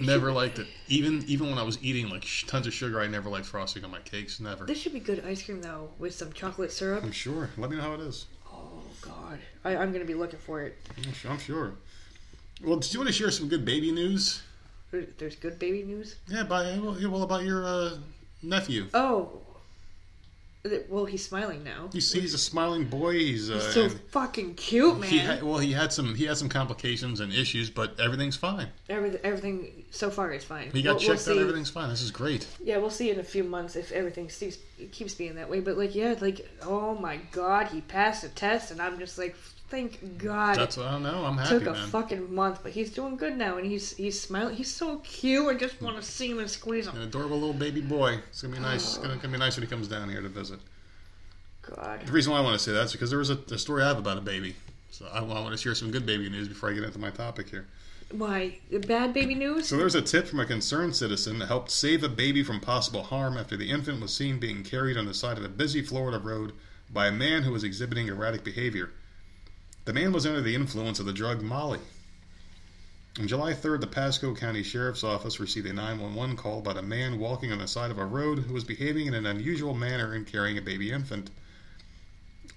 Never 0.00 0.30
liked 0.30 0.58
it. 0.58 0.66
Even 0.88 1.24
even 1.26 1.48
when 1.50 1.58
I 1.58 1.62
was 1.64 1.78
eating 1.82 2.08
like 2.08 2.24
sh- 2.24 2.44
tons 2.44 2.66
of 2.66 2.72
sugar, 2.72 3.00
I 3.00 3.06
never 3.08 3.28
liked 3.28 3.46
frosting 3.46 3.84
on 3.84 3.90
my 3.90 4.00
cakes. 4.00 4.38
Never. 4.38 4.64
This 4.64 4.78
should 4.78 4.92
be 4.92 5.00
good 5.00 5.24
ice 5.26 5.42
cream 5.42 5.60
though, 5.60 5.90
with 5.98 6.14
some 6.14 6.32
chocolate 6.32 6.70
syrup. 6.70 7.02
I'm 7.02 7.12
sure. 7.12 7.50
Let 7.56 7.70
me 7.70 7.76
know 7.76 7.82
how 7.82 7.94
it 7.94 8.00
is. 8.00 8.26
God, 9.08 9.38
I, 9.64 9.76
I'm 9.76 9.92
gonna 9.92 10.04
be 10.04 10.14
looking 10.14 10.38
for 10.38 10.62
it. 10.62 10.76
I'm 11.28 11.38
sure- 11.38 11.72
Well, 12.62 12.78
did 12.78 12.92
you 12.92 13.00
want 13.00 13.08
to 13.08 13.12
share 13.12 13.30
some 13.30 13.48
good 13.48 13.64
baby 13.64 13.90
news? 13.92 14.42
There's 14.90 15.36
good 15.36 15.58
baby 15.58 15.82
news. 15.82 16.16
Yeah, 16.28 16.44
by 16.44 16.64
well 17.10 17.22
about 17.22 17.44
your 17.44 17.64
uh, 17.64 17.98
nephew. 18.42 18.86
Oh, 18.94 19.30
well, 20.88 21.04
he's 21.04 21.24
smiling 21.24 21.62
now. 21.64 21.88
You 21.92 22.00
see, 22.00 22.20
he's 22.20 22.34
a 22.34 22.38
smiling 22.38 22.84
boy. 22.84 23.12
He's 23.12 23.48
uh, 23.50 23.60
so 23.60 23.88
fucking 23.88 24.54
cute, 24.56 24.98
man. 24.98 25.08
he 25.08 25.18
had, 25.18 25.42
well, 25.42 25.58
he 25.58 25.72
had 25.72 25.92
some 25.92 26.14
he 26.14 26.24
had 26.24 26.36
some 26.36 26.48
complications 26.48 27.20
and 27.20 27.32
issues, 27.32 27.70
but 27.70 27.98
everything's 28.00 28.36
fine. 28.36 28.68
everything, 28.88 29.20
everything 29.24 29.84
so 29.90 30.10
far 30.10 30.32
is 30.32 30.44
fine. 30.44 30.70
He 30.72 30.82
got 30.82 30.96
We'll- 30.98 31.08
we'll 31.08 31.16
checked 31.16 31.28
out. 31.28 31.38
Everything's 31.38 31.70
fine. 31.70 31.88
This 31.88 32.02
is 32.02 32.10
great. 32.10 32.46
Yeah, 32.62 32.78
we'll 32.78 32.90
see 32.90 33.10
in 33.10 33.18
a 33.20 33.24
few 33.24 33.44
months 33.44 33.76
if 33.76 33.92
everything 33.92 34.28
keeps 34.28 34.58
keeps 34.92 35.14
being 35.14 35.36
that 35.36 35.48
way. 35.48 35.60
But 35.60 35.78
like, 35.78 35.94
yeah, 35.94 36.14
like, 36.20 36.48
oh 36.62 36.94
my 36.96 37.18
god, 37.32 37.68
he 37.68 37.80
passed 37.80 38.22
the 38.22 38.28
test, 38.28 38.70
and 38.70 38.82
I'm 38.82 38.98
just 38.98 39.16
like, 39.16 39.36
thank 39.68 40.18
God. 40.18 40.56
That's 40.56 40.76
what 40.76 40.86
I 40.86 40.92
don't 40.92 41.02
know. 41.02 41.24
I'm 41.24 41.36
happy, 41.36 41.50
Took 41.50 41.66
a 41.66 41.72
man. 41.72 41.88
fucking 41.88 42.34
month, 42.34 42.60
but 42.62 42.72
he's 42.72 42.90
doing 42.90 43.16
good 43.16 43.36
now, 43.36 43.56
and 43.56 43.66
he's 43.66 43.96
he's 43.96 44.20
smiling. 44.20 44.54
He's 44.54 44.72
so 44.74 44.98
cute. 44.98 45.48
I 45.48 45.54
just 45.54 45.80
want 45.80 45.96
to 45.96 46.02
see 46.02 46.30
him 46.30 46.38
and 46.38 46.50
squeeze 46.50 46.86
him. 46.86 46.96
An 46.96 47.02
adorable 47.02 47.38
little 47.38 47.54
baby 47.54 47.80
boy. 47.80 48.18
It's 48.28 48.42
gonna 48.42 48.54
be 48.54 48.60
nice. 48.60 48.84
It's 48.84 48.98
gonna, 48.98 49.14
oh. 49.14 49.16
gonna 49.16 49.32
be 49.32 49.38
nice 49.38 49.56
when 49.56 49.64
he 49.64 49.70
comes 49.70 49.88
down 49.88 50.08
here 50.08 50.20
to 50.20 50.28
visit. 50.28 50.60
God. 51.62 52.06
The 52.06 52.12
reason 52.12 52.32
why 52.32 52.38
I 52.38 52.42
want 52.42 52.58
to 52.58 52.64
say 52.64 52.72
that 52.72 52.84
is 52.84 52.92
because 52.92 53.10
there 53.10 53.18
was 53.18 53.30
a, 53.30 53.38
a 53.50 53.58
story 53.58 53.82
I 53.82 53.88
have 53.88 53.98
about 53.98 54.18
a 54.18 54.22
baby. 54.22 54.56
So 54.90 55.06
I, 55.12 55.18
I 55.18 55.22
want 55.22 55.52
to 55.52 55.58
share 55.58 55.74
some 55.74 55.90
good 55.90 56.06
baby 56.06 56.28
news 56.28 56.48
before 56.48 56.70
I 56.70 56.72
get 56.72 56.84
into 56.84 56.98
my 56.98 57.10
topic 57.10 57.50
here. 57.50 57.66
Why? 58.10 58.58
Bad 58.70 59.12
baby 59.12 59.34
news? 59.34 59.68
So 59.68 59.76
there's 59.76 59.94
a 59.94 60.00
tip 60.00 60.26
from 60.26 60.40
a 60.40 60.46
concerned 60.46 60.96
citizen 60.96 61.38
that 61.40 61.46
helped 61.46 61.70
save 61.70 62.02
a 62.02 62.08
baby 62.08 62.42
from 62.42 62.58
possible 62.58 63.02
harm 63.02 63.36
after 63.36 63.54
the 63.54 63.70
infant 63.70 64.00
was 64.00 64.14
seen 64.14 64.38
being 64.38 64.64
carried 64.64 64.96
on 64.96 65.04
the 65.04 65.12
side 65.12 65.36
of 65.36 65.44
a 65.44 65.48
busy 65.48 65.82
Florida 65.82 66.18
road 66.18 66.52
by 66.90 67.06
a 67.08 67.12
man 67.12 67.42
who 67.42 67.52
was 67.52 67.64
exhibiting 67.64 68.08
erratic 68.08 68.44
behavior. 68.44 68.90
The 69.84 69.92
man 69.92 70.12
was 70.12 70.26
under 70.26 70.40
the 70.40 70.54
influence 70.54 70.98
of 70.98 71.06
the 71.06 71.12
drug 71.12 71.42
Molly. 71.42 71.80
On 73.18 73.26
July 73.26 73.52
3rd, 73.52 73.80
the 73.80 73.86
Pasco 73.88 74.34
County 74.34 74.62
Sheriff's 74.62 75.02
Office 75.02 75.40
received 75.40 75.66
a 75.66 75.72
911 75.72 76.36
call 76.36 76.60
about 76.60 76.76
a 76.76 76.82
man 76.82 77.18
walking 77.18 77.50
on 77.50 77.58
the 77.58 77.66
side 77.66 77.90
of 77.90 77.98
a 77.98 78.06
road 78.06 78.40
who 78.40 78.54
was 78.54 78.62
behaving 78.62 79.06
in 79.06 79.14
an 79.14 79.26
unusual 79.26 79.74
manner 79.74 80.12
and 80.12 80.26
carrying 80.26 80.56
a 80.56 80.62
baby 80.62 80.92
infant. 80.92 81.30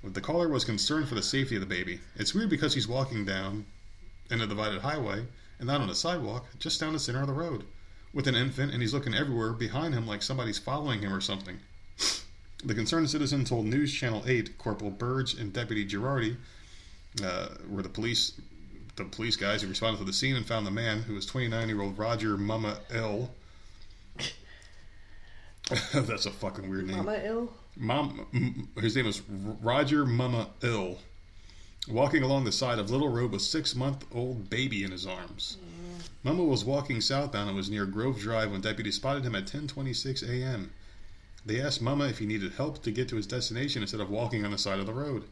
The 0.04 0.22
caller 0.22 0.48
was 0.48 0.64
concerned 0.64 1.08
for 1.08 1.16
the 1.16 1.24
safety 1.24 1.56
of 1.56 1.62
the 1.62 1.66
baby. 1.66 2.00
It's 2.16 2.36
weird 2.36 2.50
because 2.50 2.76
he's 2.76 2.88
walking 2.88 3.26
down 3.26 3.66
in 4.30 4.42
a 4.42 4.48
divided 4.48 4.82
highway 4.82 5.26
and 5.58 5.68
not 5.68 5.82
on 5.82 5.90
a 5.90 5.96
sidewalk, 5.96 6.46
just 6.60 6.80
down 6.80 6.94
the 6.94 7.00
center 7.00 7.22
of 7.22 7.28
the 7.28 7.34
road, 7.34 7.64
with 8.14 8.28
an 8.28 8.36
infant, 8.36 8.72
and 8.72 8.82
he's 8.82 8.94
looking 8.94 9.16
everywhere 9.16 9.54
behind 9.54 9.94
him 9.94 10.06
like 10.06 10.22
somebody's 10.22 10.60
following 10.60 11.02
him 11.02 11.14
or 11.14 11.22
something. 11.22 11.60
The 12.64 12.76
concerned 12.76 13.10
citizen 13.10 13.44
told 13.44 13.66
News 13.66 13.92
Channel 13.92 14.24
8 14.28 14.60
Corporal 14.60 14.92
Burge 14.92 15.34
and 15.34 15.52
Deputy 15.52 15.84
Girardi 15.84 16.38
uh, 17.24 17.48
were 17.70 17.82
the 17.82 17.90
police 17.90 18.34
the 18.98 19.06
police 19.06 19.36
guys 19.38 19.62
who 19.62 19.68
responded 19.70 20.00
to 20.00 20.06
the 20.06 20.14
scene 20.14 20.36
and 20.36 20.46
found 20.46 20.68
the 20.68 20.72
man, 20.72 21.02
who 21.04 21.14
was 21.14 21.26
29 21.26 21.70
year 21.70 21.82
old 21.82 21.98
Roger 21.98 22.38
Mama 22.38 22.78
L. 22.94 23.32
That's 25.94 26.26
a 26.26 26.32
fucking 26.32 26.70
weird 26.70 26.88
name. 26.88 26.98
Mama 26.98 27.22
ill? 27.24 27.54
Mom, 27.78 28.28
m- 28.34 28.68
his 28.82 28.96
name 28.96 29.08
is 29.08 29.22
Roger 29.62 30.06
Mama 30.06 30.50
Ill, 30.62 30.98
walking 31.88 32.22
along 32.24 32.44
the 32.44 32.52
side 32.52 32.80
of 32.80 32.90
Little 32.92 33.08
Road 33.08 33.32
with 33.32 33.42
six-month-old 33.42 34.50
baby 34.50 34.84
in 34.84 34.92
his 34.92 35.08
arms. 35.08 35.58
Mama 36.24 36.44
was 36.44 36.66
walking 36.66 37.00
southbound 37.00 37.48
and 37.48 37.56
was 37.56 37.70
near 37.70 37.86
Grove 37.86 38.20
Drive 38.20 38.52
when 38.52 38.60
deputies 38.62 38.96
spotted 38.96 39.24
him 39.24 39.36
at 39.36 39.46
10:26 39.46 40.28
a.m. 40.30 40.72
They 41.46 41.62
asked 41.62 41.82
Mama 41.82 42.08
if 42.08 42.20
he 42.20 42.26
needed 42.26 42.52
help 42.54 42.84
to 42.84 42.92
get 42.92 43.08
to 43.10 43.16
his 43.16 43.26
destination 43.26 43.82
instead 43.82 44.02
of 44.02 44.10
walking 44.10 44.44
on 44.44 44.52
the 44.52 44.58
side 44.58 44.80
of 44.80 44.86
the 44.86 44.94
road. 44.94 45.24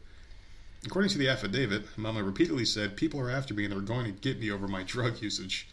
According 0.84 1.10
to 1.10 1.18
the 1.18 1.28
affidavit, 1.28 1.98
Mama 1.98 2.22
repeatedly 2.22 2.64
said, 2.64 2.96
"People 2.96 3.20
are 3.20 3.30
after 3.30 3.52
me 3.52 3.64
and 3.64 3.72
they're 3.72 3.80
going 3.80 4.06
to 4.06 4.12
get 4.12 4.40
me 4.40 4.50
over 4.50 4.66
my 4.66 4.82
drug 4.82 5.20
usage." 5.20 5.68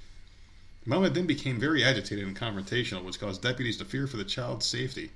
Mama 0.85 1.09
then 1.09 1.25
became 1.25 1.59
very 1.59 1.83
agitated 1.83 2.25
and 2.25 2.35
confrontational, 2.35 3.03
which 3.03 3.19
caused 3.19 3.41
deputies 3.41 3.77
to 3.77 3.85
fear 3.85 4.07
for 4.07 4.17
the 4.17 4.23
child's 4.23 4.65
safety. 4.65 5.11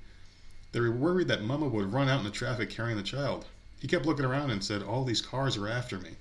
They 0.72 0.80
were 0.80 0.90
worried 0.90 1.28
that 1.28 1.44
Mama 1.44 1.68
would 1.68 1.92
run 1.92 2.08
out 2.08 2.18
in 2.18 2.24
the 2.24 2.30
traffic 2.30 2.70
carrying 2.70 2.96
the 2.96 3.02
child. 3.02 3.46
He 3.80 3.88
kept 3.88 4.06
looking 4.06 4.24
around 4.24 4.50
and 4.50 4.64
said, 4.64 4.82
All 4.82 5.04
these 5.04 5.20
cars 5.20 5.56
are 5.56 5.68
after 5.68 5.98
me. 5.98 6.16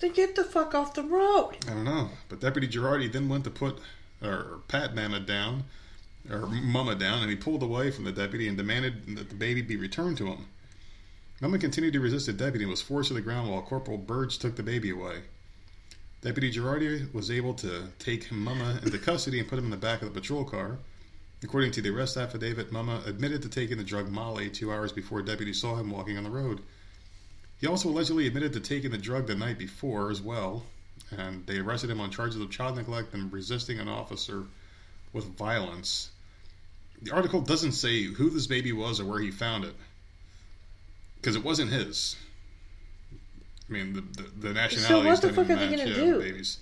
Then 0.00 0.12
get 0.12 0.36
the 0.36 0.44
fuck 0.44 0.74
off 0.74 0.94
the 0.94 1.02
road. 1.02 1.56
I 1.66 1.70
don't 1.70 1.84
know. 1.84 2.10
But 2.28 2.40
Deputy 2.40 2.68
Girardi 2.68 3.10
then 3.10 3.28
went 3.28 3.44
to 3.44 3.50
put, 3.50 3.78
or 4.22 4.60
pat 4.68 4.94
Mama 4.94 5.20
down, 5.20 5.64
or 6.30 6.46
Mama 6.46 6.94
down, 6.94 7.22
and 7.22 7.30
he 7.30 7.36
pulled 7.36 7.62
away 7.62 7.90
from 7.90 8.04
the 8.04 8.12
deputy 8.12 8.46
and 8.46 8.56
demanded 8.56 9.16
that 9.16 9.28
the 9.28 9.34
baby 9.34 9.62
be 9.62 9.76
returned 9.76 10.18
to 10.18 10.26
him. 10.26 10.46
Mama 11.42 11.58
continued 11.58 11.92
to 11.92 11.98
resist 11.98 12.26
the 12.26 12.32
deputy 12.32 12.62
and 12.62 12.70
was 12.70 12.82
forced 12.82 13.08
to 13.08 13.14
the 13.14 13.20
ground 13.20 13.50
while 13.50 13.62
Corporal 13.62 13.98
Burge 13.98 14.38
took 14.38 14.54
the 14.54 14.62
baby 14.62 14.90
away. 14.90 15.22
Deputy 16.20 16.52
Girardi 16.52 17.12
was 17.12 17.32
able 17.32 17.52
to 17.54 17.88
take 17.98 18.30
Mama 18.30 18.78
into 18.84 18.96
custody 18.96 19.40
and 19.40 19.48
put 19.48 19.58
him 19.58 19.64
in 19.64 19.72
the 19.72 19.76
back 19.76 20.02
of 20.02 20.14
the 20.14 20.20
patrol 20.20 20.44
car. 20.44 20.78
According 21.42 21.72
to 21.72 21.82
the 21.82 21.90
arrest 21.90 22.16
affidavit, 22.16 22.70
Mama 22.70 23.02
admitted 23.06 23.42
to 23.42 23.48
taking 23.48 23.76
the 23.76 23.82
drug 23.82 24.08
Molly 24.08 24.50
two 24.50 24.70
hours 24.70 24.92
before 24.92 25.20
deputies 25.20 25.60
saw 25.60 25.74
him 25.74 25.90
walking 25.90 26.16
on 26.16 26.22
the 26.22 26.30
road. 26.30 26.60
He 27.60 27.66
also 27.66 27.88
allegedly 27.88 28.28
admitted 28.28 28.52
to 28.52 28.60
taking 28.60 28.92
the 28.92 28.96
drug 28.96 29.26
the 29.26 29.34
night 29.34 29.58
before 29.58 30.12
as 30.12 30.22
well, 30.22 30.62
and 31.10 31.44
they 31.48 31.58
arrested 31.58 31.90
him 31.90 32.00
on 32.00 32.12
charges 32.12 32.40
of 32.40 32.52
child 32.52 32.76
neglect 32.76 33.14
and 33.14 33.32
resisting 33.32 33.80
an 33.80 33.88
officer 33.88 34.44
with 35.12 35.36
violence. 35.36 36.12
The 37.02 37.10
article 37.10 37.40
doesn't 37.40 37.72
say 37.72 38.04
who 38.04 38.30
this 38.30 38.46
baby 38.46 38.72
was 38.72 39.00
or 39.00 39.06
where 39.06 39.20
he 39.20 39.32
found 39.32 39.64
it, 39.64 39.74
because 41.22 41.36
it 41.36 41.44
wasn't 41.44 41.70
his. 41.70 42.16
I 43.70 43.72
mean, 43.72 43.94
the 43.94 44.00
the, 44.00 44.48
the 44.48 44.52
nationalities 44.52 45.10
what 45.10 45.22
the 45.22 45.32
fuck 45.32 45.48
are 45.50 45.56
they 45.56 45.70
gonna 45.70 45.94
do? 45.94 46.18
Babies. 46.20 46.58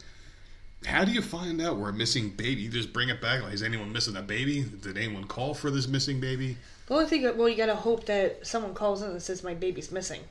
How 0.87 1.05
do 1.05 1.13
you 1.13 1.21
find 1.21 1.61
out 1.61 1.77
where 1.77 1.91
a 1.91 1.93
missing 1.93 2.31
baby? 2.31 2.63
You 2.63 2.71
just 2.71 2.93
bring 2.93 3.09
it 3.09 3.21
back. 3.21 3.43
Like, 3.43 3.53
is 3.53 3.63
anyone 3.63 3.93
missing 3.93 4.17
a 4.17 4.23
baby? 4.23 4.63
Did 4.63 4.97
anyone 4.97 5.25
call 5.25 5.53
for 5.53 5.71
this 5.71 5.87
missing 5.87 6.21
baby? 6.21 6.57
The 6.87 6.95
only 6.95 7.07
thing, 7.07 7.23
well, 7.37 7.49
you 7.49 7.57
gotta 7.57 7.75
hope 7.75 8.07
that 8.07 8.47
someone 8.47 8.75
calls 8.75 9.03
in 9.03 9.11
and 9.11 9.23
says 9.23 9.43
my 9.45 9.55
baby's 9.55 9.93
missing. 9.93 10.23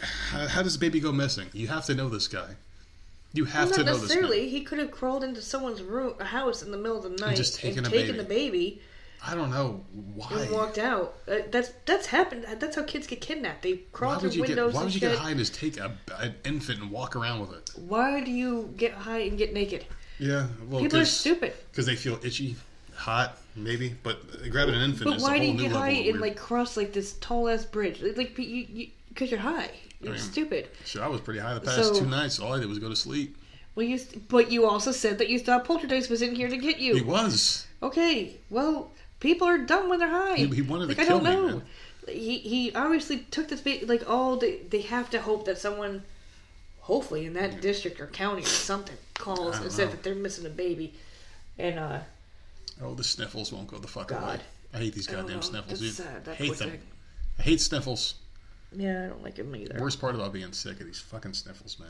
How, 0.00 0.46
how 0.46 0.62
does 0.62 0.76
baby 0.76 1.00
go 1.00 1.12
missing? 1.12 1.48
You 1.52 1.68
have 1.68 1.84
to 1.86 1.94
know 1.94 2.08
this 2.08 2.28
guy. 2.28 2.54
You 3.32 3.44
have 3.46 3.70
Well, 3.70 3.78
to 3.78 3.84
know 3.84 3.92
this 3.92 4.02
necessarily. 4.02 4.48
He 4.48 4.62
could 4.62 4.78
have 4.78 4.90
crawled 4.90 5.24
into 5.24 5.42
someone's 5.42 5.82
room, 5.82 6.14
a 6.18 6.24
house 6.24 6.62
in 6.62 6.70
the 6.70 6.78
middle 6.78 6.96
of 6.96 7.02
the 7.02 7.24
night, 7.24 7.36
just 7.36 7.56
taken 7.56 7.84
a 7.84 7.90
taken 7.90 8.16
baby. 8.16 8.18
the 8.18 8.24
baby 8.24 8.82
I 9.26 9.34
don't 9.34 9.50
know 9.50 9.84
why. 10.14 10.28
and 10.32 10.50
walked 10.50 10.78
out. 10.78 11.14
Uh, 11.26 11.36
that's 11.50 11.72
that's 11.86 12.06
happened. 12.06 12.44
That's 12.60 12.76
how 12.76 12.82
kids 12.84 13.06
get 13.06 13.20
kidnapped. 13.20 13.62
They 13.62 13.78
crawl 13.92 14.18
through 14.18 14.30
you 14.30 14.40
get? 14.40 14.48
windows 14.48 14.74
Why 14.74 14.84
would 14.84 14.94
you 14.94 15.00
shit. 15.00 15.10
get 15.12 15.18
high 15.18 15.30
and 15.30 15.38
just 15.38 15.54
take 15.54 15.78
a, 15.78 15.96
an 16.18 16.34
infant 16.44 16.80
and 16.80 16.90
walk 16.90 17.16
around 17.16 17.40
with 17.40 17.52
it? 17.52 17.70
Why 17.76 18.20
do 18.22 18.30
you 18.30 18.72
get 18.76 18.92
high 18.92 19.20
and 19.20 19.38
get 19.38 19.52
naked? 19.54 19.86
Yeah, 20.18 20.46
well, 20.68 20.80
People 20.80 21.00
are 21.00 21.04
stupid 21.04 21.54
because 21.70 21.86
they 21.86 21.96
feel 21.96 22.18
itchy, 22.22 22.56
hot, 22.94 23.38
maybe. 23.56 23.94
But 24.02 24.50
grabbing 24.50 24.74
an 24.74 24.82
infant 24.82 25.04
But 25.10 25.16
is 25.16 25.22
why 25.22 25.36
a 25.36 25.40
do 25.40 25.46
you 25.46 25.58
get 25.58 25.72
high 25.72 25.88
and 25.90 26.04
weird. 26.04 26.20
like 26.20 26.36
cross 26.36 26.76
like 26.76 26.92
this 26.92 27.14
tall 27.14 27.48
ass 27.48 27.64
bridge? 27.64 28.00
Like, 28.00 28.38
you, 28.38 28.44
you, 28.44 28.88
because 29.08 29.30
you're 29.30 29.40
high. 29.40 29.70
You're 30.00 30.12
mean, 30.12 30.20
stupid. 30.20 30.68
Sure, 30.84 31.02
I 31.02 31.08
was 31.08 31.20
pretty 31.20 31.40
high 31.40 31.54
the 31.54 31.60
past 31.60 31.82
So- 31.94 31.98
two 32.00 32.06
nights. 32.06 32.38
All 32.38 32.52
I 32.52 32.60
did 32.60 32.68
was 32.68 32.78
go 32.78 32.88
to 32.90 32.96
sleep. 32.96 33.38
Well, 33.74 33.84
you, 33.86 33.98
but 34.28 34.52
you 34.52 34.66
also 34.68 34.92
said 34.92 35.18
that 35.18 35.28
you 35.28 35.40
thought 35.40 35.64
Poltergeist 35.64 36.08
was 36.08 36.22
in 36.22 36.36
here 36.36 36.48
to 36.48 36.56
get 36.56 36.78
you. 36.78 36.94
He 36.94 37.02
was. 37.02 37.66
Okay, 37.82 38.36
well, 38.50 38.92
people 39.24 39.48
are 39.48 39.58
dumb 39.58 39.88
when 39.88 39.98
they're 39.98 40.08
high. 40.08 40.36
He- 40.36 40.46
he 40.46 40.62
wanted 40.62 40.88
to 40.90 40.96
like, 40.96 41.06
kill 41.08 41.16
I 41.18 41.20
don't 41.20 41.24
me, 41.24 41.50
know. 41.50 41.56
man. 41.58 41.62
He 42.06 42.38
he 42.38 42.72
obviously 42.74 43.18
took 43.30 43.48
this 43.48 43.60
bait. 43.62 43.88
Like, 43.88 44.08
all 44.08 44.36
they 44.36 44.58
they 44.70 44.82
have 44.82 45.08
to 45.10 45.20
hope 45.20 45.46
that 45.46 45.58
someone, 45.58 46.02
hopefully 46.80 47.24
in 47.26 47.32
that 47.34 47.60
district 47.62 47.98
or 48.00 48.06
county 48.06 48.42
or 48.42 48.46
something, 48.46 48.96
calls 49.14 49.58
and 49.58 49.72
said 49.72 49.90
that 49.90 50.02
they're 50.02 50.14
missing 50.14 50.44
a 50.46 50.50
baby, 50.50 50.94
and 51.58 51.78
uh, 51.78 52.00
Oh, 52.82 52.94
the 52.94 53.04
sniffles 53.04 53.52
won't 53.52 53.68
go 53.68 53.78
the 53.78 53.88
fuck 53.88 54.08
God. 54.08 54.22
away. 54.22 54.40
I 54.74 54.78
hate 54.78 54.94
these 54.94 55.06
goddamn 55.06 55.42
sniffles. 55.42 55.80
Dude. 55.80 55.94
sad, 55.94 56.26
hate 56.36 56.56
them. 56.58 56.70
thing. 56.72 56.80
I 57.38 57.42
hate 57.42 57.60
sniffles. 57.60 58.14
yeah, 58.72 59.04
I 59.04 59.08
don't 59.08 59.22
like 59.22 59.36
them 59.36 59.54
either. 59.56 59.78
Worst 59.80 60.00
part 60.00 60.14
about 60.14 60.32
being 60.32 60.52
sick 60.52 60.80
are 60.80 60.84
these 60.84 61.00
fucking 61.00 61.32
sniffles, 61.34 61.78
man. 61.78 61.88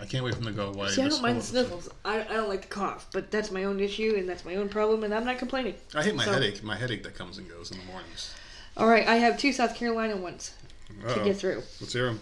I 0.00 0.04
can't 0.06 0.24
wait 0.24 0.34
for 0.34 0.40
them 0.40 0.52
to 0.52 0.56
go 0.58 0.68
away. 0.70 0.88
See, 0.88 1.02
I 1.02 1.08
don't 1.08 1.22
mind 1.22 1.38
the 1.38 1.42
sniffles. 1.44 1.88
I, 2.04 2.20
I 2.22 2.32
don't 2.34 2.48
like 2.48 2.62
the 2.62 2.68
cough, 2.68 3.06
but 3.12 3.30
that's 3.30 3.50
my 3.50 3.64
own 3.64 3.78
issue 3.78 4.14
and 4.16 4.28
that's 4.28 4.44
my 4.44 4.56
own 4.56 4.68
problem, 4.68 5.04
and 5.04 5.14
I'm 5.14 5.24
not 5.24 5.38
complaining. 5.38 5.74
I 5.94 6.02
hate 6.02 6.14
my 6.14 6.24
So- 6.24 6.32
headache. 6.32 6.62
My 6.64 6.76
headache 6.76 7.02
that 7.04 7.14
comes 7.14 7.38
and 7.38 7.48
goes 7.48 7.70
in 7.70 7.78
the 7.78 7.84
mornings. 7.84 8.34
All 8.76 8.88
right, 8.88 9.06
I 9.06 9.16
have 9.16 9.38
two 9.38 9.52
South 9.52 9.74
Carolina 9.76 10.16
ones 10.16 10.54
to 11.02 11.06
Uh-oh. 11.20 11.24
get 11.24 11.36
through. 11.36 11.62
Let's 11.80 11.92
hear 11.92 12.08
'em. 12.08 12.20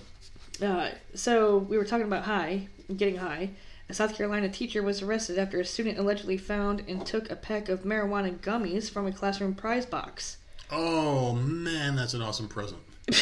Uh, 0.63 0.91
so 1.15 1.59
we 1.59 1.79
were 1.79 1.85
talking 1.87 2.07
about 2.07 2.25
high, 2.25 2.69
getting 2.97 3.17
high. 3.17 3.51
A 3.89 3.95
South 3.95 4.15
Carolina 4.15 4.49
teacher 4.49 4.83
was 4.83 5.01
arrested 5.01 5.39
after 5.39 5.59
a 5.59 5.65
student 5.65 5.99
allegedly 5.99 6.37
found 6.37 6.83
and 6.87 7.05
took 7.07 7.31
a 7.31 7.35
pack 7.37 7.69
of 7.69 7.83
marijuana 7.85 8.37
gummies 8.39 8.91
from 8.91 9.07
a 9.07 9.13
classroom 9.13 9.55
prize 9.55 9.87
box. 9.87 10.37
Oh 10.71 11.33
man, 11.35 11.97
that's 11.97 12.15
an 12.15 12.21
awesome 12.23 12.47
present. 12.49 12.81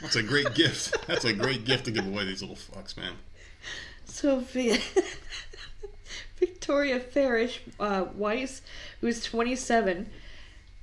That's 0.00 0.14
a 0.14 0.22
great 0.22 0.54
gift. 0.54 0.94
That's 1.08 1.24
a 1.24 1.32
great 1.32 1.64
gift 1.64 1.86
to 1.86 1.90
give 1.90 2.06
away 2.06 2.24
these 2.24 2.40
little 2.40 2.54
fucks, 2.56 2.96
man. 2.96 3.14
So 4.20 4.40
Victoria 6.40 6.98
Farish 6.98 7.60
uh, 7.78 8.06
Weiss, 8.16 8.62
who's 9.00 9.22
27, 9.22 10.10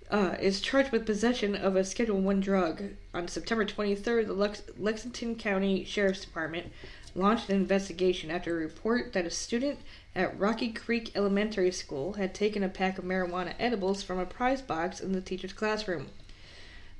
uh, 0.10 0.36
is 0.40 0.62
charged 0.62 0.94
with 0.94 1.06
possession 1.06 1.54
of 1.54 1.76
a 1.76 1.84
Schedule 1.84 2.22
One 2.22 2.40
drug. 2.40 2.92
On 3.14 3.28
September 3.28 3.66
23rd, 3.66 4.28
the 4.28 4.34
Lex- 4.34 4.64
Lexington 4.80 5.36
County 5.36 5.84
Sheriff's 5.84 6.22
Department 6.22 6.72
launched 7.14 7.50
an 7.50 7.58
investigation 7.58 8.32
after 8.32 8.56
a 8.56 8.62
report 8.62 9.12
that 9.12 9.26
a 9.26 9.30
student 9.30 9.80
at 10.16 10.40
Rocky 10.40 10.72
Creek 10.72 11.12
Elementary 11.14 11.72
School 11.72 12.14
had 12.14 12.34
taken 12.34 12.64
a 12.64 12.70
pack 12.70 12.98
of 12.98 13.04
marijuana 13.04 13.54
edibles 13.60 14.02
from 14.02 14.18
a 14.18 14.26
prize 14.26 14.62
box 14.62 15.02
in 15.02 15.12
the 15.12 15.20
teacher's 15.20 15.52
classroom. 15.52 16.08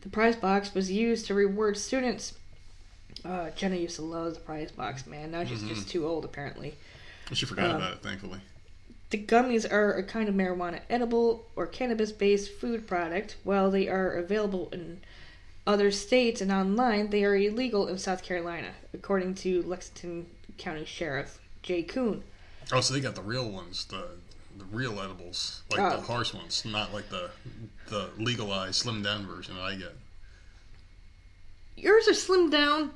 The 0.02 0.10
prize 0.10 0.36
box 0.36 0.74
was 0.74 0.92
used 0.92 1.28
to 1.28 1.34
reward 1.34 1.78
students. 1.78 2.34
Uh, 3.26 3.50
Jenna 3.56 3.76
used 3.76 3.96
to 3.96 4.04
love 4.04 4.36
the 4.36 4.40
prize 4.40 4.72
box, 4.72 5.08
man. 5.08 5.32
Now 5.32 5.44
she's 5.44 5.64
just 5.64 5.90
too 5.90 6.06
old, 6.06 6.26
apparently. 6.26 6.76
She 7.34 7.46
forgot 7.46 7.72
Um, 7.72 7.76
about 7.78 7.94
it, 7.94 8.00
thankfully. 8.04 8.40
The 9.10 9.18
gummies 9.18 9.72
are 9.72 9.94
a 9.94 10.04
kind 10.04 10.30
of 10.30 10.36
marijuana 10.36 10.82
edible 10.90 11.46
or 11.56 11.66
cannabis 11.66 12.12
based 12.12 12.52
food 12.52 12.88
product. 12.88 13.38
While 13.44 13.72
they 13.72 13.88
are 13.88 14.12
available 14.12 14.70
in 14.72 15.02
other 15.66 15.90
states 15.92 16.42
and 16.42 16.52
online, 16.52 17.10
they 17.10 17.24
are 17.24 17.36
illegal 17.36 17.88
in 17.88 17.98
South 17.98 18.22
Carolina, 18.24 18.74
according 18.94 19.36
to 19.36 19.64
Lexington 19.64 20.28
County 20.58 20.86
Sheriff 20.86 21.40
Jay 21.64 21.82
Koon. 21.82 22.24
Oh, 22.72 22.82
so 22.82 22.94
they 22.94 23.00
got 23.00 23.16
the 23.16 23.22
real 23.22 23.50
ones, 23.50 23.86
the 23.86 24.08
the 24.58 24.66
real 24.66 25.02
edibles, 25.02 25.64
like 25.70 25.82
Oh. 25.82 25.98
the 25.98 26.02
harsh 26.04 26.34
ones, 26.34 26.64
not 26.64 26.94
like 26.94 27.10
the 27.10 27.30
the 27.88 28.10
legalized 28.18 28.76
slim 28.76 29.02
down 29.04 29.26
version 29.26 29.56
that 29.56 29.62
I 29.64 29.76
get. 29.76 29.96
Yours 31.76 32.08
are 32.08 32.12
slimmed 32.14 32.52
down. 32.52 32.92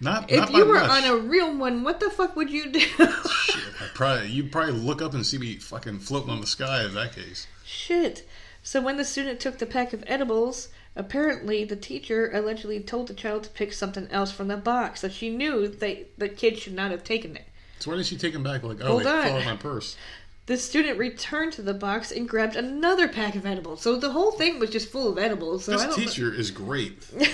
Not 0.00 0.30
If 0.30 0.38
not 0.40 0.52
you 0.52 0.64
were 0.64 0.74
much. 0.74 0.90
on 0.90 1.04
a 1.04 1.16
real 1.16 1.56
one, 1.56 1.82
what 1.82 1.98
the 2.00 2.08
fuck 2.10 2.36
would 2.36 2.50
you 2.50 2.70
do? 2.70 2.78
Shit, 2.80 3.00
I 3.00 3.88
probably 3.94 4.28
you'd 4.28 4.52
probably 4.52 4.74
look 4.74 5.02
up 5.02 5.12
and 5.14 5.26
see 5.26 5.38
me 5.38 5.56
fucking 5.56 5.98
floating 5.98 6.30
on 6.30 6.40
the 6.40 6.46
sky 6.46 6.84
in 6.84 6.94
that 6.94 7.14
case. 7.14 7.46
Shit. 7.64 8.28
So 8.62 8.80
when 8.80 8.96
the 8.96 9.04
student 9.04 9.40
took 9.40 9.58
the 9.58 9.66
pack 9.66 9.92
of 9.92 10.04
edibles, 10.06 10.68
apparently 10.94 11.64
the 11.64 11.76
teacher 11.76 12.30
allegedly 12.32 12.80
told 12.80 13.08
the 13.08 13.14
child 13.14 13.44
to 13.44 13.50
pick 13.50 13.72
something 13.72 14.08
else 14.10 14.30
from 14.30 14.48
the 14.48 14.56
box, 14.56 15.00
so 15.00 15.08
she 15.08 15.30
knew 15.30 15.66
they 15.68 16.06
the 16.16 16.28
kid 16.28 16.58
should 16.58 16.74
not 16.74 16.90
have 16.90 17.02
taken 17.02 17.34
it. 17.36 17.46
So 17.80 17.90
why 17.90 17.96
didn't 17.96 18.08
she 18.08 18.16
take 18.16 18.34
him 18.34 18.42
back? 18.42 18.62
Like, 18.62 18.80
oh, 18.82 18.86
Hold 18.88 19.04
they 19.04 19.10
on. 19.10 19.22
fell 19.24 19.34
out 19.36 19.40
of 19.40 19.44
my 19.46 19.56
purse. 19.56 19.96
The 20.46 20.56
student 20.56 20.98
returned 20.98 21.52
to 21.54 21.62
the 21.62 21.74
box 21.74 22.10
and 22.10 22.28
grabbed 22.28 22.56
another 22.56 23.06
pack 23.06 23.34
of 23.34 23.44
edibles. 23.46 23.82
So 23.82 23.96
the 23.96 24.10
whole 24.12 24.32
thing 24.32 24.58
was 24.58 24.70
just 24.70 24.88
full 24.90 25.12
of 25.12 25.18
edibles. 25.18 25.64
So 25.66 25.74
I 25.78 25.86
This 25.86 25.94
teacher 25.96 26.32
is 26.32 26.50
great. 26.50 27.06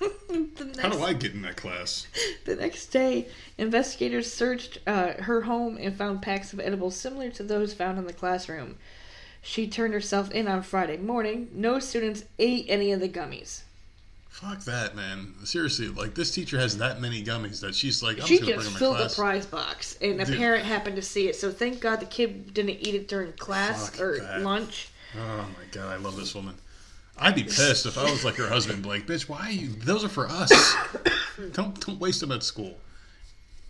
next, 0.30 0.78
How 0.78 0.88
do 0.88 1.02
I 1.02 1.12
get 1.12 1.32
in 1.32 1.42
that 1.42 1.56
class? 1.56 2.06
The 2.44 2.56
next 2.56 2.86
day, 2.86 3.26
investigators 3.58 4.32
searched 4.32 4.78
uh, 4.86 5.22
her 5.22 5.42
home 5.42 5.76
and 5.78 5.94
found 5.94 6.22
packs 6.22 6.52
of 6.52 6.60
edibles 6.60 6.96
similar 6.96 7.30
to 7.30 7.42
those 7.42 7.74
found 7.74 7.98
in 7.98 8.06
the 8.06 8.12
classroom. 8.12 8.76
She 9.42 9.66
turned 9.66 9.94
herself 9.94 10.30
in 10.30 10.48
on 10.48 10.62
Friday 10.62 10.96
morning. 10.98 11.48
No 11.52 11.78
students 11.78 12.24
ate 12.38 12.66
any 12.68 12.92
of 12.92 13.00
the 13.00 13.08
gummies. 13.08 13.62
Fuck 14.28 14.60
that, 14.60 14.94
man. 14.94 15.34
Seriously, 15.44 15.88
like 15.88 16.14
this 16.14 16.30
teacher 16.30 16.58
has 16.58 16.78
that 16.78 17.00
many 17.00 17.22
gummies 17.22 17.60
that 17.60 17.74
she's 17.74 18.02
like, 18.02 18.20
I'm 18.20 18.26
she 18.26 18.38
just 18.38 18.48
just 18.48 18.64
them 18.64 18.74
filled 18.74 18.98
the 18.98 19.12
prize 19.14 19.44
box, 19.44 19.98
and 20.00 20.20
a 20.20 20.24
parent 20.24 20.64
happened 20.64 20.96
to 20.96 21.02
see 21.02 21.28
it. 21.28 21.36
So 21.36 21.50
thank 21.50 21.80
God 21.80 22.00
the 22.00 22.06
kid 22.06 22.54
didn't 22.54 22.86
eat 22.86 22.94
it 22.94 23.08
during 23.08 23.32
class 23.32 23.90
Fuck 23.90 24.00
or 24.00 24.20
that. 24.20 24.40
lunch. 24.42 24.88
Oh 25.18 25.46
my 25.58 25.64
god, 25.72 25.92
I 25.92 25.96
love 25.96 26.16
this 26.16 26.34
woman. 26.34 26.54
I'd 27.20 27.34
be 27.34 27.44
pissed 27.44 27.84
if 27.86 27.98
I 27.98 28.10
was 28.10 28.24
like 28.24 28.36
her 28.36 28.48
husband, 28.48 28.86
like, 28.86 29.06
bitch, 29.06 29.28
why 29.28 29.48
are 29.48 29.52
you? 29.52 29.68
Those 29.68 30.04
are 30.04 30.08
for 30.08 30.26
us. 30.28 30.50
don't 31.52 31.78
don't 31.84 32.00
waste 32.00 32.20
them 32.20 32.32
at 32.32 32.42
school. 32.42 32.78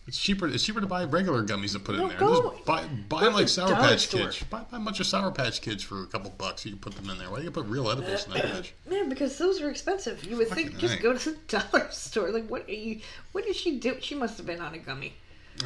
It's 0.06 0.18
cheaper. 0.18 0.48
It's 0.48 0.64
cheaper 0.64 0.80
to 0.80 0.86
buy 0.86 1.04
regular 1.04 1.44
gummies 1.44 1.72
to 1.72 1.78
put 1.78 1.94
in 1.94 2.08
there. 2.08 2.18
go- 2.18 2.52
Just 2.52 2.64
buy 2.64 2.84
buy 3.08 3.26
like 3.26 3.48
Sour 3.48 3.74
Patch 3.74 4.06
store. 4.08 4.22
Kids. 4.22 4.42
Buy, 4.44 4.62
buy 4.70 4.78
a 4.78 4.80
bunch 4.80 4.98
of 5.00 5.06
Sour 5.06 5.30
Patch 5.30 5.60
Kids 5.60 5.82
for 5.82 6.02
a 6.02 6.06
couple 6.06 6.32
bucks. 6.36 6.64
You 6.64 6.72
can 6.72 6.80
put 6.80 6.94
them 6.94 7.10
in 7.10 7.18
there. 7.18 7.30
Why 7.30 7.38
do 7.38 7.44
you 7.44 7.50
put 7.50 7.66
real 7.66 7.90
edibles 7.90 8.26
in 8.26 8.32
that 8.32 8.44
bitch? 8.44 8.70
Man, 8.90 9.08
because 9.08 9.36
those 9.38 9.60
are 9.60 9.70
expensive. 9.70 10.24
You 10.24 10.36
would 10.38 10.48
think 10.48 10.78
just 10.78 10.94
right. 10.94 11.02
go 11.02 11.16
to 11.16 11.30
the 11.30 11.36
dollar 11.48 11.88
store. 11.90 12.30
Like, 12.30 12.48
what? 12.48 12.68
Are 12.68 12.72
you, 12.72 13.00
what 13.32 13.44
did 13.44 13.56
she 13.56 13.78
do? 13.78 13.96
She 14.00 14.14
must 14.14 14.36
have 14.38 14.46
been 14.46 14.60
on 14.60 14.74
a 14.74 14.78
gummy. 14.78 15.12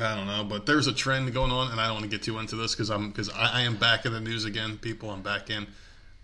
I 0.01 0.17
don't 0.17 0.27
know, 0.27 0.45
but 0.45 0.67
there's 0.67 0.89
a 0.89 0.93
trend 0.93 1.33
going 1.33 1.53
on, 1.53 1.71
and 1.71 1.81
I 1.81 1.87
don't 1.87 1.95
want 1.95 2.05
to 2.05 2.11
get 2.11 2.23
too 2.23 2.39
into 2.39 2.57
this 2.57 2.75
because 2.75 2.91
I'm 2.91 3.11
because 3.11 3.31
I, 3.31 3.61
I 3.61 3.61
am 3.63 3.77
back 3.77 4.05
in 4.07 4.13
the 4.13 4.21
news 4.21 4.45
again. 4.45 4.79
People, 4.79 5.11
I'm 5.11 5.23
back 5.23 5.51
in. 5.51 5.67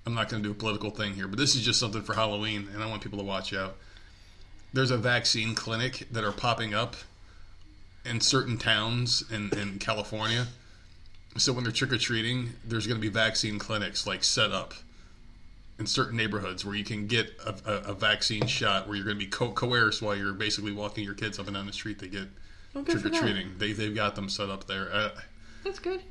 I'm 0.07 0.15
not 0.15 0.29
going 0.29 0.43
to 0.43 0.49
do 0.49 0.53
a 0.53 0.57
political 0.57 0.91
thing 0.91 1.15
here, 1.15 1.29
but 1.29 1.39
this 1.39 1.55
is 1.55 1.63
just 1.63 1.79
something 1.79 2.03
for 2.03 2.15
Halloween, 2.15 2.69
and 2.73 2.83
I 2.83 2.87
want 2.87 3.03
people 3.03 3.19
to 3.19 3.25
watch 3.25 3.53
out. 3.53 3.77
There's 4.73 4.91
a 4.91 4.97
vaccine 4.97 5.55
clinic 5.55 6.07
that 6.11 6.25
are 6.25 6.33
popping 6.33 6.75
up 6.75 6.97
in 8.05 8.21
certain 8.21 8.57
towns 8.57 9.23
in, 9.31 9.51
in 9.59 9.79
California. 9.79 10.47
So 11.37 11.53
when 11.53 11.65
they're 11.65 11.73
trick 11.73 11.93
or 11.93 11.99
treating, 11.99 12.51
there's 12.65 12.87
going 12.87 12.99
to 12.99 13.01
be 13.01 13.13
vaccine 13.13 13.59
clinics 13.59 14.07
like 14.07 14.25
set 14.25 14.53
up 14.53 14.75
in 15.79 15.87
certain 15.87 16.17
neighborhoods 16.17 16.65
where 16.65 16.75
you 16.75 16.85
can 16.85 17.07
get 17.07 17.33
a, 17.45 17.55
a, 17.67 17.75
a 17.91 17.95
vaccine 17.95 18.47
shot 18.47 18.87
where 18.87 18.97
you're 18.97 19.05
going 19.05 19.19
to 19.19 19.25
be 19.25 19.31
co- 19.31 19.53
coerced 19.53 20.03
while 20.03 20.15
you're 20.17 20.33
basically 20.33 20.73
walking 20.73 21.05
your 21.05 21.15
kids 21.15 21.39
up 21.39 21.47
and 21.47 21.57
down 21.57 21.67
the 21.67 21.73
street 21.73 21.99
to 21.99 22.07
get 22.07 22.29
Well, 22.75 22.85
trick 22.85 23.05
or 23.05 23.11
treating. 23.11 23.53
They 23.59 23.73
they've 23.73 23.95
got 23.95 24.15
them 24.15 24.29
set 24.29 24.51
up 24.51 24.67
there. 24.67 24.93
Uh, 24.93 25.11
That's 25.65 25.79
good. 25.79 26.03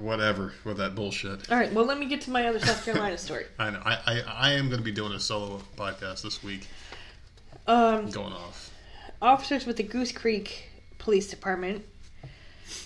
Whatever 0.00 0.52
with 0.64 0.76
that 0.78 0.94
bullshit. 0.94 1.50
All 1.50 1.58
right. 1.58 1.72
Well, 1.72 1.84
let 1.84 1.98
me 1.98 2.06
get 2.06 2.20
to 2.22 2.30
my 2.30 2.46
other 2.46 2.60
South 2.60 2.84
Carolina 2.84 3.18
story. 3.18 3.46
I 3.58 3.70
know. 3.70 3.82
I, 3.84 3.98
I 4.06 4.22
I 4.26 4.52
am 4.52 4.68
going 4.68 4.78
to 4.78 4.84
be 4.84 4.92
doing 4.92 5.12
a 5.12 5.20
solo 5.20 5.60
podcast 5.76 6.22
this 6.22 6.42
week. 6.42 6.66
Um, 7.66 8.08
Going 8.10 8.32
off. 8.32 8.70
officers 9.20 9.66
with 9.66 9.76
the 9.76 9.82
Goose 9.82 10.12
Creek 10.12 10.70
Police 10.98 11.28
Department 11.28 11.84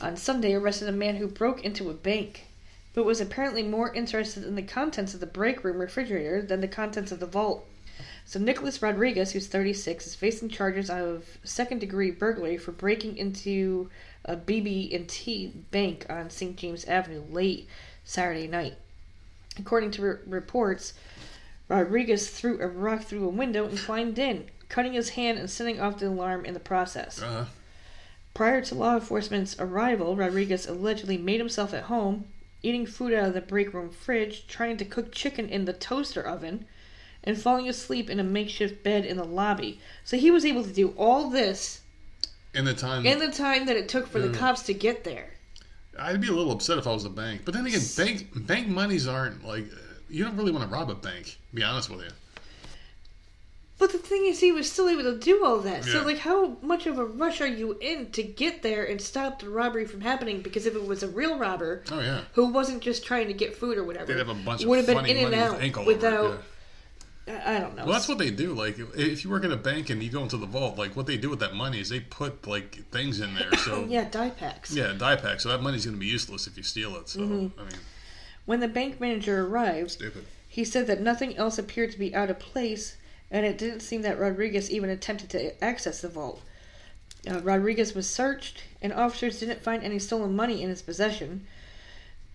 on 0.01 0.17
Sunday 0.17 0.55
arrested 0.55 0.89
a 0.89 0.93
man 0.93 1.17
who 1.17 1.29
broke 1.29 1.65
into 1.65 1.89
a 1.91 1.95
bank, 1.95 2.47
but 2.95 3.05
was 3.05 3.21
apparently 3.21 3.63
more 3.63 3.95
interested 3.95 4.45
in 4.45 4.55
the 4.57 4.63
contents 4.63 5.15
of 5.15 5.21
the 5.21 5.27
break 5.27 5.63
room 5.65 5.79
refrigerator 5.81 6.43
than 6.43 6.61
the 6.61 6.69
contents 6.69 7.13
of 7.13 7.21
the 7.21 7.27
vault. 7.27 7.65
So 8.25 8.39
Nicholas 8.39 8.81
Rodriguez, 8.83 9.33
who's 9.33 9.49
36, 9.49 10.07
is 10.07 10.15
facing 10.15 10.49
charges 10.49 10.89
of 10.91 11.27
second-degree 11.45 12.13
burglary 12.13 12.57
for 12.57 12.73
breaking 12.73 13.17
into 13.17 13.91
a 14.25 14.37
BB&T 14.37 15.53
bank 15.71 16.07
on 16.09 16.31
St. 16.31 16.57
James 16.57 16.85
Avenue 16.85 17.23
late 17.31 17.69
Saturday 18.05 18.47
night. 18.47 18.75
According 19.59 19.91
to 19.93 20.03
re- 20.03 20.17
reports, 20.27 20.95
Rodriguez 21.69 22.31
threw 22.31 22.61
a 22.61 22.69
rock 22.69 23.03
through 23.03 23.27
a 23.27 23.31
window 23.31 23.67
and 23.67 23.79
climbed 23.79 24.19
in, 24.19 24.47
cutting 24.69 24.93
his 24.95 25.11
hand 25.11 25.39
and 25.39 25.51
setting 25.51 25.81
off 25.81 25.99
the 25.99 26.09
alarm 26.09 26.45
in 26.45 26.55
the 26.55 26.61
process. 26.61 27.21
Uh, 27.21 27.47
Prior 28.35 28.63
to 28.63 28.75
law 28.75 28.95
enforcement's 28.95 29.59
arrival, 29.59 30.17
Rodriguez 30.17 30.67
allegedly 30.67 31.19
made 31.19 31.39
himself 31.39 31.75
at 31.75 31.85
home, 31.85 32.25
eating 32.63 32.87
food 32.87 33.13
out 33.13 33.29
of 33.29 33.35
the 33.35 33.43
break 33.43 33.75
room 33.75 33.91
fridge, 33.91 34.47
trying 34.47 34.79
to 34.79 34.87
cook 34.87 35.13
chicken 35.13 35.49
in 35.51 35.67
the 35.67 35.75
toaster 35.75 36.23
oven, 36.23 36.65
and 37.23 37.39
falling 37.39 37.69
asleep 37.69 38.09
in 38.09 38.19
a 38.19 38.25
makeshift 38.25 38.83
bed 38.83 39.05
in 39.05 39.19
the 39.19 39.25
lobby. 39.25 39.81
So 40.03 40.17
he 40.17 40.31
was 40.31 40.47
able 40.47 40.65
to 40.65 40.73
do 40.73 40.95
all 40.97 41.29
this 41.29 41.82
in 42.55 42.65
the 42.65 42.75
time, 42.75 43.07
in 43.07 43.19
the 43.19 43.31
time 43.31 43.67
that 43.67 43.77
it 43.77 43.89
took 43.89 44.07
for 44.07 44.21
the 44.21 44.29
Mm. 44.29 44.35
cops 44.37 44.63
to 44.65 44.75
get 44.75 45.05
there. 45.05 45.31
I'd 45.99 46.21
be 46.21 46.29
a 46.29 46.33
little 46.33 46.53
upset 46.53 46.79
if 46.79 46.87
I 46.87 46.93
was 46.93 47.03
the 47.05 47.11
bank. 47.11 47.43
But 47.45 47.55
then 47.55 47.67
again, 47.67 47.83
bank 47.97 48.29
bank 48.47 48.69
monies 48.69 49.07
aren't 49.07 49.45
like 49.47 49.67
you 50.09 50.25
don't 50.25 50.37
really 50.37 50.53
want 50.53 50.69
to 50.69 50.75
rob 50.75 50.91
a 50.91 50.95
bank. 50.95 51.39
To 51.51 51.57
be 51.57 51.63
honest 51.63 51.91
with 51.91 52.01
you. 52.01 52.11
But 53.79 53.91
the 53.91 53.99
thing 53.99 54.27
is, 54.27 54.39
he 54.39 54.53
was 54.53 54.71
still 54.71 54.89
able 54.89 55.03
to 55.03 55.19
do 55.19 55.45
all 55.45 55.59
that. 55.61 55.85
So, 55.85 56.05
like, 56.05 56.19
how 56.19 56.57
much 56.63 56.87
of 56.87 56.99
a 56.99 57.05
rush 57.05 57.41
are 57.41 57.49
you 57.49 57.77
in 57.81 58.13
to 58.13 58.23
get 58.23 58.63
there 58.63 58.85
and 58.85 59.01
stop 59.01 59.41
the 59.41 59.49
robbery 59.49 59.87
from 59.87 60.03
happening? 60.03 60.41
Because 60.41 60.67
if 60.67 60.77
it 60.77 60.87
was 60.87 61.03
a 61.03 61.09
real 61.09 61.37
robber 61.37 61.83
Oh 61.91 61.99
yeah. 61.99 62.21
who 62.35 62.47
wasn't 62.53 62.81
just 62.81 63.05
trying 63.05 63.27
to 63.27 63.33
get 63.33 63.57
food 63.57 63.77
or 63.77 63.83
whatever, 63.83 64.07
They'd 64.13 64.19
have 64.19 64.29
a 64.29 64.35
bunch 64.35 64.63
of 64.63 64.69
would 64.69 64.77
have 64.79 64.87
been 64.87 65.05
in 65.07 65.17
and 65.27 65.35
out 65.35 65.61
ink 65.61 65.77
all 65.77 65.83
over 65.83 65.91
it, 65.91 65.95
without. 65.97 66.43
I 67.29 67.59
don't 67.61 67.77
know. 67.77 67.85
Well, 67.85 67.93
that's 67.93 68.09
what 68.09 68.19
they 68.19 68.31
do. 68.31 68.53
Like, 68.53 68.77
if 68.97 69.23
you 69.25 69.31
work 69.31 69.45
at 69.45 69.53
a 69.53 69.57
bank 69.57 69.91
and 69.91 70.03
you 70.03 70.11
go 70.11 70.23
into 70.23 70.37
the 70.37 70.47
vault, 70.47 70.77
like 70.77 70.97
what 70.97 71.07
they 71.07 71.17
do 71.17 71.31
with 71.31 71.39
that 71.41 71.55
money 71.55 71.79
is 71.81 71.89
they 71.89 72.01
put 72.01 72.47
like 72.49 72.85
things 72.91 73.21
in 73.21 73.35
there. 73.35 73.53
So 73.59 73.85
yeah, 73.89 74.09
dye 74.11 74.31
packs. 74.31 74.75
yeah, 74.75 74.93
dye 74.93 75.17
pack. 75.17 75.41
So 75.41 75.49
that 75.51 75.63
money's 75.63 75.85
going 75.85 75.97
to 75.97 76.01
be 76.01 76.07
useless 76.07 76.47
if 76.49 76.57
you 76.57 76.63
steal 76.65 76.97
it. 76.97 77.09
So 77.09 77.21
Mm-hmm. 77.21 77.61
I 77.61 77.63
mean, 77.65 77.73
When 78.45 78.61
the 78.61 78.69
bank 78.69 79.01
manager 79.01 79.47
arrived, 79.47 79.93
stupid. 79.93 80.25
he 80.49 80.65
said 80.65 80.87
that 80.89 81.01
nothing 81.01 81.37
else 81.37 81.59
appeared 81.59 81.93
to 81.93 81.99
be 81.99 82.13
out 82.13 82.29
of 82.29 82.41
place, 82.41 82.97
and 83.31 83.47
it 83.47 83.57
didn't 83.57 83.81
seem 83.81 84.03
that 84.03 84.19
Rodriguez 84.19 84.69
even 84.71 84.91
attempted 84.91 85.31
to 85.31 85.65
access 85.65 86.01
the 86.01 86.09
vault. 86.09 86.43
Uh, 87.31 87.39
Rodriguez 87.41 87.95
was 87.95 88.11
searched, 88.11 88.65
and 88.83 88.93
officers 88.93 89.39
didn't 89.39 89.63
find 89.63 89.85
any 89.85 90.01
stolen 90.01 90.35
money 90.35 90.61
in 90.61 90.69
his 90.71 90.83
possession. 90.83 91.47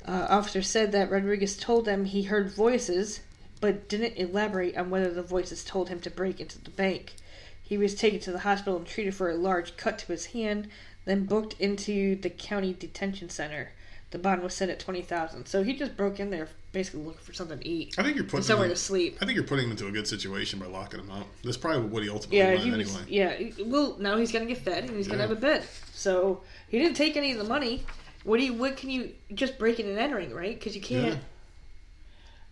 Uh, 0.08 0.26
officers 0.30 0.70
said 0.70 0.94
that 0.94 1.12
Rodriguez 1.12 1.58
told 1.58 1.84
them 1.84 2.06
he 2.06 2.24
heard 2.24 2.50
voices, 2.50 3.20
but 3.60 3.90
didn't 3.90 4.16
elaborate 4.18 4.78
on 4.78 4.90
whether 4.90 5.12
the 5.12 5.24
voices 5.24 5.64
told 5.64 5.90
him 5.90 6.00
to 6.02 6.10
break 6.10 6.40
into 6.40 6.62
the 6.62 6.70
bank. 6.72 7.16
He 7.62 7.78
was 7.78 7.96
taken 7.96 8.20
to 8.22 8.32
the 8.32 8.40
hospital 8.40 8.78
and 8.78 8.86
treated 8.86 9.14
for 9.16 9.30
a 9.30 9.36
large 9.36 9.76
cut 9.78 10.00
to 10.00 10.08
his 10.08 10.28
hand, 10.28 10.70
then 11.06 11.26
booked 11.26 11.60
into 11.60 12.16
the 12.16 12.30
county 12.30 12.74
detention 12.74 13.30
center. 13.30 13.72
The 14.12 14.18
bond 14.20 14.42
was 14.42 14.54
set 14.54 14.70
at 14.70 14.80
twenty 14.80 15.02
thousand. 15.02 15.48
So 15.48 15.64
he 15.64 15.74
just 15.74 15.98
broke 15.98 16.18
in 16.22 16.30
there, 16.30 16.48
basically 16.72 17.02
looking 17.02 17.20
for 17.22 17.34
something 17.34 17.60
to 17.60 17.68
eat 17.68 17.94
I 17.98 18.04
think 18.04 18.16
you're 18.16 18.24
putting 18.24 18.44
somewhere 18.44 18.68
him, 18.68 18.74
to 18.74 18.80
sleep. 18.80 19.18
I 19.22 19.26
think 19.26 19.36
you're 19.36 19.44
putting 19.46 19.66
him 19.66 19.72
into 19.72 19.88
a 19.88 19.92
good 19.92 20.08
situation 20.08 20.60
by 20.60 20.68
locking 20.68 21.02
him 21.02 21.12
up. 21.12 21.28
That's 21.44 21.58
probably 21.58 21.90
what 21.90 22.04
he 22.04 22.10
ultimately 22.10 22.38
Yeah, 22.38 22.54
wanted 22.54 22.64
he 22.64 22.72
was. 22.72 22.96
anyway. 23.10 23.52
Yeah, 23.58 23.66
well, 23.66 23.98
now 24.00 24.16
he's 24.16 24.32
gonna 24.32 24.46
get 24.46 24.60
fed 24.60 24.86
and 24.86 24.96
he's 24.96 25.10
gonna 25.10 25.22
have 25.24 25.32
a 25.32 25.36
bed. 25.36 25.66
So 25.94 26.42
he 26.70 26.80
didn't 26.80 26.96
take 26.96 27.18
any 27.18 27.34
of 27.34 27.38
the 27.38 27.44
money. 27.44 27.84
What 28.24 28.38
do 28.38 28.46
you? 28.46 28.54
What 28.54 28.78
can 28.78 28.90
you? 28.90 29.12
Just 29.34 29.58
breaking 29.60 29.90
and 29.90 29.98
entering, 30.00 30.34
right? 30.34 30.58
Because 30.58 30.74
you 30.74 30.82
can't. 30.82 31.16
Yeah. 31.16 31.20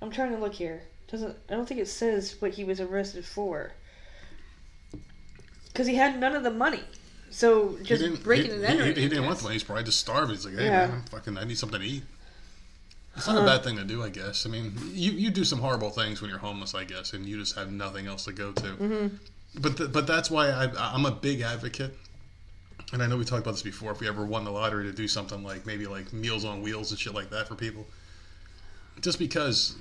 I'm 0.02 0.12
trying 0.12 0.32
to 0.32 0.38
look 0.38 0.54
here. 0.54 0.82
Doesn't 1.08 1.38
I 1.50 1.54
don't 1.54 1.68
think 1.68 1.80
it 1.80 1.88
says 1.88 2.36
what 2.40 2.54
he 2.56 2.64
was 2.64 2.80
arrested 2.80 3.26
for. 3.26 3.72
Because 5.68 5.88
he 5.88 5.96
had 5.96 6.20
none 6.20 6.36
of 6.36 6.44
the 6.44 6.52
money. 6.52 6.82
So 7.30 7.76
He 7.76 7.84
just 7.84 8.24
breaking 8.24 8.52
he, 8.52 8.52
and 8.56 8.62
he- 8.64 8.68
entering. 8.70 8.96
He, 8.96 9.10
didn't 9.10 9.26
want 9.26 9.38
the 9.40 9.44
money. 9.44 9.56
He's 9.56 9.64
probably 9.64 9.84
just 9.84 10.00
starving. 10.00 10.36
He's 10.36 10.46
like, 10.46 10.56
hey 10.56 10.66
Yeah. 10.66 10.88
man, 10.88 11.04
fucking, 11.12 11.38
I 11.38 11.44
need 11.44 11.58
something 11.58 11.80
to 11.82 11.86
eat. 11.86 12.04
It's 13.18 13.28
not 13.28 13.42
a 13.42 13.46
bad 13.46 13.64
thing 13.64 13.78
to 13.78 13.84
do, 13.86 14.04
I 14.04 14.10
guess. 14.10 14.46
I 14.46 14.50
mean, 14.50 14.74
you, 14.92 15.12
you 15.14 15.30
do 15.30 15.46
some 15.46 15.60
horrible 15.60 15.90
things 15.90 16.22
when 16.22 16.30
you're 16.30 16.40
homeless, 16.40 16.76
I 16.76 16.84
guess, 16.84 17.14
and 17.14 17.26
you 17.26 17.38
just 17.38 17.56
have 17.56 17.72
nothing 17.72 18.08
else 18.08 18.26
to 18.26 18.34
go 18.34 18.52
to. 18.52 18.62
Mm-hmm. 18.62 19.08
But 19.62 19.78
th- 19.78 19.92
but 19.94 20.06
that's 20.06 20.30
why 20.30 20.50
I, 20.50 20.70
I'm 20.78 21.06
a 21.06 21.12
big 21.12 21.40
advocate. 21.40 21.98
And 22.92 23.02
I 23.02 23.08
know 23.08 23.16
we 23.16 23.24
talked 23.24 23.42
about 23.42 23.54
this 23.54 23.62
before. 23.62 23.92
If 23.94 24.02
we 24.02 24.08
ever 24.10 24.26
won 24.26 24.44
the 24.44 24.52
lottery, 24.52 24.84
to 24.84 24.92
do 24.92 25.08
something 25.08 25.44
like 25.44 25.66
maybe 25.66 25.88
like 25.88 26.12
Meals 26.12 26.44
on 26.44 26.62
Wheels 26.62 26.92
and 26.92 27.00
shit 27.00 27.14
like 27.14 27.30
that 27.30 27.48
for 27.48 27.56
people, 27.56 27.88
just 29.00 29.18
because 29.18 29.76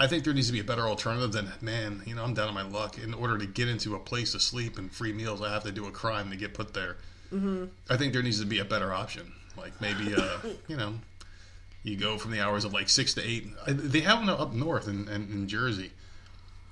I 0.00 0.06
think 0.06 0.24
there 0.24 0.32
needs 0.32 0.46
to 0.46 0.52
be 0.54 0.60
a 0.60 0.64
better 0.64 0.88
alternative 0.88 1.30
than 1.30 1.52
man. 1.60 2.02
You 2.06 2.14
know, 2.14 2.24
I'm 2.24 2.32
down 2.32 2.48
on 2.48 2.54
my 2.54 2.62
luck. 2.62 2.96
In 2.96 3.12
order 3.12 3.36
to 3.36 3.46
get 3.46 3.68
into 3.68 3.94
a 3.94 3.98
place 3.98 4.32
to 4.32 4.40
sleep 4.40 4.78
and 4.78 4.90
free 4.90 5.12
meals, 5.12 5.42
I 5.42 5.52
have 5.52 5.62
to 5.64 5.72
do 5.72 5.86
a 5.86 5.90
crime 5.90 6.30
to 6.30 6.36
get 6.36 6.54
put 6.54 6.72
there. 6.72 6.96
Mm-hmm. 7.32 7.66
I 7.90 7.98
think 7.98 8.14
there 8.14 8.22
needs 8.22 8.40
to 8.40 8.46
be 8.46 8.60
a 8.60 8.64
better 8.64 8.94
option. 8.94 9.30
Like 9.58 9.78
maybe, 9.78 10.14
uh, 10.14 10.38
you 10.68 10.78
know, 10.78 10.94
you 11.82 11.96
go 11.96 12.16
from 12.16 12.30
the 12.30 12.40
hours 12.40 12.64
of 12.64 12.72
like 12.72 12.88
six 12.88 13.12
to 13.14 13.22
eight. 13.22 13.48
They 13.66 14.00
have 14.00 14.24
them 14.24 14.30
up 14.30 14.54
north 14.54 14.88
in, 14.88 15.06
in, 15.08 15.30
in 15.30 15.48
Jersey 15.48 15.92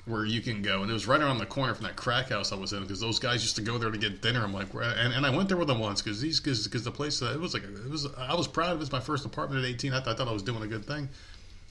where 0.06 0.24
you 0.24 0.40
can 0.40 0.62
go, 0.62 0.80
and 0.80 0.90
it 0.90 0.94
was 0.94 1.06
right 1.06 1.20
around 1.20 1.36
the 1.36 1.44
corner 1.44 1.74
from 1.74 1.84
that 1.84 1.96
crack 1.96 2.30
house 2.30 2.50
I 2.50 2.56
was 2.56 2.72
in 2.72 2.80
because 2.80 2.98
those 2.98 3.18
guys 3.18 3.42
used 3.42 3.56
to 3.56 3.62
go 3.62 3.76
there 3.76 3.90
to 3.90 3.98
get 3.98 4.22
dinner. 4.22 4.42
I'm 4.42 4.54
like, 4.54 4.72
and, 4.72 5.12
and 5.12 5.26
I 5.26 5.30
went 5.30 5.48
there 5.48 5.58
with 5.58 5.68
them 5.68 5.80
once 5.80 6.00
because 6.00 6.20
these 6.20 6.40
because 6.40 6.82
the 6.82 6.90
place 6.90 7.20
uh, 7.20 7.26
it 7.26 7.40
was 7.40 7.52
like 7.52 7.64
it 7.64 7.90
was 7.90 8.06
I 8.16 8.34
was 8.34 8.48
proud 8.48 8.72
of 8.72 8.78
it. 8.78 8.82
It's 8.82 8.92
my 8.92 9.00
first 9.00 9.26
apartment 9.26 9.62
at 9.64 9.70
18. 9.70 9.92
I, 9.92 10.00
thought 10.00 10.08
I 10.08 10.14
thought 10.14 10.28
I 10.28 10.32
was 10.32 10.42
doing 10.42 10.62
a 10.62 10.66
good 10.66 10.86
thing. 10.86 11.10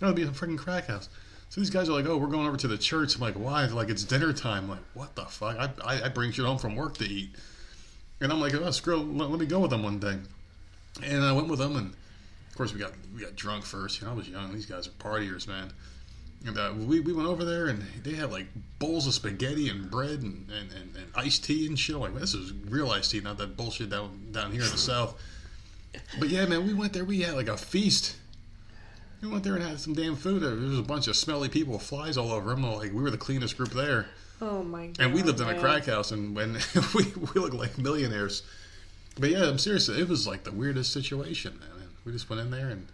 No, 0.01 0.07
it'd 0.09 0.15
be 0.15 0.21
a 0.21 0.27
freaking 0.27 0.59
crack 0.59 0.85
house. 0.85 1.09
So 1.49 1.61
these 1.61 1.69
guys 1.69 1.89
are 1.89 1.93
like, 1.93 2.05
oh, 2.05 2.17
we're 2.17 2.27
going 2.27 2.47
over 2.47 2.57
to 2.57 2.67
the 2.67 2.77
church. 2.77 3.15
I'm 3.15 3.21
like, 3.21 3.35
why? 3.35 3.65
Like, 3.65 3.89
it's 3.89 4.03
dinner 4.03 4.33
time. 4.33 4.65
I'm 4.65 4.69
like, 4.69 4.79
what 4.93 5.15
the 5.15 5.25
fuck? 5.25 5.57
I, 5.57 5.69
I, 5.83 6.05
I 6.05 6.09
bring 6.09 6.31
shit 6.31 6.45
home 6.45 6.57
from 6.57 6.75
work 6.75 6.97
to 6.97 7.05
eat. 7.05 7.29
And 8.19 8.31
I'm 8.31 8.41
like, 8.41 8.53
oh, 8.53 8.71
screw. 8.71 8.97
Let, 8.97 9.29
let 9.29 9.39
me 9.39 9.45
go 9.45 9.59
with 9.59 9.71
them 9.71 9.83
one 9.83 9.99
day. 9.99 10.17
And 11.03 11.23
I 11.23 11.31
went 11.31 11.47
with 11.47 11.59
them, 11.59 11.75
and 11.75 11.93
of 12.49 12.55
course 12.55 12.73
we 12.73 12.79
got 12.79 12.91
we 13.13 13.21
got 13.21 13.35
drunk 13.35 13.63
first. 13.63 14.01
You 14.01 14.07
know, 14.07 14.13
I 14.13 14.15
was 14.15 14.27
young. 14.27 14.51
These 14.51 14.65
guys 14.65 14.87
are 14.87 14.91
partiers, 14.91 15.47
man. 15.47 15.71
And 16.45 16.57
uh, 16.57 16.73
we, 16.75 16.99
we 16.99 17.13
went 17.13 17.27
over 17.27 17.45
there, 17.45 17.67
and 17.67 17.83
they 18.03 18.13
had 18.13 18.31
like 18.31 18.47
bowls 18.79 19.07
of 19.07 19.13
spaghetti 19.13 19.69
and 19.69 19.89
bread 19.89 20.21
and, 20.21 20.49
and, 20.49 20.71
and, 20.71 20.95
and 20.95 21.05
iced 21.15 21.45
tea 21.45 21.67
and 21.67 21.77
shit. 21.77 21.95
I'm 21.95 22.01
like, 22.01 22.15
this 22.15 22.33
is 22.33 22.53
real 22.67 22.89
iced 22.89 23.11
tea, 23.11 23.19
not 23.19 23.37
that 23.37 23.57
bullshit 23.57 23.89
down 23.89 24.31
down 24.31 24.51
here 24.51 24.63
in 24.63 24.71
the 24.71 24.77
south. 24.77 25.21
But 26.19 26.29
yeah, 26.29 26.45
man, 26.45 26.65
we 26.65 26.73
went 26.73 26.93
there. 26.93 27.05
We 27.05 27.21
had 27.21 27.35
like 27.35 27.47
a 27.47 27.57
feast. 27.57 28.15
We 29.21 29.27
went 29.27 29.43
there 29.43 29.55
and 29.55 29.63
had 29.63 29.79
some 29.79 29.93
damn 29.93 30.15
food. 30.15 30.43
There 30.43 30.55
was 30.55 30.77
a 30.79 30.83
bunch 30.83 31.07
of 31.07 31.15
smelly 31.15 31.49
people 31.49 31.79
flies 31.79 32.17
all 32.17 32.31
over 32.31 32.51
them. 32.51 32.63
Like 32.63 32.93
we 32.93 33.01
were 33.01 33.09
the 33.11 33.17
cleanest 33.17 33.57
group 33.57 33.71
there, 33.71 34.07
Oh 34.41 34.63
my 34.63 34.87
god. 34.87 34.99
and 34.99 35.13
we 35.13 35.23
lived 35.23 35.41
in 35.41 35.47
a 35.47 35.59
crack 35.59 35.85
house, 35.85 36.11
and 36.11 36.35
when 36.35 36.53
we 36.95 37.05
we 37.33 37.41
looked 37.41 37.55
like 37.55 37.77
millionaires. 37.77 38.43
But 39.19 39.31
yeah, 39.31 39.45
I'm 39.49 39.57
serious. 39.57 39.89
It 39.89 40.07
was 40.07 40.27
like 40.27 40.43
the 40.43 40.51
weirdest 40.51 40.93
situation, 40.93 41.57
man. 41.59 41.87
We 42.05 42.11
just 42.11 42.29
went 42.29 42.41
in 42.41 42.51
there 42.51 42.69
and 42.69 42.87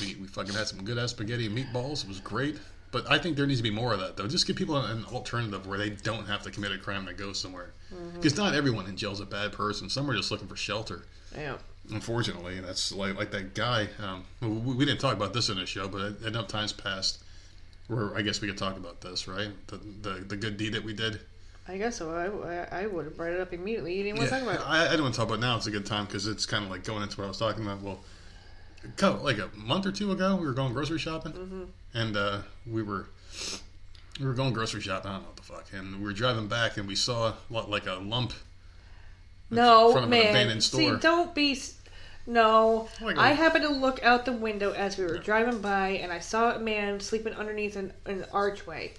we, 0.00 0.16
we 0.16 0.26
fucking 0.26 0.52
had 0.52 0.66
some 0.68 0.84
good 0.84 0.98
ass 0.98 1.12
spaghetti 1.12 1.46
and 1.46 1.56
meatballs. 1.56 2.02
It 2.02 2.08
was 2.08 2.20
great. 2.20 2.58
But 2.90 3.10
I 3.10 3.18
think 3.18 3.36
there 3.36 3.46
needs 3.46 3.60
to 3.60 3.62
be 3.62 3.70
more 3.70 3.92
of 3.92 4.00
that, 4.00 4.16
though. 4.16 4.26
Just 4.26 4.46
give 4.46 4.56
people 4.56 4.76
an, 4.76 4.90
an 4.98 5.04
alternative 5.04 5.66
where 5.66 5.78
they 5.78 5.90
don't 5.90 6.26
have 6.26 6.42
to 6.42 6.50
commit 6.50 6.72
a 6.72 6.78
crime 6.78 7.06
to 7.06 7.12
go 7.14 7.32
somewhere. 7.32 7.72
Mm-hmm. 7.94 8.16
Because 8.16 8.36
not 8.36 8.54
everyone 8.54 8.86
in 8.86 8.96
jail 8.96 9.12
is 9.12 9.20
a 9.20 9.26
bad 9.26 9.52
person. 9.52 9.88
Some 9.90 10.10
are 10.10 10.16
just 10.16 10.30
looking 10.30 10.48
for 10.48 10.56
shelter. 10.56 11.04
Yeah. 11.36 11.58
Unfortunately, 11.90 12.60
that's 12.60 12.92
like 12.92 13.16
like 13.16 13.30
that 13.30 13.54
guy. 13.54 13.88
Um, 14.02 14.24
we, 14.40 14.74
we 14.74 14.84
didn't 14.84 15.00
talk 15.00 15.14
about 15.16 15.32
this 15.32 15.48
in 15.48 15.56
the 15.56 15.66
show, 15.66 15.88
but 15.88 16.20
enough 16.26 16.48
times 16.48 16.72
passed 16.72 17.22
where 17.88 18.14
I 18.14 18.20
guess 18.22 18.40
we 18.40 18.48
could 18.48 18.58
talk 18.58 18.76
about 18.76 19.00
this, 19.00 19.26
right? 19.26 19.48
The 19.68 19.76
the, 20.02 20.10
the 20.20 20.36
good 20.36 20.56
deed 20.56 20.74
that 20.74 20.84
we 20.84 20.92
did. 20.92 21.20
I 21.66 21.76
guess 21.76 21.96
so. 21.96 22.14
I, 22.14 22.78
I, 22.78 22.82
I 22.82 22.86
would 22.86 23.04
have 23.04 23.16
brought 23.16 23.32
it 23.32 23.40
up 23.40 23.52
immediately. 23.52 23.94
You 23.94 24.02
didn't 24.04 24.18
want 24.18 24.30
to 24.30 24.34
talk 24.36 24.42
about 24.42 24.54
it. 24.60 24.66
I, 24.68 24.86
I 24.86 24.92
don't 24.92 25.02
want 25.02 25.14
to 25.14 25.18
talk 25.20 25.28
about 25.28 25.38
it 25.38 25.42
now. 25.42 25.56
It's 25.56 25.66
a 25.66 25.70
good 25.70 25.84
time 25.84 26.06
because 26.06 26.26
it's 26.26 26.46
kind 26.46 26.64
of 26.64 26.70
like 26.70 26.82
going 26.84 27.02
into 27.02 27.18
what 27.18 27.24
I 27.26 27.28
was 27.28 27.38
talking 27.38 27.62
about. 27.62 27.82
Well, 27.82 28.00
like 29.22 29.38
a 29.38 29.50
month 29.54 29.84
or 29.86 29.92
two 29.92 30.10
ago, 30.12 30.36
we 30.36 30.46
were 30.46 30.52
going 30.54 30.72
grocery 30.72 30.98
shopping, 30.98 31.32
Mm-hmm. 31.32 31.64
and 31.94 32.16
uh, 32.16 32.38
we 32.66 32.82
were 32.82 33.06
we 34.20 34.26
were 34.26 34.34
going 34.34 34.52
grocery 34.52 34.80
shopping. 34.80 35.10
I 35.10 35.14
don't 35.14 35.22
know 35.22 35.28
what 35.28 35.36
the 35.36 35.42
fuck, 35.42 35.66
and 35.72 35.98
we 35.98 36.04
were 36.04 36.12
driving 36.12 36.48
back, 36.48 36.76
and 36.78 36.86
we 36.88 36.94
saw 36.94 37.34
like 37.50 37.86
a 37.86 37.94
lump. 37.94 38.32
in 39.50 39.56
No, 39.56 39.92
front 39.92 40.06
of 40.06 40.12
an 40.12 40.32
man. 40.32 40.60
See, 40.60 40.94
don't 40.96 41.34
be. 41.34 41.54
No, 42.28 42.88
oh 43.00 43.04
Like 43.04 43.16
I 43.16 43.30
happened 43.32 43.64
to 43.64 43.72
look 43.72 44.02
out 44.04 44.26
the 44.26 44.32
window 44.32 44.72
as 44.72 44.98
we 44.98 45.04
were 45.04 45.16
driving 45.16 45.62
by, 45.62 45.88
and 46.02 46.12
I 46.12 46.18
saw 46.18 46.54
a 46.54 46.58
man 46.58 47.00
sleeping 47.00 47.32
underneath 47.32 47.74
an, 47.74 47.94
an 48.04 48.26
archway. 48.32 48.92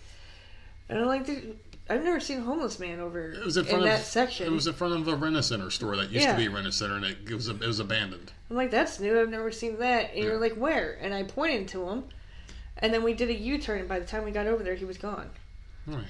And 0.89 0.97
I'm 0.97 1.05
like, 1.05 1.27
"Dude, 1.27 1.55
I've 1.87 2.03
never 2.03 2.19
seen 2.19 2.39
a 2.39 2.41
homeless 2.41 2.79
man 2.79 2.99
over 2.99 3.31
It 3.31 3.45
was 3.45 3.55
in 3.55 3.67
in, 3.67 3.81
that 3.81 3.99
of 3.99 4.05
section. 4.05 4.47
It 4.47 4.51
was 4.51 4.65
in 4.65 4.73
front 4.73 4.95
of 4.95 5.07
a 5.07 5.15
rent 5.15 5.45
center 5.45 5.69
store 5.69 5.95
that 5.97 6.09
used 6.09 6.25
Yeah. 6.25 6.31
to 6.31 6.37
be 6.39 6.47
a 6.47 6.49
rent 6.49 6.73
center, 6.73 6.95
and 6.95 7.05
it, 7.05 7.31
was 7.31 7.47
it 7.49 7.59
was 7.59 7.79
abandoned. 7.79 8.31
I'm 8.49 8.55
like, 8.55 8.71
that's 8.71 8.99
new. 8.99 9.21
I've 9.21 9.29
never 9.29 9.51
seen 9.51 9.77
that. 9.77 10.09
And 10.09 10.17
Yeah. 10.17 10.23
you're 10.23 10.39
like, 10.39 10.55
where? 10.55 10.97
And 10.99 11.13
I 11.13 11.21
pointed 11.21 11.67
to 11.69 11.87
him, 11.87 12.05
and 12.77 12.91
then 12.91 13.03
we 13.03 13.13
did 13.13 13.29
a 13.29 13.33
U-turn. 13.35 13.81
And 13.81 13.87
by 13.87 13.99
the 13.99 14.07
time 14.07 14.25
we 14.25 14.31
got 14.31 14.47
over 14.47 14.63
there, 14.63 14.73
he 14.73 14.85
was 14.85 14.97
gone. 14.97 15.29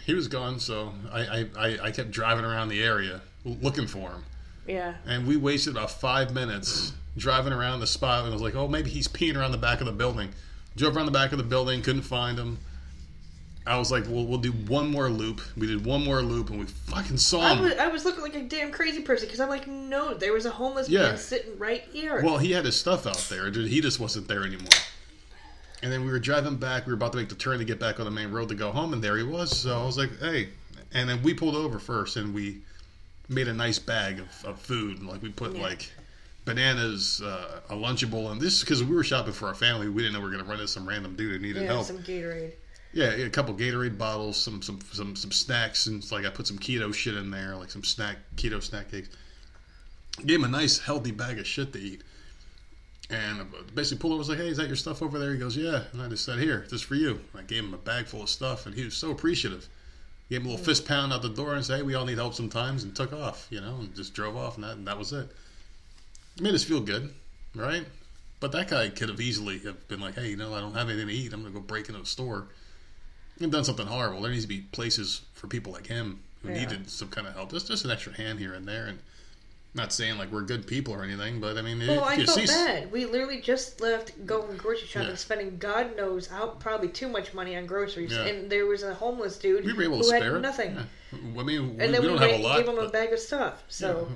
He 0.06 0.14
was 0.14 0.30
gone, 0.30 0.60
so 0.60 0.94
I, 1.12 1.48
I, 1.58 1.80
I 1.84 1.91
kept 1.91 2.12
driving 2.12 2.44
around 2.46 2.70
the 2.70 2.84
area 2.84 3.22
looking 3.46 3.88
for 3.88 4.10
him. 4.10 4.24
Yeah. 4.70 4.94
and 5.06 5.26
we 5.28 5.36
wasted 5.38 5.76
about 5.76 5.91
five 5.91 6.34
minutes 6.34 6.94
driving 7.18 7.52
around 7.54 7.80
the 7.80 7.88
spot. 7.88 8.20
And 8.24 8.30
I 8.30 8.34
was 8.34 8.41
like, 8.41 8.56
"Oh, 8.56 8.68
maybe 8.68 8.90
he's 8.90 9.08
peeing 9.08 9.36
around 9.36 9.52
the 9.52 9.58
back 9.58 9.80
of 9.82 9.86
the 9.88 9.91
building." 9.91 10.30
Drove 10.78 10.96
around 10.96 11.08
the 11.08 11.12
back 11.12 11.32
of 11.32 11.38
the 11.38 11.44
building, 11.44 11.82
couldn't 11.82 12.04
find 12.04 12.38
him. 12.38 12.60
I 13.68 13.78
was 13.78 13.91
like, 13.91 14.06
"Well, 14.08 14.26
we'll 14.26 14.40
do 14.40 14.52
one 14.52 14.90
more 14.90 15.10
loop." 15.10 15.41
We 15.58 15.68
did 15.68 15.86
one 15.86 16.04
more 16.04 16.22
loop, 16.22 16.50
and 16.50 16.60
we 16.60 16.66
fucking 16.66 17.18
saw 17.18 17.41
I 17.41 17.54
him. 17.56 17.64
was, 17.64 17.74
I 17.74 17.88
was 17.88 18.06
looking 18.06 18.22
like 18.22 18.36
a 18.36 18.44
damn 18.44 18.72
crazy 18.72 19.02
person 19.02 19.28
because 19.28 19.40
I'm 19.40 19.50
like, 19.50 19.68
no, 19.68 20.14
there 20.14 20.34
was 20.34 20.46
a 20.46 20.50
homeless 20.52 20.88
Yeah. 20.90 21.04
man 21.04 21.18
sitting 21.18 21.58
right 21.60 21.84
here. 21.91 22.22
Well, 22.24 22.38
he 22.38 22.52
had 22.52 22.66
his 22.66 22.76
stuff 22.78 23.06
out 23.06 23.18
there. 23.30 23.50
dude. 23.52 23.68
He 23.70 23.82
just 23.82 24.00
wasn't 24.00 24.28
there 24.28 24.44
anymore. 24.46 24.70
And 25.84 25.91
then 25.91 26.04
we 26.06 26.12
were 26.12 26.20
driving 26.20 26.56
back. 26.58 26.86
We 26.86 26.91
were 26.91 26.98
about 26.98 27.12
to 27.14 27.18
make 27.18 27.30
the 27.30 27.36
turn 27.36 27.60
to 27.60 27.66
get 27.66 27.80
back 27.80 28.00
on 28.00 28.06
the 28.06 28.12
main 28.12 28.32
road 28.32 28.50
to 28.50 28.56
go 28.56 28.72
home, 28.72 28.94
and 28.94 29.04
there 29.04 29.18
he 29.18 29.24
was. 29.24 29.56
So 29.58 29.80
I 29.80 29.86
was 29.86 29.98
like, 29.98 30.18
"Hey!" 30.20 30.50
And 30.94 31.08
then 31.10 31.22
we 31.24 31.34
pulled 31.34 31.56
over 31.56 31.80
first, 31.80 32.16
and 32.18 32.34
we 32.34 32.60
made 33.30 33.47
a 33.47 33.53
nice 33.53 33.80
bag 33.80 34.19
of, 34.19 34.45
of 34.45 34.60
food. 34.60 35.03
Like 35.03 35.22
we 35.22 35.30
put 35.30 35.56
Yeah. 35.56 35.61
like 35.61 35.91
bananas, 36.45 37.22
uh, 37.22 37.61
a 37.69 37.76
lunchable, 37.76 38.31
and 38.31 38.41
this 38.41 38.61
because 38.61 38.84
we 38.84 38.95
were 38.95 39.03
shopping 39.03 39.34
for 39.34 39.47
our 39.47 39.53
family. 39.53 39.88
We 39.88 40.01
didn't 40.01 40.14
know 40.14 40.19
we 40.19 40.26
were 40.26 40.31
going 40.31 40.43
to 40.43 40.49
run 40.49 40.60
into 40.60 40.68
some 40.72 40.88
random 40.88 41.15
dude 41.15 41.34
who 41.34 41.39
needed 41.39 41.61
yeah, 41.64 41.68
help. 41.73 41.85
some 41.85 41.99
Gatorade. 41.99 42.53
Yeah, 42.91 43.11
a 43.11 43.30
couple 43.30 43.53
Gatorade 43.53 43.97
bottles, 43.99 44.35
some 44.35 44.61
some 44.64 44.80
some 44.91 45.15
some 45.15 45.31
snacks, 45.31 45.85
and 45.85 46.01
it's 46.01 46.11
like 46.11 46.26
I 46.26 46.30
put 46.31 46.47
some 46.47 46.57
keto 46.57 46.91
shit 46.93 47.15
in 47.15 47.30
there, 47.30 47.56
like 47.56 47.69
some 47.69 47.84
snack 47.84 48.18
keto 48.35 48.64
snack 48.64 48.89
cakes. 48.89 49.10
Gave 50.26 50.39
him 50.39 50.45
a 50.45 50.47
nice 50.47 50.80
healthy 50.80 51.11
bag 51.11 51.38
of 51.38 51.45
shit 51.45 51.72
to 51.73 51.80
eat, 51.80 52.01
and 53.11 53.45
basically 53.76 53.99
pulled 53.99 54.14
over. 54.14 54.18
Was 54.19 54.30
like, 54.30 54.39
"Hey, 54.39 54.47
is 54.49 54.57
that 54.57 54.68
your 54.68 54.76
stuff 54.76 55.03
over 55.03 55.19
there?" 55.19 55.31
He 55.34 55.38
goes, 55.38 55.56
"Yeah," 55.56 55.84
and 55.93 56.01
I 56.01 56.07
just 56.07 56.26
said, 56.26 56.39
"Here, 56.39 56.65
just 56.68 56.85
for 56.85 56.95
you." 56.95 57.19
And 57.31 57.41
I 57.41 57.43
gave 57.43 57.64
him 57.64 57.76
a 57.76 57.77
bag 57.77 58.07
full 58.07 58.23
of 58.23 58.30
stuff, 58.30 58.65
and 58.65 58.73
he 58.73 58.84
was 58.85 58.95
so 58.95 59.11
appreciative. 59.11 59.69
Gave 60.30 60.41
him 60.41 60.47
a 60.47 60.49
little 60.51 60.64
hmm. 60.64 60.69
fist 60.69 60.85
pound 60.85 61.11
out 61.11 61.22
the 61.22 61.30
door 61.30 61.56
and 61.56 61.65
said, 61.65 61.77
"Hey, 61.77 61.84
we 61.84 61.95
all 61.95 62.06
need 62.06 62.18
help 62.18 62.35
sometimes," 62.35 62.84
and 62.84 62.95
took 62.95 63.14
off, 63.14 63.47
you 63.49 63.61
know, 63.61 63.77
and 63.80 63.95
just 63.95 64.14
drove 64.14 64.38
off, 64.38 64.56
and 64.56 64.64
that 64.64 64.77
and 64.77 64.88
that 64.88 64.97
was 64.97 65.11
it. 65.11 65.30
It 66.38 66.43
made 66.43 66.53
us 66.53 66.64
feel 66.64 66.81
good, 66.81 67.14
right? 67.56 67.85
But 68.39 68.51
that 68.53 68.69
guy 68.69 68.89
could 68.89 69.10
have 69.10 69.19
easily 69.19 69.60
have 69.60 69.88
been 69.88 69.99
like, 69.99 70.15
"Hey, 70.15 70.30
you 70.30 70.38
know, 70.38 70.53
I 70.53 70.61
don't 70.61 70.76
have 70.76 70.88
anything 70.88 71.07
to 71.07 71.14
eat. 71.14 71.34
I'm 71.34 71.41
gonna 71.41 71.53
go 71.53 71.60
break 71.60 71.89
into 71.89 72.01
a 72.01 72.06
store." 72.06 72.47
and 73.39 73.51
done 73.51 73.64
something 73.64 73.88
horrible. 73.88 74.22
There 74.22 74.31
needs 74.31 74.43
to 74.43 74.49
be 74.49 74.61
places 74.61 75.22
for 75.34 75.47
people 75.47 75.72
like 75.72 75.88
him 75.88 76.19
who 76.41 76.49
Yeah. 76.49 76.60
needed 76.60 76.89
some 76.89 77.10
kind 77.10 77.27
of 77.27 77.34
help. 77.34 77.51
Just 77.51 77.68
just 77.68 77.85
an 77.85 77.91
extra 77.91 78.14
hand 78.14 78.39
here 78.39 78.53
and 78.53 78.68
there, 78.68 78.85
and 78.88 78.99
not 79.76 79.94
saying 79.94 80.18
like 80.18 80.32
we're 80.32 80.41
good 80.41 80.66
people 80.66 80.94
or 80.94 81.04
anything, 81.04 81.40
but 81.40 81.58
I 81.58 81.62
mean, 81.62 81.80
Well, 81.80 81.98
if 82.00 82.04
I 82.04 82.16
felt 82.26 82.40
see, 82.40 82.46
bad. 82.48 82.91
We 82.91 83.06
literally 83.06 83.40
just 83.40 83.80
left 83.82 84.26
going 84.26 84.58
grocery 84.58 84.88
shopping, 84.88 85.10
Yeah. 85.10 85.16
spending 85.16 85.58
God 85.58 85.96
knows 85.96 86.28
how 86.28 86.48
probably 86.48 86.88
too 86.90 87.08
much 87.08 87.34
money 87.34 87.56
on 87.56 87.66
groceries, 87.68 88.12
Yeah. 88.12 88.26
and 88.26 88.50
there 88.50 88.66
was 88.66 88.82
a 88.84 88.94
homeless 88.96 89.38
dude 89.38 89.66
we 89.66 89.74
were 89.74 89.84
able 89.84 89.98
to 90.00 90.04
who 90.04 90.10
spare 90.10 90.24
had 90.24 90.34
it. 90.38 90.40
nothing. 90.41 90.76
Yeah. 90.76 90.84
I 91.40 91.44
mean, 91.44 91.78
we, 91.78 91.84
And 91.86 91.94
then 91.94 92.02
we, 92.02 92.08
don't 92.08 92.18
have 92.18 92.32
a 92.32 92.38
lot. 92.44 92.58
gave 92.58 92.68
him 92.68 92.80
a 92.80 92.90
bag 92.90 93.14
of 93.14 93.20
stuff. 93.20 93.64
So 93.68 94.10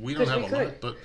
we 0.00 0.14
don't 0.14 0.26
have 0.28 0.38
we 0.40 0.46
a 0.46 0.48
could. 0.48 0.66
lot, 0.66 0.80
but 0.80 0.96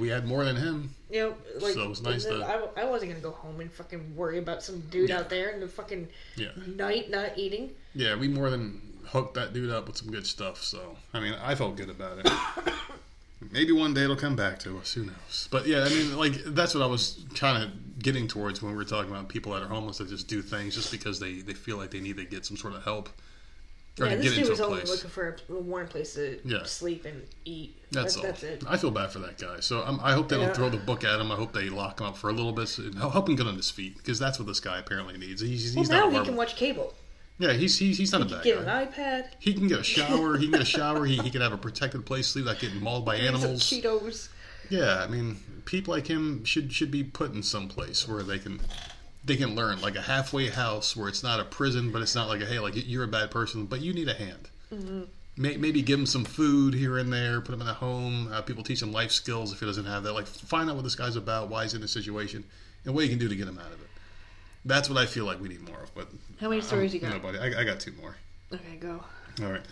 we 0.00 0.08
had 0.08 0.26
more 0.26 0.44
than 0.44 0.56
him. 0.56 0.90
you 1.08 1.20
know, 1.20 1.34
like 1.60 1.74
So 1.74 1.82
it 1.84 1.88
was 1.88 2.02
nice 2.02 2.24
to- 2.24 2.42
I, 2.76 2.82
I 2.82 2.84
wasn't 2.84 3.12
gonna 3.12 3.22
go 3.22 3.30
home 3.30 3.60
and 3.60 3.72
fucking 3.72 4.16
worry 4.16 4.38
about 4.38 4.64
some 4.64 4.80
dude 4.90 5.08
Yeah. 5.08 5.20
out 5.20 5.30
there 5.30 5.50
in 5.50 5.60
the 5.60 5.68
fucking 5.68 6.08
Yeah, 6.34 6.48
night 6.66 7.10
not 7.10 7.38
eating. 7.38 7.76
yeah, 7.94 8.16
we 8.16 8.26
more 8.26 8.50
than 8.50 8.82
hooked 9.06 9.34
that 9.34 9.52
dude 9.52 9.70
up 9.70 9.86
with 9.86 9.96
some 9.96 10.10
good 10.10 10.26
stuff. 10.26 10.64
So 10.64 10.96
I 11.14 11.20
mean, 11.20 11.34
I 11.34 11.54
felt 11.54 11.76
good 11.76 11.90
about 11.90 12.18
it. 12.18 12.26
Maybe 13.52 13.72
one 13.72 13.92
day 13.94 14.04
it'll 14.04 14.16
come 14.16 14.34
back 14.34 14.58
to 14.60 14.78
us. 14.78 14.94
Who 14.94 15.04
knows? 15.04 15.48
But 15.50 15.66
yeah, 15.66 15.84
I 15.84 15.88
mean, 15.90 16.16
like 16.16 16.32
that's 16.46 16.74
what 16.74 16.82
I 16.82 16.86
was 16.86 17.24
kind 17.34 17.62
of 17.62 17.98
getting 18.02 18.26
towards 18.28 18.62
when 18.62 18.72
we 18.72 18.76
were 18.76 18.84
talking 18.84 19.10
about 19.10 19.28
people 19.28 19.52
that 19.52 19.62
are 19.62 19.68
homeless 19.68 19.98
that 19.98 20.08
just 20.08 20.26
do 20.28 20.40
things 20.42 20.74
just 20.74 20.90
because 20.90 21.20
they 21.20 21.40
they 21.42 21.52
feel 21.54 21.76
like 21.76 21.90
they 21.90 22.00
need 22.00 22.16
to 22.16 22.24
get 22.24 22.46
some 22.46 22.56
sort 22.56 22.74
of 22.74 22.82
help. 22.84 23.08
or 24.00 24.06
Yeah, 24.06 24.12
to 24.12 24.16
this 24.16 24.24
get 24.24 24.30
dude 24.30 24.38
into 24.40 24.50
was 24.52 24.60
a 24.60 24.64
only 24.64 24.78
place. 24.80 24.90
looking 24.90 25.10
for 25.10 25.36
a 25.48 25.52
warm 25.54 25.86
place 25.88 26.14
to 26.14 26.38
Yeah. 26.44 26.64
sleep 26.64 27.04
and 27.04 27.22
eat. 27.44 27.76
That's 27.92 28.14
That- 28.14 28.20
all. 28.20 28.26
That's 28.26 28.42
it. 28.42 28.64
I 28.66 28.76
feel 28.78 28.90
bad 28.90 29.10
for 29.12 29.18
that 29.20 29.38
guy. 29.38 29.60
So 29.60 29.82
um, 29.84 30.00
I 30.02 30.12
hope 30.12 30.28
they 30.28 30.36
don't 30.36 30.46
Yeah. 30.48 30.52
throw 30.54 30.68
the 30.70 30.76
book 30.78 31.04
at 31.04 31.18
him. 31.20 31.30
I 31.30 31.36
hope 31.36 31.52
they 31.52 31.68
lock 31.70 32.00
him 32.00 32.06
up 32.06 32.16
for 32.16 32.28
a 32.30 32.32
little 32.32 32.52
bit. 32.52 32.68
So, 32.68 32.90
help 32.92 33.28
him 33.28 33.36
get 33.36 33.46
on 33.46 33.56
his 33.56 33.70
feet 33.70 33.96
because 33.98 34.18
that's 34.18 34.38
what 34.38 34.48
this 34.48 34.60
guy 34.60 34.78
apparently 34.78 35.16
needs. 35.18 35.40
He's, 35.42 35.74
he's 35.74 35.88
Well, 35.88 36.00
not 36.00 36.12
now 36.12 36.18
a 36.18 36.20
he 36.20 36.26
can 36.26 36.36
watch 36.36 36.56
cable. 36.56 36.94
Yeah, 37.38 37.52
he's 37.52 37.78
he's, 37.78 37.98
he's 37.98 38.12
not 38.12 38.22
a 38.22 38.24
bad 38.24 38.44
Get 38.44 38.58
an 38.58 38.64
guy. 38.64 38.86
iPad. 38.86 39.26
He 39.38 39.52
can 39.52 39.68
get 39.68 39.80
a 39.80 39.84
shower. 39.96 40.36
He 40.38 40.44
can 40.46 40.52
get 40.52 40.62
a 40.62 40.64
shower. 40.64 41.04
He, 41.04 41.16
he 41.18 41.30
can 41.30 41.42
have 41.42 41.52
a 41.52 41.58
protected 41.58 42.06
place, 42.06 42.26
to 42.26 42.32
sleep, 42.32 42.44
not 42.46 42.58
getting 42.58 42.80
mauled 42.80 43.04
by 43.04 43.16
Some 43.18 43.26
animals. 43.26 43.62
Cheetos. 43.62 44.28
Yeah, 44.70 45.04
I 45.04 45.06
mean, 45.06 45.36
people 45.64 45.94
like 45.94 46.06
him 46.06 46.44
should 46.44 46.72
should 46.72 46.90
be 46.90 47.04
put 47.04 47.34
in 47.34 47.42
some 47.42 47.68
place 47.68 48.08
where 48.08 48.22
they 48.22 48.38
can 48.38 48.60
they 49.24 49.36
can 49.36 49.54
learn, 49.54 49.80
like 49.80 49.96
a 49.96 50.02
halfway 50.02 50.48
house 50.48 50.96
where 50.96 51.08
it's 51.08 51.22
not 51.22 51.40
a 51.40 51.44
prison, 51.44 51.92
but 51.92 52.00
it's 52.02 52.14
not 52.14 52.28
like 52.28 52.40
a 52.40 52.46
hey, 52.46 52.58
like 52.58 52.74
you're 52.74 53.04
a 53.04 53.08
bad 53.08 53.30
person, 53.30 53.66
but 53.66 53.80
you 53.80 53.92
need 53.92 54.08
a 54.08 54.14
hand. 54.14 54.48
Mm-hmm. 54.72 55.02
May, 55.38 55.56
maybe 55.58 55.82
give 55.82 55.98
him 55.98 56.06
some 56.06 56.24
food 56.24 56.72
here 56.72 56.96
and 56.96 57.12
there, 57.12 57.42
put 57.42 57.54
him 57.54 57.60
in 57.60 57.68
a 57.68 57.74
home. 57.74 58.32
Uh, 58.32 58.40
people 58.40 58.64
teach 58.64 58.80
him 58.80 58.90
life 58.92 59.10
skills 59.10 59.52
if 59.52 59.60
he 59.60 59.66
doesn't 59.66 59.84
have 59.84 60.02
that. 60.04 60.14
Like 60.14 60.26
find 60.26 60.70
out 60.70 60.76
what 60.76 60.82
this 60.84 60.94
guy's 60.94 61.16
about, 61.16 61.48
why 61.50 61.64
he's 61.64 61.74
in 61.74 61.80
this 61.82 61.92
situation, 61.92 62.42
and 62.86 62.94
what 62.94 63.04
you 63.04 63.10
can 63.10 63.18
do 63.18 63.28
to 63.28 63.36
get 63.36 63.46
him 63.46 63.58
out 63.58 63.66
of 63.66 63.80
it. 63.80 63.88
That's 64.66 64.88
what 64.90 64.98
I 64.98 65.06
feel 65.06 65.24
like 65.24 65.40
we 65.40 65.48
need 65.48 65.66
more 65.66 65.80
of. 65.82 65.94
But 65.94 66.08
How 66.40 66.48
many 66.48 66.60
stories 66.60 66.92
you 66.92 67.00
got? 67.00 67.10
Nobody. 67.12 67.38
I, 67.38 67.60
I 67.60 67.64
got 67.64 67.80
two 67.80 67.92
more. 68.00 68.16
Okay, 68.52 68.76
go. 68.78 69.02
All 69.42 69.50
right. 69.50 69.62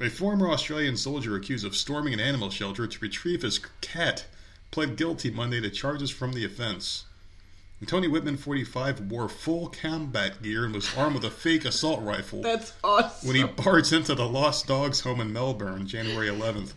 A 0.00 0.10
former 0.10 0.50
Australian 0.50 0.96
soldier 0.96 1.34
accused 1.36 1.64
of 1.64 1.74
storming 1.74 2.14
an 2.14 2.20
animal 2.20 2.50
shelter 2.50 2.86
to 2.86 2.98
retrieve 3.00 3.42
his 3.42 3.60
cat 3.80 4.26
pled 4.70 4.96
guilty 4.96 5.30
Monday 5.30 5.60
to 5.60 5.70
charges 5.70 6.10
from 6.10 6.32
the 6.32 6.44
offense. 6.44 7.04
Tony 7.86 8.08
Whitman, 8.08 8.36
45, 8.36 9.10
wore 9.10 9.28
full 9.28 9.68
combat 9.68 10.42
gear 10.42 10.64
and 10.64 10.74
was 10.74 10.96
armed 10.96 11.14
with 11.14 11.24
a 11.24 11.30
fake 11.30 11.64
assault 11.64 12.02
rifle 12.02 12.42
That's 12.42 12.72
awesome. 12.82 13.28
when 13.28 13.36
he 13.36 13.44
barged 13.44 13.92
into 13.92 14.16
the 14.16 14.28
Lost 14.28 14.66
Dogs 14.66 15.00
home 15.00 15.20
in 15.20 15.32
Melbourne, 15.32 15.86
January 15.86 16.26
11th. 16.26 16.72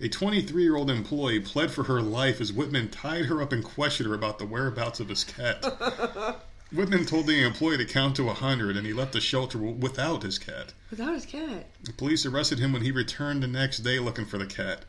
A 0.00 0.08
23 0.08 0.62
year 0.62 0.76
old 0.76 0.90
employee 0.90 1.40
pled 1.40 1.70
for 1.70 1.84
her 1.84 2.00
life 2.00 2.40
as 2.40 2.52
Whitman 2.52 2.88
tied 2.90 3.24
her 3.26 3.42
up 3.42 3.52
and 3.52 3.64
questioned 3.64 4.08
her 4.08 4.14
about 4.14 4.38
the 4.38 4.44
whereabouts 4.46 5.00
of 5.00 5.08
his 5.08 5.24
cat. 5.24 5.64
Whitman 6.72 7.06
told 7.06 7.26
the 7.26 7.42
employee 7.46 7.78
to 7.78 7.84
count 7.86 8.16
to 8.16 8.24
100 8.24 8.76
and 8.76 8.86
he 8.86 8.92
left 8.92 9.12
the 9.12 9.20
shelter 9.20 9.58
without 9.58 10.22
his 10.22 10.38
cat. 10.38 10.74
Without 10.90 11.14
his 11.14 11.24
cat. 11.24 11.66
The 11.82 11.92
police 11.94 12.26
arrested 12.26 12.58
him 12.58 12.72
when 12.72 12.82
he 12.82 12.90
returned 12.90 13.42
the 13.42 13.46
next 13.46 13.78
day 13.78 13.98
looking 13.98 14.26
for 14.26 14.36
the 14.38 14.46
cat. 14.46 14.84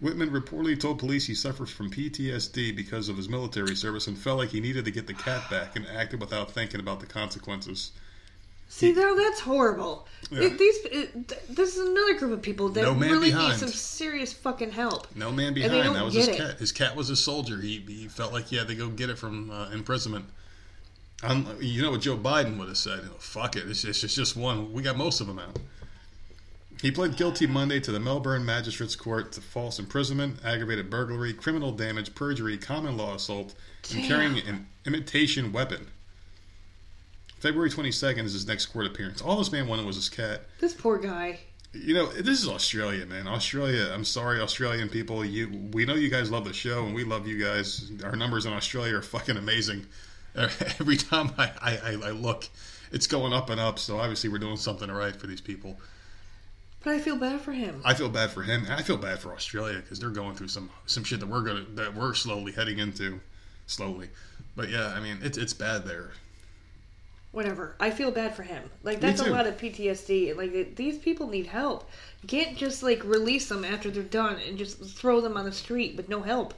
Whitman 0.00 0.30
reportedly 0.30 0.78
told 0.80 0.98
police 0.98 1.26
he 1.26 1.34
suffers 1.34 1.70
from 1.70 1.90
PTSD 1.92 2.74
because 2.74 3.08
of 3.08 3.16
his 3.16 3.28
military 3.28 3.76
service 3.76 4.08
and 4.08 4.18
felt 4.18 4.38
like 4.38 4.48
he 4.48 4.60
needed 4.60 4.84
to 4.84 4.90
get 4.90 5.06
the 5.06 5.14
cat 5.14 5.48
back 5.48 5.76
and 5.76 5.86
acted 5.86 6.20
without 6.20 6.50
thinking 6.50 6.80
about 6.80 6.98
the 6.98 7.06
consequences. 7.06 7.92
See, 8.68 8.90
now 8.92 9.14
that's 9.14 9.38
horrible. 9.40 10.08
Yeah. 10.30 10.44
It- 10.44 10.58
these, 10.58 10.76
it, 10.86 11.28
th- 11.28 11.40
this 11.50 11.76
is 11.76 11.86
another 11.88 12.14
group 12.18 12.32
of 12.32 12.42
people 12.42 12.68
that 12.70 12.82
No 12.82 12.94
really 12.94 13.28
behind. 13.30 13.52
need 13.52 13.58
some 13.60 13.68
serious 13.68 14.32
fucking 14.32 14.72
help. 14.72 15.06
No 15.14 15.30
man 15.30 15.54
behind. 15.54 15.84
don't 15.84 15.94
That 15.94 16.04
was 16.04 16.14
get 16.14 16.26
his 16.26 16.28
it. 16.34 16.38
cat. 16.38 16.58
His 16.58 16.72
cat 16.72 16.96
was 16.96 17.08
a 17.10 17.14
soldier. 17.16 17.60
He, 17.60 17.78
he 17.86 18.08
felt 18.08 18.32
like 18.32 18.46
he 18.46 18.56
had 18.56 18.66
to 18.68 18.74
go 18.74 18.88
get 18.88 19.08
it 19.10 19.18
from 19.18 19.50
uh, 19.52 19.70
imprisonment. 19.70 20.24
Um, 21.22 21.46
you 21.60 21.82
know 21.82 21.92
what 21.92 22.00
Joe 22.00 22.16
Biden 22.16 22.58
would 22.58 22.68
have 22.68 22.76
said? 22.76 23.00
Oh, 23.04 23.16
fuck 23.18 23.56
it. 23.56 23.64
It's 23.68 23.82
just, 23.82 24.02
it's 24.02 24.14
just 24.14 24.36
one. 24.36 24.72
We 24.72 24.82
got 24.82 24.96
most 24.96 25.20
of 25.20 25.26
them 25.28 25.38
out. 25.38 25.58
He 26.80 26.90
pled 26.90 27.16
guilty 27.16 27.46
Monday 27.46 27.78
to 27.78 27.92
the 27.92 28.00
Melbourne 28.00 28.44
Magistrates 28.44 28.96
Court 28.96 29.30
to 29.32 29.40
false 29.40 29.78
imprisonment, 29.78 30.40
aggravated 30.44 30.90
burglary, 30.90 31.32
criminal 31.32 31.70
damage, 31.70 32.12
perjury, 32.16 32.58
common 32.58 32.96
law 32.96 33.14
assault, 33.14 33.54
and 33.94 34.04
carrying 34.04 34.38
an 34.48 34.66
imitation 34.84 35.52
weapon. 35.52 35.86
February 37.38 37.70
22nd 37.70 38.24
is 38.24 38.32
his 38.32 38.48
next 38.48 38.66
court 38.66 38.86
appearance. 38.86 39.22
All 39.22 39.36
this 39.36 39.52
man 39.52 39.68
wanted 39.68 39.86
was 39.86 39.94
his 39.94 40.08
cat. 40.08 40.42
This 40.58 40.74
poor 40.74 40.98
guy. 40.98 41.38
You 41.72 41.94
know, 41.94 42.06
this 42.06 42.42
is 42.42 42.48
Australia, 42.48 43.06
man. 43.06 43.28
Australia. 43.28 43.90
I'm 43.94 44.04
sorry, 44.04 44.40
Australian 44.40 44.88
people. 44.88 45.24
You, 45.24 45.68
we 45.72 45.84
know 45.84 45.94
you 45.94 46.10
guys 46.10 46.32
love 46.32 46.44
the 46.44 46.52
show, 46.52 46.84
and 46.84 46.94
we 46.94 47.04
love 47.04 47.28
you 47.28 47.42
guys. 47.42 47.92
Our 48.04 48.16
numbers 48.16 48.44
in 48.44 48.52
Australia 48.52 48.96
are 48.96 49.02
fucking 49.02 49.36
amazing. 49.36 49.86
Every 50.80 50.96
time 50.96 51.30
I, 51.38 51.50
I, 51.60 51.98
I- 52.08 52.10
look, 52.10 52.48
it's 52.90 53.06
going 53.06 53.32
up 53.32 53.50
and 53.50 53.60
up. 53.60 53.78
So 53.78 53.98
obviously, 53.98 54.30
we're 54.30 54.38
doing 54.38 54.56
something 54.56 54.90
right 54.90 55.14
for 55.14 55.26
these 55.26 55.40
people. 55.40 55.78
But 56.84 56.94
I 56.94 56.98
feel 56.98 57.16
bad 57.16 57.40
for 57.40 57.52
him. 57.52 57.80
I 57.84 57.94
feel 57.94 58.08
bad 58.08 58.30
for 58.30 58.42
him. 58.42 58.64
and 58.64 58.72
I 58.72 58.82
feel 58.82 58.96
bad 58.96 59.20
for 59.20 59.32
Australia 59.32 59.76
because 59.78 60.00
they're 60.00 60.10
going 60.10 60.34
through 60.34 60.48
some 60.48 60.68
some 60.86 61.04
shit 61.04 61.20
that 61.20 61.28
we're 61.28 61.42
gonna 61.42 61.64
that 61.74 61.94
we're 61.94 62.12
slowly 62.14 62.50
heading 62.52 62.78
into, 62.80 63.20
slowly. 63.66 64.08
But 64.56 64.68
yeah, 64.68 64.88
I 64.88 65.00
mean, 65.00 65.18
it's 65.22 65.38
it's 65.38 65.52
bad 65.52 65.84
there. 65.86 66.10
Whatever. 67.30 67.76
I 67.80 67.90
feel 67.90 68.10
bad 68.10 68.34
for 68.34 68.42
him. 68.42 68.62
Like 68.82 69.00
that's 69.00 69.20
a 69.22 69.30
lot 69.30 69.46
of 69.46 69.56
PTSD. 69.56 70.36
Like 70.36 70.74
these 70.76 70.98
people 70.98 71.28
need 71.28 71.46
help. 71.46 71.88
You 72.20 72.28
can't 72.28 72.56
just 72.58 72.82
like 72.82 73.02
release 73.04 73.48
them 73.48 73.64
after 73.64 73.90
they're 73.90 74.02
done 74.02 74.36
and 74.46 74.58
just 74.58 74.82
throw 74.84 75.20
them 75.22 75.36
on 75.36 75.44
the 75.46 75.52
street 75.52 75.96
with 75.96 76.08
no 76.10 76.20
help. 76.20 76.52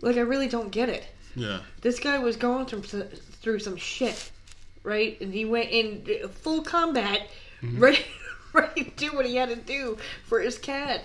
Like 0.00 0.16
I 0.16 0.20
really 0.20 0.48
don't 0.48 0.70
get 0.70 0.88
it. 0.90 1.06
Yeah, 1.36 1.60
This 1.80 1.98
guy 1.98 2.18
was 2.18 2.36
going 2.36 2.66
through 2.66 2.82
through 2.82 3.58
some 3.58 3.76
shit, 3.76 4.30
right? 4.82 5.20
And 5.20 5.32
he 5.34 5.44
went 5.44 5.70
in 5.70 6.28
full 6.28 6.62
combat, 6.62 7.28
Mm-hmm. 7.62 7.78
ready 7.80 7.98
ready 8.52 8.84
to 8.84 8.90
do 8.90 9.12
what 9.16 9.26
he 9.26 9.36
had 9.36 9.48
to 9.48 9.56
do 9.56 9.96
for 10.26 10.40
his 10.40 10.58
cat. 10.58 11.02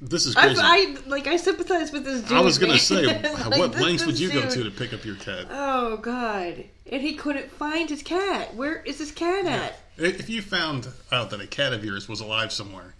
this 0.00 0.24
is 0.26 0.34
crazy. 0.34 0.58
I, 0.60 0.96
I 1.04 1.08
like 1.08 1.26
I 1.26 1.36
sympathize 1.36 1.92
with 1.92 2.04
this 2.04 2.22
dude. 2.22 2.32
I 2.32 2.40
was 2.40 2.56
gonna 2.58 2.72
man. 2.72 2.78
say, 2.80 3.04
Like, 3.22 3.58
what 3.58 3.72
this- 3.72 3.80
lengths 3.82 4.06
would 4.06 4.18
you 4.18 4.32
go 4.32 4.48
to 4.48 4.64
to 4.64 4.70
pick 4.70 4.92
up 4.94 5.04
your 5.04 5.16
cat? 5.16 5.46
Oh 5.50 5.98
God! 5.98 6.64
And 6.90 7.02
he 7.02 7.14
couldn't 7.14 7.50
find 7.52 7.88
his 7.90 8.02
cat. 8.02 8.54
Where 8.56 8.76
is 8.82 8.98
his 8.98 9.12
cat 9.12 9.44
at? 9.46 9.78
If 9.98 10.30
you 10.30 10.40
found 10.42 10.88
out 11.12 11.28
that 11.30 11.40
a 11.42 11.46
cat 11.46 11.72
of 11.74 11.84
yours 11.84 12.08
was 12.08 12.20
alive 12.20 12.52
somewhere 12.52 12.94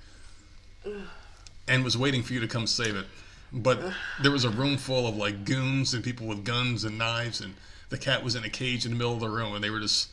and 1.66 1.82
was 1.84 1.96
waiting 1.96 2.22
for 2.22 2.32
you 2.34 2.40
to 2.40 2.48
come 2.48 2.66
save 2.66 2.94
it, 2.96 3.06
but 3.52 3.80
there 4.22 4.30
was 4.30 4.44
a 4.44 4.50
room 4.50 4.76
full 4.76 5.06
of 5.06 5.16
like 5.16 5.44
goons 5.44 5.94
and 5.94 6.04
people 6.04 6.26
with 6.26 6.44
guns 6.44 6.84
and 6.84 6.98
knives, 6.98 7.40
and 7.40 7.54
the 7.88 7.98
cat 7.98 8.22
was 8.22 8.34
in 8.34 8.44
a 8.44 8.50
cage 8.50 8.84
in 8.84 8.92
the 8.92 8.96
middle 8.96 9.14
of 9.14 9.20
the 9.20 9.28
room, 9.28 9.54
and 9.54 9.62
they 9.62 9.70
were 9.70 9.80
just 9.80 10.10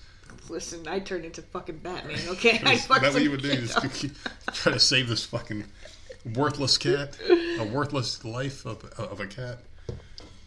Listen, 0.49 0.87
I 0.87 0.99
turned 0.99 1.25
into 1.25 1.41
fucking 1.41 1.77
Batman. 1.77 2.19
Okay, 2.29 2.59
I 2.65 2.75
that 2.75 3.13
what 3.13 3.21
you 3.21 3.31
would 3.31 3.41
do? 3.41 3.49
is 3.49 3.75
try 4.53 4.71
to 4.73 4.79
save 4.79 5.07
this 5.07 5.25
fucking 5.25 5.65
worthless 6.35 6.77
cat, 6.77 7.17
a 7.29 7.65
worthless 7.65 8.23
life 8.25 8.65
of, 8.65 8.83
of 8.99 9.19
a 9.19 9.27
cat. 9.27 9.59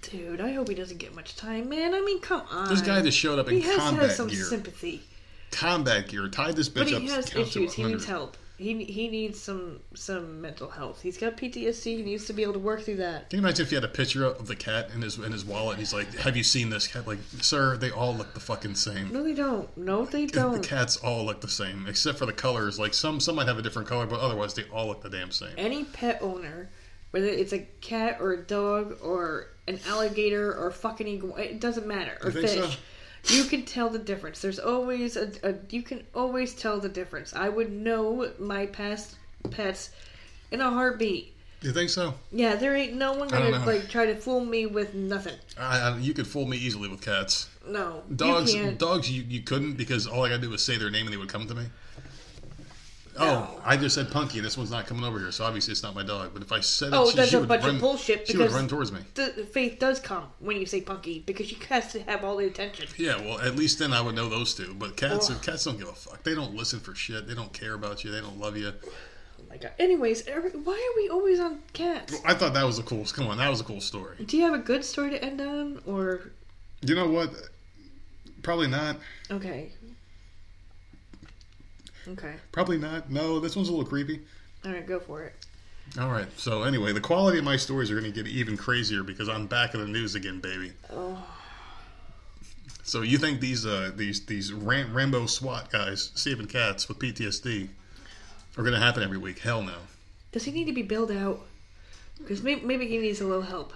Dude, 0.03 0.41
I 0.41 0.53
hope 0.53 0.69
he 0.69 0.75
doesn't 0.75 0.99
get 0.99 1.15
much 1.15 1.37
time, 1.37 1.69
man. 1.69 1.95
I 1.95 2.01
mean, 2.01 2.21
come 2.21 2.43
on. 2.51 2.69
This 2.69 2.81
guy 2.81 3.01
just 3.03 3.19
showed 3.19 3.39
up 3.39 3.49
in 3.49 3.57
he 3.57 3.61
has 3.63 3.75
to 3.77 3.81
combat 3.81 4.03
have 4.07 4.13
some 4.13 4.29
gear. 4.29 4.45
sympathy, 4.45 5.03
Combat 5.51 6.09
gear. 6.09 6.29
Tied 6.29 6.57
this 6.57 6.69
but 6.69 6.87
bitch 6.87 6.95
up. 6.97 7.03
he 7.03 7.09
has 7.09 7.35
issues. 7.35 7.75
He 7.75 7.85
needs 7.85 8.05
help. 8.07 8.37
He 8.61 8.85
he 8.85 9.09
needs 9.09 9.41
some 9.41 9.81
some 9.95 10.43
mental 10.43 10.69
health. 10.69 11.01
He's 11.01 11.17
got 11.17 11.39
PTSD. 11.39 11.97
He 11.97 12.03
needs 12.03 12.27
to 12.27 12.35
be 12.35 12.43
able 12.43 12.53
to 12.53 12.59
work 12.59 12.83
through 12.83 12.97
that. 12.97 13.31
Can 13.31 13.39
you 13.39 13.43
imagine 13.43 13.65
if 13.65 13.71
he 13.71 13.75
had 13.75 13.85
a 13.85 13.89
picture 13.89 14.23
of 14.27 14.49
the 14.49 14.55
cat 14.55 14.91
in 14.95 15.01
his 15.01 15.17
in 15.19 15.33
his 15.33 15.47
wallet? 15.47 15.79
And 15.79 15.79
he's 15.79 15.95
like, 15.95 16.15
"Have 16.17 16.37
you 16.37 16.45
seen 16.45 16.69
this 16.69 16.87
cat?" 16.87 17.07
Like, 17.07 17.21
sir, 17.41 17.79
they 17.79 17.91
all 17.91 18.15
look 18.15 18.35
the 18.35 18.41
fucking 18.41 18.75
same. 18.75 19.15
No, 19.15 19.23
they 19.23 19.33
don't. 19.33 19.75
No, 19.79 20.05
they 20.05 20.27
don't. 20.27 20.61
The 20.61 20.69
cats 20.69 20.99
all 20.99 21.25
look 21.25 21.41
the 21.41 21.49
same, 21.49 21.87
except 21.89 22.19
for 22.19 22.27
the 22.27 22.35
colors. 22.35 22.79
Like 22.79 22.93
some 22.93 23.19
some 23.19 23.37
might 23.37 23.49
have 23.49 23.59
a 23.59 23.63
different 23.63 23.89
color, 23.89 24.05
but 24.05 24.21
otherwise 24.21 24.53
they 24.53 24.65
all 24.65 24.89
look 24.89 25.03
the 25.03 25.09
damn 25.09 25.31
same. 25.31 25.55
Any 25.57 25.85
pet 25.85 26.19
owner, 26.21 26.69
whether 27.13 27.29
it's 27.29 27.55
a 27.55 27.61
cat 27.81 28.19
or 28.21 28.33
a 28.33 28.43
dog 28.43 28.99
or 29.03 29.47
an 29.69 29.81
alligator 29.87 30.55
or 30.55 30.71
fucking 30.71 31.09
eagle, 31.09 31.35
it 31.37 31.61
doesn't 31.61 31.87
matter. 31.87 32.19
Or 32.23 32.31
think 32.31 32.49
so? 32.49 32.71
You 33.25 33.45
can 33.45 33.65
tell 33.65 33.91
the 33.91 33.99
difference. 33.99 34.41
There's 34.41 34.59
always 34.59 35.17
a, 35.17 35.31
a. 35.43 35.55
You 35.71 35.83
can 35.83 36.05
always 36.15 36.55
tell 36.55 36.81
the 36.81 36.89
difference. 36.89 37.35
I 37.35 37.49
would 37.49 37.71
know 37.71 38.31
my 38.39 38.67
past 38.67 39.17
pets 39.51 39.91
in 40.51 40.61
a 40.61 40.71
heartbeat. 40.71 41.35
You 41.63 41.73
think 41.73 41.91
so? 41.91 42.15
Yeah, 42.33 42.55
there 42.55 42.75
ain't 42.75 42.95
no 42.95 43.13
one 43.13 43.29
gonna 43.29 43.65
like 43.67 43.89
try 43.91 44.07
to 44.07 44.17
fool 44.17 44.43
me 44.43 44.65
with 44.65 44.95
nothing. 44.95 45.35
I, 45.59 45.81
I, 45.81 45.99
you 45.99 46.15
could 46.15 46.27
fool 46.27 46.47
me 46.47 46.57
easily 46.57 46.89
with 46.89 47.03
cats. 47.03 47.51
No, 47.69 48.03
Dogs, 48.17 48.55
You 48.55 48.73
dogs, 48.73 49.11
you, 49.11 49.23
you 49.29 49.43
couldn't 49.43 49.75
because 49.75 50.07
all 50.07 50.25
I 50.25 50.31
gotta 50.31 50.41
do 50.41 50.49
was 50.49 50.65
say 50.65 50.79
their 50.79 50.91
name 50.91 51.07
and 51.07 51.13
they 51.13 51.19
would 51.19 51.29
come 51.29 51.47
to 51.47 51.55
me. 51.55 51.67
Oh. 53.23 53.61
I 53.65 53.77
just 53.77 53.95
said 53.95 54.11
Punky. 54.11 54.39
And 54.39 54.47
this 54.47 54.57
one's 54.57 54.71
not 54.71 54.87
coming 54.87 55.05
over 55.05 55.19
here, 55.19 55.31
so 55.31 55.45
obviously 55.45 55.73
it's 55.73 55.83
not 55.83 55.95
my 55.95 56.03
dog. 56.03 56.31
But 56.33 56.43
if 56.43 56.53
I 56.53 56.61
said 56.61 56.89
it, 56.89 56.95
Oh, 56.95 57.11
she, 57.11 57.17
that's 57.17 57.31
she 57.31 57.37
a 57.37 57.41
would 57.41 57.49
bunch 57.49 57.63
run, 57.65 57.75
of 57.77 57.81
bullshit 57.81 58.27
She 58.27 58.37
would 58.37 58.45
because- 58.45 58.55
run 58.55 58.69
towards 58.69 58.93
me. 58.93 59.01
the 59.15 59.33
the 59.37 59.45
faith 59.45 59.79
does 59.79 60.01
come 60.01 60.25
when 60.39 60.57
you 60.57 60.67
say 60.67 60.81
punky 60.81 61.21
because 61.21 61.47
she 61.47 61.57
has 61.69 61.93
to 61.93 62.03
have 62.05 62.25
all 62.25 62.37
the 62.37 62.47
attention. 62.47 62.87
Yeah, 62.97 63.21
well, 63.21 63.39
at 63.41 63.57
least 63.57 63.79
then 63.79 63.93
I 63.93 64.01
would 64.01 64.15
know 64.15 64.29
those 64.29 64.55
two. 64.55 64.75
But 64.79 64.97
cats, 64.97 65.31
Ugh. 65.31 65.43
cats 65.43 65.65
don't 65.65 65.79
give 65.79 65.89
a 65.89 65.93
fuck. 65.93 66.23
They 66.23 66.35
don't 66.35 66.55
listen 66.55 66.81
for 66.81 66.95
shit. 66.95 67.27
They 67.29 67.35
don't 67.35 67.53
care 67.53 67.75
about 67.75 68.03
you. 68.05 68.11
They 68.11 68.21
don't 68.21 68.39
love 68.41 68.57
you. 68.57 68.73
Oh 68.85 69.43
my 69.51 69.57
god. 69.57 69.73
Anyways, 69.79 70.27
every, 70.27 70.51
why 70.51 70.75
are 70.75 70.97
we 71.03 71.09
always 71.09 71.41
on 71.41 71.61
cats? 71.73 72.15
I 72.25 72.35
thought 72.35 72.55
that 72.55 72.65
was 72.65 72.79
a 72.79 72.83
cool. 72.83 73.05
Come 73.05 73.27
on, 73.27 73.39
that 73.39 73.49
was 73.51 73.61
a 73.61 73.65
cool 73.65 73.81
story. 73.81 74.17
Do 74.25 74.37
you 74.37 74.45
have 74.45 74.55
a 74.55 74.59
good 74.63 74.85
story 74.85 75.11
to 75.11 75.25
end 75.25 75.41
on, 75.41 75.83
or 75.87 76.31
You 76.83 76.95
know 76.95 77.09
what? 77.09 77.31
Probably 78.43 78.69
not. 78.69 78.97
okay? 79.31 79.73
Okay, 82.13 82.35
Probably 82.53 82.79
not. 82.79 83.11
No, 83.11 83.39
this 83.41 83.55
one's 83.57 83.69
a 83.69 83.73
little 83.73 83.87
creepy. 83.87 84.21
all 84.65 84.73
right, 84.73 84.87
go 84.87 84.99
for 85.01 85.23
it. 85.25 85.35
All 85.99 86.11
right. 86.11 86.27
So 86.39 86.63
anyway, 86.63 86.93
the 86.93 87.01
quality 87.01 87.39
of 87.39 87.45
my 87.45 87.57
stories 87.57 87.91
are 87.91 87.99
going 88.01 88.13
to 88.13 88.23
get 88.23 88.31
even 88.31 88.57
crazier 88.57 89.03
because 89.03 89.29
I'm 89.29 89.47
back 89.47 89.75
in 89.75 89.81
the 89.81 89.87
news 89.87 90.15
again, 90.15 90.39
baby. 90.41 90.73
Oh, 90.93 91.21
So 92.83 93.03
you 93.03 93.19
think 93.19 93.41
these 93.41 93.67
uh, 93.67 93.91
these 93.97 94.25
these 94.27 94.53
Ram- 94.53 94.95
Rambo 94.95 95.27
SWAT 95.27 95.71
guys 95.71 96.11
saving 96.15 96.47
cats 96.47 96.89
with 96.89 96.99
PTSD 96.99 97.69
are 98.57 98.63
going 98.63 98.75
to 98.75 98.81
happen 98.81 99.03
every 99.03 99.19
week? 99.19 99.41
Hell 99.41 99.63
no. 99.63 99.75
Does 100.33 100.45
he 100.45 100.53
need 100.53 100.67
to 100.67 100.73
be 100.73 100.83
bailed 100.83 101.11
out? 101.11 101.41
Because 102.19 102.43
maybe, 102.43 102.61
maybe 102.65 102.87
he 102.87 102.99
needs 102.99 103.21
a 103.21 103.25
little 103.27 103.43
help. 103.43 103.73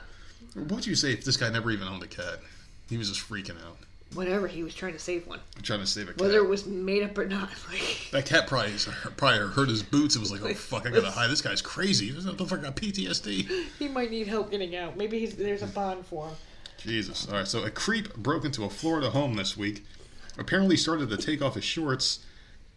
What 0.55 0.70
would 0.70 0.86
you 0.86 0.94
say 0.94 1.12
if 1.12 1.24
this 1.24 1.36
guy 1.36 1.48
never 1.51 1.70
even 1.70 1.89
owned 1.89 2.02
a 2.02 2.06
cat? 2.06 2.40
He 2.89 2.97
was 2.97 3.09
just 3.09 3.28
freaking 3.28 3.56
out, 3.66 3.78
Whatever, 4.15 4.47
he 4.47 4.62
was 4.62 4.74
trying 4.74 4.93
to 4.93 4.99
save 4.99 5.27
one. 5.27 5.41
trying 5.62 5.81
to 5.81 5.86
save 5.86 6.09
a 6.09 6.12
cat. 6.12 6.20
Whether 6.20 6.39
it 6.39 6.49
was 6.49 6.66
made 6.66 7.03
up 7.03 7.16
or 7.19 7.27
not. 7.27 7.51
Like, 7.70 8.09
that 8.12 8.27
cat 8.27 8.47
probably 8.47 8.73
probably 9.16 9.39
hurt 9.49 9.69
his 9.69 9.82
boots 9.82 10.15
and 10.15 10.23
was 10.23 10.31
like, 10.31 10.43
"Oh 10.43 10.55
fuck, 10.55 10.86
I 10.86 10.91
gotta 10.91 11.11
hide. 11.11 11.31
This 11.31 11.43
guy's 11.43 11.61
crazy. 11.62 12.11
This 12.11 12.24
motherfucker 12.24 12.62
got 12.62 12.77
PTSD." 12.77 13.49
he 13.78 13.89
might 13.89 14.11
need 14.11 14.28
help 14.28 14.51
getting 14.51 14.77
out. 14.77 14.97
Maybe 14.97 15.19
he's, 15.19 15.35
there's 15.35 15.62
a 15.62 15.66
bond 15.66 16.07
for 16.07 16.28
him. 16.28 16.35
Jesus. 16.78 17.27
All 17.28 17.35
right. 17.35 17.49
So 17.49 17.65
a 17.65 17.70
creep 17.70 18.15
broke 18.16 18.45
into 18.45 18.65
a 18.65 18.70
Florida 18.70 19.11
home 19.11 19.35
this 19.35 19.57
week. 19.57 19.85
Apparently 20.39 20.77
started 20.77 21.09
to 21.11 21.16
take 21.16 21.43
off 21.43 21.55
his 21.55 21.65
shorts, 21.65 22.24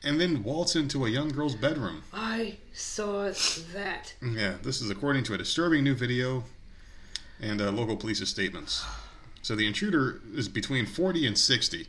and 0.03 0.19
then 0.19 0.43
waltz 0.43 0.75
into 0.75 1.05
a 1.05 1.09
young 1.09 1.29
girl's 1.29 1.55
bedroom. 1.55 2.03
I 2.13 2.57
saw 2.73 3.31
that. 3.73 4.13
Yeah, 4.21 4.55
this 4.63 4.81
is 4.81 4.89
according 4.89 5.23
to 5.25 5.33
a 5.33 5.37
disturbing 5.37 5.83
new 5.83 5.95
video 5.95 6.43
and 7.41 7.61
uh, 7.61 7.71
local 7.71 7.97
police's 7.97 8.29
statements. 8.29 8.85
So 9.41 9.55
the 9.55 9.65
intruder 9.67 10.19
is 10.33 10.49
between 10.49 10.85
40 10.85 11.25
and 11.27 11.37
60. 11.37 11.87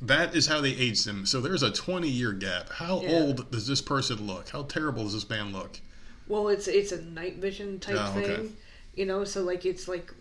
That 0.00 0.34
is 0.34 0.46
how 0.46 0.60
they 0.60 0.72
aged 0.72 1.06
him. 1.06 1.26
So 1.26 1.40
there's 1.40 1.62
a 1.62 1.70
20 1.70 2.08
year 2.08 2.32
gap. 2.32 2.70
How 2.70 3.00
Yeah. 3.02 3.10
old 3.10 3.50
does 3.50 3.66
this 3.66 3.80
person 3.80 4.26
look? 4.26 4.50
How 4.50 4.62
terrible 4.64 5.04
does 5.04 5.12
this 5.14 5.28
man 5.28 5.52
look? 5.52 5.80
Well, 6.26 6.48
it's 6.48 6.68
it's 6.68 6.90
a 6.92 7.02
night 7.02 7.36
vision 7.36 7.78
type 7.80 7.96
Oh, 7.98 8.12
thing, 8.14 8.24
okay. 8.30 8.48
you 8.94 9.04
know. 9.06 9.24
So 9.24 9.42
like 9.42 9.64
it's 9.66 9.86
like 9.88 10.12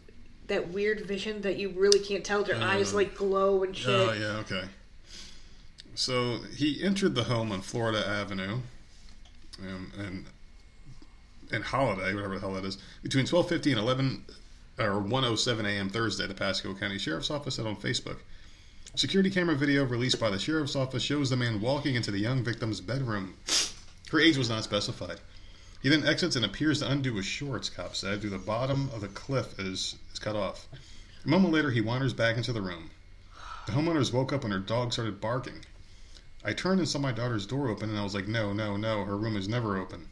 that 0.47 0.67
weird 0.69 1.05
vision 1.05 1.41
that 1.41 1.57
you 1.57 1.69
really 1.69 1.99
can't 1.99 2.23
tell. 2.25 2.43
Their 2.43 2.61
eyes 2.61 2.91
Uh, 2.93 2.97
like 2.97 3.15
glow 3.15 3.63
and 3.63 3.75
shit. 3.75 3.87
Oh, 3.89 4.11
yeah, 4.11 4.37
okay. 4.39 4.65
So 5.95 6.39
he 6.55 6.83
entered 6.83 7.15
the 7.15 7.25
home 7.25 7.51
on 7.51 7.61
Florida 7.61 8.05
Avenue 8.05 8.59
um, 9.61 9.91
and 9.97 10.25
and 11.51 11.63
Holiday, 11.63 12.13
whatever 12.15 12.35
the 12.35 12.41
hell 12.41 12.53
that 12.53 12.65
is, 12.65 12.77
between 13.03 13.25
12:50 13.25 13.71
and 13.71 13.79
11 13.79 14.25
or 14.79 15.01
1:07 15.01 15.65
a.m. 15.65 15.89
Thursday. 15.89 16.27
The 16.27 16.33
Pasco 16.33 16.73
County 16.73 16.97
Sheriff's 16.97 17.31
Office 17.31 17.55
said 17.55 17.65
on 17.65 17.75
Facebook. 17.75 18.19
Security 18.95 19.29
camera 19.31 19.55
video 19.55 19.83
released 19.83 20.19
by 20.19 20.29
the 20.29 20.37
sheriff's 20.37 20.75
office 20.75 21.01
shows 21.01 21.29
the 21.29 21.35
man 21.35 21.59
walking 21.59 21.95
into 21.95 22.11
the 22.11 22.19
young 22.19 22.43
victim's 22.43 22.79
bedroom. 22.79 23.35
Her 24.11 24.19
age 24.19 24.37
was 24.37 24.49
not 24.49 24.63
specified. 24.63 25.19
He 25.81 25.89
then 25.89 26.05
exits 26.05 26.35
and 26.35 26.45
appears 26.45 26.79
to 26.79 26.91
undo 26.91 27.15
his 27.15 27.25
shorts, 27.25 27.69
cops 27.69 27.99
said, 27.99 28.21
through 28.21 28.29
the 28.29 28.37
bottom 28.37 28.89
of 28.93 29.01
the 29.01 29.07
cliff 29.07 29.59
is, 29.59 29.95
is 30.13 30.19
cut 30.19 30.35
off. 30.35 30.67
A 31.25 31.27
moment 31.27 31.53
later, 31.53 31.71
he 31.71 31.81
wanders 31.81 32.13
back 32.13 32.37
into 32.37 32.53
the 32.53 32.61
room. 32.61 32.91
The 33.65 33.71
homeowners 33.71 34.13
woke 34.13 34.31
up 34.31 34.43
when 34.43 34.51
her 34.51 34.59
dog 34.59 34.93
started 34.93 35.19
barking. 35.19 35.65
I 36.45 36.53
turned 36.53 36.79
and 36.79 36.87
saw 36.87 36.99
my 36.99 37.11
daughter's 37.11 37.47
door 37.47 37.69
open, 37.69 37.89
and 37.89 37.97
I 37.97 38.03
was 38.03 38.13
like, 38.13 38.27
no, 38.27 38.53
no, 38.53 38.77
no, 38.77 39.05
her 39.05 39.17
room 39.17 39.35
is 39.35 39.49
never 39.49 39.77
open. 39.77 40.07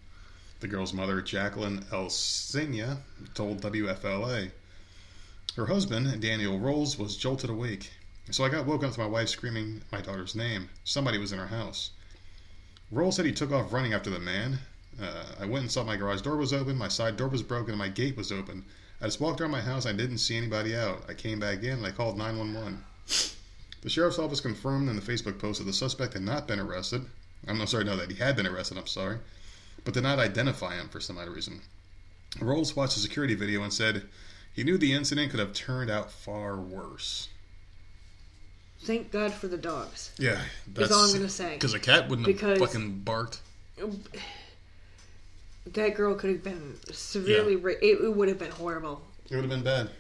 The 0.62 0.68
girl's 0.68 0.94
mother, 0.94 1.22
Jacqueline 1.24 1.86
Elsenia, 1.92 3.00
told 3.34 3.62
WFLA. 3.62 4.52
Her 5.56 5.66
husband, 5.66 6.22
Daniel 6.22 6.60
Rolls, 6.60 7.00
was 7.00 7.18
jolted 7.18 7.50
awake. 7.50 7.92
So 8.30 8.44
I 8.44 8.50
got 8.50 8.68
woken 8.68 8.88
up 8.88 8.94
to 8.94 9.00
my 9.00 9.08
wife 9.08 9.30
screaming 9.30 9.82
my 9.92 10.02
daughter's 10.02 10.36
name. 10.36 10.70
Somebody 10.84 11.18
was 11.18 11.32
in 11.32 11.40
our 11.40 11.48
house. 11.48 11.90
Rolls 12.92 13.16
said 13.16 13.26
he 13.26 13.32
took 13.32 13.52
off 13.52 13.74
running 13.74 13.94
after 13.94 14.12
the 14.12 14.20
man. 14.20 14.60
Uh, 15.02 15.26
I 15.40 15.46
went 15.46 15.64
and 15.64 15.72
saw 15.72 15.84
my 15.84 15.98
garage 15.98 16.22
door 16.22 16.38
was 16.38 16.54
open, 16.54 16.78
my 16.78 16.88
side 16.88 17.18
door 17.18 17.30
was 17.30 17.42
broken, 17.42 17.72
and 17.72 17.80
my 17.80 17.90
gate 17.90 18.16
was 18.16 18.32
open. 18.32 18.64
I 19.02 19.06
just 19.06 19.20
walked 19.20 19.42
around 19.42 19.50
my 19.50 19.62
house. 19.62 19.88
I 19.88 19.94
didn't 19.94 20.20
see 20.20 20.38
anybody 20.38 20.76
out. 20.76 21.06
I 21.10 21.16
came 21.16 21.40
back 21.40 21.64
in 21.64 21.80
and 21.80 21.86
I 21.88 21.92
called 21.92 22.20
911. 22.20 22.84
The 23.82 23.90
sheriff's 23.90 24.20
office 24.20 24.40
confirmed 24.40 24.90
in 24.90 24.96
the 24.96 25.02
Facebook 25.02 25.40
post 25.40 25.58
that 25.58 25.66
the 25.66 25.74
suspect 25.74 26.14
had 26.14 26.22
not 26.22 26.48
been 26.48 26.60
arrested. 26.60 27.08
I'm 27.48 27.66
sorry, 27.66 27.84
no, 27.84 27.98
that 27.98 28.12
he 28.12 28.18
had 28.18 28.36
been 28.36 28.46
arrested. 28.46 28.78
I'm 28.78 28.86
sorry, 28.86 29.18
but 29.84 29.94
did 29.94 30.04
not 30.04 30.20
identify 30.20 30.76
him 30.76 30.90
for 30.90 31.00
some 31.00 31.18
odd 31.18 31.28
reason. 31.30 31.62
Rolls 32.40 32.76
watched 32.76 32.96
the 32.96 33.02
security 33.02 33.36
video 33.36 33.62
and 33.64 33.74
said 33.74 34.04
he 34.54 34.64
knew 34.64 34.78
the 34.78 34.94
incident 34.94 35.32
could 35.32 35.40
have 35.40 35.54
turned 35.54 35.90
out 35.90 36.12
far 36.12 36.58
worse. 36.58 37.28
Thank 38.84 39.12
God 39.12 39.32
for 39.34 39.48
the 39.48 39.58
dogs. 39.58 40.12
Yeah, 40.18 40.42
That's 40.68 40.92
all 40.92 41.06
I'm 41.06 41.14
gonna 41.14 41.30
say. 41.30 41.54
Because 41.54 41.74
a 41.74 41.80
cat 41.80 42.10
wouldn't 42.10 42.26
Because- 42.26 42.60
have 42.60 42.70
fucking 42.70 43.00
barked. 43.00 43.42
That 45.74 45.96
girl 45.96 46.16
could 46.16 46.32
have 46.32 46.44
been 46.44 46.78
severely. 46.92 47.56
Ra- 47.56 47.74
it, 47.82 48.02
it 48.02 48.16
would 48.16 48.28
have 48.28 48.40
been 48.40 48.52
horrible. 48.52 49.02
It 49.30 49.36
would 49.36 49.44
have 49.44 49.50
been 49.50 49.64
bad. 49.64 49.92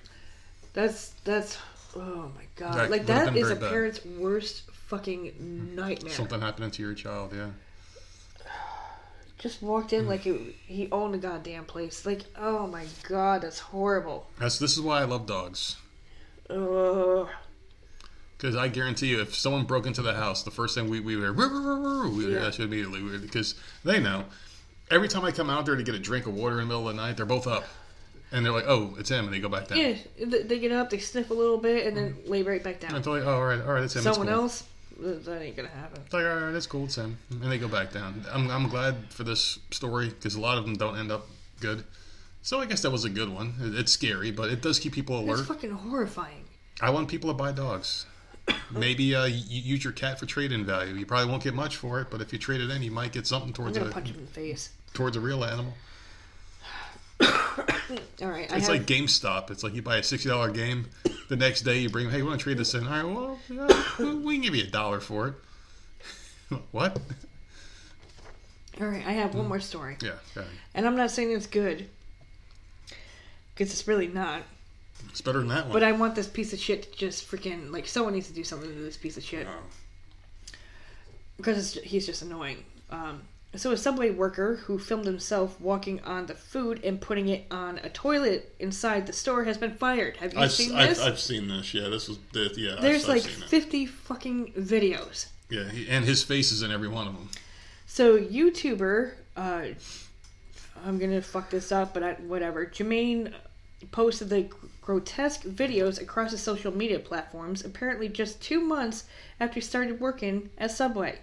That's 0.74 1.10
that's. 1.24 1.58
Oh 1.96 2.32
my 2.36 2.46
god! 2.56 2.74
That 2.76 2.92
like 2.92 3.06
that 3.06 3.36
is 3.36 3.50
a 3.50 3.56
bad. 3.56 3.70
parent's 3.70 4.04
worst 4.06 4.64
fucking 4.72 5.76
nightmare. 5.76 6.14
Something 6.14 6.42
happening 6.42 6.72
to 6.72 6.82
your 6.82 6.94
child, 6.94 7.34
yeah. 7.36 7.50
Just 9.42 9.64
walked 9.64 9.92
in 9.92 10.08
like 10.08 10.28
it, 10.28 10.40
he 10.68 10.88
owned 10.92 11.16
the 11.16 11.18
goddamn 11.18 11.66
place. 11.66 12.06
Like, 12.06 12.22
oh 12.38 12.68
my 12.68 12.86
god, 13.10 13.42
that's 13.42 13.58
horrible. 13.58 14.28
That's 14.38 14.60
this 14.60 14.78
is 14.78 14.82
why 14.82 15.02
I 15.02 15.06
love 15.06 15.26
dogs. 15.26 15.78
Because 16.48 17.28
I 18.56 18.68
guarantee 18.68 19.08
you, 19.08 19.20
if 19.22 19.34
someone 19.34 19.66
broke 19.66 19.88
into 19.88 20.04
the 20.04 20.14
house, 20.14 20.44
the 20.44 20.52
first 20.52 20.76
thing 20.76 20.92
we 20.92 21.00
we 21.00 21.16
would, 21.16 21.36
we 21.36 22.26
would 22.26 22.34
Yeah. 22.34 22.52
immediately 22.60 23.18
because 23.18 23.56
they 23.84 24.00
know. 24.00 24.26
Every 24.92 25.08
time 25.08 25.26
I 25.26 25.32
come 25.32 25.50
out 25.50 25.66
there 25.66 25.76
to 25.76 25.84
get 25.84 25.96
a 25.96 26.00
drink 26.00 26.28
of 26.28 26.36
water 26.36 26.60
in 26.60 26.68
the 26.68 26.74
middle 26.74 26.88
of 26.88 26.96
the 26.96 27.02
night, 27.02 27.18
they're 27.18 27.26
both 27.26 27.48
up, 27.48 27.66
and 28.32 28.46
they're 28.46 28.54
like, 28.54 28.66
"Oh, 28.68 28.94
it's 29.00 29.10
him," 29.10 29.26
and 29.26 29.34
they 29.34 29.40
go 29.40 29.50
back 29.50 29.70
down. 29.70 29.80
Yeah, 29.80 29.96
they 30.20 30.60
get 30.60 30.72
up, 30.72 30.92
they 30.92 31.00
sniff 31.00 31.32
a 31.32 31.34
little 31.34 31.58
bit, 31.58 31.88
and 31.88 31.98
then 31.98 32.14
mm. 32.14 32.30
lay 32.30 32.44
right 32.44 32.64
back 32.64 32.80
down. 32.80 32.94
And 32.94 33.04
they're 33.04 33.14
like, 33.14 33.24
"Oh, 33.24 33.36
all 33.36 33.46
right, 33.46 33.62
all 33.62 33.74
right, 33.74 33.84
it's 33.84 33.96
him." 33.96 34.04
Someone 34.04 34.28
it's 34.28 34.36
cool. 34.36 34.44
else, 34.44 34.64
that 35.02 35.42
ain't 35.42 35.56
gonna 35.56 35.68
happen. 35.70 36.02
It's 36.06 36.14
like, 36.14 36.26
all 36.26 36.36
right, 36.36 36.54
it's 36.56 36.68
cool, 36.68 36.86
it's 36.86 36.96
him, 36.96 37.18
and 37.30 37.44
they 37.52 37.58
go 37.58 37.68
back 37.68 37.92
down. 37.92 38.26
I'm 38.32 38.50
I'm 38.50 38.70
glad 38.70 38.96
for 39.10 39.24
this 39.24 39.60
story 39.72 40.10
because 40.10 40.36
a 40.36 40.42
lot 40.42 40.58
of 40.58 40.66
them 40.66 40.76
don't 40.76 40.98
end 40.98 41.12
up 41.12 41.28
good. 41.60 41.84
So 42.44 42.60
I 42.60 42.66
guess 42.66 42.82
that 42.82 42.92
was 42.92 43.06
a 43.06 43.10
good 43.10 43.30
one. 43.30 43.54
It- 43.62 43.76
It's 43.76 43.92
scary, 43.92 44.32
but 44.32 44.50
it 44.50 44.62
does 44.62 44.80
keep 44.80 44.94
people 44.94 45.20
alert. 45.20 45.40
It's 45.40 45.50
alert. 45.50 45.56
fucking 45.62 45.72
horrifying. 45.72 46.46
I 46.82 46.90
want 46.90 47.08
people 47.08 47.30
to 47.30 47.36
buy 47.36 47.52
dogs. 47.52 48.06
Maybe 48.72 49.14
uh, 49.14 49.26
you 49.26 49.62
use 49.62 49.84
your 49.84 49.94
cat 49.94 50.20
for 50.20 50.26
trade-in 50.26 50.66
value. 50.66 50.96
You 50.96 51.06
probably 51.06 51.30
won't 51.30 51.44
get 51.44 51.54
much 51.54 51.76
for 51.78 52.02
it, 52.02 52.08
but 52.10 52.22
if 52.22 52.34
you 52.34 52.40
trade 52.40 52.60
it 52.62 52.70
in, 52.72 52.82
you 52.82 52.90
might 52.90 53.12
get 53.12 53.28
something 53.28 53.54
towards 53.54 53.78
I'm 53.78 53.84
gonna 53.84 53.92
a 53.92 53.94
punch 53.94 54.10
him 54.10 54.16
in 54.18 54.26
the 54.26 54.32
face. 54.32 54.70
towards 54.94 55.16
a 55.16 55.20
real 55.20 55.44
animal. 55.44 55.74
All 58.22 58.30
right, 58.30 58.52
I 58.52 58.58
It's 58.58 58.68
have. 58.68 58.70
like 58.70 58.86
GameStop. 58.86 59.52
It's 59.52 59.64
like 59.64 59.74
you 59.74 59.82
buy 59.82 59.98
a 59.98 60.04
sixty 60.04 60.30
dollar 60.30 60.50
game, 60.52 60.88
the 61.30 61.36
next 61.36 61.62
day 61.62 61.80
you 61.80 61.90
bring, 61.90 62.10
hey, 62.10 62.18
we 62.22 62.28
want 62.28 62.40
to 62.40 62.44
trade 62.44 62.58
this 62.58 62.74
in. 62.74 62.86
All 62.88 62.92
right, 62.92 63.04
well, 63.04 63.40
yeah, 63.50 64.14
we 64.14 64.36
can 64.36 64.42
give 64.44 64.56
you 64.56 64.64
a 64.64 64.68
dollar 64.68 65.00
for 65.00 65.28
it. 65.30 65.34
what? 66.72 67.00
all 68.80 68.88
right, 68.88 69.06
I 69.06 69.12
have 69.14 69.36
one 69.36 69.48
more 69.48 69.60
story, 69.60 69.98
Yeah, 70.02 70.14
ahead. 70.36 70.48
and 70.74 70.86
I'm 70.88 70.96
not 70.96 71.12
saying 71.12 71.32
it's 71.32 71.48
good, 71.48 71.88
because 73.54 73.72
it's 73.72 73.88
really 73.88 74.08
not. 74.08 74.42
it's 75.10 75.22
better 75.22 75.40
than 75.40 75.50
that 75.50 75.66
one. 75.66 75.74
But 75.74 75.84
I 75.84 75.92
want 75.92 76.16
this 76.16 76.28
piece 76.28 76.54
of 76.54 76.60
shit 76.60 76.92
to 76.94 76.98
just 76.98 77.30
freaking 77.30 77.72
like 77.72 77.88
someone 77.88 78.14
needs 78.14 78.28
to 78.28 78.34
do 78.34 78.44
something 78.44 78.70
to 78.70 78.76
this 78.82 78.98
piece 78.98 79.18
of 79.18 79.24
shit 79.24 79.48
because 81.38 81.76
it's, 81.76 81.86
he's 81.86 82.06
just 82.06 82.22
annoying. 82.22 82.64
Um, 82.90 83.22
so 83.56 83.72
a 83.72 83.78
subway 83.78 84.12
worker 84.12 84.56
who 84.56 84.80
filmed 84.80 85.06
himself 85.06 85.60
walking 85.60 86.00
on 86.02 86.26
the 86.26 86.36
food 86.36 86.80
and 86.84 87.02
putting 87.02 87.28
it 87.28 87.46
on 87.52 87.80
a 87.80 87.90
toilet 87.90 88.56
inside 88.60 89.06
the 89.06 89.14
store 89.14 89.44
has 89.44 89.58
been 89.58 89.76
fired. 89.76 90.16
Have 90.18 90.34
you 90.34 90.40
I've, 90.40 90.52
seen 90.52 90.74
I've, 90.74 90.90
this? 90.90 91.02
I've 91.02 91.20
seen 91.20 91.50
this. 91.50 91.74
Yeah, 91.74 91.90
this 91.90 92.08
was 92.08 92.18
this, 92.32 92.58
yeah. 92.58 92.78
There's 92.80 93.04
I've, 93.04 93.10
like 93.10 93.22
seen 93.24 93.44
it. 93.44 93.50
50 93.50 93.86
fucking 93.88 94.54
videos. 94.54 95.28
Yeah, 95.50 95.70
he, 95.70 95.90
and 95.90 96.06
his 96.06 96.24
face 96.24 96.52
is 96.54 96.62
in 96.62 96.72
every 96.72 96.88
one 96.88 97.08
of 97.08 97.14
them. 97.14 97.30
So 97.88 98.18
YouTuber, 98.18 99.12
uh, 99.36 99.64
I'm 100.86 100.98
gonna 100.98 101.22
fuck 101.22 101.50
this 101.50 101.74
up, 101.74 101.94
but 101.94 102.04
I, 102.04 102.14
whatever. 102.14 102.66
Jermaine 102.66 103.34
posted 103.92 104.30
the 104.30 104.50
grotesque 104.82 105.44
videos 105.44 106.02
across 106.02 106.32
his 106.32 106.42
social 106.42 106.76
media 106.76 107.00
platforms. 107.00 107.66
Apparently, 107.66 108.08
just 108.08 108.42
two 108.42 108.62
months 108.62 109.04
after 109.42 109.56
he 109.56 109.62
started 109.62 110.00
working 110.00 110.50
at 110.58 110.72
Subway. 110.72 111.20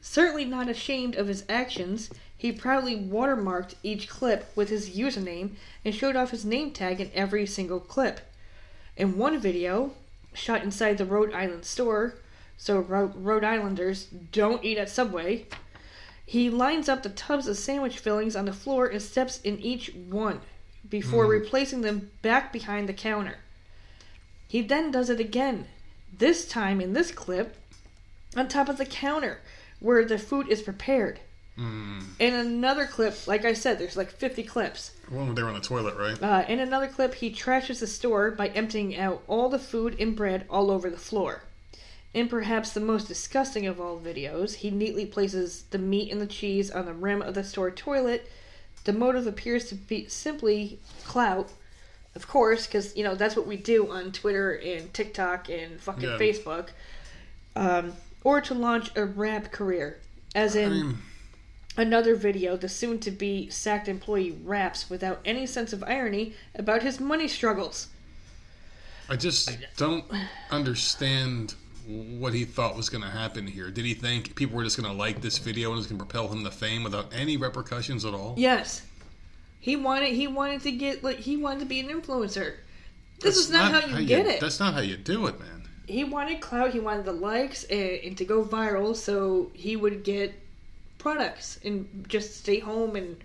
Certainly 0.00 0.46
not 0.46 0.68
ashamed 0.68 1.14
of 1.14 1.28
his 1.28 1.44
actions, 1.48 2.10
he 2.36 2.52
proudly 2.52 2.96
watermarked 2.96 3.74
each 3.82 4.08
clip 4.08 4.50
with 4.56 4.70
his 4.70 4.90
username 4.90 5.50
and 5.84 5.94
showed 5.94 6.16
off 6.16 6.30
his 6.30 6.44
name 6.44 6.72
tag 6.72 7.00
in 7.00 7.10
every 7.14 7.46
single 7.46 7.80
clip. 7.80 8.20
In 8.96 9.18
one 9.18 9.38
video, 9.38 9.92
shot 10.32 10.62
inside 10.62 10.96
the 10.96 11.04
Rhode 11.04 11.34
Island 11.34 11.64
store, 11.66 12.14
so 12.56 12.78
Rhode 12.78 13.44
Islanders 13.44 14.04
don't 14.04 14.64
eat 14.64 14.78
at 14.78 14.88
Subway, 14.88 15.46
he 16.24 16.48
lines 16.48 16.88
up 16.88 17.02
the 17.02 17.08
tubs 17.08 17.48
of 17.48 17.56
sandwich 17.58 17.98
fillings 17.98 18.36
on 18.36 18.44
the 18.44 18.52
floor 18.52 18.86
and 18.86 19.02
steps 19.02 19.40
in 19.42 19.58
each 19.58 19.92
one 19.94 20.40
before 20.88 21.24
hmm. 21.24 21.32
replacing 21.32 21.80
them 21.80 22.10
back 22.22 22.52
behind 22.52 22.88
the 22.88 22.94
counter. 22.94 23.38
He 24.46 24.62
then 24.62 24.90
does 24.90 25.10
it 25.10 25.20
again, 25.20 25.66
this 26.16 26.46
time 26.46 26.80
in 26.80 26.92
this 26.92 27.10
clip, 27.10 27.56
on 28.36 28.48
top 28.48 28.68
of 28.68 28.78
the 28.78 28.86
counter 28.86 29.40
where 29.80 30.04
the 30.04 30.18
food 30.18 30.48
is 30.48 30.62
prepared. 30.62 31.20
Mm. 31.58 32.02
In 32.18 32.34
another 32.34 32.86
clip, 32.86 33.26
like 33.26 33.44
I 33.44 33.52
said, 33.52 33.78
there's 33.78 33.96
like 33.96 34.10
50 34.10 34.42
clips. 34.44 34.92
One 35.08 35.26
when 35.26 35.34
they 35.34 35.42
were 35.42 35.48
on 35.48 35.54
the 35.54 35.60
toilet, 35.60 35.96
right? 35.96 36.22
Uh, 36.22 36.44
in 36.48 36.58
another 36.60 36.86
clip, 36.86 37.14
he 37.14 37.30
trashes 37.30 37.80
the 37.80 37.86
store 37.86 38.30
by 38.30 38.48
emptying 38.48 38.96
out 38.96 39.22
all 39.26 39.48
the 39.48 39.58
food 39.58 39.96
and 40.00 40.16
bread 40.16 40.46
all 40.48 40.70
over 40.70 40.88
the 40.88 40.96
floor. 40.96 41.42
In 42.12 42.28
perhaps 42.28 42.72
the 42.72 42.80
most 42.80 43.06
disgusting 43.08 43.66
of 43.66 43.80
all 43.80 44.00
videos, 44.00 44.54
he 44.56 44.70
neatly 44.70 45.06
places 45.06 45.64
the 45.70 45.78
meat 45.78 46.10
and 46.10 46.20
the 46.20 46.26
cheese 46.26 46.70
on 46.70 46.86
the 46.86 46.92
rim 46.94 47.22
of 47.22 47.34
the 47.34 47.44
store 47.44 47.70
toilet. 47.70 48.28
The 48.84 48.92
motive 48.92 49.26
appears 49.26 49.68
to 49.68 49.74
be 49.74 50.08
simply 50.08 50.78
clout, 51.04 51.50
of 52.16 52.26
course, 52.26 52.66
because 52.66 52.96
you 52.96 53.04
know 53.04 53.14
that's 53.14 53.36
what 53.36 53.46
we 53.46 53.56
do 53.56 53.90
on 53.90 54.10
Twitter 54.10 54.54
and 54.54 54.92
TikTok 54.92 55.48
and 55.50 55.78
fucking 55.80 56.08
Yeah. 56.08 56.18
Facebook, 56.18 56.70
um, 57.54 57.92
or 58.22 58.40
to 58.40 58.54
launch 58.54 58.90
a 58.96 59.04
rap 59.04 59.50
career, 59.50 60.00
as 60.34 60.54
in 60.54 60.72
I 60.72 60.74
mean, 60.74 60.98
Another 61.76 62.16
video, 62.16 62.56
the 62.56 62.68
soon 62.68 62.98
to 63.00 63.10
be 63.10 63.48
sacked 63.48 63.88
employee 63.88 64.36
raps 64.44 64.90
without 64.90 65.20
any 65.24 65.46
sense 65.46 65.72
of 65.72 65.84
irony 65.84 66.34
about 66.54 66.82
his 66.82 66.98
money 66.98 67.28
struggles. 67.28 67.88
I 69.08 69.16
just 69.16 69.50
don't 69.76 70.04
understand 70.50 71.54
what 71.86 72.34
he 72.34 72.44
thought 72.44 72.76
was 72.76 72.90
going 72.90 73.02
to 73.02 73.10
happen 73.10 73.46
here. 73.46 73.70
Did 73.70 73.84
he 73.84 73.94
think 73.94 74.34
people 74.34 74.56
were 74.56 74.64
just 74.64 74.80
going 74.80 74.90
to 74.90 74.96
like 74.96 75.20
this 75.20 75.38
video 75.38 75.70
and 75.70 75.76
it 75.76 75.78
was 75.78 75.86
going 75.86 75.98
to 75.98 76.04
propel 76.04 76.28
him 76.28 76.44
to 76.44 76.50
fame 76.50 76.82
without 76.82 77.12
any 77.14 77.36
repercussions 77.36 78.04
at 78.04 78.14
all? 78.14 78.34
Yes. 78.36 78.82
He 79.60 79.76
wanted 79.76 80.12
he 80.12 80.26
wanted 80.26 80.62
to 80.62 80.72
get 80.72 81.04
like 81.04 81.18
he 81.18 81.36
wanted 81.36 81.60
to 81.60 81.66
be 81.66 81.80
an 81.80 81.88
influencer. 81.88 82.56
This 83.20 83.36
That's 83.36 83.38
is 83.38 83.50
not, 83.50 83.72
how 83.72 83.98
you 83.98 84.06
get 84.06 84.26
it. 84.26 84.40
That's 84.40 84.58
not 84.58 84.74
how 84.74 84.80
you 84.80 84.96
do 84.96 85.26
it, 85.26 85.38
man. 85.38 85.59
He 85.90 86.04
wanted 86.04 86.40
clout, 86.40 86.72
he 86.72 86.80
wanted 86.80 87.04
the 87.04 87.12
likes 87.12 87.64
and, 87.64 87.90
and 88.04 88.16
to 88.18 88.24
go 88.24 88.44
viral 88.44 88.94
so 88.94 89.50
he 89.54 89.76
would 89.76 90.04
get 90.04 90.34
products 90.98 91.58
and 91.64 92.04
just 92.08 92.36
stay 92.36 92.58
home 92.60 92.94
and 92.96 93.16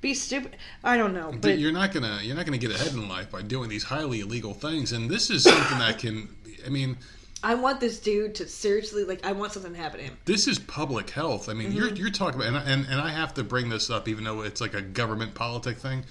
be 0.00 0.14
stupid. 0.14 0.56
I 0.84 0.96
don't 0.96 1.14
know. 1.14 1.30
But 1.32 1.42
But 1.42 1.58
you're 1.58 1.72
not 1.72 1.92
gonna 1.92 2.20
you're 2.22 2.36
not 2.36 2.44
gonna 2.46 2.58
get 2.58 2.70
ahead 2.72 2.92
in 2.92 3.08
life 3.08 3.30
by 3.30 3.42
doing 3.42 3.68
these 3.68 3.84
highly 3.84 4.20
illegal 4.20 4.54
things. 4.54 4.92
And 4.92 5.10
this 5.10 5.30
is 5.30 5.42
something 5.44 5.78
that 5.78 5.98
can. 5.98 6.28
I 6.66 6.68
mean, 6.68 6.96
I 7.42 7.54
want 7.54 7.80
this 7.80 7.98
dude 7.98 8.34
to 8.36 8.46
seriously 8.48 9.04
like 9.04 9.24
I 9.24 9.32
want 9.32 9.52
something 9.52 9.72
to 9.72 9.78
happen 9.78 9.98
to 10.00 10.04
him. 10.06 10.16
this 10.24 10.46
is 10.46 10.58
public 10.58 11.10
health. 11.10 11.48
I 11.48 11.54
mean, 11.54 11.68
Mm-hmm. 11.68 11.76
you're 11.76 11.88
you're 11.94 12.10
talking 12.10 12.40
about, 12.40 12.54
and, 12.54 12.68
and 12.68 12.86
and 12.90 13.00
I 13.00 13.10
have 13.10 13.34
to 13.34 13.44
bring 13.44 13.68
this 13.68 13.90
up, 13.90 14.08
even 14.08 14.24
though 14.24 14.42
it's 14.42 14.60
like 14.60 14.74
a 14.74 14.82
government 14.82 15.34
politic 15.34 15.78
thing. 15.78 16.04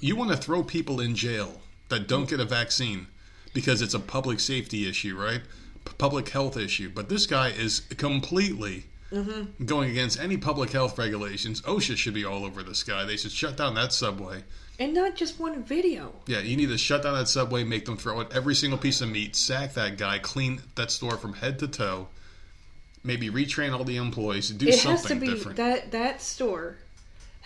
You 0.00 0.16
want 0.16 0.30
to 0.32 0.36
throw 0.36 0.62
people 0.62 1.00
in 1.00 1.14
jail 1.14 1.60
that 1.88 2.08
don't 2.08 2.28
get 2.28 2.40
a 2.40 2.44
vaccine 2.44 3.06
because 3.54 3.82
it's 3.82 3.94
a 3.94 4.00
public 4.00 4.40
safety 4.40 4.88
issue, 4.88 5.16
right? 5.16 5.40
P- 5.84 5.92
public 5.98 6.28
health 6.28 6.56
issue. 6.56 6.90
But 6.94 7.08
this 7.08 7.26
guy 7.26 7.48
is 7.48 7.80
completely 7.96 8.84
Mm-hmm. 9.10 9.64
going 9.64 9.88
against 9.88 10.20
any 10.20 10.36
public 10.36 10.68
health 10.68 10.98
regulations. 10.98 11.62
OSHA 11.62 11.96
should 11.96 12.12
be 12.12 12.26
all 12.26 12.44
over 12.44 12.62
this 12.62 12.82
guy. 12.82 13.06
They 13.06 13.16
should 13.16 13.32
shut 13.32 13.56
down 13.56 13.72
that 13.76 13.94
subway. 13.94 14.44
And 14.78 14.92
not 14.92 15.16
just 15.16 15.40
one 15.40 15.64
video. 15.64 16.12
Yeah, 16.26 16.40
you 16.40 16.58
need 16.58 16.68
to 16.68 16.76
shut 16.76 17.04
down 17.04 17.14
that 17.14 17.26
subway, 17.26 17.64
make 17.64 17.86
them 17.86 17.96
throw 17.96 18.20
out 18.20 18.36
every 18.36 18.54
single 18.54 18.78
piece 18.78 19.00
of 19.00 19.08
meat, 19.08 19.34
sack 19.34 19.72
that 19.72 19.96
guy, 19.96 20.18
clean 20.18 20.60
that 20.74 20.90
store 20.90 21.16
from 21.16 21.32
head 21.32 21.58
to 21.60 21.68
toe, 21.68 22.08
maybe 23.02 23.30
retrain 23.30 23.72
all 23.72 23.82
the 23.82 23.96
employees, 23.96 24.50
do 24.50 24.66
It 24.68 24.72
has 24.80 24.82
to 24.82 25.08
something 25.08 25.20
be 25.20 25.28
different. 25.28 25.56
that 25.56 25.90
that 25.92 26.20
store 26.20 26.76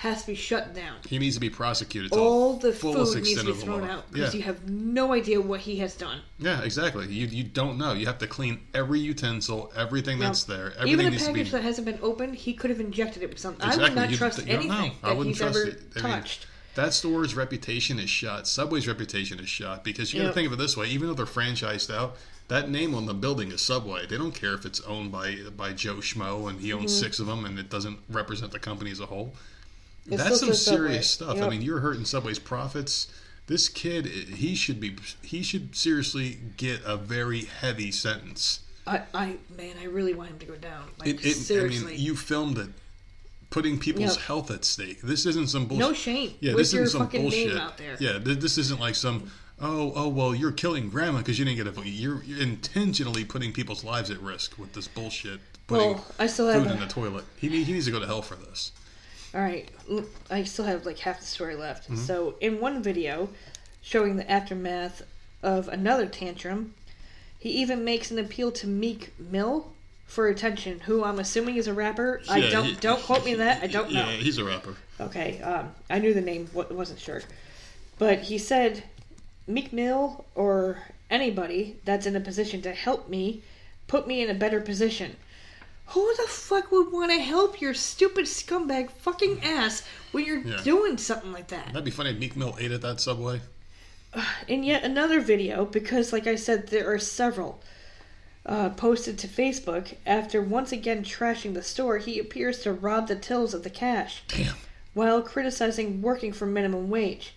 has 0.02 0.22
to 0.22 0.26
be 0.28 0.34
shut 0.34 0.74
down. 0.74 0.96
he 1.08 1.16
needs 1.18 1.36
to 1.36 1.40
be 1.40 1.48
prosecuted 1.48 2.12
All 2.12 2.56
the 2.56 2.72
food 2.72 2.96
needs 3.22 3.34
to 3.40 3.44
be 3.46 3.52
thrown 3.52 3.84
out 3.84 4.04
Yeah, 4.10 4.14
because 4.14 4.34
you 4.34 4.42
have 4.42 4.68
no 4.68 5.12
idea 5.12 5.40
what 5.40 5.60
he 5.60 5.76
has 5.78 5.94
done. 5.94 6.20
yeah, 6.38 6.60
exactly. 6.62 7.06
You 7.06 7.26
you 7.28 7.44
don't 7.44 7.78
know. 7.78 7.92
You 7.92 8.06
have 8.06 8.18
to 8.18 8.26
clean 8.26 8.60
every 8.74 8.98
utensil, 8.98 9.72
everything 9.76 10.18
Now, 10.18 10.26
that's 10.26 10.42
there. 10.44 10.72
Everything 10.76 10.88
Even 10.92 11.06
a 11.06 11.10
needs 11.10 11.22
to 11.26 11.32
be. 11.32 11.38
package 11.40 11.52
that 11.52 11.62
hasn't 11.62 11.84
been 11.86 12.00
opened, 12.02 12.34
he 12.34 12.52
could 12.52 12.70
have 12.70 12.80
injected 12.80 13.22
it 13.22 13.28
with 13.30 13.38
something. 13.38 13.62
I 13.64 13.68
Exactly. 13.68 13.90
would 13.90 13.96
not 14.02 14.10
You- 14.10 14.16
trust 14.16 14.38
anything 14.40 14.70
I 14.72 15.08
that 15.08 15.16
wouldn't 15.16 15.26
he's 15.36 15.38
trust 15.38 15.56
ever 15.58 15.68
it. 15.68 15.82
I 15.96 16.02
mean, 16.02 16.12
touched. 16.12 16.46
That 16.74 16.94
store's 16.94 17.34
reputation 17.36 17.98
is 18.00 18.10
shot. 18.10 18.48
Subway's 18.48 18.88
reputation 18.88 19.38
is 19.38 19.48
shot 19.48 19.84
because 19.84 20.12
you 20.12 20.18
got 20.20 20.22
to 20.22 20.28
Yep. 20.30 20.34
think 20.34 20.46
of 20.48 20.52
it 20.54 20.56
this 20.56 20.76
way: 20.76 20.88
even 20.88 21.06
though 21.06 21.14
they're 21.14 21.26
franchised 21.26 21.94
out, 21.94 22.16
that 22.48 22.68
name 22.68 22.92
on 22.94 23.06
the 23.06 23.14
building 23.14 23.52
is 23.52 23.60
Subway. 23.60 24.06
They 24.06 24.16
don't 24.18 24.34
care 24.34 24.54
if 24.54 24.64
it's 24.66 24.80
owned 24.80 25.12
by 25.12 25.36
by 25.56 25.74
Joe 25.74 25.96
Schmo 25.96 26.48
and 26.50 26.60
he 26.60 26.72
owns 26.72 26.90
Mm-hmm. 26.92 27.00
six 27.04 27.20
of 27.20 27.26
them 27.28 27.44
and 27.44 27.56
it 27.58 27.70
doesn't 27.70 27.98
represent 28.08 28.50
the 28.52 28.58
company 28.58 28.90
as 28.90 28.98
a 29.00 29.06
whole. 29.06 29.32
It's 30.06 30.22
That's 30.22 30.40
some 30.40 30.52
serious 30.54 31.08
stuff. 31.08 31.40
I 31.40 31.48
mean, 31.48 31.62
you're 31.62 31.80
hurting 31.80 32.04
Subway's 32.04 32.38
profits. 32.38 33.08
This 33.46 33.68
kid, 33.68 34.06
he 34.06 34.54
should 34.54 34.80
be, 34.80 34.96
he 35.22 35.42
should 35.42 35.74
seriously 35.76 36.38
get 36.56 36.80
a 36.84 36.96
very 36.96 37.42
heavy 37.42 37.90
sentence. 37.90 38.60
I, 38.86 39.02
I, 39.14 39.36
man, 39.56 39.74
I 39.80 39.84
really 39.84 40.14
want 40.14 40.30
him 40.30 40.38
to 40.40 40.46
go 40.46 40.56
down. 40.56 40.88
Like 40.98 41.08
It, 41.08 41.20
it, 41.24 41.26
I 41.26 41.32
seriously, 41.32 41.92
mean, 41.92 42.00
you 42.00 42.16
filmed 42.16 42.58
it, 42.58 42.68
putting 43.50 43.78
people's 43.78 44.16
Yep. 44.16 44.24
health 44.26 44.50
at 44.50 44.64
stake. 44.64 45.02
This 45.02 45.26
isn't 45.26 45.48
some 45.50 45.66
bullshit. 45.66 45.86
no 45.86 45.92
shame. 45.92 46.34
Yeah, 46.40 46.52
with 46.54 46.58
this 46.62 46.72
your 46.72 46.82
isn't 46.84 46.98
some 46.98 47.20
bullshit. 47.22 47.56
out 47.56 47.78
there. 47.78 47.96
Yeah, 48.00 48.18
th- 48.18 48.38
this 48.38 48.58
isn't 48.58 48.80
like 48.80 48.94
some. 48.96 49.30
Oh, 49.60 49.92
oh, 49.94 50.08
well, 50.08 50.34
you're 50.34 50.50
killing 50.52 50.88
grandma 50.88 51.18
because 51.18 51.38
you 51.38 51.44
didn't 51.44 51.58
get 51.58 51.66
a 51.68 51.70
vote. 51.70 51.84
You're, 51.86 52.22
you're 52.24 52.42
intentionally 52.42 53.24
putting 53.24 53.52
people's 53.52 53.84
lives 53.84 54.10
at 54.10 54.20
risk 54.20 54.58
with 54.58 54.72
this 54.72 54.88
bullshit. 54.88 55.38
Putting 55.68 55.92
Well, 55.94 56.04
I 56.18 56.26
still 56.26 56.48
have. 56.48 56.62
food 56.62 56.70
a- 56.72 56.74
in 56.74 56.80
the 56.80 56.86
toilet. 56.88 57.24
He, 57.36 57.48
he 57.62 57.72
needs 57.72 57.86
to 57.86 57.92
go 57.92 58.00
to 58.00 58.06
hell 58.06 58.22
for 58.22 58.34
this. 58.34 58.72
All 59.34 59.40
right, 59.40 59.68
I 60.30 60.44
still 60.44 60.66
have 60.66 60.84
like 60.84 60.98
half 60.98 61.20
the 61.20 61.26
story 61.26 61.56
left. 61.56 61.84
Mm-hmm. 61.84 61.96
So, 61.96 62.34
in 62.40 62.60
one 62.60 62.82
video 62.82 63.30
showing 63.80 64.16
the 64.16 64.30
aftermath 64.30 65.02
of 65.42 65.68
another 65.68 66.06
tantrum, 66.06 66.74
he 67.38 67.48
even 67.50 67.84
makes 67.84 68.10
an 68.10 68.18
appeal 68.18 68.52
to 68.52 68.66
Meek 68.66 69.12
Mill 69.18 69.72
for 70.06 70.28
attention, 70.28 70.80
who 70.80 71.02
I'm 71.02 71.18
assuming 71.18 71.56
is 71.56 71.66
a 71.66 71.72
rapper. 71.72 72.20
I 72.28 72.50
don't 72.50 72.66
he- 72.66 72.74
don't 72.76 73.02
quote 73.02 73.24
me 73.24 73.32
on 73.32 73.38
that. 73.38 73.62
I 73.62 73.66
don't 73.66 73.90
know. 73.90 74.00
Yeah, 74.00 74.16
he's 74.16 74.36
a 74.36 74.44
rapper. 74.44 74.76
Okay, 75.00 75.40
um, 75.40 75.74
I 75.88 75.98
knew 75.98 76.12
the 76.12 76.20
name, 76.20 76.48
wasn't 76.52 77.00
sure. 77.00 77.22
But 77.98 78.20
he 78.20 78.36
said, 78.36 78.84
Meek 79.46 79.72
Mill 79.72 80.24
or 80.34 80.78
anybody 81.10 81.76
that's 81.84 82.06
in 82.06 82.14
a 82.14 82.20
position 82.20 82.60
to 82.62 82.72
help 82.72 83.08
me, 83.08 83.42
put 83.86 84.06
me 84.06 84.22
in 84.22 84.30
a 84.30 84.34
better 84.34 84.60
position. 84.60 85.16
Who 85.92 86.14
the 86.16 86.28
fuck 86.28 86.70
would 86.72 86.90
want 86.92 87.10
to 87.12 87.18
help 87.18 87.60
your 87.60 87.74
stupid 87.74 88.24
scumbag 88.24 88.90
fucking 88.90 89.42
ass 89.42 89.82
when 90.12 90.24
you're 90.24 90.38
Yeah. 90.38 90.60
doing 90.62 90.96
something 90.98 91.32
like 91.32 91.48
that? 91.48 91.66
That'd 91.68 91.84
be 91.84 91.90
funny. 91.90 92.10
if 92.10 92.18
Meek 92.18 92.36
Mill 92.36 92.56
ate 92.58 92.72
at 92.72 92.80
that 92.82 93.00
subway. 93.00 93.40
In 94.48 94.62
yet 94.62 94.84
another 94.84 95.20
video, 95.20 95.64
because 95.64 96.12
like 96.12 96.26
I 96.26 96.36
said, 96.36 96.68
there 96.68 96.92
are 96.92 96.98
several 96.98 97.60
uh, 98.44 98.70
posted 98.70 99.18
to 99.18 99.28
Facebook, 99.28 99.94
after 100.06 100.42
once 100.42 100.72
again 100.72 101.04
trashing 101.04 101.54
the 101.54 101.62
store, 101.62 101.98
he 101.98 102.18
appears 102.18 102.60
to 102.60 102.72
rob 102.72 103.06
the 103.08 103.14
tills 103.16 103.54
of 103.54 103.62
the 103.62 103.70
cash. 103.70 104.22
Damn. 104.28 104.56
while 104.94 105.22
criticizing 105.22 106.02
working 106.02 106.32
for 106.32 106.44
minimum 106.46 106.90
wage. 106.90 107.34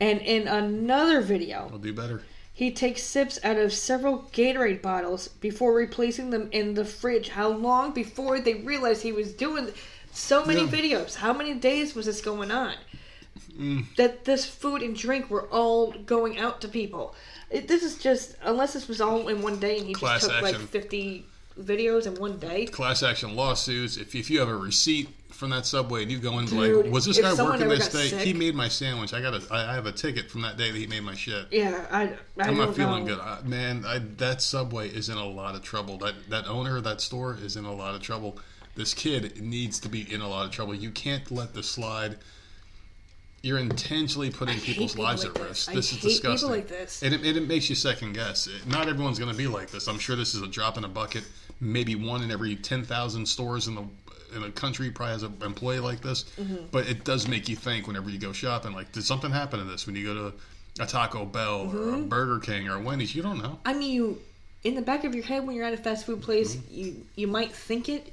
And 0.00 0.20
in 0.20 0.48
another 0.48 1.20
video, 1.20 1.68
I'll 1.72 1.78
do 1.78 1.92
better. 1.92 2.22
He 2.56 2.70
takes 2.70 3.02
sips 3.02 3.40
out 3.42 3.56
of 3.56 3.72
several 3.72 4.30
Gatorade 4.32 4.80
bottles 4.80 5.26
before 5.28 5.74
replacing 5.74 6.30
them 6.30 6.48
in 6.52 6.74
the 6.74 6.84
fridge. 6.84 7.30
How 7.30 7.48
long 7.48 7.92
before 7.92 8.38
they 8.40 8.54
realized 8.54 9.02
he 9.02 9.10
was 9.10 9.32
doing 9.32 9.72
so 10.12 10.44
many 10.44 10.60
Yeah. 10.60 10.68
videos? 10.68 11.16
How 11.16 11.32
many 11.32 11.54
days 11.54 11.96
was 11.96 12.06
this 12.06 12.20
going 12.20 12.52
on? 12.52 12.74
Mm. 13.58 13.86
That 13.96 14.24
this 14.24 14.46
food 14.46 14.82
and 14.82 14.94
drink 14.96 15.28
were 15.28 15.46
all 15.48 15.90
going 16.06 16.38
out 16.38 16.60
to 16.60 16.68
people. 16.68 17.16
It, 17.50 17.66
this 17.66 17.82
is 17.82 17.98
just 17.98 18.36
unless 18.42 18.72
this 18.72 18.86
was 18.86 19.00
all 19.00 19.26
in 19.28 19.42
one 19.42 19.58
day 19.58 19.78
and 19.78 19.86
he 19.88 19.92
Class 19.92 20.22
just 20.22 20.32
took 20.32 20.42
like 20.42 20.56
fifty 20.56 21.26
videos 21.60 22.06
in 22.06 22.14
one 22.14 22.38
day. 22.38 22.66
Class 22.66 23.02
action 23.02 23.34
lawsuits. 23.34 23.96
If, 23.96 24.14
if 24.14 24.30
you 24.30 24.38
have 24.38 24.48
a 24.48 24.56
receipt 24.56 25.08
from 25.44 25.50
that 25.50 25.66
subway 25.66 26.02
and 26.02 26.10
you 26.10 26.18
go 26.18 26.38
in 26.38 26.46
Dude, 26.46 26.84
like, 26.86 26.92
was 26.92 27.04
this 27.04 27.20
guy 27.20 27.34
working 27.34 27.68
this 27.68 27.88
day? 27.92 28.08
sick- 28.08 28.20
He 28.26 28.32
made 28.32 28.54
my 28.54 28.66
sandwich. 28.68 29.12
I 29.12 29.20
got 29.20 29.34
a. 29.34 29.52
I 29.52 29.72
I 29.72 29.74
have 29.74 29.84
a 29.86 29.92
ticket 29.92 30.30
from 30.30 30.40
that 30.40 30.56
day 30.56 30.70
that 30.70 30.78
he 30.78 30.86
made 30.86 31.02
my 31.02 31.14
shit. 31.14 31.46
Yeah, 31.50 31.84
I, 31.90 32.02
I 32.42 32.48
I'm 32.48 32.56
don't 32.56 32.74
feeling 32.74 33.04
know. 33.04 33.16
good, 33.16 33.20
I, 33.22 33.42
man. 33.42 33.84
I, 33.86 33.98
that 34.16 34.40
subway 34.40 34.88
is 34.88 35.10
in 35.10 35.18
a 35.18 35.26
lot 35.26 35.54
of 35.54 35.62
trouble. 35.62 35.98
That 35.98 36.14
that 36.30 36.46
owner 36.46 36.78
of 36.78 36.84
that 36.84 37.00
store 37.02 37.36
is 37.40 37.56
in 37.56 37.66
a 37.66 37.72
lot 37.74 37.94
of 37.94 38.00
trouble. 38.00 38.38
This 38.74 38.94
kid 38.94 39.40
needs 39.40 39.78
to 39.80 39.88
be 39.88 40.10
in 40.12 40.20
a 40.22 40.28
lot 40.28 40.46
of 40.46 40.50
trouble. 40.50 40.74
You 40.74 40.90
can't 40.90 41.30
let 41.30 41.52
this 41.54 41.68
slide. 41.68 42.16
You're 43.42 43.58
intentionally 43.58 44.30
putting 44.30 44.58
people's 44.58 44.92
people 44.92 45.04
lives 45.04 45.24
like 45.26 45.38
at 45.38 45.46
risk. 45.48 45.72
This 45.72 45.92
is 45.92 45.98
disgusting. 46.00 46.48
like 46.48 46.66
this. 46.66 47.02
And 47.02 47.12
it, 47.12 47.22
and 47.26 47.36
it 47.36 47.46
makes 47.46 47.68
you 47.68 47.74
second 47.76 48.14
guess. 48.14 48.46
It- 48.46 48.66
not 48.66 48.88
everyone's 48.88 49.18
going 49.18 49.30
to 49.30 49.36
be 49.36 49.46
like 49.46 49.70
this. 49.70 49.86
I'm 49.86 49.98
sure 49.98 50.16
this 50.16 50.34
is 50.34 50.40
a 50.40 50.46
drop 50.46 50.78
in 50.78 50.84
a 50.84 50.88
bucket. 50.88 51.24
Maybe 51.60 51.94
one 51.94 52.22
in 52.22 52.30
every 52.30 52.56
ten 52.56 52.84
thousand 52.84 53.26
stores 53.26 53.68
in 53.68 53.74
the 53.74 53.84
in 54.34 54.42
a 54.42 54.50
country 54.50 54.90
probably 54.90 55.12
has 55.12 55.22
an 55.22 55.34
employee 55.42 55.80
like 55.80 56.00
this. 56.00 56.24
Mm-hmm. 56.40 56.66
But 56.70 56.88
it 56.88 57.04
does 57.04 57.28
make 57.28 57.48
you 57.48 57.56
think 57.56 57.86
whenever 57.86 58.10
you 58.10 58.18
go 58.18 58.32
shopping. 58.32 58.72
Like, 58.72 58.92
did 58.92 59.04
something 59.04 59.30
happen 59.30 59.58
to 59.60 59.64
this? 59.64 59.86
When 59.86 59.96
you 59.96 60.06
go 60.06 60.14
to 60.30 60.82
a 60.82 60.86
Taco 60.86 61.24
Bell 61.24 61.62
or 61.62 61.66
Mm-hmm. 61.74 61.94
a 61.94 61.98
Burger 62.06 62.38
King 62.40 62.68
or 62.68 62.76
a 62.76 62.80
Wendy's, 62.80 63.14
you 63.14 63.22
don't 63.22 63.38
know. 63.42 63.58
I 63.64 63.72
mean, 63.74 63.92
you 63.92 64.20
in 64.64 64.74
the 64.74 64.82
back 64.82 65.04
of 65.04 65.14
your 65.14 65.24
head 65.24 65.46
when 65.46 65.54
you're 65.56 65.66
at 65.66 65.74
a 65.74 65.76
fast 65.78 66.06
food 66.06 66.22
place, 66.22 66.56
Mm-hmm. 66.56 66.74
you 66.74 67.06
you 67.16 67.26
might 67.26 67.52
think 67.52 67.88
it. 67.88 68.12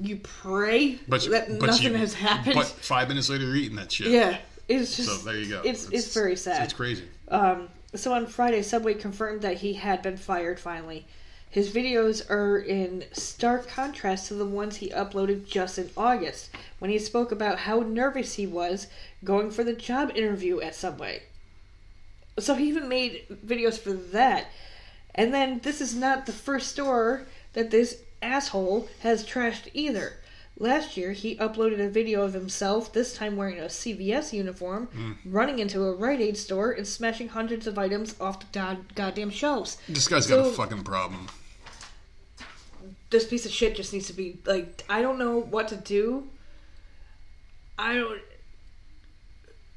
You 0.00 0.16
pray 0.16 0.98
But 1.06 1.22
that 1.30 1.58
but 1.60 1.66
nothing 1.66 1.92
you- 1.92 1.98
has 1.98 2.14
happened. 2.14 2.54
But 2.54 2.66
five 2.66 3.08
minutes 3.08 3.28
later, 3.28 3.44
you're 3.44 3.56
eating 3.56 3.76
that 3.76 3.92
shit. 3.92 4.06
yeah, 4.08 4.38
it's 4.68 4.96
just. 4.96 5.08
So 5.10 5.16
there 5.30 5.38
you 5.38 5.48
go. 5.50 5.60
It's 5.64 5.88
it's, 5.90 6.14
very 6.14 6.34
sad. 6.34 6.64
It's 6.64 6.72
crazy. 6.72 7.04
Um, 7.28 7.68
so 7.94 8.14
on 8.14 8.26
Friday, 8.26 8.62
Subway 8.62 8.94
confirmed 8.94 9.42
that 9.42 9.58
he 9.58 9.74
had 9.74 10.00
been 10.00 10.16
fired 10.16 10.58
finally. 10.58 11.04
His 11.52 11.68
videos 11.70 12.28
are 12.30 12.56
in 12.56 13.04
stark 13.12 13.68
contrast 13.68 14.28
to 14.28 14.34
the 14.34 14.46
ones 14.46 14.76
he 14.76 14.88
uploaded 14.88 15.44
just 15.46 15.78
in 15.78 15.90
August, 15.98 16.48
when 16.78 16.90
he 16.90 16.98
spoke 16.98 17.30
about 17.30 17.58
how 17.60 17.80
nervous 17.80 18.36
he 18.36 18.46
was 18.46 18.86
going 19.22 19.50
for 19.50 19.62
the 19.62 19.74
job 19.74 20.12
interview 20.14 20.62
at 20.62 20.74
Subway. 20.74 21.24
So 22.38 22.54
he 22.54 22.68
even 22.70 22.88
made 22.88 23.26
videos 23.46 23.78
for 23.78 23.92
that. 23.92 24.46
And 25.14 25.34
then 25.34 25.60
this 25.62 25.82
is 25.82 25.94
not 25.94 26.24
the 26.24 26.32
first 26.32 26.70
store 26.70 27.26
that 27.52 27.70
this 27.70 27.98
asshole 28.22 28.88
has 29.00 29.22
trashed 29.26 29.68
either. 29.74 30.14
Last 30.58 30.96
year, 30.96 31.12
he 31.12 31.36
uploaded 31.36 31.80
a 31.84 31.90
video 31.90 32.22
of 32.22 32.32
himself, 32.32 32.94
this 32.94 33.14
time 33.14 33.36
wearing 33.36 33.58
a 33.58 33.68
CVS 33.68 34.32
uniform, 34.32 34.86
Hmm. 34.86 35.12
running 35.26 35.58
into 35.58 35.84
a 35.84 35.92
Rite 35.92 36.20
Aid 36.22 36.38
store 36.38 36.72
and 36.72 36.86
smashing 36.88 37.28
hundreds 37.28 37.66
of 37.66 37.76
items 37.78 38.14
off 38.18 38.40
the 38.40 38.46
god- 38.52 38.94
goddamn 38.94 39.28
shelves. 39.30 39.76
This 39.86 40.08
guy's 40.08 40.26
got 40.26 40.46
a 40.46 40.50
fucking 40.50 40.84
problem. 40.84 41.28
This 43.12 43.26
piece 43.26 43.46
of 43.46 43.52
shit 43.52 43.76
just 43.76 43.92
needs 43.92 44.06
to 44.06 44.14
be 44.14 44.38
like, 44.46 44.82
I 44.88 45.02
don't 45.02 45.18
know 45.18 45.38
what 45.38 45.68
to 45.68 45.76
do. 45.76 46.28
I 47.78 47.94
don't. 47.94 48.20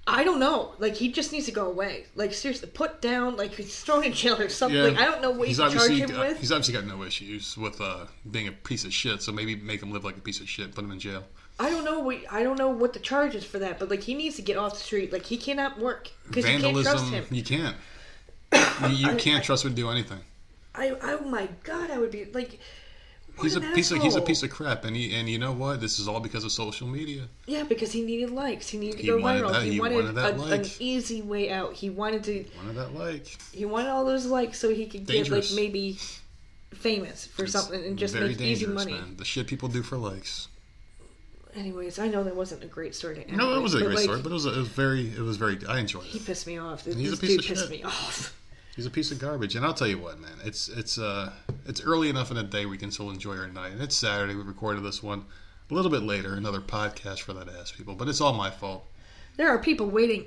I 0.07 0.24
don't 0.24 0.40
know. 0.40 0.74
Like 0.78 0.95
he 0.95 1.12
just 1.12 1.32
needs 1.32 1.48
to 1.48 1.52
go 1.52 1.68
away. 1.68 2.06
Like 2.16 2.34
seriously, 2.34 2.70
put 2.74 3.02
down. 3.02 3.38
Like 3.38 3.53
he's 3.56 3.82
thrown 3.82 4.03
in 4.03 4.14
jail 4.14 4.40
or 4.40 4.49
something. 4.49 4.95
Yeah, 4.95 5.02
I 5.02 5.06
don't 5.06 5.22
know 5.22 5.32
what 5.32 5.48
he's 5.48 5.57
you 5.57 5.64
charge 5.64 5.76
obviously 5.76 5.99
him 5.99 6.10
got, 6.12 6.20
with. 6.20 6.40
he's 6.40 6.52
obviously 6.52 6.76
got 6.76 6.86
no 6.86 7.03
issues 7.03 7.57
with 7.57 7.82
uh, 7.82 8.06
being 8.30 8.48
a 8.48 8.52
piece 8.52 8.86
of 8.86 8.94
shit. 8.94 9.22
So 9.22 9.32
maybe 9.32 9.56
make 9.56 9.82
him 9.82 9.91
live 9.91 10.06
like 10.06 10.18
a 10.18 10.22
piece 10.22 10.40
of 10.40 10.48
shit. 10.48 10.74
Put 10.74 10.86
him 10.86 10.91
in 10.91 10.99
jail. 10.99 11.24
I 11.60 11.70
don't 11.70 11.84
know 11.84 11.99
what 11.99 12.20
I 12.32 12.44
don't 12.44 12.57
know 12.57 12.70
what 12.70 12.94
the 12.94 12.99
charge 12.99 13.36
is 13.36 13.44
for 13.44 13.60
that, 13.60 13.80
but 13.80 13.90
like 13.90 14.03
he 14.03 14.14
needs 14.14 14.36
to 14.36 14.44
get 14.44 14.57
off 14.57 14.74
the 14.74 14.80
street. 14.80 15.12
Like 15.12 15.26
he 15.26 15.38
cannot 15.38 15.80
work 15.80 16.10
because 16.28 16.48
you 16.48 16.60
can't 16.60 16.84
trust 16.84 17.12
him. 17.12 17.26
You 17.32 17.44
can't. 17.44 17.76
You, 18.90 19.10
you 19.10 19.16
can't 19.16 19.44
trust 19.44 19.66
him 19.66 19.72
to 19.72 19.76
do 19.76 19.90
anything. 19.90 20.20
I 20.76 20.95
oh 21.02 21.22
my 21.26 21.49
god, 21.64 21.90
I 21.90 21.98
would 21.98 22.12
be 22.12 22.26
like. 22.26 22.60
He's 23.41 23.56
a 23.56 23.60
an 23.62 23.74
piece 23.74 23.91
of 23.91 24.02
he's 24.02 24.16
a 24.16 24.22
piece 24.22 24.44
of 24.44 24.49
crap, 24.49 24.86
and 24.86 24.95
he 24.95 25.14
and 25.16 25.30
you 25.30 25.38
know 25.40 25.52
what? 25.52 25.82
This 25.82 25.99
is 25.99 26.07
all 26.07 26.20
because 26.20 26.44
of 26.44 26.52
social 26.52 26.88
media. 26.88 27.24
Yeah, 27.45 27.64
because 27.64 27.91
he 27.91 28.02
needed 28.03 28.30
likes. 28.32 28.70
He 28.70 28.78
needed 28.78 28.98
to 28.98 29.02
He 29.03 29.07
go 29.10 29.18
wanted 29.20 29.44
viral. 29.44 29.52
that- 29.53 29.64
he, 29.64 29.72
he 29.74 29.80
wanted, 29.80 29.95
wanted 29.95 30.16
that 30.16 30.40
a, 30.40 30.53
an 30.62 30.66
easy 30.80 31.22
way 31.22 31.52
out. 31.52 31.74
He 31.74 31.90
wanted 31.90 32.24
to. 32.26 32.45
One 32.57 32.70
of 32.70 32.76
that 32.76 32.95
like 32.95 33.28
He 33.52 33.66
wanted 33.66 33.90
all 33.90 34.06
those 34.06 34.26
likes 34.26 34.60
so 34.60 34.70
he 34.74 34.86
could 34.86 35.06
Dangerous. 35.06 35.49
get 35.49 35.56
like 35.56 35.64
maybe 35.64 35.98
famous 36.74 37.26
for 37.28 37.44
It's 37.44 37.53
something 37.53 37.84
and 37.84 37.98
just 37.98 38.16
make 38.16 38.40
easy 38.40 38.66
money. 38.68 38.94
man. 38.94 39.16
The 39.18 39.26
shit 39.26 39.48
people 39.48 39.70
do 39.70 39.84
for 39.84 39.98
likes. 39.98 40.48
Anyways, 41.56 41.99
I 41.99 42.07
know 42.10 42.24
that 42.26 42.36
wasn't 42.36 42.64
a 42.64 42.68
great 42.68 42.94
story 42.95 43.16
to 43.16 43.28
end. 43.28 43.38
No, 43.38 43.56
it 43.56 43.62
was 43.62 43.76
a 43.76 43.80
great 43.80 43.95
like, 43.95 44.03
story, 44.03 44.22
but 44.22 44.30
it 44.30 44.34
was 44.34 44.45
a, 44.45 44.53
it 44.53 44.57
was 44.57 44.68
very 44.68 45.07
it 45.10 45.20
was 45.22 45.38
very. 45.38 45.57
I 45.70 45.80
enjoyed 45.80 46.03
it. 46.03 46.10
he 46.10 46.20
pissed 46.20 46.45
me 46.48 46.57
off. 46.57 46.84
This, 46.84 46.95
he's 46.95 47.07
a 47.07 47.12
this 47.12 47.20
piece 47.22 47.30
dude 47.38 47.45
pissed 47.45 47.62
shit. 47.70 47.72
me 47.72 47.84
off. 47.84 48.36
He's 48.76 48.85
a 48.85 48.89
piece 48.89 49.11
of 49.11 49.19
garbage, 49.19 49.56
and 49.56 49.65
I'll 49.65 49.73
tell 49.73 49.88
you 49.88 49.97
what, 49.97 50.19
man. 50.19 50.38
It's 50.43 50.68
it's 50.68 50.97
uh 50.97 51.31
it's 51.65 51.81
early 51.81 52.10
enough 52.10 52.30
in 52.30 52.38
the 52.38 52.43
day 52.43 52.65
we 52.65 52.77
can 52.77 52.91
still 52.91 53.10
enjoy 53.10 53.38
our 53.38 53.47
night, 53.47 53.72
and 53.72 53.81
it's 53.81 53.95
Saturday. 53.95 54.35
We 54.35 54.43
recorded 54.43 54.84
this 54.84 55.02
one 55.02 55.26
a 55.72 55.73
little 55.73 55.91
bit 55.91 56.03
later, 56.03 56.34
another 56.34 56.60
podcast 56.60 57.22
for 57.22 57.34
that 57.34 57.47
ass 57.47 57.72
people, 57.72 57.95
but 57.95 58.10
it's 58.10 58.19
all 58.19 58.34
my 58.34 58.49
fault. 58.52 58.85
There 59.38 59.47
are 59.49 59.60
people 59.60 59.89
waiting. 59.89 60.26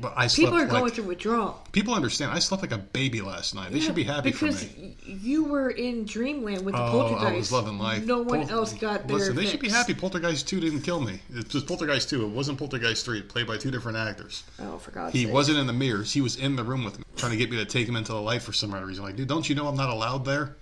But 0.00 0.12
I 0.16 0.26
slept 0.26 0.50
People 0.52 0.58
are 0.58 0.66
like 0.66 0.70
going 0.70 0.90
through 0.92 1.04
withdrawal. 1.04 1.66
people 1.72 1.94
understand. 1.94 2.30
I 2.32 2.40
slept 2.40 2.62
like 2.62 2.72
a 2.72 2.78
baby 2.78 3.22
last 3.22 3.54
night. 3.54 3.72
They 3.72 3.80
should 3.80 3.94
be 3.94 4.04
happy 4.04 4.32
for 4.32 4.46
because 4.46 4.64
me. 4.76 4.96
you 5.06 5.44
were 5.44 5.70
in 5.70 6.04
dreamland 6.04 6.62
with 6.64 6.74
the 6.74 6.82
Oh, 6.82 6.90
poltergeist. 6.90 7.26
I 7.26 7.36
was 7.36 7.52
loving 7.52 7.78
life. 7.78 8.04
No 8.04 8.20
one 8.20 8.42
Pol- 8.46 8.58
else 8.58 8.74
got 8.74 9.08
their 9.08 9.16
Listen, 9.16 9.34
they 9.36 9.46
should 9.46 9.60
be 9.60 9.70
happy. 9.70 9.94
Poltergeist 9.94 10.46
two 10.46 10.60
didn't 10.60 10.82
kill 10.82 11.00
me. 11.00 11.20
It 11.34 11.52
was 11.54 11.62
Poltergeist 11.64 12.10
two. 12.10 12.22
It 12.24 12.28
wasn't 12.28 12.58
Poltergeist 12.58 13.04
three. 13.04 13.22
Played 13.22 13.46
by 13.46 13.56
two 13.56 13.70
different 13.70 13.96
actors. 13.96 14.44
Oh, 14.60 14.76
for 14.76 14.90
God's 14.90 15.14
He 15.14 15.24
sake. 15.24 15.32
wasn't 15.32 15.58
in 15.58 15.66
the 15.66 15.72
mirrors. 15.72 16.12
He 16.12 16.20
was 16.20 16.36
in 16.36 16.54
the 16.56 16.64
room 16.64 16.84
with 16.84 16.98
me, 16.98 17.04
trying 17.16 17.32
to 17.32 17.38
get 17.38 17.50
me 17.50 17.56
to 17.56 17.64
take 17.64 17.88
him 17.88 17.96
into 17.96 18.12
the 18.12 18.20
light 18.20 18.42
for 18.42 18.52
some 18.52 18.74
odd 18.74 18.84
reason. 18.84 19.04
Like, 19.04 19.16
dude, 19.16 19.26
don't 19.28 19.48
you 19.48 19.54
know 19.54 19.68
I'm 19.68 19.76
not 19.76 19.88
allowed 19.88 20.24
there? 20.26 20.54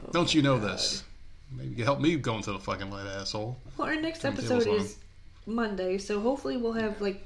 Oh 0.00 0.08
don't 0.12 0.32
you 0.34 0.40
know 0.42 0.58
this? 0.58 1.02
Maybe 1.54 1.74
you 1.76 1.84
help 1.84 2.00
me 2.00 2.16
go 2.16 2.36
into 2.36 2.52
the 2.52 2.58
fucking 2.58 2.90
light, 2.90 3.06
asshole. 3.06 3.58
Well, 3.76 3.88
our 3.88 3.96
next 3.96 4.22
Turn 4.22 4.32
episode 4.32 4.66
is 4.66 4.96
Monday, 5.46 5.98
so 5.98 6.20
hopefully 6.20 6.56
we'll 6.56 6.72
have 6.72 7.00
like 7.00 7.22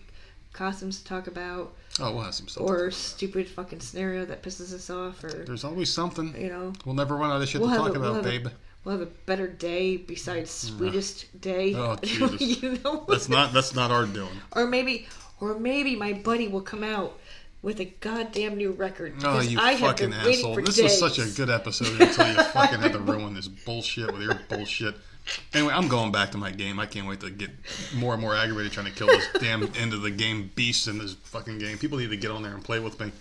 costumes 0.52 0.98
to 0.98 1.04
talk 1.04 1.26
about, 1.26 1.72
Oh, 1.98 2.12
we'll 2.14 2.24
have 2.24 2.34
some 2.34 2.48
stuff. 2.48 2.64
or 2.64 2.90
stupid 2.90 3.48
fucking 3.48 3.80
scenario 3.80 4.24
that 4.26 4.42
pisses 4.42 4.72
us 4.74 4.90
off, 4.90 5.22
or 5.24 5.44
There's 5.44 5.64
always 5.64 5.92
something. 5.92 6.34
you 6.40 6.48
know, 6.48 6.72
We'll 6.84 6.94
never 6.94 7.16
run 7.16 7.30
out 7.30 7.40
of 7.42 7.48
shit 7.48 7.60
We'll 7.60 7.70
to 7.70 7.76
talk 7.76 7.96
a- 7.96 8.00
we'll 8.00 8.10
about, 8.16 8.26
a- 8.26 8.28
babe. 8.28 8.48
we'll 8.84 8.98
have 8.98 9.06
a 9.06 9.10
better 9.26 9.46
day 9.46 9.96
besides 9.96 10.50
mm. 10.50 10.76
sweetest 10.78 11.40
day. 11.40 11.74
Oh, 11.74 11.96
Jesus. 12.02 12.40
you 12.62 12.78
know, 12.84 13.04
That's 13.08 13.28
not 13.28 13.52
that's 13.52 13.74
not 13.74 13.90
our 13.90 14.06
doing. 14.06 14.28
or 14.52 14.66
maybe, 14.66 15.06
or 15.40 15.58
maybe 15.58 15.96
my 15.96 16.12
buddy 16.14 16.48
will 16.48 16.62
come 16.62 16.82
out 16.84 17.18
with 17.62 17.78
a 17.80 17.84
goddamn 18.00 18.56
new 18.56 18.72
record. 18.72 19.14
Oh, 19.22 19.40
you 19.40 19.58
I 19.60 19.76
fucking 19.76 20.14
asshole! 20.14 20.56
This 20.56 20.76
days. 20.76 20.84
was 20.84 20.98
such 20.98 21.18
a 21.18 21.28
good 21.36 21.50
episode 21.50 22.00
until 22.00 22.26
you 22.28 22.42
fucking 22.52 22.80
had 22.80 22.92
to 22.92 22.98
ruin 23.00 23.34
this 23.34 23.48
bullshit 23.48 24.10
with 24.12 24.22
your 24.22 24.40
bullshit. 24.48 24.94
Anyway, 25.54 25.72
I'm 25.72 25.88
going 25.88 26.12
back 26.12 26.30
to 26.32 26.38
my 26.38 26.50
game. 26.50 26.78
I 26.80 26.86
can't 26.86 27.06
wait 27.06 27.20
to 27.20 27.30
get 27.30 27.50
more 27.94 28.12
and 28.14 28.20
more 28.22 28.34
aggravated 28.34 28.72
trying 28.72 28.86
to 28.86 28.92
kill 28.92 29.06
this 29.06 29.26
damn 29.40 29.62
end 29.76 29.92
of 29.92 30.02
the 30.02 30.10
game 30.10 30.50
beast 30.54 30.88
in 30.88 30.98
this 30.98 31.14
fucking 31.14 31.58
game. 31.58 31.78
People 31.78 31.98
need 31.98 32.10
to 32.10 32.16
get 32.16 32.30
on 32.30 32.42
there 32.42 32.54
and 32.54 32.64
play 32.64 32.78
with 32.78 32.98
me. 33.00 33.12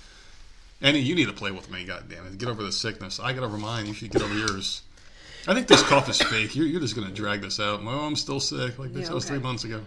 Annie, 0.81 0.99
you 0.99 1.13
need 1.13 1.27
to 1.27 1.33
play 1.33 1.51
with 1.51 1.69
me. 1.69 1.83
God 1.85 2.05
damn 2.09 2.25
it! 2.25 2.37
Get 2.37 2.47
over 2.47 2.63
the 2.63 2.71
sickness. 2.71 3.19
I 3.19 3.33
get 3.33 3.43
over 3.43 3.57
mine. 3.57 3.85
You 3.85 3.93
should 3.93 4.11
get 4.11 4.21
over 4.21 4.33
yours. 4.33 4.81
I 5.47 5.53
think 5.53 5.67
this 5.67 5.83
cough 5.83 6.09
is 6.09 6.21
fake. 6.21 6.55
You're, 6.55 6.67
you're 6.67 6.81
just 6.81 6.95
gonna 6.95 7.11
drag 7.11 7.41
this 7.41 7.59
out. 7.59 7.81
Oh, 7.83 7.87
I'm 8.05 8.15
still 8.15 8.39
sick. 8.39 8.79
Like 8.79 8.93
this 8.93 9.07
Yeah, 9.07 9.13
was 9.13 9.25
three 9.25 9.39
months 9.39 9.63
ago. 9.65 9.81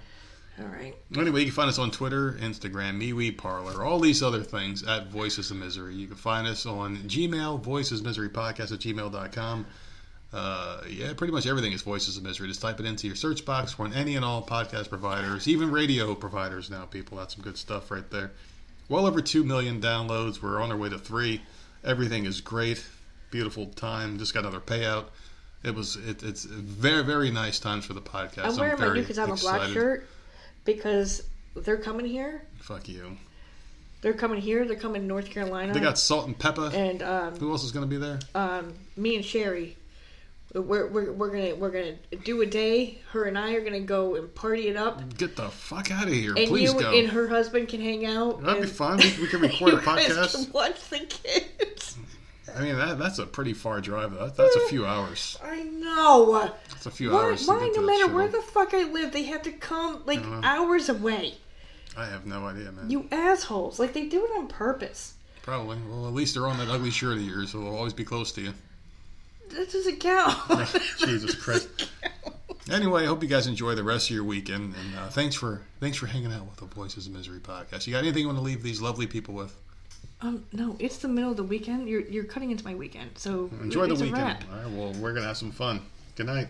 All 0.60 0.66
right. 0.66 0.94
Anyway, 1.16 1.40
you 1.40 1.46
can 1.46 1.54
find 1.54 1.70
us 1.70 1.78
on 1.78 1.90
Twitter, 1.90 2.32
Instagram, 2.40 3.00
MeWe, 3.00 3.36
Parler, 3.38 3.84
all 3.84 3.98
these 3.98 4.22
other 4.22 4.42
things 4.42 4.82
at 4.86 5.06
Voices 5.08 5.50
of 5.50 5.56
Misery. 5.56 5.94
You 5.94 6.06
can 6.06 6.16
find 6.16 6.46
us 6.46 6.66
on 6.66 6.98
Gmail, 6.98 7.60
Voices 7.62 8.02
Misery 8.02 8.28
Podcast 8.28 8.70
at 8.72 8.80
gmail.com. 8.80 9.66
Uh, 10.32 10.80
yeah, 10.88 11.12
pretty 11.14 11.32
much 11.32 11.46
everything 11.46 11.72
is 11.72 11.82
Voices 11.82 12.16
of 12.16 12.22
Misery. 12.22 12.48
Just 12.48 12.62
type 12.62 12.80
it 12.80 12.86
into 12.86 13.06
your 13.06 13.16
search 13.16 13.44
box. 13.44 13.78
We're 13.78 13.84
on 13.86 13.92
any 13.92 14.16
and 14.16 14.24
all 14.24 14.42
podcast 14.42 14.88
providers, 14.88 15.46
even 15.46 15.70
radio 15.70 16.14
providers 16.14 16.70
now, 16.70 16.86
people. 16.86 17.18
That's 17.18 17.34
some 17.34 17.44
good 17.44 17.58
stuff 17.58 17.90
right 17.90 18.08
there. 18.10 18.30
Well 18.88 19.06
over 19.06 19.20
2 19.20 19.44
million 19.44 19.80
downloads. 19.80 20.40
We're 20.42 20.60
on 20.60 20.70
our 20.70 20.76
way 20.78 20.88
to 20.88 20.98
three. 20.98 21.42
Everything 21.84 22.24
is 22.24 22.40
great. 22.40 22.84
Beautiful 23.30 23.66
time. 23.66 24.18
Just 24.18 24.32
got 24.34 24.40
another 24.40 24.60
payout. 24.60 25.06
It 25.62 25.74
was 25.74 25.96
it, 25.96 26.22
it's 26.22 26.44
very 26.44 27.04
very 27.04 27.30
nice 27.30 27.58
times 27.60 27.84
for 27.84 27.92
the 27.94 28.00
podcast. 28.00 28.44
I'm 28.46 28.56
wearing 28.56 28.78
my 28.78 28.86
very 28.86 29.00
new 29.00 29.06
Kazama 29.06 29.40
black 29.40 29.68
shirt 29.70 30.08
because 30.64 31.22
they're 31.54 31.76
coming 31.76 32.06
here. 32.06 32.42
Fuck 32.58 32.88
you. 32.88 33.16
They're 34.00 34.12
coming 34.12 34.40
here. 34.40 34.64
They're 34.64 34.76
coming 34.76 35.02
to 35.02 35.06
North 35.06 35.30
Carolina. 35.30 35.72
They 35.72 35.78
got 35.80 35.98
Salt 35.98 36.26
and 36.26 36.36
Pepper. 36.36 36.70
and 36.74 37.02
um, 37.02 37.36
Who 37.36 37.50
else 37.52 37.62
is 37.62 37.70
going 37.70 37.88
to 37.88 37.88
be 37.88 37.96
there? 37.96 38.18
um, 38.34 38.74
me 38.96 39.14
and 39.14 39.24
Sherry, 39.24 39.76
we're, 40.54 40.86
we're, 40.88 41.12
we're 41.12 41.30
gonna 41.30 41.54
we're 41.54 41.70
gonna 41.70 41.94
do 42.24 42.42
a 42.42 42.46
day. 42.46 42.98
Her 43.10 43.24
and 43.24 43.38
I 43.38 43.52
are 43.54 43.60
gonna 43.62 43.80
go 43.80 44.16
and 44.16 44.34
party 44.34 44.68
it 44.68 44.76
up. 44.76 45.16
Get 45.16 45.36
the 45.36 45.48
fuck 45.48 45.90
out 45.90 46.08
of 46.08 46.12
here. 46.12 46.34
And 46.36 46.48
Please 46.48 46.72
you 46.72 46.80
go. 46.80 46.92
and 46.92 47.08
her 47.08 47.28
husband 47.28 47.68
can 47.68 47.80
hang 47.80 48.04
out. 48.06 48.42
That'd 48.42 48.62
be 48.62 48.68
fun. 48.68 48.98
We, 48.98 49.22
we 49.22 49.28
can 49.28 49.40
record 49.42 49.74
a 49.74 49.78
podcast. 49.78 50.44
can 50.44 50.52
watch 50.52 50.88
the 50.90 50.98
kids. 51.00 51.98
I 52.54 52.60
mean, 52.60 52.76
that, 52.76 52.98
that's 52.98 53.18
a 53.18 53.24
pretty 53.24 53.54
far 53.54 53.80
drive. 53.80 54.12
That, 54.12 54.36
that's 54.36 54.56
a 54.56 54.66
few 54.68 54.84
hours. 54.84 55.38
I 55.42 55.62
know. 55.62 56.52
It's 56.72 56.84
a 56.84 56.90
few 56.90 57.12
Why, 57.12 57.22
hours. 57.22 57.48
why 57.48 57.58
to 57.60 57.64
get 57.66 57.74
to 57.74 57.80
no 57.80 57.86
matter 57.86 58.06
show. 58.08 58.14
where 58.14 58.28
the 58.28 58.42
fuck 58.42 58.74
I 58.74 58.82
live, 58.82 59.12
they 59.12 59.22
have 59.22 59.42
to 59.42 59.52
come 59.52 60.02
like 60.04 60.22
know. 60.22 60.40
hours 60.42 60.90
away? 60.90 61.34
I 61.96 62.04
have 62.06 62.26
no 62.26 62.44
idea, 62.46 62.70
man. 62.72 62.90
You 62.90 63.06
assholes! 63.10 63.78
Like 63.78 63.94
they 63.94 64.06
do 64.06 64.24
it 64.24 64.30
on 64.38 64.48
purpose. 64.48 65.14
Probably. 65.42 65.78
Well, 65.88 66.06
at 66.06 66.12
least 66.14 66.34
they're 66.34 66.46
on 66.46 66.58
that 66.58 66.68
ugly 66.68 66.90
shirt 66.90 67.16
of 67.16 67.22
yours, 67.22 67.52
so 67.52 67.60
they'll 67.60 67.74
always 67.74 67.92
be 67.94 68.04
close 68.04 68.32
to 68.32 68.42
you. 68.42 68.52
That 69.52 69.70
doesn't 69.70 70.00
count. 70.00 70.38
Jesus 70.98 71.34
Christ. 71.34 71.68
Anyway, 72.70 73.02
I 73.02 73.06
hope 73.06 73.22
you 73.22 73.28
guys 73.28 73.46
enjoy 73.46 73.74
the 73.74 73.82
rest 73.84 74.08
of 74.08 74.14
your 74.16 74.24
weekend, 74.24 74.74
and 74.74 74.98
uh, 74.98 75.08
thanks 75.08 75.34
for 75.34 75.62
thanks 75.80 75.98
for 75.98 76.06
hanging 76.06 76.32
out 76.32 76.46
with 76.46 76.56
the 76.56 76.66
Voices 76.66 77.06
of 77.06 77.12
Misery 77.12 77.40
podcast. 77.40 77.86
You 77.86 77.92
got 77.92 77.98
anything 77.98 78.22
you 78.22 78.28
want 78.28 78.38
to 78.38 78.44
leave 78.44 78.62
these 78.62 78.80
lovely 78.80 79.06
people 79.06 79.34
with? 79.34 79.56
Um, 80.20 80.44
no, 80.52 80.76
it's 80.78 80.98
the 80.98 81.08
middle 81.08 81.32
of 81.32 81.36
the 81.36 81.44
weekend. 81.44 81.88
You're 81.88 82.02
you're 82.02 82.24
cutting 82.24 82.50
into 82.50 82.64
my 82.64 82.74
weekend, 82.74 83.18
so 83.18 83.50
Enjoy 83.60 83.86
the 83.88 83.94
weekend. 83.94 84.44
All 84.50 84.58
right. 84.58 84.70
Well, 84.70 84.92
we're 84.94 85.12
gonna 85.12 85.26
have 85.26 85.36
some 85.36 85.50
fun. 85.50 85.80
Good 86.14 86.26
night. 86.26 86.48